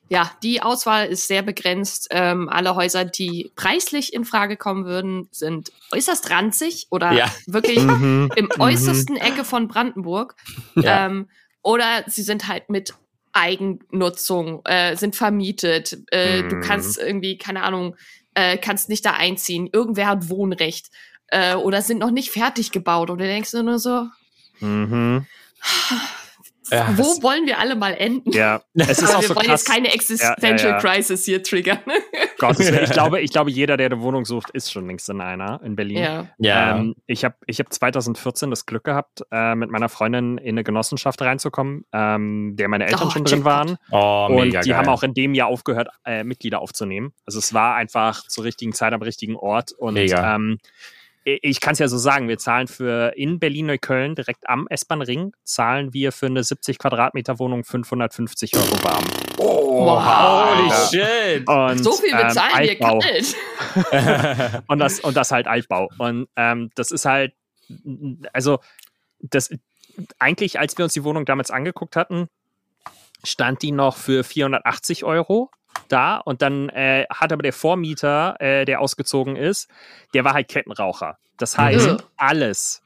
ja, 0.09 0.31
die 0.43 0.61
Auswahl 0.63 1.07
ist 1.07 1.27
sehr 1.29 1.43
begrenzt. 1.43 2.09
Ähm, 2.11 2.49
alle 2.49 2.75
Häuser, 2.75 3.05
die 3.05 3.53
preislich 3.57 4.13
in 4.13 4.25
Frage 4.25 4.57
kommen 4.57 4.85
würden, 4.85 5.29
sind 5.31 5.73
äußerst 5.93 6.31
ranzig 6.31 6.87
oder 6.91 7.13
Ja. 7.13 7.31
wirklich 7.47 7.79
Mhm. 7.79 8.31
im 8.37 8.49
äußersten 8.59 9.17
Ecke 9.17 9.45
von 9.45 9.67
Brandenburg. 9.69 10.37
Ja. 10.77 11.07
Ähm, 11.07 11.29
oder 11.63 12.05
sie 12.07 12.23
sind 12.23 12.49
halt 12.49 12.69
mit 12.69 12.95
Eigennutzung, 13.33 14.61
äh, 14.65 14.97
sind 14.97 15.17
vermietet. 15.17 15.99
Äh, 16.11 16.43
Du 16.45 16.57
Mhm. 16.57 16.61
kannst 16.61 16.99
irgendwie, 16.99 17.39
keine 17.39 17.63
Ahnung, 17.63 17.97
äh, 18.35 18.59
kannst 18.59 18.89
nicht 18.89 19.05
da 19.05 19.13
einziehen. 19.13 19.69
Irgendwer 19.73 20.07
hat 20.07 20.29
Wohnrecht. 20.29 20.91
Äh, 21.29 21.55
oder 21.55 21.81
sind 21.83 21.99
noch 21.99 22.11
nicht 22.11 22.31
fertig 22.31 22.71
gebaut. 22.73 23.11
Und 23.11 23.19
du 23.19 23.25
denkst 23.25 23.53
nur 23.55 23.79
so, 23.79 24.07
Mhm. 24.61 25.27
Ja, 26.71 26.89
wo 26.97 27.03
das- 27.03 27.23
wollen 27.23 27.47
wir 27.47 27.59
alle 27.59 27.77
mal 27.77 27.93
enden? 27.95 28.33
Ja, 28.33 28.63
es 28.75 28.89
ist 29.03 29.05
Aber 29.05 29.17
auch 29.17 29.21
wir 29.23 29.29
so 29.29 29.35
wollen 29.37 29.47
krass. 29.47 29.63
jetzt 29.63 29.71
keine 29.71 29.93
Existential 29.93 30.41
Ja, 30.43 30.57
ja, 30.57 30.69
ja. 30.71 30.79
Crisis 30.81 31.25
hier 31.25 31.43
triggern. 31.43 31.79
Willen. 31.87 32.85
Ich 32.85 32.91
glaube, 32.93 33.21
ich 33.23 33.31
glaube, 33.31 33.51
jeder, 33.51 33.77
der 33.77 33.87
eine 33.87 34.01
Wohnung 34.01 34.25
sucht, 34.27 34.51
ist 34.51 34.71
schon 34.71 34.87
längst 34.87 35.09
in 35.09 35.21
einer 35.21 35.61
in 35.65 35.77
Berlin. 35.77 35.99
ja. 35.99 36.27
ja. 36.39 36.77
Ähm, 36.77 36.95
ich 37.07 37.25
habe 37.25 37.37
ich 37.47 37.59
hab 37.61 37.73
2014 37.73 38.51
das 38.51 38.67
Glück 38.67 38.85
gehabt, 38.85 39.23
äh, 39.31 39.55
mit 39.55 39.71
meiner 39.71 39.89
Freundin 39.89 40.37
in 40.39 40.51
eine 40.57 40.65
Genossenschaft 40.65 41.23
reinzukommen, 41.23 41.85
ähm, 41.93 42.55
der 42.57 42.69
meine 42.69 42.85
Eltern 42.87 43.09
Oh, 43.09 43.11
schon 43.11 43.25
drin 43.25 43.45
waren. 43.45 43.79
oh, 43.91 44.27
Und 44.29 44.37
mega 44.47 44.61
die 44.61 44.71
geil. 44.71 44.79
haben 44.79 44.89
auch 44.89 45.03
in 45.03 45.15
dem 45.15 45.33
Jahr 45.35 45.49
aufgehört, 45.49 45.89
äh, 46.05 46.23
Mitglieder 46.25 46.61
aufzunehmen. 46.61 47.13
Also 47.25 47.39
es 47.39 47.55
war 47.55 47.77
einfach 47.77 48.27
zur 48.29 48.45
richtigen 48.45 48.73
Zeit 48.75 48.93
am 48.93 49.01
richtigen 49.03 49.37
Ort. 49.37 49.73
Und 49.73 49.95
Mega. 49.95 50.35
ähm, 50.35 50.59
ich- 51.25 51.41
ich 51.43 51.61
kann 51.61 51.73
es 51.73 51.79
ja 51.79 51.89
so 51.89 51.99
sagen, 51.99 52.29
wir 52.29 52.39
zahlen 52.39 52.69
für 52.69 53.13
in 53.17 53.39
Berlin-Neukölln 53.39 54.15
direkt 54.15 54.49
am 54.49 54.67
S-Bahn-Ring, 54.69 55.35
zahlen 55.45 55.93
wir 55.93 56.13
für 56.13 56.27
eine 56.27 56.45
70 56.45 56.79
Quadratmeter 56.79 57.39
Wohnung 57.39 57.65
550 57.65 58.55
Euro 58.57 58.85
warm. 58.85 59.05
Wow. 59.37 60.57
Holy 60.57 60.71
shit. 60.91 61.49
Und, 61.49 61.83
So 61.83 61.93
viel 61.93 62.13
ähm, 62.13 62.27
bezahlen 62.29 62.53
wir 62.63 62.71
Altbau. 62.71 62.99
kalt. 63.01 64.63
und 64.69 64.79
das 64.79 65.01
und 65.01 65.17
das 65.17 65.31
halt 65.33 65.47
Altbau 65.49 65.89
und 65.99 66.29
ähm, 66.37 66.71
das 66.77 66.91
ist 66.91 67.05
halt 67.05 67.33
also 68.33 68.61
das 69.21 69.51
eigentlich 70.19 70.59
als 70.61 70.77
wir 70.79 70.85
uns 70.85 70.93
die 70.95 71.03
Wohnung 71.05 71.25
damals 71.25 71.51
angeguckt 71.51 71.97
hatten 71.97 72.29
stand 73.25 73.63
die 73.63 73.73
noch 73.73 73.97
für 73.97 74.23
480 74.23 75.05
Euro 75.05 75.51
da 75.89 76.17
und 76.19 76.43
dann 76.43 76.69
äh, 76.71 77.07
hat 77.11 77.33
aber 77.33 77.43
der 77.43 77.53
Vormieter 77.53 78.37
der 78.41 78.65
der 78.65 78.81
ausgezogen 78.81 79.37
ist 79.37 79.69
der 80.15 80.25
war 80.25 80.35
halt 80.35 80.49
Kettenraucher 80.49 81.19
das 81.39 81.57
heißt 81.59 81.89
Mhm. 81.89 81.97
alles 82.17 82.83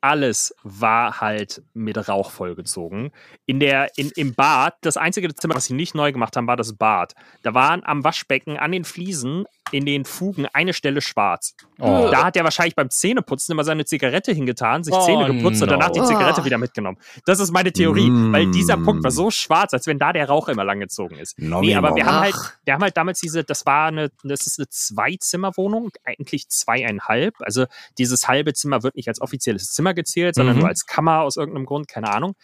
alles 0.00 0.54
war 0.62 1.20
halt 1.20 1.62
mit 1.74 1.96
Rauch 2.08 2.30
vollgezogen. 2.30 3.10
In 3.46 3.58
der, 3.58 3.88
in, 3.96 4.12
Im 4.14 4.34
Bad, 4.34 4.74
das 4.82 4.96
einzige 4.96 5.34
Zimmer, 5.34 5.56
was 5.56 5.64
sie 5.64 5.74
nicht 5.74 5.96
neu 5.96 6.12
gemacht 6.12 6.36
haben, 6.36 6.46
war 6.46 6.56
das 6.56 6.74
Bad. 6.74 7.14
Da 7.42 7.54
waren 7.54 7.82
am 7.84 8.04
Waschbecken, 8.04 8.56
an 8.56 8.70
den 8.70 8.84
Fliesen, 8.84 9.46
in 9.72 9.84
den 9.84 10.04
Fugen 10.04 10.46
eine 10.52 10.72
Stelle 10.72 11.00
schwarz. 11.00 11.54
Oh. 11.78 12.08
Da 12.10 12.24
hat 12.24 12.36
er 12.36 12.44
wahrscheinlich 12.44 12.74
beim 12.76 12.88
Zähneputzen 12.90 13.52
immer 13.52 13.64
seine 13.64 13.84
Zigarette 13.84 14.32
hingetan, 14.32 14.84
sich 14.84 14.94
Oh, 14.94 15.04
Zähne 15.04 15.26
geputzt 15.26 15.60
und 15.62 15.68
no. 15.68 15.76
danach 15.76 15.90
die 15.90 16.02
Zigarette 16.02 16.44
wieder 16.44 16.56
mitgenommen. 16.58 16.98
Das 17.26 17.40
ist 17.40 17.50
meine 17.52 17.72
Theorie, 17.72 18.08
Mm. 18.10 18.32
weil 18.32 18.50
dieser 18.50 18.76
Punkt 18.76 19.02
war 19.04 19.10
so 19.10 19.30
schwarz, 19.30 19.74
als 19.74 19.86
wenn 19.86 19.98
da 19.98 20.12
der 20.12 20.28
Rauch 20.28 20.48
immer 20.48 20.64
lang 20.64 20.80
gezogen 20.80 21.16
ist. 21.16 21.38
Nee, 21.38 21.74
aber 21.74 21.94
wir 21.96 22.06
haben 22.06 22.20
halt, 22.20 22.34
wir 22.64 22.74
haben 22.74 22.82
halt 22.82 22.96
damals 22.96 23.20
diese, 23.20 23.44
das 23.44 23.66
war 23.66 23.88
eine, 23.88 24.10
das 24.22 24.46
ist 24.46 24.58
eine 24.58 24.68
Zwei-Zimmer-Wohnung, 24.68 25.90
eigentlich 26.04 26.48
zweieinhalb. 26.48 27.34
Also 27.40 27.66
dieses 27.98 28.28
halbe 28.28 28.52
Zimmer 28.54 28.82
wird 28.82 28.96
nicht 28.96 29.08
als 29.08 29.20
offizielles 29.20 29.72
Zimmer 29.72 29.94
gezählt, 29.94 30.34
sondern 30.34 30.56
Mhm. 30.56 30.60
nur 30.60 30.68
als 30.68 30.86
Kammer 30.86 31.20
aus 31.22 31.36
irgendeinem 31.36 31.66
Grund, 31.66 31.88
keine 31.88 32.12
Ahnung. 32.12 32.34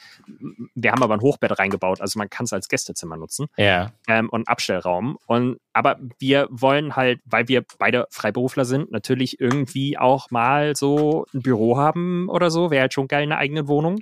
Wir 0.74 0.92
haben 0.92 1.02
aber 1.02 1.14
ein 1.14 1.20
Hochbett 1.20 1.58
reingebaut, 1.58 2.00
also 2.00 2.18
man 2.18 2.30
kann 2.30 2.44
es 2.44 2.52
als 2.52 2.68
Gästezimmer 2.68 3.16
nutzen 3.16 3.46
Ja. 3.56 3.92
ähm, 4.08 4.28
und 4.30 4.48
Abstellraum. 4.48 5.18
Und 5.26 5.58
aber 5.72 5.98
wir 6.18 6.48
wollen 6.50 6.96
halt, 6.96 7.11
weil 7.24 7.48
wir 7.48 7.64
beide 7.78 8.06
Freiberufler 8.10 8.64
sind, 8.64 8.90
natürlich 8.90 9.40
irgendwie 9.40 9.98
auch 9.98 10.30
mal 10.30 10.74
so 10.76 11.26
ein 11.34 11.42
Büro 11.42 11.76
haben 11.76 12.28
oder 12.28 12.50
so. 12.50 12.70
Wäre 12.70 12.82
halt 12.82 12.94
schon 12.94 13.08
geil, 13.08 13.22
eine 13.22 13.38
eigene 13.38 13.68
Wohnung. 13.68 14.00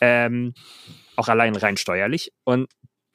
Ähm, 0.00 0.54
auch 1.16 1.28
allein 1.28 1.56
rein 1.56 1.76
steuerlich. 1.76 2.32
Und 2.44 2.68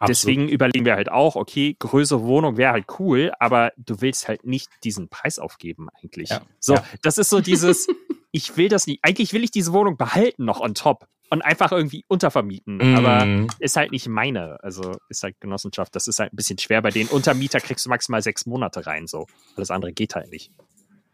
deswegen 0.07 0.49
überlegen 0.49 0.85
wir 0.85 0.95
halt 0.95 1.11
auch, 1.11 1.35
okay, 1.35 1.75
größere 1.77 2.23
Wohnung 2.23 2.57
wäre 2.57 2.71
halt 2.71 2.85
cool, 2.99 3.31
aber 3.39 3.71
du 3.77 4.01
willst 4.01 4.27
halt 4.27 4.45
nicht 4.45 4.67
diesen 4.83 5.09
Preis 5.09 5.37
aufgeben 5.37 5.89
eigentlich. 6.01 6.29
Ja. 6.29 6.41
So, 6.59 6.75
Ja. 6.75 6.83
das 7.03 7.19
ist 7.19 7.29
so 7.29 7.39
dieses, 7.39 7.87
ich 8.31 8.57
will 8.57 8.67
das 8.69 8.87
nicht. 8.87 8.99
Eigentlich 9.03 9.33
will 9.33 9.43
ich 9.43 9.51
diese 9.51 9.73
Wohnung 9.73 9.97
behalten 9.97 10.45
noch 10.45 10.59
on 10.59 10.73
top 10.73 11.05
und 11.31 11.41
einfach 11.41 11.71
irgendwie 11.71 12.03
untervermieten. 12.07 12.95
Aber 12.95 13.25
Mm. 13.25 13.47
ist 13.59 13.75
halt 13.77 13.91
nicht 13.91 14.07
meine. 14.07 14.57
Also 14.63 14.91
ist 15.09 15.23
halt 15.23 15.39
Genossenschaft. 15.41 15.95
Das 15.95 16.07
ist 16.07 16.19
halt 16.19 16.31
ein 16.33 16.35
bisschen 16.35 16.59
schwer. 16.59 16.81
Bei 16.83 16.91
den 16.91 17.07
Untermieter 17.07 17.59
kriegst 17.59 17.85
du 17.85 17.89
maximal 17.89 18.21
sechs 18.21 18.45
Monate 18.45 18.85
rein. 18.85 19.07
So. 19.07 19.25
Alles 19.57 19.71
andere 19.71 19.91
geht 19.93 20.13
halt 20.15 20.29
nicht. 20.29 20.51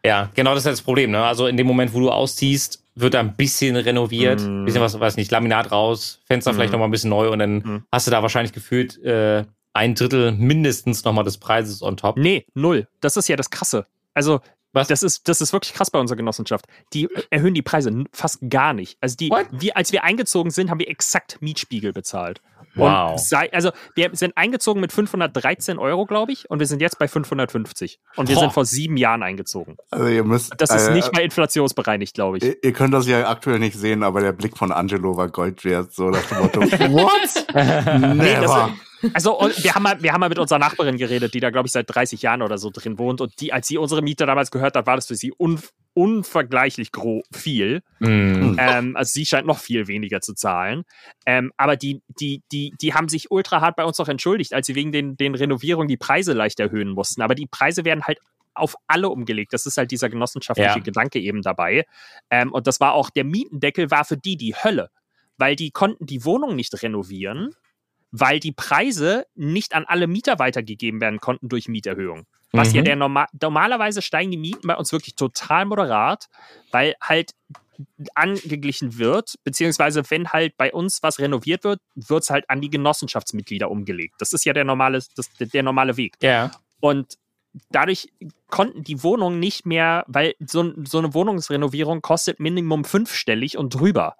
Ja, 0.04 0.30
genau 0.34 0.50
das 0.54 0.64
ist 0.66 0.70
das 0.72 0.82
Problem. 0.82 1.10
Ne? 1.10 1.22
Also 1.24 1.46
in 1.46 1.56
dem 1.56 1.66
Moment, 1.66 1.92
wo 1.94 2.00
du 2.00 2.10
ausziehst, 2.10 2.84
wird 2.94 3.14
da 3.14 3.20
ein 3.20 3.36
bisschen 3.36 3.76
renoviert, 3.76 4.40
Mm. 4.40 4.64
bisschen 4.64 4.80
was, 4.80 4.98
weiß 4.98 5.16
nicht, 5.16 5.30
Laminat 5.30 5.70
raus, 5.72 6.20
Fenster 6.26 6.52
Mm. 6.52 6.54
vielleicht 6.56 6.72
nochmal 6.72 6.88
ein 6.88 6.92
bisschen 6.92 7.10
neu 7.10 7.30
und 7.30 7.38
dann 7.38 7.56
Mm. 7.58 7.84
hast 7.92 8.06
du 8.06 8.10
da 8.10 8.20
wahrscheinlich 8.22 8.52
gefühlt 8.52 9.02
äh, 9.04 9.44
ein 9.72 9.94
Drittel 9.94 10.32
mindestens 10.32 11.04
nochmal 11.04 11.24
des 11.24 11.38
Preises 11.38 11.82
on 11.82 11.96
top. 11.96 12.16
Nee, 12.16 12.44
null. 12.54 12.88
Das 13.00 13.16
ist 13.16 13.28
ja 13.28 13.36
das 13.36 13.50
Krasse. 13.50 13.86
Also 14.14 14.40
Was? 14.72 14.88
Das 14.88 15.02
ist, 15.02 15.28
das 15.28 15.40
ist 15.40 15.52
wirklich 15.52 15.72
krass 15.74 15.90
bei 15.90 15.98
unserer 15.98 16.16
Genossenschaft. 16.16 16.66
Die 16.92 17.08
erhöhen 17.30 17.54
die 17.54 17.62
Preise 17.62 18.04
fast 18.12 18.38
gar 18.50 18.74
nicht. 18.74 18.98
Also 19.00 19.16
die, 19.16 19.30
What? 19.30 19.46
wir, 19.50 19.76
als 19.76 19.92
wir 19.92 20.04
eingezogen 20.04 20.50
sind, 20.50 20.70
haben 20.70 20.78
wir 20.78 20.88
exakt 20.88 21.40
Mietspiegel 21.40 21.92
bezahlt. 21.92 22.42
Wow. 22.74 23.12
Und 23.12 23.20
sei, 23.20 23.52
also 23.52 23.70
wir 23.94 24.10
sind 24.12 24.36
eingezogen 24.36 24.80
mit 24.80 24.92
513 24.92 25.78
Euro, 25.78 26.06
glaube 26.06 26.32
ich, 26.32 26.48
und 26.50 26.60
wir 26.60 26.66
sind 26.66 26.80
jetzt 26.80 26.98
bei 26.98 27.08
550. 27.08 27.98
Und 28.16 28.28
wir 28.28 28.34
Boah. 28.34 28.40
sind 28.40 28.52
vor 28.52 28.64
sieben 28.64 28.96
Jahren 28.96 29.22
eingezogen. 29.22 29.76
Also 29.90 30.06
ihr 30.06 30.24
müsst. 30.24 30.52
Das 30.58 30.74
ist 30.74 30.88
äh, 30.88 30.94
nicht 30.94 31.12
mal 31.12 31.22
inflationsbereinigt, 31.22 32.14
glaube 32.14 32.38
ich. 32.38 32.44
Ihr, 32.44 32.56
ihr 32.62 32.72
könnt 32.72 32.94
das 32.94 33.06
ja 33.06 33.28
aktuell 33.28 33.58
nicht 33.58 33.76
sehen, 33.76 34.02
aber 34.02 34.20
der 34.20 34.32
Blick 34.32 34.56
von 34.56 34.70
Angelo 34.70 35.16
war 35.16 35.28
Gold 35.28 35.64
wert. 35.64 35.92
So 35.92 36.10
nach 36.10 36.24
dem 36.26 36.38
Motto, 36.38 36.60
what? 36.92 37.46
Never. 38.16 38.70
Also 39.12 39.38
und 39.38 39.62
wir 39.62 39.74
haben 39.74 39.82
mal, 39.82 40.02
wir 40.02 40.12
haben 40.12 40.20
mal 40.20 40.28
mit 40.28 40.38
unserer 40.38 40.58
Nachbarin 40.58 40.96
geredet, 40.96 41.34
die 41.34 41.40
da, 41.40 41.50
glaube 41.50 41.66
ich, 41.66 41.72
seit 41.72 41.92
30 41.92 42.22
Jahren 42.22 42.42
oder 42.42 42.58
so 42.58 42.70
drin 42.70 42.98
wohnt. 42.98 43.20
Und 43.20 43.40
die, 43.40 43.52
als 43.52 43.68
sie 43.68 43.78
unsere 43.78 44.02
Miete 44.02 44.26
damals 44.26 44.50
gehört 44.50 44.76
hat, 44.76 44.86
war 44.86 44.96
das 44.96 45.06
für 45.06 45.14
sie 45.14 45.32
un, 45.38 45.60
unvergleichlich 45.94 46.92
gro 46.92 47.22
viel. 47.32 47.82
Hm. 47.98 48.56
ähm, 48.58 48.96
also 48.96 49.10
sie 49.12 49.26
scheint 49.26 49.46
noch 49.46 49.58
viel 49.58 49.88
weniger 49.88 50.20
zu 50.20 50.34
zahlen. 50.34 50.84
Ähm, 51.26 51.52
aber 51.56 51.76
die, 51.76 52.02
die, 52.20 52.42
die, 52.52 52.72
die 52.80 52.94
haben 52.94 53.08
sich 53.08 53.30
ultra 53.30 53.60
hart 53.60 53.76
bei 53.76 53.84
uns 53.84 53.98
noch 53.98 54.08
entschuldigt, 54.08 54.54
als 54.54 54.66
sie 54.66 54.74
wegen 54.74 54.92
den, 54.92 55.16
den 55.16 55.34
Renovierungen 55.34 55.88
die 55.88 55.96
Preise 55.96 56.32
leicht 56.32 56.60
erhöhen 56.60 56.90
mussten. 56.90 57.22
Aber 57.22 57.34
die 57.34 57.46
Preise 57.46 57.84
werden 57.84 58.04
halt 58.04 58.18
auf 58.54 58.76
alle 58.86 59.08
umgelegt. 59.08 59.52
Das 59.52 59.66
ist 59.66 59.76
halt 59.76 59.90
dieser 59.90 60.08
genossenschaftliche 60.08 60.78
Ja. 60.78 60.82
Gedanke 60.82 61.20
eben 61.20 61.42
dabei. 61.42 61.84
Ähm, 62.30 62.52
und 62.52 62.66
das 62.66 62.80
war 62.80 62.92
auch, 62.92 63.10
der 63.10 63.24
Mietendeckel 63.24 63.90
war 63.90 64.04
für 64.04 64.16
die 64.16 64.36
die 64.36 64.54
Hölle, 64.54 64.90
weil 65.36 65.56
die 65.56 65.70
konnten 65.70 66.06
die 66.06 66.24
Wohnung 66.24 66.56
nicht 66.56 66.80
renovieren, 66.82 67.54
weil 68.10 68.40
die 68.40 68.52
Preise 68.52 69.26
nicht 69.34 69.74
an 69.74 69.84
alle 69.84 70.06
Mieter 70.06 70.38
weitergegeben 70.38 71.00
werden 71.00 71.20
konnten 71.20 71.48
durch 71.48 71.68
Mieterhöhung. 71.68 72.26
Was 72.52 72.72
ja 72.72 72.80
Mhm. 72.80 72.84
der 72.86 72.96
normal, 72.96 73.26
normalerweise 73.40 74.00
steigen 74.00 74.30
die 74.30 74.38
Mieten 74.38 74.66
bei 74.66 74.76
uns 74.76 74.90
wirklich 74.92 75.14
total 75.16 75.66
moderat, 75.66 76.28
weil 76.70 76.94
halt 77.02 77.32
angeglichen 78.14 78.98
wird, 78.98 79.34
beziehungsweise 79.44 80.02
wenn 80.10 80.30
halt 80.30 80.56
bei 80.56 80.72
uns 80.72 81.02
was 81.02 81.18
renoviert 81.18 81.64
wird, 81.64 81.80
wird 81.94 82.22
es 82.22 82.30
halt 82.30 82.48
an 82.50 82.60
die 82.60 82.70
Genossenschaftsmitglieder 82.70 83.70
umgelegt. 83.70 84.16
Das 84.18 84.32
ist 84.32 84.44
ja 84.44 84.52
der 84.52 84.64
normale, 84.64 85.02
das, 85.14 85.30
der 85.38 85.62
normale 85.62 85.96
Weg. 85.96 86.16
Ja. 86.22 86.50
Und 86.80 87.18
dadurch 87.70 88.08
konnten 88.48 88.82
die 88.82 89.02
Wohnungen 89.02 89.38
nicht 89.38 89.66
mehr, 89.66 90.04
weil 90.08 90.34
so, 90.40 90.72
so 90.84 90.98
eine 90.98 91.14
Wohnungsrenovierung 91.14 92.02
kostet 92.02 92.40
Minimum 92.40 92.84
fünfstellig 92.84 93.56
und 93.56 93.74
drüber. 93.74 94.16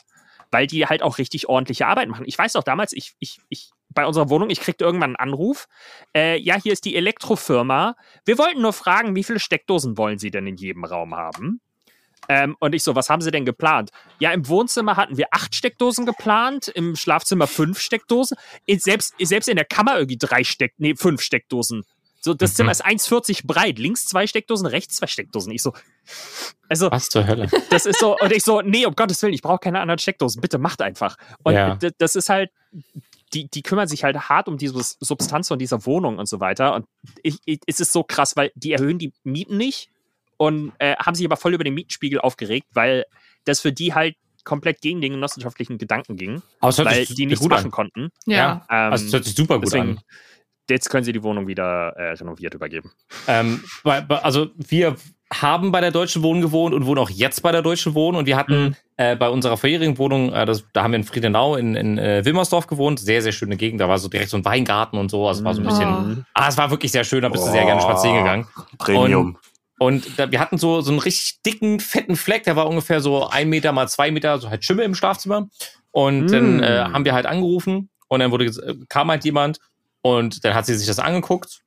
Weil 0.51 0.67
die 0.67 0.87
halt 0.87 1.03
auch 1.03 1.19
richtig 1.19 1.49
ordentliche 1.49 1.87
Arbeit 1.87 2.09
machen. 2.09 2.25
Ich 2.27 2.39
weiß 2.39 2.57
auch 2.57 2.63
damals, 2.63 2.93
ich, 2.93 3.15
ich, 3.19 3.41
ich, 3.49 3.71
bei 3.99 4.07
unserer 4.07 4.31
Wohnung, 4.31 4.49
ich 4.49 4.61
kriegte 4.61 4.85
irgendwann 4.85 5.17
einen 5.17 5.33
Anruf. 5.33 5.67
Äh, 6.15 6.39
ja, 6.39 6.55
hier 6.55 6.73
ist 6.73 6.85
die 6.85 6.95
Elektrofirma. 6.95 7.97
Wir 8.25 8.39
wollten 8.39 8.63
nur 8.63 8.73
fragen, 8.73 9.17
wie 9.17 9.25
viele 9.25 9.41
Steckdosen 9.41 9.99
wollen 9.99 10.21
Sie 10.21 10.31
denn 10.31 10.47
in 10.47 10.55
jedem 10.57 10.85
Raum 10.85 11.17
haben? 11.17 11.61
Ähm, 12.29 12.55
und 12.61 12.77
ich 12.77 12.85
so, 12.85 12.95
was 12.95 13.11
haben 13.11 13.23
Sie 13.23 13.33
denn 13.33 13.45
geplant? 13.45 13.91
Ja, 14.21 14.31
im 14.31 14.47
Wohnzimmer 14.47 14.95
hatten 14.97 15.17
wir 15.17 15.27
acht 15.33 15.53
Steckdosen 15.57 16.07
geplant, 16.07 16.69
im 16.69 16.95
Schlafzimmer 16.95 17.49
fünf 17.49 17.81
Steckdosen, 17.81 18.37
in, 18.67 18.79
selbst, 18.79 19.15
selbst 19.19 19.49
in 19.49 19.57
der 19.57 19.65
Kammer 19.65 19.97
irgendwie 19.97 20.17
drei 20.19 20.45
Steck, 20.45 20.75
nee, 20.79 20.95
fünf 20.95 21.21
Steckdosen. 21.21 21.83
So, 22.21 22.35
das 22.35 22.53
Mhm. 22.53 22.55
Zimmer 22.57 22.71
ist 22.71 22.85
1,40 22.87 23.47
breit, 23.49 23.79
links 23.81 24.05
zwei 24.07 24.29
Steckdosen, 24.29 24.67
rechts 24.69 24.95
zwei 24.97 25.07
Steckdosen. 25.09 25.51
Ich 25.53 25.63
so, 25.63 25.73
also, 26.69 26.89
Was 26.93 27.09
zur 27.09 27.27
Hölle? 27.27 27.49
das 27.71 27.85
ist 27.87 27.99
so, 27.99 28.17
und 28.17 28.33
ich 28.33 28.45
so, 28.45 28.61
nee, 28.61 28.87
um 28.87 28.95
Gottes 28.95 29.21
Willen, 29.23 29.33
ich 29.35 29.43
brauche 29.43 29.59
keine 29.59 29.81
anderen 29.81 29.99
Steckdosen, 29.99 30.41
bitte 30.41 30.59
macht 30.59 30.83
einfach. 30.83 31.17
Und 31.43 31.55
Ja. 31.55 31.77
das 31.99 32.15
ist 32.15 32.29
halt, 32.29 32.51
die, 33.35 33.49
die 33.49 33.63
kümmern 33.63 33.89
sich 33.89 34.05
halt 34.05 34.29
hart 34.29 34.49
um 34.49 34.59
diese 34.59 34.81
Substanz 35.01 35.49
von 35.49 35.59
dieser 35.59 35.85
Wohnung 35.87 36.19
und 36.19 36.29
so 36.29 36.41
weiter. 36.41 36.75
Und 36.75 36.87
ich, 37.23 37.39
ich, 37.45 37.61
es 37.67 37.81
ist 37.81 37.93
so 37.93 38.03
krass, 38.03 38.37
weil 38.37 38.53
die 38.55 38.73
erhöhen 38.73 38.99
die 38.99 39.13
Mieten 39.25 39.57
nicht 39.57 39.91
und 40.37 40.73
äh, 40.79 40.97
haben 40.97 41.15
sich 41.15 41.27
aber 41.27 41.37
voll 41.37 41.55
über 41.55 41.65
den 41.65 41.75
Mietenspiegel 41.75 42.21
aufgeregt, 42.21 42.69
weil 42.73 43.05
das 43.45 43.61
für 43.61 43.73
die 43.73 43.95
halt 43.95 44.17
komplett 44.45 44.81
gegen 44.81 45.01
den 45.01 45.13
genossenschaftlichen 45.13 45.77
Gedanken 45.79 46.17
ging, 46.17 46.43
hört 46.63 46.79
weil 46.79 47.05
die 47.05 47.27
nichts 47.27 47.41
gut 47.43 47.51
machen 47.51 47.67
an. 47.67 47.71
konnten. 47.71 48.09
Ja. 48.27 48.67
Ähm, 48.71 48.93
Also 48.93 49.07
es 49.07 49.13
hört 49.13 49.25
sich 49.25 49.35
super 49.35 49.57
gut 49.57 49.67
deswegen, 49.67 49.99
an. 49.99 50.01
jetzt 50.71 50.89
können 50.89 51.05
sie 51.05 51.13
die 51.13 51.23
Wohnung 51.23 51.47
wieder 51.47 51.91
äh, 51.97 52.13
renoviert 52.13 52.55
übergeben. 52.55 52.91
Ähm, 53.27 53.63
also 53.85 54.49
wir 54.57 54.97
haben 55.33 55.73
bei 55.73 55.81
der 55.81 55.91
Deutschen 55.91 56.23
Wohnen 56.23 56.41
gewohnt 56.41 56.75
und 56.75 56.87
wohnen 56.87 56.99
auch 56.99 57.11
jetzt 57.11 57.43
bei 57.43 57.53
der 57.53 57.61
Deutschen 57.63 57.95
Wohnen 57.95 58.17
und 58.17 58.27
wir 58.27 58.37
hatten 58.37 58.65
Mhm. 58.69 58.77
äh, 58.97 59.15
bei 59.17 59.29
unserer 59.29 59.57
vorherigen 59.59 59.99
Wohnung, 59.99 60.33
äh, 60.33 60.47
das, 60.47 60.65
da 60.73 60.83
haben 60.83 60.93
wir 60.93 60.97
in 60.99 61.05
Friedenau 61.05 61.55
in, 61.57 61.75
in 61.75 61.99
äh, 61.99 62.25
Wilmersdorf 62.25 62.67
gewohnt, 62.67 62.99
sehr, 62.99 63.21
sehr 63.23 63.33
schöne 63.33 63.57
Gegend, 63.57 63.81
da 63.81 63.89
war 63.89 63.99
so 63.99 64.09
direkt 64.09 64.31
so 64.31 64.37
ein 64.39 64.45
Weingarten 64.45 64.97
und 64.99 65.11
so, 65.11 65.29
also 65.29 65.41
es 65.41 65.45
war 65.45 65.55
so 65.55 65.61
ein 65.61 65.67
bisschen, 65.67 66.19
Oh. 66.19 66.23
ah, 66.35 66.49
es 66.49 66.57
war 66.57 66.71
wirklich 66.71 66.93
sehr 66.93 67.05
schön, 67.05 67.23
da 67.23 67.29
bist 67.29 67.47
du 67.47 67.51
sehr 67.51 67.65
gerne 67.67 67.81
spazieren 67.83 68.17
gegangen. 68.19 68.49
Premium. 68.79 69.37
Und 69.81 70.19
da, 70.19 70.31
wir 70.33 70.41
hatten 70.41 70.59
so, 70.59 70.81
so 70.81 70.91
einen 70.91 70.99
richtig 70.99 71.41
dicken, 71.43 71.79
fetten 71.79 72.17
Fleck, 72.17 72.43
der 72.45 72.57
war 72.57 72.67
ungefähr 72.67 73.01
so 73.01 73.29
ein 73.29 73.49
Meter 73.49 73.71
mal 73.73 73.87
zwei 73.89 74.11
Meter, 74.11 74.39
so 74.39 74.51
halt 74.51 74.65
Schimmel 74.65 74.85
im 74.85 74.95
Schlafzimmer. 74.97 75.49
Und 75.93 76.27
Mm. 76.27 76.33
dann 76.33 76.61
äh, 76.61 76.85
haben 76.93 77.05
wir 77.05 77.13
halt 77.15 77.27
angerufen 77.27 77.89
und 78.09 78.19
dann 78.21 78.31
wurde, 78.33 78.51
kam 78.89 79.09
halt 79.11 79.25
jemand 79.25 79.59
und 80.03 80.45
dann 80.45 80.55
hat 80.55 80.67
sie 80.67 80.75
sich 80.75 80.87
das 80.89 80.99
angeguckt 80.99 81.61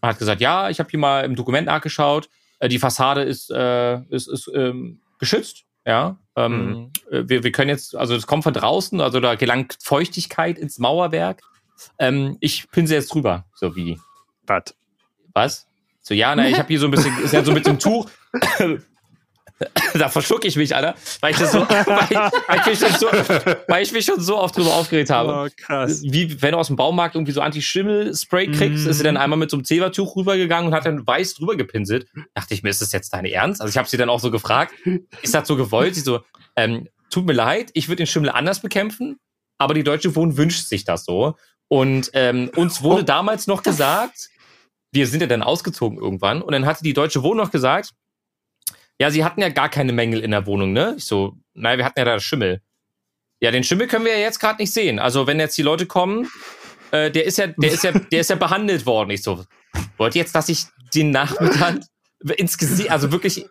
und 0.00 0.08
hat 0.08 0.18
gesagt, 0.18 0.40
ja, 0.40 0.70
ich 0.70 0.78
habe 0.78 0.90
hier 0.90 1.00
mal 1.00 1.24
im 1.24 1.34
Dokument 1.34 1.66
nachgeschaut, 1.66 2.28
äh, 2.64 2.68
die 2.68 2.78
Fassade 2.78 3.22
ist, 3.22 3.50
äh, 3.50 4.00
ist, 4.08 4.26
ist 4.26 4.50
ähm, 4.54 5.00
geschützt. 5.18 5.64
Ja, 5.86 6.16
ähm, 6.34 6.90
äh, 7.10 7.24
wir, 7.26 7.44
wir 7.44 7.52
können 7.52 7.68
jetzt, 7.68 7.94
also 7.94 8.14
das 8.14 8.26
kommt 8.26 8.42
von 8.42 8.54
draußen, 8.54 9.02
also 9.02 9.20
da 9.20 9.34
gelangt 9.34 9.76
Feuchtigkeit 9.82 10.58
ins 10.58 10.78
Mauerwerk. 10.78 11.42
Ähm, 11.98 12.38
ich 12.40 12.70
pinsel 12.70 12.96
jetzt 12.96 13.12
drüber, 13.12 13.44
so 13.54 13.76
wie 13.76 14.00
Was? 14.46 14.74
was? 15.34 15.66
So, 16.00 16.14
ja, 16.14 16.34
na, 16.34 16.48
ich 16.48 16.58
habe 16.58 16.68
hier 16.68 16.80
so 16.80 16.86
ein 16.86 16.90
bisschen, 16.90 17.22
ist 17.22 17.34
ja 17.34 17.44
so 17.44 17.52
mit 17.52 17.66
dem 17.66 17.78
Tuch. 17.78 18.08
da 19.94 20.08
verschluck 20.08 20.44
ich 20.44 20.56
mich, 20.56 20.74
Alter, 20.74 20.94
weil 21.20 21.32
ich 21.32 21.38
das 21.38 21.52
so, 21.52 21.60
weil 21.60 22.06
ich, 22.10 22.16
weil 22.16 22.58
ich, 22.60 22.66
mich, 22.66 22.78
schon 22.78 22.98
so, 22.98 23.06
weil 23.68 23.82
ich 23.82 23.92
mich 23.92 24.04
schon 24.04 24.20
so 24.20 24.36
oft 24.38 24.56
drüber 24.56 24.74
aufgeregt 24.74 25.10
habe. 25.10 25.48
Oh, 25.48 25.54
krass. 25.56 26.02
Wie 26.02 26.42
wenn 26.42 26.52
du 26.52 26.58
aus 26.58 26.66
dem 26.66 26.76
Baumarkt 26.76 27.14
irgendwie 27.14 27.32
so 27.32 27.40
Anti-Schimmel-Spray 27.40 28.50
kriegst, 28.50 28.84
Mm. 28.86 28.88
ist 28.90 28.98
sie 28.98 29.04
dann 29.04 29.16
einmal 29.16 29.38
mit 29.38 29.50
so 29.50 29.56
einem 29.56 29.64
Zebertuch 29.64 30.16
rübergegangen 30.16 30.68
und 30.68 30.74
hat 30.74 30.86
dann 30.86 31.06
weiß 31.06 31.34
drüber 31.34 31.56
gepinselt. 31.56 32.06
Dachte 32.34 32.52
ich 32.54 32.62
mir, 32.62 32.70
ist 32.70 32.82
das 32.82 32.90
jetzt 32.92 33.12
dein 33.12 33.24
Ernst? 33.24 33.60
Also 33.60 33.70
ich 33.70 33.78
habe 33.78 33.88
sie 33.88 33.96
dann 33.96 34.08
auch 34.08 34.20
so 34.20 34.30
gefragt, 34.30 34.74
ist 35.22 35.34
das 35.34 35.46
so 35.46 35.56
gewollt? 35.56 35.94
Sie 35.94 36.00
so, 36.00 36.20
ähm, 36.56 36.88
tut 37.10 37.24
mir 37.26 37.32
leid, 37.32 37.70
ich 37.74 37.86
würde 37.88 37.98
den 37.98 38.06
Schimmel 38.06 38.30
anders 38.30 38.60
bekämpfen, 38.60 39.18
aber 39.58 39.74
die 39.74 39.84
Deutsche 39.84 40.14
Wohnen 40.16 40.36
wünscht 40.36 40.66
sich 40.66 40.84
das 40.84 41.04
so. 41.04 41.36
Und 41.68 42.10
ähm, 42.14 42.50
uns 42.56 42.82
wurde 42.82 43.02
Oh. 43.02 43.04
damals 43.04 43.46
noch 43.46 43.62
gesagt, 43.62 44.28
wir 44.92 45.06
sind 45.06 45.20
ja 45.20 45.26
dann 45.26 45.42
ausgezogen 45.42 45.98
irgendwann, 45.98 46.42
und 46.42 46.52
dann 46.52 46.66
hatte 46.66 46.82
die 46.82 46.92
Deutsche 46.92 47.22
Wohnen 47.22 47.38
noch 47.38 47.50
gesagt, 47.52 47.90
ja, 49.00 49.10
sie 49.10 49.24
hatten 49.24 49.40
ja 49.40 49.48
gar 49.48 49.68
keine 49.68 49.92
Mängel 49.92 50.20
in 50.20 50.30
der 50.30 50.46
Wohnung, 50.46 50.72
ne? 50.72 50.94
Ich 50.96 51.04
so, 51.04 51.36
naja, 51.54 51.78
wir 51.78 51.84
hatten 51.84 51.98
ja 51.98 52.04
da 52.04 52.20
Schimmel. 52.20 52.60
Ja, 53.40 53.50
den 53.50 53.64
Schimmel 53.64 53.88
können 53.88 54.04
wir 54.04 54.12
ja 54.12 54.20
jetzt 54.20 54.40
gerade 54.40 54.62
nicht 54.62 54.72
sehen. 54.72 54.98
Also 54.98 55.26
wenn 55.26 55.38
jetzt 55.40 55.58
die 55.58 55.62
Leute 55.62 55.86
kommen, 55.86 56.28
äh, 56.92 57.10
der 57.10 57.24
ist 57.24 57.38
ja, 57.38 57.48
der 57.48 57.72
ist 57.72 57.84
ja, 57.84 57.92
der 57.92 58.20
ist 58.20 58.30
ja 58.30 58.36
behandelt 58.36 58.86
worden. 58.86 59.10
Ich 59.10 59.22
so, 59.22 59.44
wollt 59.96 60.14
ihr 60.14 60.22
jetzt, 60.22 60.34
dass 60.34 60.48
ich 60.48 60.64
den 60.94 61.10
Nachmittag 61.10 61.80
ins 62.36 62.56
Gesicht, 62.56 62.90
also 62.90 63.12
wirklich, 63.12 63.46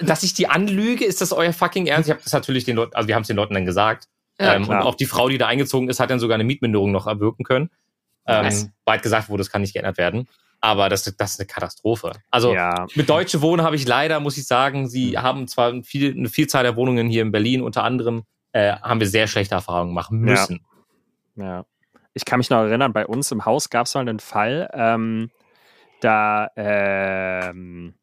dass 0.00 0.22
ich 0.22 0.34
die 0.34 0.46
anlüge, 0.46 1.04
ist 1.04 1.20
das 1.20 1.32
euer 1.32 1.52
fucking 1.52 1.86
Ernst? 1.86 2.08
Ich 2.08 2.12
habe 2.12 2.22
das 2.22 2.32
natürlich 2.32 2.64
den 2.64 2.76
Leuten, 2.76 2.94
also 2.94 3.08
wir 3.08 3.14
haben 3.14 3.22
es 3.22 3.28
den 3.28 3.36
Leuten 3.36 3.54
dann 3.54 3.66
gesagt. 3.66 4.08
Ja, 4.40 4.54
ähm, 4.54 4.68
und 4.68 4.76
auch 4.76 4.94
die 4.94 5.06
Frau, 5.06 5.28
die 5.28 5.38
da 5.38 5.46
eingezogen 5.46 5.88
ist, 5.88 6.00
hat 6.00 6.10
dann 6.10 6.18
sogar 6.20 6.34
eine 6.34 6.44
Mietminderung 6.44 6.90
noch 6.90 7.06
erwirken 7.06 7.44
können. 7.44 7.70
Ähm, 8.26 8.44
Nice. 8.44 8.70
Weit 8.84 9.02
gesagt 9.02 9.28
wurde, 9.28 9.42
das 9.42 9.50
kann 9.50 9.60
nicht 9.60 9.74
geändert 9.74 9.98
werden. 9.98 10.28
Aber 10.64 10.88
das, 10.88 11.04
das 11.04 11.32
ist 11.32 11.40
eine 11.40 11.46
Katastrophe. 11.46 12.12
Also 12.30 12.54
ja. 12.54 12.86
mit 12.94 13.10
Deutsche 13.10 13.42
Wohnen 13.42 13.62
habe 13.62 13.76
ich 13.76 13.86
leider, 13.86 14.18
muss 14.18 14.38
ich 14.38 14.46
sagen, 14.46 14.88
sie 14.88 15.18
haben 15.18 15.46
zwar 15.46 15.82
viel, 15.82 16.16
eine 16.16 16.30
Vielzahl 16.30 16.62
der 16.62 16.74
Wohnungen 16.74 17.06
hier 17.06 17.20
in 17.20 17.32
Berlin, 17.32 17.60
unter 17.60 17.84
anderem 17.84 18.22
äh, 18.52 18.72
haben 18.76 18.98
wir 18.98 19.06
sehr 19.06 19.26
schlechte 19.26 19.54
Erfahrungen 19.54 19.92
machen 19.92 20.20
müssen. 20.20 20.64
Ja. 21.36 21.66
Ich 22.14 22.24
kann 22.24 22.38
mich 22.38 22.48
noch 22.48 22.60
erinnern, 22.60 22.94
bei 22.94 23.06
uns 23.06 23.30
im 23.30 23.44
Haus 23.44 23.68
gab 23.68 23.84
es 23.84 23.94
mal 23.94 24.00
einen 24.00 24.20
Fall, 24.20 24.70
ähm, 24.72 25.30
da, 26.00 26.48
ähm, 26.56 27.96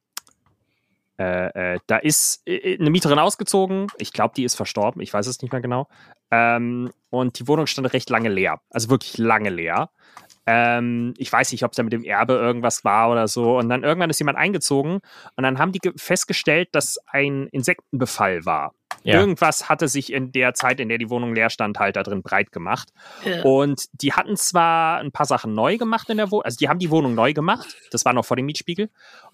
äh, 1.17 1.73
äh, 1.73 1.79
da 1.87 1.97
ist 1.97 2.47
äh, 2.47 2.77
eine 2.79 2.91
Mieterin 2.91 3.17
ausgezogen. 3.17 3.87
Ich 3.97 4.13
glaube, 4.13 4.35
die 4.37 4.43
ist 4.43 4.53
verstorben. 4.53 5.01
Ich 5.01 5.11
weiß 5.11 5.25
es 5.25 5.41
nicht 5.41 5.51
mehr 5.51 5.61
genau. 5.61 5.87
Ähm, 6.29 6.91
und 7.09 7.39
die 7.39 7.47
Wohnung 7.47 7.65
stand 7.65 7.91
recht 7.91 8.11
lange 8.11 8.29
leer. 8.29 8.61
Also 8.69 8.91
wirklich 8.91 9.17
lange 9.17 9.49
leer. 9.49 9.89
Ähm, 10.47 11.13
ich 11.17 11.31
weiß 11.31 11.51
nicht, 11.51 11.63
ob 11.63 11.71
es 11.71 11.75
da 11.77 11.83
mit 11.83 11.93
dem 11.93 12.03
Erbe 12.03 12.33
irgendwas 12.33 12.83
war 12.83 13.11
oder 13.11 13.27
so. 13.27 13.57
Und 13.57 13.69
dann 13.69 13.83
irgendwann 13.83 14.09
ist 14.09 14.19
jemand 14.19 14.37
eingezogen 14.37 14.99
und 15.35 15.43
dann 15.43 15.59
haben 15.59 15.71
die 15.71 15.79
ge- 15.79 15.93
festgestellt, 15.95 16.69
dass 16.71 16.97
ein 17.07 17.47
Insektenbefall 17.51 18.45
war. 18.45 18.73
Ja. 19.03 19.19
Irgendwas 19.19 19.69
hatte 19.69 19.87
sich 19.87 20.11
in 20.11 20.31
der 20.31 20.53
Zeit, 20.53 20.79
in 20.79 20.89
der 20.89 20.97
die 20.97 21.09
Wohnung 21.09 21.33
leer 21.33 21.49
stand, 21.49 21.79
halt 21.79 21.95
da 21.95 22.03
drin 22.03 22.21
breit 22.23 22.51
gemacht. 22.51 22.89
Ja. 23.23 23.41
Und 23.43 23.85
die 23.93 24.13
hatten 24.13 24.35
zwar 24.35 24.99
ein 24.99 25.11
paar 25.11 25.25
Sachen 25.25 25.53
neu 25.53 25.77
gemacht 25.77 26.09
in 26.09 26.17
der 26.17 26.29
Wohnung, 26.29 26.43
also 26.43 26.57
die 26.57 26.67
haben 26.69 26.77
die 26.79 26.89
Wohnung 26.91 27.15
neu 27.15 27.33
gemacht, 27.33 27.75
das 27.91 28.03
war 28.05 28.13
noch 28.13 28.25
vor 28.25 28.35
dem 28.37 28.45
Mietspiegel. 28.47 28.89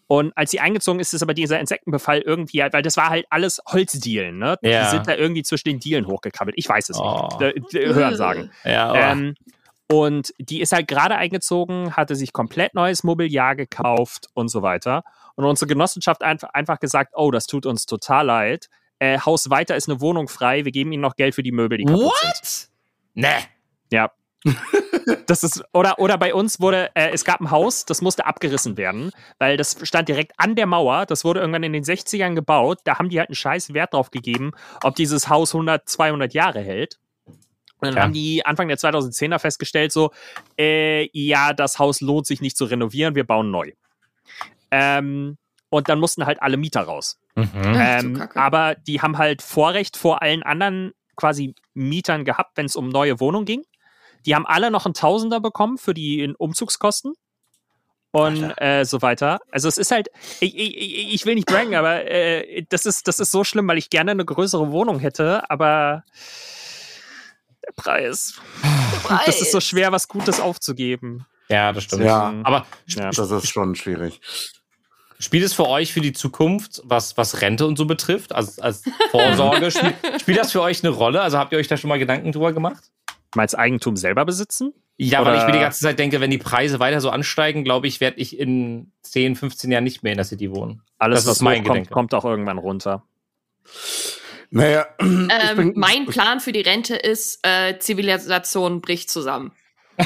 Und 0.06 0.32
als 0.38 0.52
sie 0.52 0.60
eingezogen 0.62 1.00
ist, 1.02 1.14
ist 1.14 1.22
aber 1.22 1.34
dieser 1.34 1.60
Insektenbefall 1.60 2.20
irgendwie 2.22 2.62
halt, 2.62 2.72
weil 2.74 2.82
das 2.84 2.96
war 2.96 3.10
halt 3.10 3.26
alles 3.30 3.62
Holzdielen, 3.68 4.38
ne? 4.38 4.58
Ja. 4.62 4.84
Die 4.86 4.90
sind 4.92 5.08
da 5.08 5.16
irgendwie 5.16 5.44
zwischen 5.44 5.68
den 5.68 5.80
Dielen 5.80 6.08
hochgekrabbelt. 6.08 6.56
Ich 6.58 6.70
weiß 6.70 6.90
es 6.90 6.98
Oh. 7.00 7.28
nicht. 7.42 7.74
Hören 7.74 8.16
sagen. 8.16 8.52
Ja, 8.64 8.92
oh. 8.94 8.96
Ähm, 8.96 9.36
Und 9.90 10.34
die 10.38 10.60
ist 10.60 10.74
halt 10.74 10.88
gerade 10.88 11.16
eingezogen, 11.16 11.96
hatte 11.96 12.16
sich 12.16 12.34
komplett 12.34 12.74
neues 12.74 13.04
Mobiliar 13.04 13.56
gekauft 13.56 14.28
und 14.34 14.50
so 14.50 14.62
weiter. 14.62 15.04
Und 15.36 15.46
unsere 15.46 15.68
Genossenschaft 15.68 16.24
einfach, 16.24 16.50
einfach 16.50 16.80
gesagt, 16.80 17.14
oh, 17.16 17.32
das 17.32 17.46
tut 17.48 17.66
uns 17.66 17.86
total 17.86 18.26
leid. 18.26 18.70
Äh, 19.00 19.20
Haus 19.20 19.50
weiter 19.50 19.76
ist 19.76 19.88
eine 19.88 20.02
Wohnung 20.02 20.28
frei, 20.28 20.66
wir 20.66 20.72
geben 20.72 20.92
ihnen 20.92 21.02
noch 21.02 21.16
Geld 21.16 21.36
für 21.36 21.44
die 21.44 21.52
Möbel, 21.52 21.78
die 21.78 21.86
kaputt 21.86 22.14
sind. 22.22 22.32
What? 22.34 22.70
Nee. 23.14 23.46
Ja. 23.92 24.12
Das 25.26 25.44
ist, 25.44 25.64
oder, 25.74 26.00
oder 26.00 26.18
bei 26.18 26.34
uns 26.34 26.60
wurde, 26.60 26.90
äh, 26.94 27.12
es 27.12 27.24
gab 27.24 27.40
ein 27.40 27.50
Haus, 27.50 27.86
das 27.86 28.02
musste 28.02 28.26
abgerissen 28.26 28.76
werden, 28.76 29.12
weil 29.40 29.56
das 29.56 29.78
stand 29.84 30.10
direkt 30.10 30.34
an 30.38 30.56
der 30.56 30.66
Mauer. 30.66 31.06
Das 31.06 31.24
wurde 31.24 31.40
irgendwann 31.40 31.64
in 31.64 31.72
den 31.72 31.86
60ern 31.86 32.36
gebaut. 32.36 32.80
Da 32.84 33.00
haben 33.00 33.08
die 33.08 33.18
halt 33.20 33.30
einen 33.30 33.36
scheiß 33.36 33.74
Wert 33.74 33.94
drauf 33.94 34.12
gegeben, 34.12 34.52
ob 34.84 34.96
dieses 34.96 35.30
Haus 35.30 35.54
100, 35.54 35.88
200 35.88 36.34
Jahre 36.34 36.60
hält. 36.60 37.00
Und 37.80 37.88
dann 37.88 37.96
Ja. 37.96 38.02
haben 38.04 38.14
die 38.14 38.46
Anfang 38.46 38.68
der 38.68 38.78
2010er 38.78 39.40
festgestellt, 39.40 39.92
so, 39.92 40.12
äh, 40.58 41.10
ja, 41.18 41.54
das 41.54 41.80
Haus 41.80 42.02
lohnt 42.02 42.26
sich 42.26 42.42
nicht 42.42 42.58
zu 42.58 42.66
renovieren, 42.66 43.16
wir 43.16 43.24
bauen 43.26 43.52
neu. 43.52 43.72
Ähm, 44.72 45.38
und 45.70 45.90
dann 45.90 46.00
mussten 46.00 46.26
halt 46.26 46.42
alle 46.42 46.58
Mieter 46.58 46.82
raus. 46.82 47.20
Mhm. 47.36 47.50
Ähm, 47.80 48.24
aber 48.36 48.76
die 48.76 49.02
haben 49.02 49.18
halt 49.18 49.42
Vorrecht 49.42 49.98
vor 49.98 50.22
allen 50.22 50.44
anderen 50.44 50.94
quasi 51.16 51.56
Mietern 51.74 52.26
gehabt, 52.26 52.58
wenn 52.58 52.66
es 52.66 52.76
um 52.76 52.90
neue 52.90 53.20
Wohnungen 53.20 53.46
ging. 53.46 53.64
Die 54.26 54.34
haben 54.36 54.46
alle 54.46 54.72
noch 54.72 54.86
einen 54.86 54.94
Tausender 54.94 55.40
bekommen 55.40 55.78
für 55.78 55.94
die 55.94 56.34
Umzugskosten 56.38 57.14
und 58.12 58.54
äh, 58.58 58.84
so 58.86 59.02
weiter. 59.02 59.40
Also 59.52 59.68
es 59.68 59.78
ist 59.78 59.92
halt, 59.92 60.10
ich, 60.40 60.58
ich, 60.58 61.14
ich 61.14 61.26
will 61.26 61.36
nicht 61.36 61.48
braggen, 61.48 61.76
aber 61.76 62.06
äh, 62.10 62.64
das, 62.70 62.86
ist, 62.86 63.08
das 63.08 63.20
ist 63.20 63.32
so 63.32 63.44
schlimm, 63.44 63.68
weil 63.68 63.78
ich 63.78 63.90
gerne 63.90 64.12
eine 64.12 64.26
größere 64.26 64.72
Wohnung 64.72 65.00
hätte, 65.00 65.50
aber 65.50 66.04
der 67.68 67.74
Preis. 67.76 68.34
Das 69.26 69.42
ist 69.42 69.52
so 69.52 69.60
schwer, 69.60 69.92
was 69.92 70.08
Gutes 70.08 70.40
aufzugeben. 70.40 71.26
Ja, 71.50 71.72
das 71.74 71.84
stimmt. 71.86 72.04
Ja. 72.04 72.34
Aber 72.44 72.66
Ja. 72.88 73.10
Das 73.12 73.32
ist 73.32 73.50
schon 73.50 73.76
schwierig. 73.76 74.20
spielt 75.20 75.44
es 75.44 75.54
für 75.54 75.68
euch 75.68 75.94
für 75.94 76.02
die 76.02 76.14
Zukunft, 76.14 76.82
was, 76.84 77.18
was 77.18 77.42
Rente 77.42 77.66
und 77.66 77.78
so 77.78 77.86
betrifft, 77.86 78.34
als, 78.36 78.60
als 78.60 78.84
Vorsorge, 79.12 79.72
spielt, 79.72 79.96
spielt 80.22 80.38
das 80.38 80.52
für 80.52 80.62
euch 80.62 80.84
eine 80.84 80.94
Rolle? 80.94 81.22
Also 81.22 81.38
habt 81.38 81.52
ihr 81.54 81.58
euch 81.60 81.68
da 81.68 81.78
schon 81.78 81.88
mal 81.90 82.00
Gedanken 82.00 82.32
drüber 82.32 82.54
gemacht? 82.54 82.92
Mal 83.36 83.48
Eigentum 83.56 83.98
selber 83.98 84.26
besitzen? 84.26 84.74
Ja, 85.00 85.20
weil 85.24 85.34
Oder- 85.34 85.42
ich 85.42 85.46
mir 85.48 85.52
die 85.54 85.60
ganze 85.60 85.80
Zeit 85.82 86.00
denke, 86.00 86.20
wenn 86.22 86.32
die 86.32 86.38
Preise 86.40 86.80
weiter 86.80 87.02
so 87.02 87.10
ansteigen, 87.12 87.64
glaube 87.64 87.88
ich, 87.88 88.00
werde 88.02 88.18
ich 88.20 88.38
in 88.40 88.92
10, 89.04 89.36
15 89.36 89.72
Jahren 89.72 89.84
nicht 89.84 90.02
mehr 90.04 90.12
in 90.14 90.18
der 90.18 90.26
City 90.26 90.52
wohnen. 90.52 90.82
Alles, 90.98 91.18
Das 91.20 91.24
ist 91.26 91.30
was 91.32 91.42
mein 91.42 91.64
Gedanke. 91.64 91.90
kommt 91.92 92.14
auch 92.14 92.26
irgendwann 92.26 92.58
runter. 92.58 93.04
Naja, 94.50 94.88
Ähm, 95.00 95.30
bin, 95.56 95.74
mein 95.76 96.06
Plan 96.06 96.40
für 96.40 96.52
die 96.52 96.62
Rente 96.62 96.96
ist, 96.96 97.40
äh, 97.46 97.78
Zivilisation 97.80 98.82
bricht 98.82 99.10
zusammen. 99.10 99.52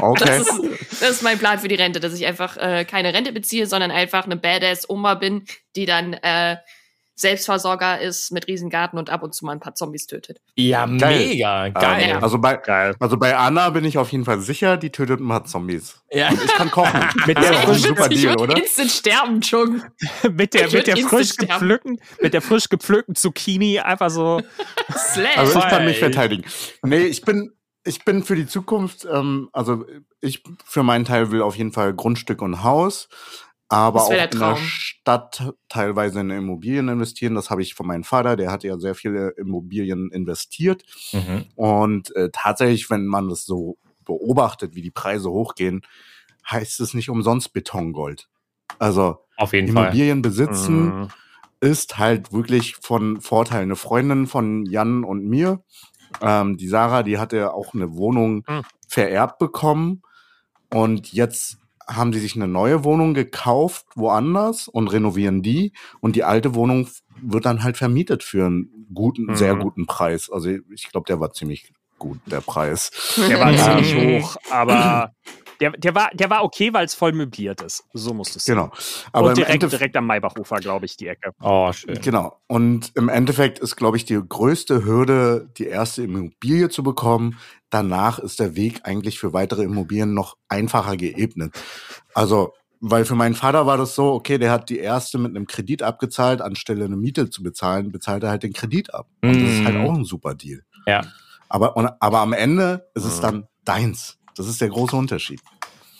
okay. 0.00 0.24
Das, 0.24 0.40
ist, 0.40 1.00
das 1.00 1.10
ist 1.10 1.22
mein 1.22 1.38
Plan 1.38 1.58
für 1.58 1.68
die 1.68 1.76
Rente, 1.76 2.00
dass 2.00 2.14
ich 2.14 2.26
einfach 2.26 2.56
äh, 2.56 2.84
keine 2.84 3.14
Rente 3.14 3.32
beziehe, 3.32 3.66
sondern 3.66 3.90
einfach 3.90 4.24
eine 4.24 4.36
Badass-Oma 4.36 5.14
bin, 5.14 5.44
die 5.76 5.86
dann 5.86 6.14
äh, 6.14 6.56
Selbstversorger 7.20 8.00
ist 8.00 8.32
mit 8.32 8.48
Riesengarten 8.48 8.98
und 8.98 9.10
ab 9.10 9.22
und 9.22 9.34
zu 9.34 9.44
mal 9.44 9.52
ein 9.52 9.60
paar 9.60 9.74
Zombies 9.74 10.06
tötet. 10.06 10.40
Ja, 10.54 10.86
Geil. 10.86 11.18
mega, 11.28 11.68
geil. 11.68 12.08
Ja. 12.08 12.18
Also 12.20 12.38
bei, 12.38 12.56
Geil. 12.56 12.94
also 12.98 13.16
bei 13.18 13.36
Anna 13.36 13.68
bin 13.70 13.84
ich 13.84 13.98
auf 13.98 14.10
jeden 14.10 14.24
Fall 14.24 14.40
sicher, 14.40 14.76
die 14.76 14.90
tötet 14.90 15.20
ein 15.20 15.28
paar 15.28 15.44
Zombies. 15.44 16.02
Ja. 16.10 16.30
Ich 16.32 16.52
kann 16.54 16.70
kochen. 16.70 17.00
Mit 17.26 17.36
der 17.36 17.52
frischen- 17.54 17.88
super 17.88 18.08
Deal, 18.08 18.36
oder? 18.38 18.56
instant 18.56 18.90
sterben, 18.90 19.40
Chung. 19.42 19.82
mit 20.32 20.54
der, 20.54 20.66
Ich 20.68 20.72
mit 20.72 20.86
der 20.86 20.96
frisch 20.96 21.36
gepflückten, 21.36 22.00
mit 22.20 22.32
der 22.34 22.42
frisch 22.42 22.68
gepflückten 22.68 23.14
Zucchini 23.14 23.78
einfach 23.80 24.10
so. 24.10 24.40
Slash. 24.96 25.36
Also 25.36 25.58
ich 25.58 25.68
kann 25.68 25.84
mich 25.84 25.98
verteidigen. 25.98 26.44
Nee, 26.82 27.02
ich 27.04 27.22
bin, 27.22 27.52
ich 27.84 28.04
bin 28.04 28.24
für 28.24 28.34
die 28.36 28.46
Zukunft, 28.46 29.06
ähm, 29.10 29.48
also 29.52 29.84
ich 30.20 30.42
für 30.64 30.82
meinen 30.82 31.04
Teil 31.04 31.30
will 31.30 31.42
auf 31.42 31.56
jeden 31.56 31.72
Fall 31.72 31.94
Grundstück 31.94 32.42
und 32.42 32.62
Haus, 32.62 33.08
aber 33.70 34.02
auch 34.02 34.10
in 34.10 34.38
der. 34.38 34.56
Stadt 34.56 35.54
teilweise 35.68 36.20
in 36.20 36.30
Immobilien 36.30 36.88
investieren. 36.88 37.34
Das 37.34 37.48
habe 37.50 37.62
ich 37.62 37.74
von 37.74 37.86
meinem 37.86 38.04
Vater, 38.04 38.36
der 38.36 38.50
hat 38.50 38.64
ja 38.64 38.78
sehr 38.78 38.94
viele 38.94 39.30
Immobilien 39.30 40.10
investiert. 40.10 40.84
Mhm. 41.12 41.46
Und 41.54 42.14
äh, 42.16 42.28
tatsächlich, 42.32 42.90
wenn 42.90 43.06
man 43.06 43.28
das 43.28 43.46
so 43.46 43.78
beobachtet, 44.04 44.74
wie 44.74 44.82
die 44.82 44.90
Preise 44.90 45.30
hochgehen, 45.30 45.82
heißt 46.50 46.80
es 46.80 46.94
nicht 46.94 47.08
umsonst 47.10 47.52
Betongold. 47.52 48.28
Also 48.78 49.18
Auf 49.36 49.52
jeden 49.52 49.72
Fall. 49.72 49.84
Immobilien 49.84 50.20
besitzen 50.22 50.84
Mhm. 51.02 51.08
ist 51.60 51.98
halt 51.98 52.32
wirklich 52.32 52.76
von 52.76 53.20
Vorteil. 53.20 53.62
Eine 53.62 53.76
Freundin 53.76 54.26
von 54.26 54.66
Jan 54.66 55.04
und 55.04 55.24
mir, 55.26 55.62
ähm, 56.20 56.56
die 56.56 56.66
Sarah, 56.68 57.02
die 57.04 57.18
hatte 57.18 57.54
auch 57.54 57.72
eine 57.74 57.94
Wohnung 57.94 58.42
Hm. 58.48 58.62
vererbt 58.88 59.38
bekommen 59.38 60.02
und 60.72 61.12
jetzt 61.12 61.58
haben 61.86 62.12
sie 62.12 62.20
sich 62.20 62.36
eine 62.36 62.48
neue 62.48 62.84
Wohnung 62.84 63.14
gekauft 63.14 63.86
woanders 63.94 64.68
und 64.68 64.88
renovieren 64.88 65.42
die 65.42 65.72
und 66.00 66.16
die 66.16 66.24
alte 66.24 66.54
Wohnung 66.54 66.88
wird 67.22 67.44
dann 67.46 67.62
halt 67.62 67.76
vermietet 67.76 68.22
für 68.22 68.46
einen 68.46 68.86
guten, 68.94 69.26
Mhm. 69.26 69.34
sehr 69.36 69.56
guten 69.56 69.86
Preis. 69.86 70.30
Also 70.30 70.50
ich 70.72 70.90
glaube, 70.90 71.06
der 71.06 71.20
war 71.20 71.32
ziemlich 71.32 71.72
gut, 71.98 72.18
der 72.26 72.40
Preis. 72.40 72.90
Der 73.16 73.38
war 73.40 73.54
ziemlich 73.56 74.24
hoch, 74.24 74.36
aber 74.50 75.12
der, 75.60 75.72
der, 75.72 75.94
war, 75.94 76.10
der 76.14 76.30
war 76.30 76.42
okay, 76.44 76.72
weil 76.72 76.86
es 76.86 76.94
voll 76.94 77.12
möbliert 77.12 77.60
ist. 77.60 77.84
So 77.92 78.14
musst 78.14 78.34
du 78.34 78.38
es 78.38 78.44
Genau. 78.44 78.64
Aber 78.64 78.78
Aber 79.12 79.28
Und 79.28 79.36
direkt, 79.36 79.54
Endeffekt, 79.54 79.80
direkt 79.80 79.96
am 79.96 80.06
Maybachufer, 80.06 80.56
glaube 80.56 80.86
ich, 80.86 80.96
die 80.96 81.08
Ecke. 81.08 81.32
Oh, 81.40 81.72
schön. 81.72 82.00
Genau. 82.00 82.40
Und 82.46 82.92
im 82.96 83.08
Endeffekt 83.08 83.58
ist, 83.58 83.76
glaube 83.76 83.96
ich, 83.96 84.04
die 84.04 84.20
größte 84.26 84.84
Hürde, 84.84 85.50
die 85.58 85.66
erste 85.66 86.02
Immobilie 86.02 86.68
zu 86.70 86.82
bekommen. 86.82 87.38
Danach 87.70 88.18
ist 88.18 88.40
der 88.40 88.56
Weg 88.56 88.80
eigentlich 88.84 89.18
für 89.18 89.32
weitere 89.32 89.62
Immobilien 89.62 90.14
noch 90.14 90.36
einfacher 90.48 90.96
geebnet. 90.96 91.54
Also, 92.14 92.54
weil 92.80 93.04
für 93.04 93.14
meinen 93.14 93.34
Vater 93.34 93.66
war 93.66 93.76
das 93.76 93.94
so, 93.94 94.12
okay, 94.12 94.38
der 94.38 94.50
hat 94.50 94.70
die 94.70 94.78
erste 94.78 95.18
mit 95.18 95.36
einem 95.36 95.46
Kredit 95.46 95.82
abgezahlt, 95.82 96.40
anstelle 96.40 96.86
eine 96.86 96.96
Miete 96.96 97.28
zu 97.28 97.42
bezahlen, 97.42 97.92
bezahlt 97.92 98.22
er 98.22 98.30
halt 98.30 98.42
den 98.42 98.54
Kredit 98.54 98.94
ab. 98.94 99.06
Und 99.22 99.42
das 99.42 99.50
ist 99.50 99.64
halt 99.64 99.74
Mhm. 99.76 99.80
auch 99.82 99.94
ein 99.94 100.04
super 100.04 100.34
Deal. 100.34 100.62
Ja. 100.86 101.02
Aber, 101.50 101.76
und, 101.76 101.90
aber 102.00 102.20
am 102.20 102.32
Ende 102.32 102.88
ist 102.94 103.04
es 103.04 103.18
Mhm. 103.18 103.22
dann 103.22 103.46
deins. 103.64 104.16
Das 104.36 104.46
ist 104.46 104.60
der 104.60 104.68
große 104.68 104.96
Unterschied. 104.96 105.40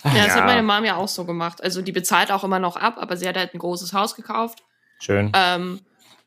Ja, 0.04 0.12
das 0.14 0.26
Ja. 0.28 0.34
hat 0.36 0.46
meine 0.46 0.62
Mom 0.62 0.84
ja 0.84 0.96
auch 0.96 1.08
so 1.08 1.24
gemacht. 1.24 1.62
Also 1.62 1.82
die 1.82 1.92
bezahlt 1.92 2.32
auch 2.32 2.44
immer 2.44 2.58
noch 2.58 2.76
ab, 2.76 2.96
aber 2.98 3.16
sie 3.16 3.28
hat 3.28 3.36
halt 3.36 3.54
ein 3.54 3.58
großes 3.58 3.92
Haus 3.92 4.14
gekauft 4.14 4.62
Schön. 4.98 5.30
ähm, 5.34 5.80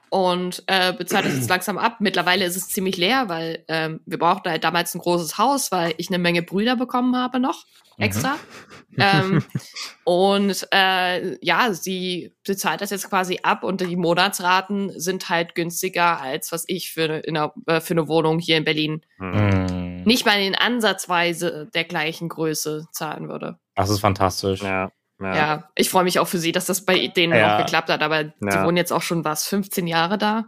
und 0.10 0.64
äh, 0.68 0.93
bezahlt 0.93 1.26
es 1.26 1.34
jetzt 1.38 1.49
langsam 1.49 1.80
ab. 1.80 1.95
Mittlerweile 1.99 2.45
ist 2.45 2.56
es 2.56 2.68
ziemlich 2.68 2.97
leer, 2.97 3.30
weil 3.30 3.64
ähm, 3.68 3.99
wir 4.06 4.20
brauchten 4.20 4.49
halt 4.49 4.64
damals 4.64 4.93
ein 4.93 4.99
großes 4.99 5.39
Haus, 5.39 5.72
weil 5.72 5.95
ich 5.97 6.10
eine 6.10 6.20
Menge 6.20 6.43
Brüder 6.43 6.76
bekommen 6.76 7.16
habe 7.16 7.39
noch 7.39 7.66
extra. 7.97 8.36
ähm, 8.97 9.43
und 10.04 10.68
äh, 10.72 11.38
ja, 11.43 11.74
sie 11.74 12.32
bezahlt 12.45 12.82
das 12.82 12.89
jetzt 12.91 13.10
quasi 13.10 13.39
ab 13.41 13.64
und 13.64 13.82
die 13.82 13.95
Monatsraten 13.95 14.91
sind 14.99 15.30
halt 15.30 15.56
günstiger 15.56 16.20
als 16.22 16.51
was 16.51 16.64
ich 16.68 16.91
für 16.91 17.06
eine, 17.06 17.20
in 17.22 17.38
einer, 17.38 17.54
äh, 17.68 17.82
für 17.82 17.93
eine 17.93 18.08
Wohnung 18.08 18.39
hier 18.39 18.58
in 18.58 18.66
Berlin 18.66 19.01
Mhm. 19.18 19.82
Nicht 20.06 20.26
mal 20.26 20.39
in 20.41 20.56
ansatzweise 20.56 21.70
der 21.74 21.84
gleichen 21.84 22.30
Größe 22.30 22.86
zahlen 22.91 23.30
würde. 23.30 23.58
Das 23.76 23.89
ist 23.89 23.99
fantastisch. 23.99 24.62
Ja. 24.62 24.91
Ja, 25.22 25.36
Ja. 25.36 25.70
ich 25.76 25.89
freue 25.89 26.04
mich 26.04 26.20
auch 26.20 26.28
für 26.28 26.38
sie, 26.39 26.51
dass 26.51 26.66
das 26.66 26.86
bei 26.86 27.08
denen 27.08 27.34
Ja. 27.34 27.56
auch 27.56 27.62
geklappt 27.64 27.89
hat, 27.89 28.01
aber 28.01 28.24
die 28.26 28.34
Ja. 28.41 28.66
wohnen 28.66 28.78
jetzt 28.78 28.91
auch 28.91 29.01
schon 29.01 29.24
was, 29.24 29.47
15 29.47 29.88
Jahre 29.88 30.18
da, 30.18 30.45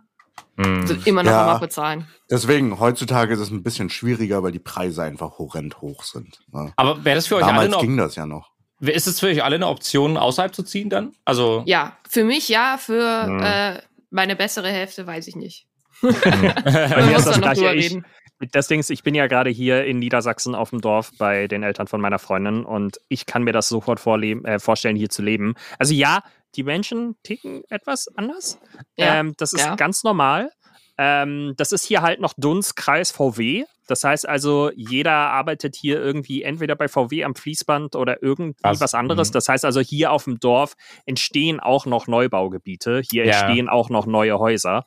Mhm. 0.57 0.85
sind 0.87 1.07
immer 1.07 1.23
noch 1.23 1.31
Ja. 1.31 1.43
am 1.49 1.55
Abbezahlen. 1.55 2.07
Deswegen, 2.29 2.79
heutzutage 2.79 3.33
ist 3.33 3.39
es 3.39 3.51
ein 3.51 3.63
bisschen 3.63 3.89
schwieriger, 3.89 4.43
weil 4.43 4.51
die 4.51 4.59
Preise 4.59 5.03
einfach 5.03 5.37
horrend 5.37 5.81
hoch 5.81 6.03
sind. 6.03 6.39
ne? 6.51 6.73
Aber 6.75 7.05
wäre 7.05 7.15
das 7.15 7.27
für 7.27 7.35
euch 7.37 7.43
alle 7.43 7.51
Damals 7.53 7.67
eine, 7.67 7.75
Op- 7.77 7.81
ging 7.83 7.97
das 7.97 8.15
ja 8.15 8.25
noch. 8.25 8.51
ist 8.81 9.07
es 9.07 9.19
für 9.19 9.27
euch 9.27 9.43
alle 9.43 9.55
eine 9.55 9.67
Option, 9.67 10.17
außerhalb 10.17 10.53
zu 10.53 10.63
ziehen 10.63 10.89
dann? 10.89 11.13
Also, 11.23 11.63
Ja, 11.65 11.97
für 12.09 12.23
mich 12.25 12.49
ja, 12.49 12.77
für 12.77 13.27
Mhm. 13.27 13.43
äh, 13.43 13.81
meine 14.09 14.35
bessere 14.35 14.69
Hälfte 14.69 15.05
weiß 15.07 15.27
ich 15.27 15.35
nicht. 15.35 15.67
Bei 16.01 16.09
mir 16.35 16.53
Man 16.89 16.99
ist 17.09 17.13
muss 17.13 17.25
das 17.25 17.25
da 17.25 17.31
noch 17.31 17.53
gleiche. 17.53 17.59
drüber 17.61 17.73
Ich, 17.75 17.93
ist, 18.39 18.89
ich 18.89 19.03
bin 19.03 19.15
ja 19.15 19.27
gerade 19.27 19.49
hier 19.49 19.85
in 19.85 19.99
Niedersachsen 19.99 20.55
auf 20.55 20.69
dem 20.69 20.81
Dorf 20.81 21.11
bei 21.17 21.47
den 21.47 21.63
Eltern 21.63 21.87
von 21.87 22.01
meiner 22.01 22.19
Freundin 22.19 22.65
und 22.65 22.99
ich 23.07 23.25
kann 23.25 23.43
mir 23.43 23.53
das 23.53 23.69
sofort 23.69 23.99
vorleben, 23.99 24.43
äh, 24.45 24.59
vorstellen, 24.59 24.95
hier 24.95 25.09
zu 25.09 25.21
leben. 25.21 25.55
Also 25.79 25.93
ja, 25.93 26.21
die 26.55 26.63
Menschen 26.63 27.15
ticken 27.23 27.63
etwas 27.69 28.07
anders. 28.15 28.59
Ja, 28.97 29.19
ähm, 29.19 29.33
das 29.37 29.53
ist 29.53 29.65
ja. 29.65 29.75
ganz 29.75 30.03
normal. 30.03 30.51
Ähm, 30.97 31.53
das 31.57 31.71
ist 31.71 31.83
hier 31.85 32.01
halt 32.01 32.21
noch 32.21 32.33
Dunstkreis 32.37 33.11
VW. 33.11 33.65
Das 33.87 34.03
heißt 34.03 34.27
also, 34.27 34.71
jeder 34.75 35.11
arbeitet 35.11 35.75
hier 35.75 36.01
irgendwie 36.01 36.41
entweder 36.41 36.75
bei 36.75 36.87
VW 36.87 37.23
am 37.23 37.35
Fließband 37.35 37.95
oder 37.95 38.23
irgendwie 38.23 38.61
Krass. 38.63 38.81
was 38.81 38.93
anderes. 38.95 39.29
Mhm. 39.29 39.33
Das 39.33 39.49
heißt 39.49 39.65
also, 39.65 39.79
hier 39.81 40.11
auf 40.11 40.23
dem 40.23 40.39
Dorf 40.39 40.73
entstehen 41.05 41.59
auch 41.59 41.85
noch 41.85 42.07
Neubaugebiete. 42.07 43.01
Hier 43.11 43.25
Ja. 43.25 43.41
entstehen 43.41 43.69
auch 43.69 43.89
noch 43.89 44.05
neue 44.07 44.39
Häuser. 44.39 44.85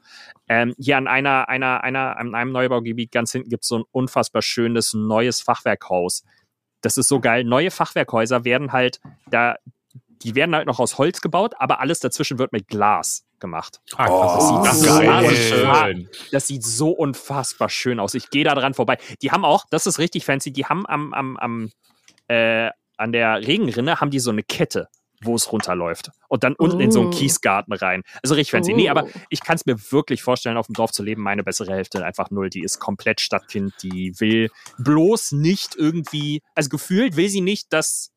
Ähm, 0.48 0.74
hier 0.78 0.96
an 0.96 1.06
einer, 1.06 1.48
einer, 1.48 1.84
einer, 1.84 2.16
an 2.16 2.34
einem 2.34 2.52
Neubaugebiet 2.52 3.12
ganz 3.12 3.30
hinten 3.30 3.50
gibt 3.50 3.62
es 3.64 3.68
so 3.68 3.78
ein 3.78 3.84
unfassbar 3.92 4.42
schönes 4.42 4.94
neues 4.94 5.40
Fachwerkhaus. 5.42 6.24
Das 6.80 6.96
ist 6.96 7.08
so 7.08 7.20
geil. 7.20 7.44
Neue 7.44 7.70
Fachwerkhäuser 7.70 8.44
werden 8.44 8.72
halt 8.72 8.98
da, 9.30 9.56
die 10.22 10.34
werden 10.34 10.54
halt 10.56 10.66
noch 10.66 10.80
aus 10.80 10.98
Holz 10.98 11.20
gebaut, 11.20 11.54
aber 11.58 11.80
alles 11.80 12.00
dazwischen 12.00 12.38
wird 12.38 12.52
mit 12.52 12.66
Glas 12.66 13.24
gemacht. 13.40 13.80
Ah, 13.96 14.06
Oh, 14.08 14.64
das, 16.32 16.46
sieht 16.46 16.64
so 16.64 16.90
unfassbar 16.90 17.68
schön 17.68 18.00
aus. 18.00 18.14
Ich 18.14 18.30
gehe 18.30 18.44
da 18.44 18.54
dran 18.54 18.74
vorbei. 18.74 18.98
Die 19.22 19.30
haben 19.30 19.44
auch, 19.44 19.64
das 19.70 19.86
ist 19.86 19.98
richtig 19.98 20.24
fancy, 20.24 20.52
die 20.52 20.64
haben 20.66 20.86
am, 20.86 21.12
am, 21.14 21.36
am 21.36 21.70
äh, 22.28 22.70
an 22.96 23.12
der 23.12 23.46
Regenrinne 23.46 24.00
haben 24.00 24.10
die 24.10 24.18
so 24.18 24.30
eine 24.30 24.42
Kette, 24.42 24.88
wo 25.22 25.34
es 25.36 25.50
runterläuft. 25.52 26.10
Und 26.28 26.42
dann 26.44 26.54
unten 26.54 26.80
in 26.80 26.90
so 26.90 27.00
einen 27.00 27.08
Oh. 27.08 27.12
Kiesgarten 27.12 27.72
rein. 27.72 28.02
Also 28.22 28.34
richtig 28.34 28.50
fancy. 28.50 28.74
Nee, 28.74 28.88
aber 28.88 29.04
Oh. 29.04 29.10
ich 29.30 29.40
kann 29.42 29.56
es 29.56 29.66
mir 29.66 29.76
wirklich 29.92 30.22
vorstellen, 30.22 30.56
auf 30.56 30.66
dem 30.66 30.74
Dorf 30.74 30.90
zu 30.92 31.02
leben. 31.02 31.22
Meine 31.22 31.44
bessere 31.44 31.72
Hälfte 31.72 32.04
einfach 32.04 32.30
null. 32.30 32.50
Die 32.50 32.62
ist 32.62 32.80
komplett 32.80 33.20
Stadtkind. 33.20 33.72
Die 33.82 34.18
will 34.20 34.50
bloß 34.78 35.32
nicht 35.32 35.74
irgendwie, 35.76 36.42
also 36.54 36.68
gefühlt 36.68 37.16
will 37.16 37.28
sie 37.28 37.40
nicht, 37.40 37.72
dass 37.72 38.10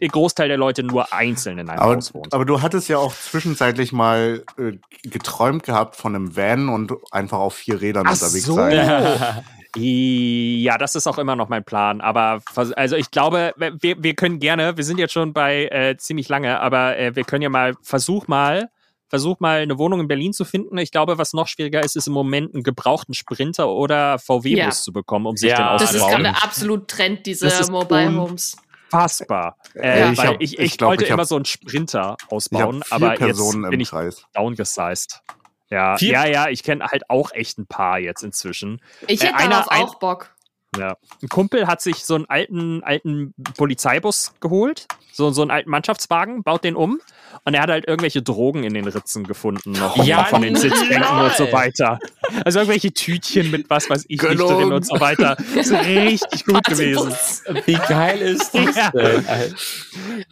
der 0.00 0.08
Großteil 0.08 0.48
der 0.48 0.56
Leute 0.56 0.82
nur 0.82 1.12
einzeln 1.12 1.58
in 1.58 1.68
einem 1.68 1.80
Aber, 1.80 1.96
Haus 1.96 2.14
wohnt. 2.14 2.32
aber 2.32 2.44
du 2.44 2.62
hattest 2.62 2.88
ja 2.88 2.98
auch 2.98 3.14
zwischenzeitlich 3.14 3.92
mal 3.92 4.44
äh, 4.58 4.72
geträumt 5.02 5.62
gehabt 5.64 5.96
von 5.96 6.14
einem 6.14 6.36
Van 6.36 6.68
und 6.68 6.92
einfach 7.10 7.38
auf 7.38 7.54
vier 7.54 7.80
Rädern 7.80 8.06
Ach 8.06 8.12
unterwegs 8.12 8.44
so. 8.44 8.54
sein. 8.54 9.44
Ja, 9.76 10.78
das 10.78 10.94
ist 10.94 11.06
auch 11.06 11.18
immer 11.18 11.36
noch 11.36 11.50
mein 11.50 11.62
Plan. 11.62 12.00
Aber 12.00 12.40
also 12.74 12.96
ich 12.96 13.10
glaube, 13.10 13.52
wir, 13.58 14.02
wir 14.02 14.14
können 14.14 14.40
gerne, 14.40 14.76
wir 14.78 14.82
sind 14.82 14.98
jetzt 14.98 15.12
schon 15.12 15.34
bei 15.34 15.66
äh, 15.66 15.96
ziemlich 15.98 16.28
lange, 16.28 16.58
aber 16.60 16.98
äh, 16.98 17.14
wir 17.14 17.22
können 17.24 17.42
ja 17.42 17.50
mal, 17.50 17.74
versuch 17.82 18.26
mal, 18.28 18.70
versuch 19.08 19.40
mal 19.40 19.60
eine 19.60 19.78
Wohnung 19.78 20.00
in 20.00 20.08
Berlin 20.08 20.32
zu 20.32 20.44
finden. 20.46 20.78
Ich 20.78 20.90
glaube, 20.90 21.18
was 21.18 21.34
noch 21.34 21.46
schwieriger 21.48 21.84
ist, 21.84 21.96
ist 21.96 22.06
im 22.06 22.14
Moment 22.14 22.54
einen 22.54 22.62
gebrauchten 22.64 23.12
Sprinter 23.14 23.68
oder 23.68 24.18
VW-Bus 24.18 24.56
Ja. 24.58 24.70
zu 24.70 24.92
bekommen, 24.92 25.26
um 25.26 25.36
sich 25.36 25.50
Ja, 25.50 25.56
den 25.56 25.66
das 25.74 25.82
Das 25.82 25.94
ist 25.94 26.00
auszubauen. 26.02 26.24
gerade 26.24 26.42
absolut 26.42 26.88
Trend, 26.88 27.26
diese 27.26 27.70
Mobile 27.70 28.16
Homes. 28.16 28.56
Unfassbar. 28.92 29.56
Äh, 29.74 30.00
Ja. 30.00 30.12
Ich 30.12 30.18
hab- 30.20 30.40
ich, 30.40 30.52
ich, 30.54 30.58
ich 30.58 30.78
glaub, 30.78 30.90
wollte 30.90 31.04
ich 31.04 31.10
hab- 31.10 31.16
immer 31.18 31.24
so 31.24 31.36
einen 31.36 31.44
Sprinter 31.44 32.16
ausbauen, 32.30 32.82
aber 32.90 33.10
Personen 33.14 33.62
jetzt 33.64 33.70
bin 33.70 33.80
ich 33.80 33.90
Kreis. 33.90 34.22
downgesized. 34.34 35.20
Ja, 35.70 35.98
Vier- 35.98 36.12
ja, 36.12 36.26
ja, 36.26 36.48
ich 36.48 36.62
kenne 36.62 36.86
halt 36.86 37.10
auch 37.10 37.30
echt 37.32 37.58
ein 37.58 37.66
paar 37.66 37.98
jetzt 37.98 38.22
inzwischen. 38.24 38.80
Ich 39.06 39.20
Äh, 39.22 39.26
hätte 39.26 39.36
einer- 39.36 39.50
darauf 39.50 39.68
ein- 39.70 39.82
auch 39.82 39.94
Bock. 39.96 40.34
Ja. 40.76 40.96
Ein 41.22 41.28
Kumpel 41.28 41.66
hat 41.66 41.80
sich 41.80 42.04
so 42.04 42.14
einen 42.14 42.26
alten, 42.26 42.82
alten 42.84 43.34
Polizeibus 43.56 44.34
geholt, 44.40 44.86
so, 45.12 45.30
so 45.30 45.40
einen 45.42 45.50
alten 45.50 45.70
Mannschaftswagen, 45.70 46.42
baut 46.42 46.62
den 46.62 46.76
um 46.76 47.00
und 47.44 47.54
er 47.54 47.62
hat 47.62 47.70
halt 47.70 47.88
irgendwelche 47.88 48.20
Drogen 48.22 48.64
in 48.64 48.74
den 48.74 48.86
Ritzen 48.86 49.24
gefunden, 49.24 49.72
noch 49.72 49.96
Ja, 50.04 50.24
von 50.24 50.42
den 50.42 50.54
Sitzbänken 50.56 51.18
und 51.20 51.32
so 51.34 51.50
weiter. 51.52 51.98
Also 52.44 52.58
irgendwelche 52.58 52.92
Tütchen 52.92 53.50
mit 53.50 53.70
was 53.70 53.88
weiß 53.88 54.04
ich 54.08 54.20
nicht 54.20 54.20
Gönnung. 54.20 54.48
drin 54.48 54.72
und 54.72 54.86
so 54.86 55.00
weiter. 55.00 55.36
Das 55.54 55.68
ist 55.68 55.72
richtig 55.72 56.44
gut 56.44 56.62
gewesen. 56.64 57.14
Wie 57.64 57.72
geil 57.88 58.20
ist 58.20 58.54
das 58.54 58.76
Ja. 58.76 58.90
denn? 58.90 59.24
Ähm, 59.26 59.54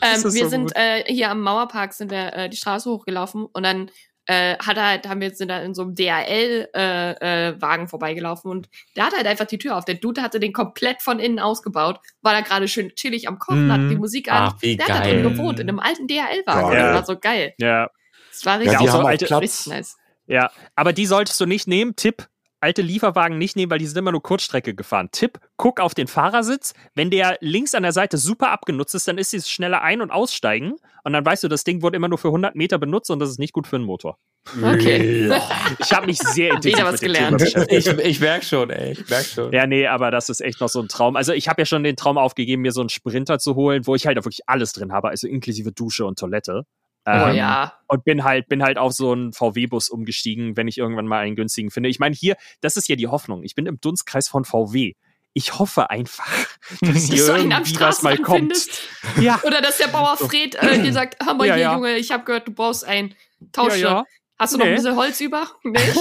ist 0.02 0.34
wir 0.34 0.44
so 0.44 0.48
sind 0.50 0.72
äh, 0.76 1.02
hier 1.06 1.30
am 1.30 1.40
Mauerpark 1.40 1.94
sind 1.94 2.10
wir 2.10 2.32
äh, 2.34 2.48
die 2.50 2.56
Straße 2.58 2.90
hochgelaufen 2.90 3.46
und 3.46 3.62
dann 3.62 3.90
äh, 4.26 4.56
hat 4.58 4.76
er 4.76 4.86
halt, 4.86 5.08
haben 5.08 5.20
wir 5.20 5.30
sind 5.34 5.48
da 5.48 5.60
in 5.60 5.74
so 5.74 5.82
einem 5.82 5.94
DHL 5.94 6.68
äh, 6.74 7.48
äh, 7.50 7.60
Wagen 7.62 7.88
vorbeigelaufen 7.88 8.50
und 8.50 8.68
der 8.96 9.06
hat 9.06 9.16
halt 9.16 9.26
einfach 9.26 9.46
die 9.46 9.58
Tür 9.58 9.76
auf. 9.76 9.84
Der 9.84 9.94
Dude 9.96 10.20
hatte 10.22 10.40
den 10.40 10.52
komplett 10.52 11.00
von 11.02 11.18
innen 11.18 11.38
ausgebaut, 11.38 12.00
war 12.22 12.32
da 12.32 12.40
gerade 12.40 12.68
schön 12.68 12.90
chillig 12.96 13.28
am 13.28 13.38
Kochen, 13.38 13.66
Mhm. 13.66 13.72
hat 13.72 13.90
die 13.90 13.96
Musik 13.96 14.30
an. 14.30 14.52
Ach, 14.54 14.62
wie 14.62 14.76
der 14.76 14.86
hat 14.88 14.94
da 14.96 15.00
geil. 15.00 15.22
drin 15.22 15.32
gewohnt, 15.32 15.60
in 15.60 15.68
einem 15.68 15.78
alten 15.78 16.06
DHL-Wagen. 16.08 16.70
Geil. 16.70 16.82
Das 16.82 16.94
war 16.94 17.04
so 17.06 17.18
geil. 17.20 17.54
Ja, 17.58 17.88
Das 18.30 18.44
war 18.44 18.54
Ja, 18.54 18.58
richtig, 18.60 18.76
auch 18.78 18.82
die 18.82 18.88
so 18.88 18.98
auch 18.98 19.04
alte- 19.04 19.26
Platz. 19.26 19.42
richtig 19.42 19.66
nice. 19.72 19.96
ja. 20.26 20.50
Aber 20.74 20.92
die 20.92 21.06
solltest 21.06 21.40
du 21.40 21.46
nicht 21.46 21.66
nehmen. 21.68 21.94
Tipp. 21.96 22.26
Alte 22.60 22.82
Lieferwagen 22.82 23.38
nicht 23.38 23.56
nehmen, 23.56 23.70
weil 23.70 23.78
die 23.78 23.86
sind 23.86 23.98
immer 23.98 24.12
nur 24.12 24.22
Kurzstrecke 24.22 24.74
gefahren. 24.74 25.08
Tipp, 25.12 25.38
guck 25.56 25.80
auf 25.80 25.94
den 25.94 26.06
Fahrersitz. 26.06 26.72
Wenn 26.94 27.10
der 27.10 27.36
links 27.40 27.74
an 27.74 27.82
der 27.82 27.92
Seite 27.92 28.16
super 28.16 28.50
abgenutzt 28.50 28.94
ist, 28.94 29.06
dann 29.08 29.18
ist 29.18 29.34
es 29.34 29.50
schneller 29.50 29.82
ein- 29.82 30.00
und 30.00 30.10
aussteigen. 30.10 30.74
Und 31.04 31.12
dann 31.12 31.24
weißt 31.24 31.44
du, 31.44 31.48
das 31.48 31.64
Ding 31.64 31.82
wurde 31.82 31.96
immer 31.96 32.08
nur 32.08 32.18
für 32.18 32.28
100 32.28 32.56
Meter 32.56 32.78
benutzt 32.78 33.10
und 33.10 33.18
das 33.18 33.30
ist 33.30 33.38
nicht 33.38 33.52
gut 33.52 33.66
für 33.66 33.78
den 33.78 33.84
Motor. 33.84 34.18
Okay. 34.62 35.30
Ich 35.78 35.92
habe 35.92 36.06
mich 36.06 36.18
sehr 36.18 36.50
intensiv 36.50 36.74
Wieder 36.74 36.84
was 36.84 37.00
mit 37.00 37.02
dem 37.02 37.36
gelernt. 37.36 37.42
Ich, 37.70 37.86
ich 37.86 38.20
merk 38.20 38.44
schon, 38.44 38.70
ey. 38.70 38.92
Ich 38.92 39.08
merk 39.08 39.24
schon. 39.24 39.52
Ja, 39.52 39.66
nee, 39.66 39.86
aber 39.86 40.10
das 40.10 40.28
ist 40.28 40.40
echt 40.40 40.60
noch 40.60 40.68
so 40.68 40.80
ein 40.80 40.88
Traum. 40.88 41.16
Also 41.16 41.32
ich 41.32 41.48
habe 41.48 41.62
ja 41.62 41.66
schon 41.66 41.82
den 41.82 41.96
Traum 41.96 42.18
aufgegeben, 42.18 42.62
mir 42.62 42.72
so 42.72 42.80
einen 42.80 42.88
Sprinter 42.88 43.38
zu 43.38 43.56
holen, 43.56 43.86
wo 43.86 43.94
ich 43.94 44.06
halt 44.06 44.18
auch 44.18 44.24
wirklich 44.24 44.48
alles 44.48 44.72
drin 44.72 44.92
habe, 44.92 45.08
also 45.08 45.26
inklusive 45.26 45.72
Dusche 45.72 46.06
und 46.06 46.18
Toilette. 46.18 46.64
Oh 47.06 47.10
Ähm, 47.10 47.36
ja. 47.36 47.72
Und 47.88 48.04
bin 48.04 48.24
halt, 48.24 48.48
bin 48.48 48.62
halt 48.64 48.78
auf 48.78 48.92
so 48.92 49.12
einen 49.12 49.32
VW-Bus 49.32 49.88
umgestiegen, 49.90 50.56
wenn 50.56 50.66
ich 50.68 50.76
irgendwann 50.78 51.06
mal 51.06 51.20
einen 51.20 51.36
günstigen 51.36 51.70
finde. 51.70 51.88
Ich 51.88 51.98
meine, 52.00 52.14
hier, 52.16 52.36
das 52.60 52.76
ist 52.76 52.88
ja 52.88 52.96
die 52.96 53.06
Hoffnung. 53.06 53.44
Ich 53.44 53.54
bin 53.54 53.66
im 53.66 53.80
Dunstkreis 53.80 54.28
von 54.28 54.44
VW. 54.44 54.94
Ich 55.32 55.58
hoffe 55.58 55.90
einfach, 55.90 56.26
dass 56.80 57.04
hier 57.04 57.16
Dass 57.18 57.26
du 57.26 57.32
einen 57.34 57.52
am 57.52 57.62
irgendwie 57.62 57.80
was 57.80 58.02
mal 58.02 58.16
kommt. 58.18 58.38
findest. 58.38 58.80
Ja, 59.20 59.40
Oder 59.44 59.60
dass 59.60 59.78
der 59.78 59.88
Bauer 59.88 60.16
Fred 60.16 60.56
äh, 60.56 60.82
dir 60.82 60.92
sagt, 60.92 61.24
hör 61.24 61.34
mal 61.34 61.46
Ja, 61.46 61.54
hier, 61.54 61.62
ja. 61.62 61.74
Junge, 61.74 61.96
ich 61.96 62.10
habe 62.10 62.24
gehört, 62.24 62.48
du 62.48 62.52
brauchst 62.52 62.84
ein 62.84 63.14
ja, 63.40 63.46
Tausche. 63.52 63.78
ja. 63.80 64.04
Hast 64.38 64.52
du 64.54 64.58
noch 64.58 64.64
Nee. 64.66 64.72
ein 64.72 64.76
bisschen 64.76 64.96
Holz 64.96 65.20
über? 65.20 65.46
Nicht? 65.62 65.96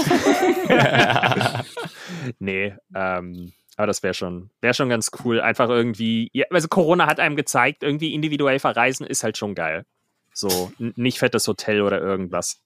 Nee, 2.39 2.75
ähm, 2.95 3.53
aber 3.77 3.87
das 3.87 4.03
wäre 4.03 4.13
schon, 4.13 4.49
wäre 4.61 4.73
schon 4.73 4.89
ganz 4.89 5.11
cool. 5.23 5.41
Einfach 5.41 5.69
irgendwie, 5.69 6.29
ja, 6.33 6.45
also 6.51 6.67
Corona 6.67 7.07
hat 7.07 7.19
einem 7.19 7.35
gezeigt, 7.35 7.83
irgendwie 7.83 8.13
individuell 8.13 8.59
verreisen 8.59 9.05
ist 9.05 9.23
halt 9.23 9.37
schon 9.37 9.53
geil. 9.55 9.85
So, 10.37 10.71
nicht 10.77 11.17
fettes 11.19 11.47
Hotel 11.47 11.81
oder 11.81 12.01
irgendwas. 12.01 12.59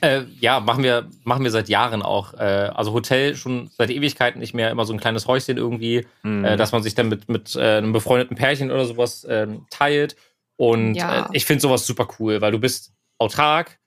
Äh, 0.00 0.22
ja, 0.40 0.58
machen 0.58 0.82
wir, 0.82 1.08
machen 1.22 1.44
wir 1.44 1.52
seit 1.52 1.68
Jahren 1.68 2.02
auch. 2.02 2.34
Äh, 2.34 2.70
also 2.74 2.92
Hotel 2.92 3.36
schon 3.36 3.70
seit 3.78 3.90
Ewigkeiten 3.90 4.40
nicht 4.40 4.52
mehr 4.54 4.70
immer 4.72 4.84
so 4.84 4.92
ein 4.92 4.98
kleines 4.98 5.28
Häuschen 5.28 5.56
irgendwie, 5.56 6.04
Mhm. 6.24 6.44
äh, 6.44 6.56
dass 6.56 6.72
man 6.72 6.82
sich 6.82 6.96
dann 6.96 7.08
mit, 7.08 7.28
mit 7.28 7.54
äh, 7.54 7.76
einem 7.78 7.92
befreundeten 7.92 8.36
Pärchen 8.36 8.72
oder 8.72 8.84
sowas 8.84 9.24
ähm, 9.30 9.64
teilt. 9.70 10.16
Und 10.56 10.96
Ja. 10.96 11.20
äh, 11.20 11.24
ich 11.32 11.44
finde 11.44 11.60
sowas 11.60 11.86
super 11.86 12.08
cool, 12.18 12.40
weil 12.40 12.50
du 12.50 12.58
bist 12.58 12.92
autark. 13.18 13.78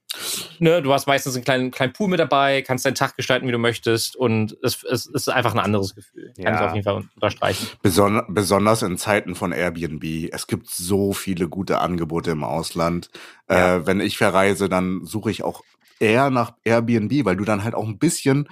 Ne, 0.59 0.82
du 0.82 0.93
hast 0.93 1.07
meistens 1.07 1.36
einen 1.36 1.43
kleinen, 1.43 1.72
kleinen 1.72 1.93
Pool 1.93 2.07
mit 2.07 2.20
dabei, 2.20 2.61
kannst 2.61 2.86
deinen 2.86 2.95
Tag 2.95 3.16
gestalten, 3.18 3.47
wie 3.47 3.51
du 3.51 3.57
möchtest. 3.57 4.16
Und 4.16 4.57
es, 4.63 4.84
es 4.84 5.05
ist 5.05 5.30
einfach 5.30 5.53
ein 5.53 5.59
anderes 5.59 5.95
Gefühl. 5.95 6.34
Kann 6.36 6.53
Ja. 6.53 6.55
ich 6.61 6.68
auf 6.68 6.74
jeden 6.74 6.84
Fall 6.86 7.03
unterstreichen. 7.16 7.68
Beson 7.82 8.22
besonders 8.30 8.82
in 8.82 8.97
Zeiten 8.97 9.36
von 9.36 9.51
Airbnb. 9.51 10.03
Es 10.32 10.47
gibt 10.47 10.70
so 10.70 11.13
viele 11.13 11.49
gute 11.49 11.80
Angebote 11.80 12.32
im 12.32 12.43
Ausland. 12.43 13.09
Ja. 13.49 13.76
Äh, 13.78 13.86
wenn 13.88 13.99
ich 13.99 14.18
verreise, 14.18 14.70
dann 14.70 15.05
suche 15.05 15.32
ich 15.32 15.43
auch 15.43 15.63
eher 15.99 16.30
nach 16.30 16.53
Airbnb, 16.63 17.26
weil 17.26 17.36
du 17.36 17.45
dann 17.45 17.63
halt 17.63 17.74
auch 17.76 17.86
ein 17.88 17.97
bisschen 17.97 18.47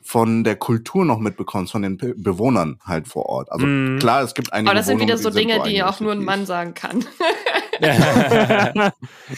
von 0.00 0.42
der 0.44 0.56
Kultur 0.56 1.04
noch 1.04 1.18
mitbekommst, 1.18 1.72
von 1.72 1.82
den 1.82 1.96
Be 1.96 2.14
Bewohnern 2.16 2.78
halt 2.84 3.08
vor 3.08 3.26
Ort. 3.26 3.52
Also 3.52 3.66
Mhm. 3.66 3.98
klar, 3.98 4.22
es 4.22 4.34
gibt 4.34 4.52
einige 4.52 4.70
Aber 4.70 4.76
das 4.78 4.86
sind 4.86 4.94
Wohnungen, 5.00 5.08
wieder 5.08 5.18
so 5.18 5.30
Dinge, 5.30 5.62
die 5.64 5.82
auch 5.82 6.00
nur 6.00 6.12
ein 6.12 6.24
Mann 6.24 6.46
sagen 6.46 6.72
kann. 6.74 7.04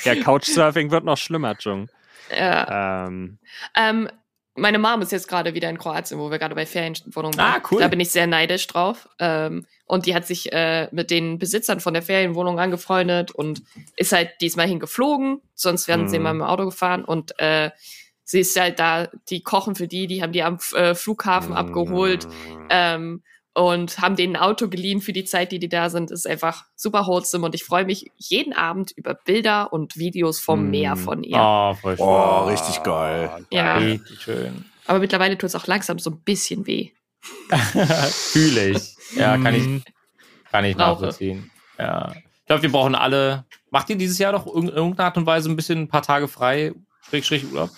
ja, 0.04 0.14
Couchsurfing 0.22 0.90
wird 0.90 1.04
noch 1.04 1.16
schlimmer, 1.18 1.56
Jung. 1.60 1.88
ja. 2.36 3.06
Ähm, 3.06 3.38
ähm, 3.76 4.08
meine 4.56 4.78
Mom 4.78 5.00
ist 5.00 5.12
jetzt 5.12 5.28
gerade 5.28 5.54
wieder 5.54 5.70
in 5.70 5.78
Kroatien, 5.78 6.18
wo 6.18 6.30
wir 6.30 6.38
gerade 6.38 6.54
bei 6.54 6.66
Ferienwohnungen 6.66 7.38
Ah, 7.38 7.52
waren. 7.54 7.62
cool. 7.70 7.80
Da 7.80 7.88
bin 7.88 8.00
ich 8.00 8.10
sehr 8.10 8.26
neidisch 8.26 8.66
drauf. 8.66 9.08
Ähm, 9.18 9.64
und 9.86 10.06
die 10.06 10.14
hat 10.14 10.26
sich 10.26 10.52
äh, 10.52 10.88
mit 10.92 11.10
den 11.10 11.38
Besitzern 11.38 11.80
von 11.80 11.94
der 11.94 12.02
Ferienwohnung 12.02 12.58
angefreundet 12.58 13.30
und 13.30 13.62
ist 13.96 14.12
halt 14.12 14.30
diesmal 14.40 14.66
hingeflogen. 14.66 15.40
Sonst 15.54 15.88
wären 15.88 16.08
sie 16.08 16.18
Mhm. 16.18 16.26
immer 16.26 16.30
im 16.32 16.42
Auto 16.42 16.64
gefahren. 16.66 17.04
Und 17.04 17.38
äh, 17.38 17.70
sie 18.24 18.40
ist 18.40 18.58
halt 18.60 18.80
da, 18.80 19.08
die 19.30 19.42
kochen 19.42 19.76
für 19.76 19.86
die, 19.88 20.06
die 20.08 20.20
haben 20.22 20.32
die 20.32 20.42
am 20.42 20.58
äh, 20.74 20.94
Flughafen 20.94 21.54
abgeholt. 21.54 22.26
ähm, 22.70 23.22
und 23.54 23.98
haben 23.98 24.16
denen 24.16 24.36
ein 24.36 24.42
Auto 24.42 24.68
geliehen 24.68 25.00
für 25.00 25.12
die 25.12 25.24
Zeit, 25.24 25.52
die 25.52 25.58
die 25.58 25.68
da 25.68 25.90
sind. 25.90 26.10
Ist 26.10 26.26
einfach 26.26 26.64
super 26.76 27.06
wholesome 27.06 27.44
und 27.46 27.54
ich 27.54 27.64
freue 27.64 27.84
mich 27.84 28.10
jeden 28.16 28.52
Abend 28.52 28.92
über 28.96 29.14
Bilder 29.14 29.72
und 29.72 29.96
Videos 29.96 30.38
vom 30.40 30.66
Mm. 30.66 30.70
Meer 30.70 30.96
von 30.96 31.22
ihr. 31.24 31.38
Oh, 31.40 31.74
voll 31.74 31.96
schön. 31.96 32.06
Oh, 32.06 32.44
richtig 32.46 32.82
geil. 32.82 33.46
Ja. 33.50 33.76
Richtig 33.78 34.20
schön. 34.20 34.64
Aber 34.86 34.98
mittlerweile 35.00 35.36
tut 35.36 35.48
es 35.48 35.54
auch 35.56 35.66
langsam 35.66 35.98
so 35.98 36.10
ein 36.10 36.20
bisschen 36.20 36.66
weh. 36.66 36.90
Fühle 38.10 38.70
ich. 38.70 38.96
Ja, 39.16 39.36
kann 39.36 39.54
ich, 39.54 39.64
Mhm. 39.66 39.82
kann 40.50 40.64
ich 40.64 40.76
Brauche. 40.76 40.92
nachvollziehen. 40.92 41.50
Ja. 41.78 42.12
Ich 42.14 42.46
glaube, 42.46 42.62
wir 42.62 42.72
brauchen 42.72 42.94
alle. 42.94 43.44
Macht 43.70 43.90
ihr 43.90 43.96
dieses 43.96 44.18
Jahr 44.18 44.32
doch 44.32 44.46
in 44.46 44.68
irgendeiner 44.68 45.06
Art 45.06 45.16
und 45.16 45.26
Weise 45.26 45.48
ein 45.50 45.56
bisschen 45.56 45.82
ein 45.82 45.88
paar 45.88 46.02
Tage 46.02 46.28
frei? 46.28 46.72
Schräg, 47.08 47.24
schräg 47.24 47.44
Urlaub? 47.50 47.70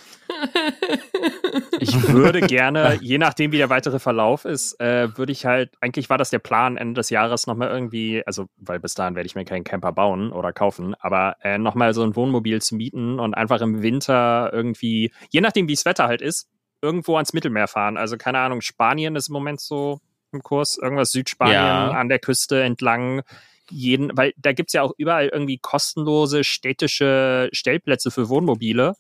Ich 1.80 2.08
würde 2.08 2.40
gerne, 2.40 2.98
je 3.00 3.18
nachdem, 3.18 3.52
wie 3.52 3.58
der 3.58 3.70
weitere 3.70 3.98
Verlauf 3.98 4.44
ist, 4.44 4.78
äh, 4.80 5.16
würde 5.16 5.32
ich 5.32 5.46
halt, 5.46 5.72
eigentlich 5.80 6.10
war 6.10 6.18
das 6.18 6.30
der 6.30 6.38
Plan, 6.38 6.76
Ende 6.76 6.94
des 6.94 7.10
Jahres 7.10 7.46
nochmal 7.46 7.68
irgendwie, 7.70 8.22
also, 8.26 8.46
weil 8.56 8.80
bis 8.80 8.94
dahin 8.94 9.14
werde 9.14 9.26
ich 9.26 9.34
mir 9.34 9.44
keinen 9.44 9.64
Camper 9.64 9.92
bauen 9.92 10.32
oder 10.32 10.52
kaufen, 10.52 10.94
aber 11.00 11.36
äh, 11.42 11.58
nochmal 11.58 11.94
so 11.94 12.02
ein 12.02 12.16
Wohnmobil 12.16 12.62
zu 12.62 12.76
mieten 12.76 13.18
und 13.18 13.34
einfach 13.34 13.60
im 13.60 13.82
Winter 13.82 14.50
irgendwie, 14.52 15.12
je 15.30 15.40
nachdem, 15.40 15.68
wie 15.68 15.74
das 15.74 15.84
Wetter 15.84 16.06
halt 16.06 16.22
ist, 16.22 16.48
irgendwo 16.80 17.16
ans 17.16 17.32
Mittelmeer 17.32 17.68
fahren. 17.68 17.96
Also, 17.96 18.16
keine 18.16 18.38
Ahnung, 18.38 18.60
Spanien 18.60 19.16
ist 19.16 19.28
im 19.28 19.34
Moment 19.34 19.60
so 19.60 20.00
im 20.32 20.42
Kurs, 20.42 20.78
irgendwas 20.78 21.12
Südspanien 21.12 21.56
Ja. 21.56 21.90
an 21.90 22.08
der 22.08 22.18
Küste 22.18 22.62
entlang. 22.62 23.22
Jeden, 23.70 24.10
weil 24.16 24.32
da 24.36 24.52
gibt's 24.52 24.72
ja 24.72 24.82
auch 24.82 24.92
überall 24.96 25.28
irgendwie 25.28 25.58
kostenlose 25.58 26.44
städtische 26.44 27.48
Stellplätze 27.52 28.10
für 28.10 28.28
Wohnmobile 28.28 28.94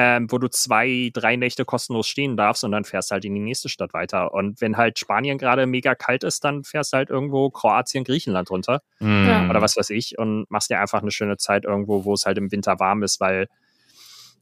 ähm, 0.00 0.30
wo 0.30 0.38
du 0.38 0.48
zwei, 0.48 1.10
drei 1.12 1.34
Nächte 1.34 1.64
kostenlos 1.64 2.06
stehen 2.06 2.36
darfst 2.36 2.62
und 2.62 2.70
dann 2.70 2.84
fährst 2.84 3.10
halt 3.10 3.24
in 3.24 3.34
die 3.34 3.40
nächste 3.40 3.68
Stadt 3.68 3.92
weiter. 3.94 4.32
Und 4.32 4.60
wenn 4.60 4.76
halt 4.76 4.96
Spanien 4.96 5.38
gerade 5.38 5.66
mega 5.66 5.96
kalt 5.96 6.22
ist, 6.22 6.44
dann 6.44 6.62
fährst 6.62 6.92
halt 6.92 7.10
irgendwo 7.10 7.50
Kroatien, 7.50 8.04
Griechenland 8.04 8.48
runter 8.48 8.80
Mhm. 9.00 9.50
oder 9.50 9.60
was 9.60 9.76
weiß 9.76 9.90
ich 9.90 10.16
und 10.16 10.48
machst 10.50 10.70
dir 10.70 10.78
einfach 10.78 11.02
eine 11.02 11.10
schöne 11.10 11.36
Zeit 11.36 11.64
irgendwo, 11.64 12.04
wo 12.04 12.14
es 12.14 12.26
halt 12.26 12.38
im 12.38 12.52
Winter 12.52 12.78
warm 12.78 13.02
ist, 13.02 13.18
weil 13.18 13.48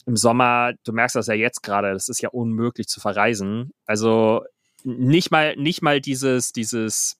im 0.05 0.15
Sommer, 0.15 0.75
du 0.85 0.93
merkst 0.93 1.17
das 1.17 1.27
ja 1.27 1.33
jetzt 1.33 1.63
gerade, 1.63 1.91
das 1.95 2.11
ist 2.11 2.21
ja 2.21 2.29
unmöglich 2.29 2.87
zu 2.87 3.01
verreisen. 3.01 3.73
Also 3.87 4.45
nicht 4.85 5.31
mal, 5.31 5.57
nicht 5.57 5.81
mal 5.81 6.03
dieses, 6.03 6.53
dieses, 6.53 7.17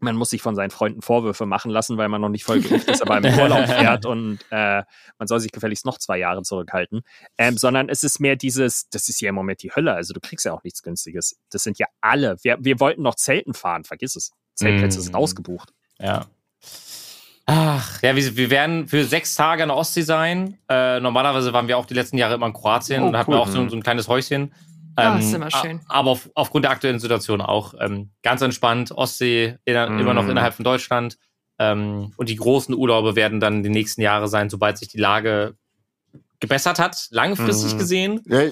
man 0.00 0.16
muss 0.16 0.30
sich 0.30 0.42
von 0.42 0.54
seinen 0.54 0.70
Freunden 0.70 1.02
Vorwürfe 1.02 1.46
machen 1.46 1.70
lassen, 1.70 1.96
weil 1.96 2.08
man 2.08 2.20
noch 2.20 2.28
nicht 2.28 2.44
voll 2.44 2.60
geimpft 2.60 2.88
ist, 2.88 3.02
aber 3.02 3.18
im 3.18 3.38
Urlaub 3.38 3.66
fährt 3.68 4.06
und 4.06 4.38
äh, 4.50 4.82
man 5.18 5.28
soll 5.28 5.40
sich 5.40 5.52
gefälligst 5.52 5.84
noch 5.86 5.98
zwei 5.98 6.18
Jahre 6.18 6.42
zurückhalten. 6.42 7.02
Ähm, 7.38 7.56
sondern 7.56 7.88
es 7.88 8.02
ist 8.04 8.20
mehr 8.20 8.36
dieses, 8.36 8.88
das 8.90 9.08
ist 9.08 9.20
ja 9.20 9.28
im 9.30 9.34
Moment 9.34 9.62
die 9.62 9.70
Hölle, 9.70 9.94
also 9.94 10.12
du 10.14 10.20
kriegst 10.20 10.44
ja 10.44 10.52
auch 10.52 10.62
nichts 10.64 10.82
Günstiges. 10.82 11.36
Das 11.50 11.62
sind 11.62 11.78
ja 11.78 11.86
alle. 12.00 12.36
Wir, 12.42 12.56
wir 12.60 12.80
wollten 12.80 13.02
noch 13.02 13.14
Zelten 13.14 13.54
fahren, 13.54 13.84
vergiss 13.84 14.16
es. 14.16 14.32
Zeltplätze 14.54 14.98
Mm. 14.98 15.02
sind 15.02 15.14
ausgebucht. 15.14 15.72
Ja. 16.00 16.26
Ach, 17.48 18.02
ja, 18.02 18.16
wir, 18.16 18.36
wir 18.36 18.50
werden 18.50 18.88
für 18.88 19.04
sechs 19.04 19.36
Tage 19.36 19.62
an 19.62 19.68
der 19.68 19.76
Ostsee 19.76 20.02
sein. 20.02 20.58
Äh, 20.68 20.98
normalerweise 20.98 21.52
waren 21.52 21.68
wir 21.68 21.78
auch 21.78 21.86
die 21.86 21.94
letzten 21.94 22.18
Jahre 22.18 22.34
immer 22.34 22.46
in 22.46 22.52
Kroatien 22.52 23.02
Oh, 23.04 23.06
und 23.06 23.16
hatten 23.16 23.32
cool. 23.32 23.38
auch 23.38 23.46
so, 23.48 23.68
so 23.68 23.76
ein 23.76 23.82
kleines 23.84 24.08
Häuschen. 24.08 24.52
Ah, 24.96 25.18
ist 25.18 25.32
immer 25.34 25.50
schön. 25.50 25.80
Aber 25.88 26.10
auf, 26.10 26.30
aufgrund 26.34 26.64
der 26.64 26.72
aktuellen 26.72 26.98
Situation 26.98 27.40
auch 27.40 27.74
ähm, 27.80 28.10
ganz 28.22 28.40
entspannt. 28.42 28.92
Ostsee 28.92 29.56
inner, 29.64 29.90
Mm. 29.90 29.98
immer 30.00 30.14
noch 30.14 30.28
innerhalb 30.28 30.54
von 30.54 30.64
Deutschland. 30.64 31.18
Ähm, 31.58 32.12
und 32.16 32.28
die 32.28 32.36
großen 32.36 32.74
Urlaube 32.74 33.14
werden 33.16 33.40
dann 33.40 33.62
die 33.62 33.68
nächsten 33.70 34.00
Jahre 34.02 34.28
sein, 34.28 34.48
sobald 34.50 34.78
sich 34.78 34.88
die 34.88 34.98
Lage 34.98 35.56
gebessert 36.40 36.78
hat, 36.78 37.06
langfristig 37.10 37.74
Mhm. 37.74 37.78
gesehen. 37.78 38.22
Ja, 38.26 38.50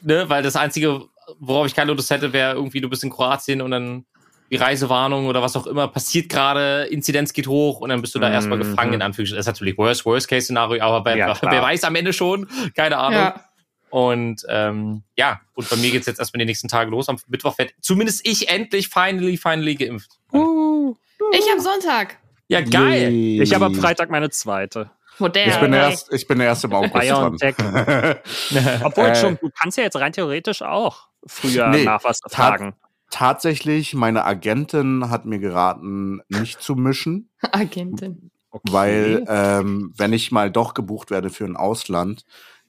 Ne? 0.00 0.28
Weil 0.28 0.42
das 0.42 0.54
Einzige, 0.56 1.02
worauf 1.40 1.66
ich 1.66 1.74
keine 1.74 1.92
Lust 1.92 2.10
hätte, 2.10 2.32
wäre 2.32 2.54
irgendwie, 2.54 2.80
du 2.80 2.88
bist 2.88 3.02
in 3.04 3.10
Kroatien 3.10 3.60
und 3.60 3.70
dann 3.72 4.04
die 4.50 4.56
Reisewarnung 4.56 5.26
oder 5.26 5.42
was 5.42 5.56
auch 5.56 5.66
immer 5.66 5.88
passiert 5.88 6.28
gerade, 6.30 6.84
Inzidenz 6.84 7.32
geht 7.32 7.48
hoch 7.48 7.80
und 7.80 7.90
dann 7.90 8.00
bist 8.00 8.14
du 8.14 8.18
da 8.18 8.30
erstmal 8.30 8.58
Mhm. 8.58 8.62
gefangen, 8.62 8.92
in 8.94 9.02
Anführungsstrichen. 9.02 9.36
Das 9.36 9.46
ist 9.46 9.52
natürlich 9.52 9.76
Worst, 9.76 10.06
Worst-Case-Szenario, 10.06 10.82
aber 10.82 11.04
wer, 11.04 11.16
Ja, 11.16 11.36
wer 11.42 11.62
weiß 11.62 11.84
am 11.84 11.94
Ende 11.96 12.12
schon, 12.12 12.48
keine 12.74 12.96
Ahnung. 12.96 13.18
Ja. 13.18 13.44
Und 13.90 14.44
ähm, 14.48 15.02
ja, 15.16 15.40
und 15.54 15.68
bei 15.68 15.76
mir 15.76 15.90
geht's 15.90 16.06
jetzt 16.06 16.18
erstmal 16.18 16.38
die 16.38 16.46
nächsten 16.46 16.68
Tage 16.68 16.90
los. 16.90 17.08
Am 17.08 17.16
Mittwoch 17.28 17.56
wird 17.58 17.72
zumindest 17.80 18.26
ich 18.26 18.48
endlich 18.48 18.88
finally, 18.88 19.36
finally 19.36 19.74
geimpft. 19.74 20.18
Ich 20.30 21.52
am 21.52 21.60
Sonntag. 21.60 22.18
Ja, 22.48 22.60
geil. 22.60 23.12
Yay. 23.12 23.42
Ich 23.42 23.54
habe 23.54 23.66
am 23.66 23.74
Freitag 23.74 24.10
meine 24.10 24.30
zweite. 24.30 24.90
Modern. 25.18 25.48
Ich 25.48 25.56
bin 25.56 25.72
erst, 25.72 26.12
ich 26.12 26.26
bin 26.26 26.40
erst 26.40 26.64
im 26.64 26.72
August 26.72 26.94
dran. 26.94 27.36
BioNTech. 27.36 27.56
Obwohl 28.84 29.06
Äh, 29.06 29.16
schon, 29.16 29.38
du 29.40 29.50
kannst 29.50 29.76
ja 29.76 29.84
jetzt 29.84 29.96
rein 29.96 30.12
theoretisch 30.12 30.62
auch 30.62 31.08
früher 31.26 31.68
Nee, 31.68 31.84
nach 31.84 32.04
was 32.04 32.20
fragen. 32.28 32.74
Tatsächlich, 33.10 33.94
meine 33.94 34.24
Agentin 34.24 35.10
hat 35.10 35.24
mir 35.24 35.38
geraten, 35.38 36.20
nicht 36.28 36.60
zu 36.60 36.74
mischen, 36.74 37.30
Agentin. 37.52 38.30
Okay. 38.50 38.72
weil 38.72 39.24
ähm, 39.28 39.92
wenn 39.96 40.12
ich 40.12 40.32
mal 40.32 40.50
doch 40.50 40.72
gebucht 40.72 41.10
werde 41.10 41.30
für 41.30 41.44
ein 41.44 41.56
Ausland, 41.56 42.24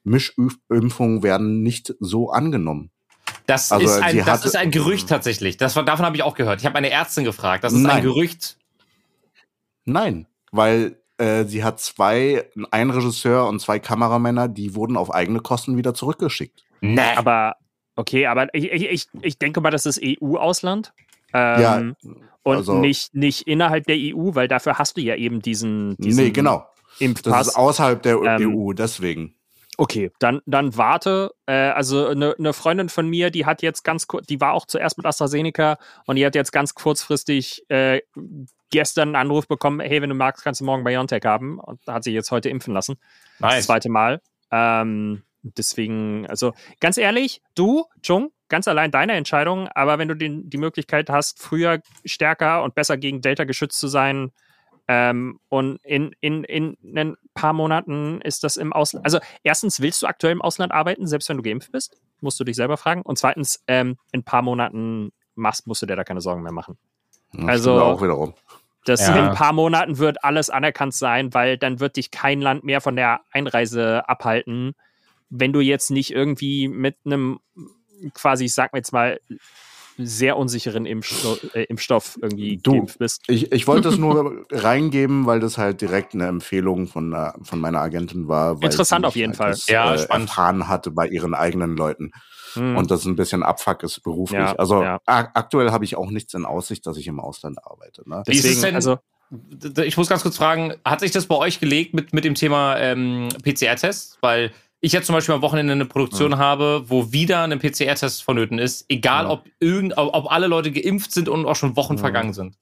Mischimpfungen 0.10 1.24
werden 1.24 1.62
nicht 1.62 1.94
so 2.00 2.32
angenommen. 2.32 2.92
Das, 3.46 3.72
Also, 3.72 3.86
ist, 3.86 4.02
ein, 4.02 4.18
das 4.18 4.28
hatte- 4.28 4.48
ist 4.48 4.56
ein 4.56 4.72
Gerücht 4.72 5.08
tatsächlich. 5.10 5.58
Das, 5.58 5.76
war- 5.76 5.84
davon 5.84 6.06
habe 6.06 6.16
ich 6.16 6.24
auch 6.24 6.36
gehört. 6.36 6.60
Ich 6.60 6.66
habe 6.66 6.78
eine 6.78 6.90
Ärztin 6.90 7.24
gefragt. 7.24 7.64
Das 7.64 7.74
ist 7.74 7.80
ein 7.80 7.84
Nein. 7.84 8.04
Gerücht. 8.04 8.58
Nein, 9.86 10.28
weil 10.52 10.98
äh, 11.18 11.46
sie 11.46 11.64
hat 11.64 11.80
zwei, 11.80 12.50
ein 12.72 12.90
Regisseur 12.92 13.48
und 13.48 13.60
zwei 13.60 13.80
Kameramänner, 13.80 14.48
die 14.48 14.76
wurden 14.76 14.98
auf 14.98 15.14
eigene 15.14 15.40
Kosten 15.42 15.78
wieder 15.78 15.94
zurückgeschickt. 15.94 16.64
Nee. 16.82 17.00
Aber, 17.16 17.56
okay, 17.96 18.28
aber 18.28 18.54
ich, 18.54 18.72
ich, 18.72 19.08
ich, 19.22 19.38
denke 19.40 19.62
mal, 19.62 19.72
das 19.72 19.86
ist 19.86 20.00
EU-Ausland. 20.04 20.94
Ähm, 21.34 21.62
Ja, 21.62 21.78
und 22.44 22.56
also- 22.58 22.80
nicht, 22.80 23.14
nicht 23.14 23.48
innerhalb 23.48 23.86
der 23.86 23.98
EU, 23.98 24.34
weil 24.36 24.48
dafür 24.48 24.78
hast 24.78 24.98
du 24.98 25.02
ja 25.02 25.16
eben 25.16 25.42
diesen, 25.42 25.96
diesen 25.98 26.24
nee, 26.24 26.30
genau. 26.32 26.66
Das 26.92 27.02
Impfpass. 27.02 27.48
ist 27.50 27.56
außerhalb 27.56 28.02
der 28.02 28.16
Ähm, 28.22 28.56
EU, 28.56 28.74
deswegen. 28.74 29.36
Okay, 29.80 30.12
dann, 30.20 30.42
dann 30.46 30.76
warte. 30.76 31.32
Äh, 31.46 31.54
also 31.54 32.08
eine 32.08 32.36
ne 32.38 32.52
Freundin 32.52 32.90
von 32.90 33.08
mir, 33.08 33.32
die 33.32 33.46
hat 33.46 33.62
jetzt 33.62 33.84
ganz 33.86 34.08
kurz, 34.08 34.28
die 34.28 34.42
war 34.42 34.52
auch 34.52 34.66
zuerst 34.66 34.98
mit 34.98 35.06
AstraZeneca 35.06 35.78
und 36.06 36.18
die 36.18 36.26
hat 36.26 36.36
jetzt 36.36 36.52
ganz 36.52 36.74
kurzfristig 36.74 37.64
äh, 37.70 38.02
gestern 38.72 39.10
einen 39.10 39.16
Anruf 39.16 39.48
bekommen, 39.48 39.80
hey, 39.80 40.02
wenn 40.02 40.10
du 40.10 40.16
magst, 40.16 40.44
kannst 40.44 40.60
du 40.60 40.66
morgen 40.66 40.84
BioNTech 40.84 41.24
haben. 41.24 41.60
Und 41.60 41.80
hat 41.88 42.04
sie 42.04 42.12
jetzt 42.12 42.30
heute 42.30 42.50
impfen 42.50 42.74
lassen. 42.74 42.98
Das 43.40 43.52
Nice. 43.54 43.66
zweite 43.68 43.88
Mal. 43.88 44.22
Ähm, 44.52 45.24
deswegen, 45.44 46.28
also 46.28 46.52
ganz 46.82 46.98
ehrlich, 46.98 47.42
du, 47.56 47.86
Jung, 48.04 48.34
ganz 48.50 48.68
allein 48.68 48.92
deine 48.92 49.14
Entscheidung, 49.14 49.70
aber 49.70 49.98
wenn 49.98 50.10
du 50.10 50.16
den, 50.16 50.50
die 50.50 50.58
Möglichkeit 50.58 51.10
hast, 51.10 51.42
früher 51.42 51.80
stärker 52.04 52.64
und 52.64 52.76
besser 52.76 52.98
gegen 52.98 53.22
Delta 53.22 53.46
geschützt 53.46 53.80
zu 53.80 53.88
sein, 53.88 54.34
ähm, 54.92 55.40
und 55.50 55.80
in, 55.84 56.16
in, 56.20 56.44
in 56.44 56.76
ein 56.98 57.16
paar 57.36 57.54
Monaten 57.54 58.22
ist 58.22 58.44
das 58.44 58.58
im 58.58 58.74
Ausland. 58.74 59.06
Also, 59.06 59.20
erstens, 59.44 59.80
willst 59.82 60.02
du 60.02 60.08
aktuell 60.08 60.34
im 60.34 60.42
Ausland 60.42 60.72
arbeiten, 60.72 61.06
selbst 61.06 61.30
wenn 61.30 61.38
du 61.38 61.44
geimpft 61.44 61.72
bist? 61.72 62.02
Musst 62.22 62.40
du 62.40 62.44
dich 62.44 62.56
selber 62.56 62.76
fragen. 62.76 63.04
Und 63.04 63.20
zweitens, 63.20 63.64
ähm, 63.68 63.98
in 64.12 64.22
ein 64.22 64.24
paar 64.24 64.42
Monaten 64.42 65.12
machst, 65.36 65.68
musst 65.68 65.84
du 65.84 65.86
dir 65.86 65.96
da 65.96 66.04
keine 66.04 66.22
Sorgen 66.22 66.42
mehr 66.42 66.52
machen. 66.52 66.80
Das 67.34 67.46
also- 67.48 67.80
auch 67.80 68.02
wiederum. 68.02 68.34
Das 68.86 69.08
Ja. 69.08 69.16
in 69.16 69.26
ein 69.26 69.36
paar 69.36 69.54
Monaten 69.54 70.00
wird 70.00 70.24
alles 70.24 70.50
anerkannt 70.50 70.96
sein, 70.96 71.36
weil 71.36 71.60
dann 71.60 71.80
wird 71.80 71.98
dich 71.98 72.10
kein 72.10 72.42
Land 72.42 72.64
mehr 72.64 72.82
von 72.82 72.96
der 72.96 73.22
Einreise 73.32 74.10
abhalten, 74.10 74.74
wenn 75.30 75.54
du 75.54 75.60
jetzt 75.60 75.92
nicht 75.92 76.12
irgendwie 76.12 76.68
mit 76.68 76.98
einem 77.06 77.40
quasi, 78.16 78.46
ich 78.46 78.54
sag 78.56 78.74
mal 78.74 78.80
jetzt 78.80 78.92
mal, 78.94 79.20
sehr 80.02 80.38
unsicheren 80.38 80.86
Impfstoff, 80.86 81.44
äh, 81.54 81.64
Impfstoff 81.64 82.18
irgendwie 82.22 82.58
Du, 82.58 82.72
geimpft 82.74 83.00
bist. 83.00 83.22
Ich, 83.28 83.52
ich 83.52 83.68
wollte 83.68 83.90
es 83.90 83.98
nur 84.00 84.46
reingeben, 84.52 85.26
weil 85.26 85.40
das 85.40 85.58
halt 85.58 85.82
direkt 85.82 86.14
eine 86.14 86.28
Empfehlung 86.28 86.88
von, 86.88 87.14
äh, 87.14 87.32
von 87.44 87.60
meiner 87.60 87.80
Agentin 87.82 88.28
war. 88.28 88.58
Weil 88.58 88.66
Interessant 88.66 89.06
auf 89.06 89.16
jeden 89.16 89.32
halt 89.32 89.38
Fall. 89.38 89.52
Das, 89.52 89.68
Ja, 89.68 89.94
äh, 89.94 90.00
spannend. 90.00 90.30
erfahren 90.30 90.68
hatte 90.68 90.92
bei 90.92 91.08
ihren 91.08 91.34
eigenen 91.34 91.76
Leuten. 91.78 92.12
Hm. 92.54 92.78
Und 92.78 92.90
das 92.90 93.06
ein 93.06 93.16
bisschen 93.16 93.44
Abfuck 93.44 93.84
ist 93.84 94.02
beruflich. 94.02 94.40
Ja, 94.40 94.56
also 94.56 94.82
ja. 94.82 95.00
ak- 95.06 95.32
aktuell 95.36 95.72
habe 95.72 95.86
ich 95.86 95.96
auch 95.96 96.10
nichts 96.10 96.34
in 96.34 96.46
Aussicht, 96.46 96.86
dass 96.88 96.98
ich 96.98 97.06
im 97.08 97.20
Ausland 97.20 97.60
arbeite. 97.64 98.02
Ne? 98.10 98.24
Wie 98.26 98.32
ist 98.32 98.40
es 98.40 98.44
Deswegen, 98.44 98.62
denn- 98.64 98.76
also 98.76 98.98
D- 99.32 99.84
Ich 99.84 99.96
muss 99.96 100.10
ganz 100.10 100.24
kurz 100.24 100.38
fragen, 100.38 100.74
hat 100.84 101.02
sich 101.02 101.12
das 101.12 101.28
bei 101.28 101.36
euch 101.36 101.60
gelegt 101.60 101.94
mit, 101.94 102.14
mit 102.14 102.24
dem 102.26 102.34
Thema 102.34 102.78
ähm, 102.80 103.30
PCR-Test? 103.44 104.18
Weil 104.22 104.52
ich 104.82 104.94
jetzt 104.94 105.08
zum 105.08 105.14
Beispiel 105.16 105.36
am 105.36 105.42
Wochenende 105.42 105.74
eine 105.74 105.86
Produktion 105.86 106.38
habe, 106.38 106.84
wo 106.88 107.12
wieder 107.12 107.44
ein 107.44 107.60
PCR-Test 107.60 108.24
vonnöten 108.24 108.60
ist, 108.60 108.86
egal 108.90 109.26
Ja. 109.26 109.30
ob, 109.32 109.46
irgend, 109.60 109.98
ob 109.98 110.32
alle 110.32 110.48
Leute 110.48 110.72
geimpft 110.72 111.12
sind 111.12 111.28
und 111.30 111.46
auch 111.46 111.56
schon 111.56 111.76
Wochen 111.76 111.96
Ja. 111.96 112.00
vergangen 112.00 112.34
sind. 112.34 112.56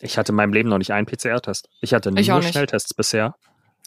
ich 0.00 0.16
hatte 0.16 0.30
in 0.32 0.36
meinem 0.36 0.52
Leben 0.52 0.68
noch 0.68 0.78
nicht 0.78 0.92
einen 0.92 1.06
PCR-Test. 1.06 1.68
Ich 1.80 1.92
hatte 1.94 2.10
Ich 2.16 2.28
nur. 2.28 2.36
Auch 2.36 2.42
bisher. 2.96 3.34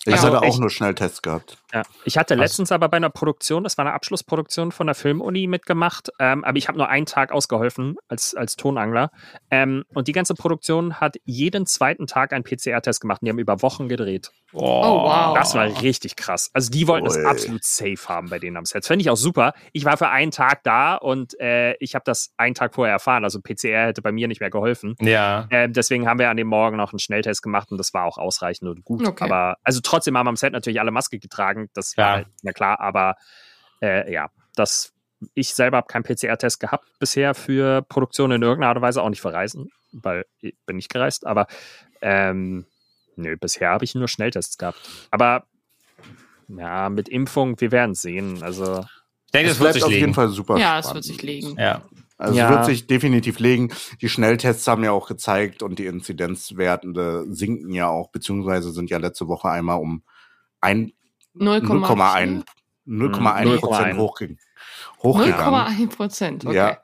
Ich 0.05 0.13
Also 0.13 0.27
hatte 0.27 0.41
auch 0.41 0.57
nur 0.57 0.69
Schnelltests 0.69 1.21
gehabt. 1.21 1.57
Ja. 1.73 1.83
Ich 2.05 2.17
hatte 2.17 2.35
Krass. 2.35 2.43
letztens 2.43 2.71
aber 2.71 2.89
bei 2.89 2.97
einer 2.97 3.09
Produktion, 3.09 3.63
das 3.63 3.77
war 3.77 3.85
eine 3.85 3.93
Abschlussproduktion 3.93 4.71
von 4.71 4.87
der 4.87 4.95
Filmuni 4.95 5.45
mitgemacht, 5.47 6.09
ähm, 6.19 6.43
aber 6.43 6.57
ich 6.57 6.67
habe 6.67 6.77
nur 6.77 6.89
einen 6.89 7.05
Tag 7.05 7.31
ausgeholfen 7.31 7.97
als, 8.07 8.33
als 8.33 8.55
Tonangler. 8.55 9.11
Ähm, 9.51 9.85
und 9.93 10.07
die 10.07 10.11
ganze 10.11 10.33
Produktion 10.33 10.99
hat 10.99 11.17
jeden 11.25 11.65
zweiten 11.67 12.07
Tag 12.07 12.33
einen 12.33 12.43
PCR-Test 12.43 13.01
gemacht 13.01 13.21
und 13.21 13.27
die 13.27 13.29
haben 13.29 13.39
über 13.39 13.61
Wochen 13.61 13.87
gedreht. 13.87 14.31
Oh, 14.53 15.03
wow. 15.03 15.33
Das 15.33 15.55
war 15.55 15.81
richtig 15.81 16.15
krass. 16.15 16.49
Also 16.53 16.71
die 16.71 16.87
wollten 16.87 17.07
Ui. 17.07 17.25
absolut 17.25 17.63
safe 17.63 17.97
haben 18.07 18.29
bei 18.29 18.39
denen 18.39 18.57
am 18.57 18.65
Set. 18.65 18.83
Das 18.83 18.87
fände 18.87 19.01
ich 19.01 19.09
auch 19.09 19.15
super. 19.15 19.53
Ich 19.71 19.85
war 19.85 19.95
für 19.97 20.09
einen 20.09 20.31
Tag 20.31 20.63
da 20.63 20.95
und 20.95 21.39
äh, 21.39 21.75
ich 21.79 21.95
habe 21.95 22.03
das 22.05 22.33
einen 22.37 22.55
Tag 22.55 22.75
vorher 22.75 22.93
erfahren. 22.93 23.23
Also 23.23 23.39
PCR 23.39 23.87
hätte 23.87 24.01
bei 24.01 24.11
mir 24.11 24.27
nicht 24.27 24.41
mehr 24.41 24.49
geholfen. 24.49 24.95
Ja. 24.99 25.47
Ähm, 25.51 25.71
deswegen 25.71 26.07
haben 26.07 26.19
wir 26.19 26.29
an 26.29 26.37
dem 26.37 26.47
Morgen 26.47 26.75
noch 26.75 26.91
einen 26.91 26.99
Schnelltest 26.99 27.41
gemacht 27.43 27.71
und 27.71 27.77
das 27.77 27.93
war 27.93 28.03
auch 28.03 28.17
ausreichend 28.17 28.69
und 28.69 28.83
gut. 28.83 29.07
Okay. 29.07 29.23
Aber 29.23 29.57
also 29.63 29.79
trotzdem 29.91 30.17
haben 30.17 30.27
am 30.27 30.35
Set 30.35 30.53
natürlich 30.53 30.79
alle 30.79 30.91
Maske 30.91 31.19
getragen. 31.19 31.69
Das 31.73 31.95
Ja. 31.95 32.03
war 32.03 32.11
halt, 32.13 32.27
na 32.41 32.51
klar, 32.51 32.79
aber 32.79 33.15
äh, 33.81 34.11
ja, 34.11 34.29
das 34.55 34.93
ich 35.35 35.53
selber 35.53 35.77
habe 35.77 35.87
keinen 35.87 36.03
PCR-Test 36.03 36.59
gehabt 36.59 36.87
bisher 36.97 37.35
für 37.35 37.83
Produktion 37.83 38.31
in 38.31 38.41
irgendeiner 38.41 38.69
Art 38.69 38.77
und 38.77 38.81
Weise, 38.81 39.03
auch 39.03 39.09
nicht 39.09 39.21
für 39.21 39.31
Reisen, 39.31 39.71
weil 39.91 40.25
ich 40.39 40.55
bin 40.65 40.77
nicht 40.77 40.89
gereist, 40.91 41.27
aber 41.27 41.45
ähm, 42.01 42.65
nö, 43.17 43.37
bisher 43.37 43.69
habe 43.69 43.85
ich 43.85 43.93
nur 43.93 44.07
Schnelltests 44.07 44.57
gehabt. 44.57 44.79
Aber 45.11 45.45
ja, 46.47 46.89
mit 46.89 47.07
Impfung, 47.07 47.59
wir 47.61 47.71
werden 47.71 47.93
sehen. 47.93 48.41
Also 48.41 48.83
Ich 49.27 49.31
denke, 49.31 49.51
Es 49.51 49.57
das 49.57 49.63
wird 49.63 49.73
sich 49.75 49.83
auf 49.83 49.91
jeden 49.91 50.01
legen. 50.05 50.13
Fall 50.15 50.29
super 50.29 50.57
Ja, 50.57 50.79
es 50.79 50.85
spannend. 50.85 50.95
wird 50.95 51.03
sich 51.05 51.21
legen. 51.21 51.55
Ja. 51.59 51.83
Also 52.21 52.37
Ja. 52.37 52.45
es 52.49 52.55
wird 52.55 52.65
sich 52.65 52.87
definitiv 52.87 53.39
legen. 53.39 53.71
Die 54.01 54.09
Schnelltests 54.09 54.67
haben 54.67 54.83
ja 54.83 54.91
auch 54.91 55.07
gezeigt 55.07 55.63
und 55.63 55.79
die 55.79 55.85
Inzidenzwerte 55.87 57.25
sinken 57.29 57.71
ja 57.73 57.87
auch, 57.89 58.11
beziehungsweise 58.11 58.71
sind 58.71 58.89
ja 58.89 58.97
letzte 58.97 59.27
Woche 59.27 59.49
einmal 59.49 59.79
um 59.79 60.03
ein 60.61 60.93
0,1 61.35 62.43
0,1 62.87 63.57
Prozent 63.59 63.95
0,1. 63.95 63.97
hochge 63.97 64.35
hochgegangen. 65.03 65.87
0,1 65.87 65.95
Prozent. 65.95 66.45
Okay. 66.45 66.55
Ja. 66.55 66.77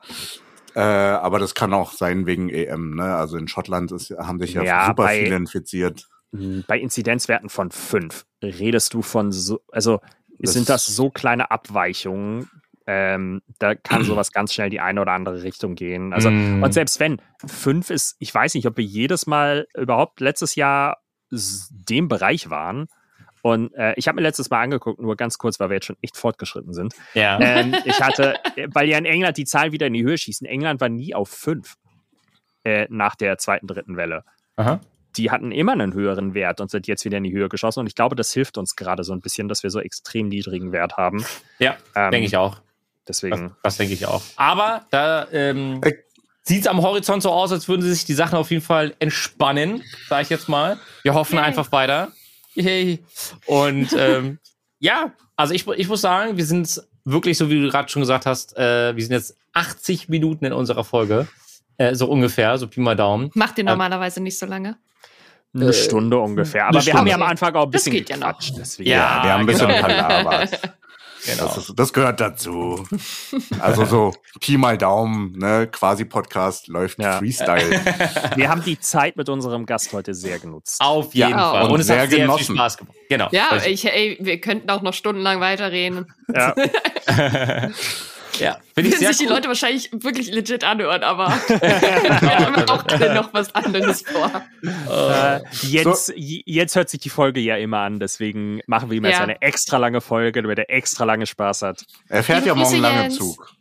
Äh, 0.74 0.80
aber 0.80 1.38
das 1.38 1.54
kann 1.54 1.72
auch 1.74 1.92
sein 1.92 2.26
wegen 2.26 2.48
EM, 2.50 2.94
ne? 2.94 3.14
Also 3.14 3.36
in 3.36 3.48
Schottland 3.48 3.90
ist, 3.92 4.10
haben 4.10 4.38
sich 4.38 4.54
ja, 4.54 4.62
Ja, 4.62 4.86
super 4.86 5.04
bei- 5.04 5.20
viele 5.24 5.36
infiziert. 5.36 6.06
mh, 6.32 6.64
bei 6.68 6.78
Inzidenzwerten 6.78 7.48
von 7.48 7.70
fünf 7.70 8.26
redest 8.42 8.94
du 8.94 9.02
von 9.02 9.32
so, 9.32 9.60
also 9.72 10.00
Das- 10.38 10.52
sind 10.52 10.68
das 10.68 10.86
so 10.86 11.10
kleine 11.10 11.50
Abweichungen, 11.50 12.48
ähm, 12.90 13.42
da 13.58 13.74
kann 13.74 14.02
sowas 14.04 14.32
ganz 14.32 14.54
schnell 14.54 14.70
die 14.70 14.80
eine 14.80 15.02
oder 15.02 15.12
andere 15.12 15.42
Richtung 15.42 15.74
gehen. 15.74 16.14
Also, 16.14 16.30
Mm. 16.30 16.62
und 16.62 16.72
selbst 16.72 16.98
wenn 17.00 17.20
fünf 17.46 17.90
ist, 17.90 18.16
ich 18.18 18.34
weiß 18.34 18.54
nicht, 18.54 18.66
ob 18.66 18.78
wir 18.78 18.84
jedes 18.84 19.26
Mal 19.26 19.66
überhaupt 19.76 20.20
letztes 20.20 20.54
Jahr 20.54 20.96
dem 21.30 22.08
Bereich 22.08 22.48
waren. 22.48 22.86
Und 23.42 23.72
äh, 23.74 23.92
ich 23.96 24.08
habe 24.08 24.16
mir 24.16 24.22
letztes 24.22 24.48
Mal 24.50 24.62
angeguckt, 24.62 25.00
nur 25.00 25.14
ganz 25.16 25.36
kurz, 25.38 25.60
weil 25.60 25.68
wir 25.68 25.74
jetzt 25.74 25.84
schon 25.86 25.96
echt 26.00 26.16
fortgeschritten 26.16 26.72
sind. 26.72 26.94
Ja. 27.14 27.38
Ähm, 27.40 27.74
ich 27.84 28.00
hatte, 28.00 28.34
äh, 28.56 28.66
weil 28.72 28.88
ja 28.88 28.96
in 28.98 29.04
England 29.04 29.36
die 29.36 29.44
Zahl 29.44 29.70
wieder 29.72 29.86
in 29.86 29.92
die 29.92 30.02
Höhe 30.02 30.16
schießen. 30.18 30.46
England 30.46 30.80
war 30.80 30.88
nie 30.88 31.14
auf 31.14 31.28
fünf 31.28 31.76
äh, 32.64 32.86
nach 32.90 33.14
der 33.14 33.36
zweiten, 33.38 33.66
dritten 33.66 33.96
Welle. 33.96 34.24
Aha. 34.56 34.80
Die 35.16 35.30
hatten 35.30 35.52
immer 35.52 35.72
einen 35.72 35.92
höheren 35.94 36.34
Wert 36.34 36.60
und 36.60 36.70
sind 36.70 36.86
jetzt 36.86 37.04
wieder 37.04 37.18
in 37.18 37.24
die 37.24 37.32
Höhe 37.32 37.48
geschossen. 37.48 37.80
Und 37.80 37.86
ich 37.86 37.94
glaube, 37.94 38.16
das 38.16 38.32
hilft 38.32 38.58
uns 38.58 38.74
gerade 38.76 39.04
so 39.04 39.12
ein 39.12 39.20
bisschen, 39.20 39.48
dass 39.48 39.62
wir 39.62 39.70
so 39.70 39.80
extrem 39.80 40.28
niedrigen 40.28 40.72
Wert 40.72 40.96
haben. 40.96 41.24
Ja, 41.58 41.76
Ähm, 41.94 42.10
denke 42.10 42.26
ich 42.26 42.36
auch. 42.36 42.60
Das, 43.08 43.20
Deswegen. 43.20 43.56
das 43.62 43.76
denke 43.78 43.94
ich 43.94 44.04
auch. 44.06 44.22
Aber 44.36 44.84
da 44.90 45.26
ähm, 45.32 45.80
Äh. 45.82 45.94
sieht 46.42 46.60
es 46.62 46.66
am 46.66 46.82
Horizont 46.82 47.22
so 47.22 47.30
aus, 47.30 47.50
als 47.52 47.66
würden 47.68 47.82
sich 47.82 48.04
die 48.04 48.12
Sachen 48.14 48.36
auf 48.38 48.50
jeden 48.50 48.62
Fall 48.62 48.94
entspannen, 48.98 49.82
sage 50.08 50.22
ich 50.22 50.28
jetzt 50.30 50.48
mal. 50.48 50.78
Wir 51.02 51.14
hoffen 51.14 51.36
Yay. 51.36 51.44
einfach 51.44 51.72
weiter. 51.72 52.12
Yay. 52.54 53.02
Und 53.46 53.94
ähm, 53.98 54.38
ja, 54.78 55.12
also 55.36 55.54
ich, 55.54 55.66
ich 55.66 55.88
muss 55.88 56.02
sagen, 56.02 56.36
wir 56.36 56.44
sind 56.44 56.82
wirklich, 57.04 57.38
so 57.38 57.48
wie 57.50 57.62
du 57.62 57.70
gerade 57.70 57.88
schon 57.88 58.02
gesagt 58.02 58.26
hast, 58.26 58.56
äh, 58.58 58.94
wir 58.94 59.02
sind 59.02 59.12
jetzt 59.12 59.36
80 59.54 60.08
Minuten 60.10 60.44
in 60.44 60.52
unserer 60.52 60.84
Folge. 60.84 61.26
Äh, 61.78 61.94
so 61.94 62.10
ungefähr, 62.10 62.58
so 62.58 62.66
Pi 62.68 62.80
mal 62.80 62.94
Daumen. 62.96 63.30
Macht 63.34 63.56
ihr 63.56 63.64
normalerweise 63.64 64.20
nicht 64.22 64.38
so 64.38 64.44
lange? 64.46 64.76
Eine 65.54 65.72
Stunde 65.72 66.18
ungefähr. 66.18 66.66
Aber 66.66 66.84
wir 66.84 66.92
haben 66.92 67.06
ja 67.06 67.14
am 67.14 67.22
Anfang 67.22 67.54
auch 67.54 67.64
ein 67.64 67.70
Das 67.70 67.84
bisschen 67.84 67.96
geht 67.98 68.10
ja 68.10 68.18
noch. 68.18 68.38
deswegen. 68.38 68.90
Ja, 68.90 69.20
wir 69.24 69.32
haben 69.32 69.40
ein 69.40 69.46
bisschen 69.46 69.68
genau. 69.68 70.44
Genau. 71.30 71.44
Das, 71.46 71.56
ist, 71.58 71.72
das 71.76 71.92
gehört 71.92 72.20
dazu. 72.20 72.86
Also 73.60 73.84
so 73.84 74.14
Pi 74.40 74.56
mal 74.56 74.78
Daumen, 74.78 75.32
ne, 75.38 75.68
quasi 75.70 76.04
Podcast 76.04 76.68
läuft 76.68 76.98
Ja. 77.00 77.18
Freestyle. 77.18 77.70
Wir 78.36 78.48
haben 78.48 78.62
die 78.64 78.78
Zeit 78.80 79.16
mit 79.16 79.28
unserem 79.28 79.66
Gast 79.66 79.92
heute 79.92 80.14
sehr 80.14 80.38
genutzt. 80.38 80.80
Auf 80.80 81.14
jeden 81.14 81.30
Ja, 81.30 81.50
Fall. 81.52 81.64
und 81.64 81.70
Und, 81.72 81.80
es 81.80 81.86
sehr 81.88 82.00
hat 82.02 82.10
sehr 82.10 82.20
genossen. 82.20 82.46
viel 82.46 82.56
Spaß 82.56 82.76
gemacht. 82.78 82.96
Genau. 83.08 83.28
Ja, 83.32 83.48
Also- 83.50 83.68
ich, 83.68 83.84
ey, 83.86 84.16
wir 84.20 84.40
könnten 84.40 84.70
auch 84.70 84.82
noch 84.82 84.94
stundenlang 84.94 85.40
weiterreden. 85.40 86.06
Ja. 86.34 86.54
ja, 88.38 88.58
ich 88.76 88.84
Würden 88.84 88.92
sich 88.98 89.16
die 89.18 89.24
cool. 89.26 89.32
Leute 89.32 89.48
wahrscheinlich 89.48 89.90
wirklich 89.92 90.30
legit 90.32 90.64
anhören, 90.64 91.02
aber 91.02 91.28
wir 91.48 92.38
haben 92.38 92.68
auch 92.68 92.84
alle 92.86 93.14
noch 93.14 93.32
was 93.34 93.54
anderes 93.54 94.02
vor. 94.02 94.30
Äh, 94.90 95.40
jetzt, 95.62 96.12
j- 96.16 96.42
jetzt 96.46 96.76
hört 96.76 96.88
sich 96.88 97.00
die 97.00 97.10
Folge 97.10 97.40
ja 97.40 97.56
immer 97.56 97.78
an, 97.78 97.98
deswegen 98.00 98.60
machen 98.66 98.90
wir 98.90 98.96
ihm 98.98 99.04
jetzt 99.04 99.16
Ja. 99.16 99.22
eine 99.24 99.40
extra 99.42 99.76
lange 99.78 100.00
Folge, 100.00 100.42
damit 100.42 100.58
er 100.58 100.70
extra 100.70 101.04
lange 101.04 101.26
Spaß 101.26 101.62
hat. 101.62 101.84
Er 102.08 102.22
fährt 102.22 102.44
Liebe 102.44 102.48
ja 102.48 102.54
morgen 102.54 102.80
lange 102.80 103.02
Jens. 103.02 103.16
Zug. 103.16 103.52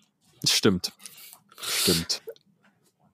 Stimmt. 0.48 0.92
Stimmt. 1.60 2.22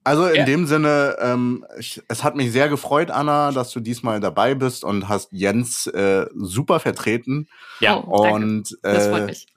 Also 0.06 0.28
in 0.28 0.36
Ja. 0.36 0.44
dem 0.46 0.68
Sinne, 0.68 1.16
ähm, 1.22 1.66
ich, 1.80 2.02
es 2.10 2.26
hat 2.26 2.36
mich 2.36 2.52
sehr 2.52 2.68
gefreut, 2.68 3.10
Anna, 3.10 3.54
dass 3.54 3.72
du 3.72 3.80
diesmal 3.80 4.20
dabei 4.20 4.54
bist 4.54 4.84
und 4.84 5.08
hast 5.08 5.30
Jens 5.32 5.88
äh, 5.88 6.26
super 6.36 6.82
vertreten. 6.82 7.48
Ja. 7.80 8.04
Oh, 8.06 8.24
danke. 8.24 8.36
und 8.46 8.78
Das 8.82 9.08
freut 9.08 9.22
äh, 9.22 9.26
mich. 9.28 9.48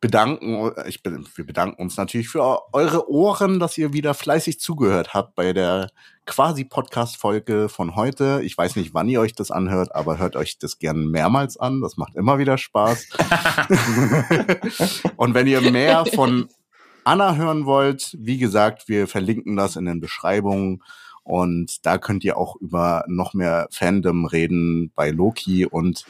Bedanken, 0.00 0.70
ich, 0.86 1.02
be- 1.02 1.20
wir 1.34 1.46
bedanken 1.46 1.80
uns 1.80 1.96
natürlich 1.96 2.28
für 2.28 2.60
eure 2.72 3.10
Ohren, 3.10 3.58
dass 3.58 3.78
ihr 3.78 3.92
wieder 3.92 4.14
fleißig 4.14 4.60
zugehört 4.60 5.14
habt 5.14 5.34
bei 5.34 5.52
der 5.52 5.90
quasi 6.26 6.64
Podcast-Folge 6.64 7.68
von 7.68 7.94
heute. 7.96 8.40
Ich 8.42 8.56
weiß 8.58 8.76
nicht, 8.76 8.94
wann 8.94 9.08
ihr 9.08 9.20
euch 9.20 9.34
das 9.34 9.50
anhört, 9.50 9.94
aber 9.94 10.18
hört 10.18 10.36
euch 10.36 10.58
das 10.58 10.78
gern 10.78 11.06
mehrmals 11.06 11.56
an. 11.56 11.80
Das 11.80 11.96
macht 11.96 12.16
immer 12.16 12.38
wieder 12.38 12.58
Spaß. 12.58 13.06
Und 15.16 15.34
wenn 15.34 15.46
ihr 15.46 15.60
mehr 15.70 16.04
von 16.06 16.48
Anna 17.04 17.36
hören 17.36 17.66
wollt, 17.66 18.16
wie 18.18 18.38
gesagt, 18.38 18.88
wir 18.88 19.06
verlinken 19.06 19.56
das 19.56 19.76
in 19.76 19.84
den 19.84 20.00
Beschreibungen. 20.00 20.82
Und 21.26 21.84
da 21.84 21.98
könnt 21.98 22.22
ihr 22.22 22.36
auch 22.38 22.54
über 22.56 23.04
noch 23.08 23.34
mehr 23.34 23.66
Fandom 23.72 24.26
reden 24.26 24.92
bei 24.94 25.10
Loki 25.10 25.66
und 25.66 26.04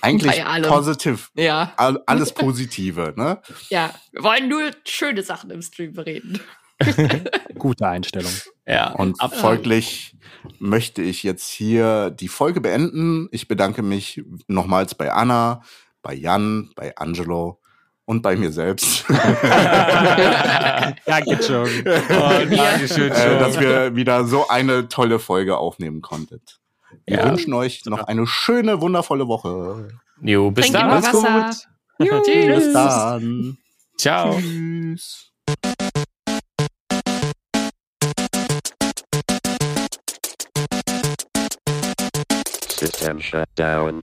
eigentlich 0.00 0.42
positiv, 0.62 1.30
Ja, 1.34 1.74
all- 1.76 2.02
alles 2.06 2.32
Positive, 2.34 3.12
ne? 3.16 3.42
ja. 3.68 3.92
Wir 4.12 4.22
wollen 4.24 4.48
nur 4.48 4.70
schöne 4.86 5.22
Sachen 5.22 5.50
im 5.50 5.60
Stream 5.60 5.98
reden. 5.98 6.40
Gute 7.58 7.86
Einstellung. 7.86 8.32
ja. 8.66 8.92
Und 8.92 9.20
Ab- 9.20 9.34
folglich 9.36 10.16
möchte 10.58 11.02
ich 11.02 11.22
jetzt 11.22 11.48
hier 11.50 12.10
die 12.10 12.28
Folge 12.28 12.60
beenden. 12.60 13.28
Ich 13.30 13.48
bedanke 13.48 13.82
mich 13.82 14.24
nochmals 14.48 14.94
bei 14.94 15.12
Anna, 15.12 15.62
bei 16.02 16.14
Jan, 16.14 16.70
bei 16.74 16.96
Angelo 16.96 17.60
und 18.12 18.22
bei 18.22 18.36
mir 18.36 18.52
selbst, 18.52 19.04
Danke, 21.06 21.38
John. 21.48 21.68
Oh, 21.86 22.54
Dankeschön, 22.56 23.10
äh, 23.10 23.38
dass 23.38 23.58
wir 23.58 23.96
wieder 23.96 24.24
so 24.26 24.46
eine 24.48 24.88
tolle 24.88 25.18
Folge 25.18 25.56
aufnehmen 25.56 26.02
konntet. 26.02 26.60
Wir 27.06 27.18
Ja. 27.18 27.24
wünschen 27.30 27.54
euch 27.54 27.84
noch 27.86 28.04
eine 28.04 28.26
schöne, 28.26 28.80
wundervolle 28.80 29.26
Woche. 29.28 29.88
Jo, 30.20 30.50
bis 30.50 30.66
Trink 30.66 30.76
dann. 30.78 30.88
Macht's 30.88 31.10
gut. 31.10 31.24
Wasser. 31.24 31.66
Tschüss. 32.22 32.64
Bis 32.64 32.72
dann. 32.74 33.58
Ciao. 33.96 34.38
Tschüss. 34.38 35.32
System 42.78 43.20
shut 43.20 43.48
down. 43.54 44.02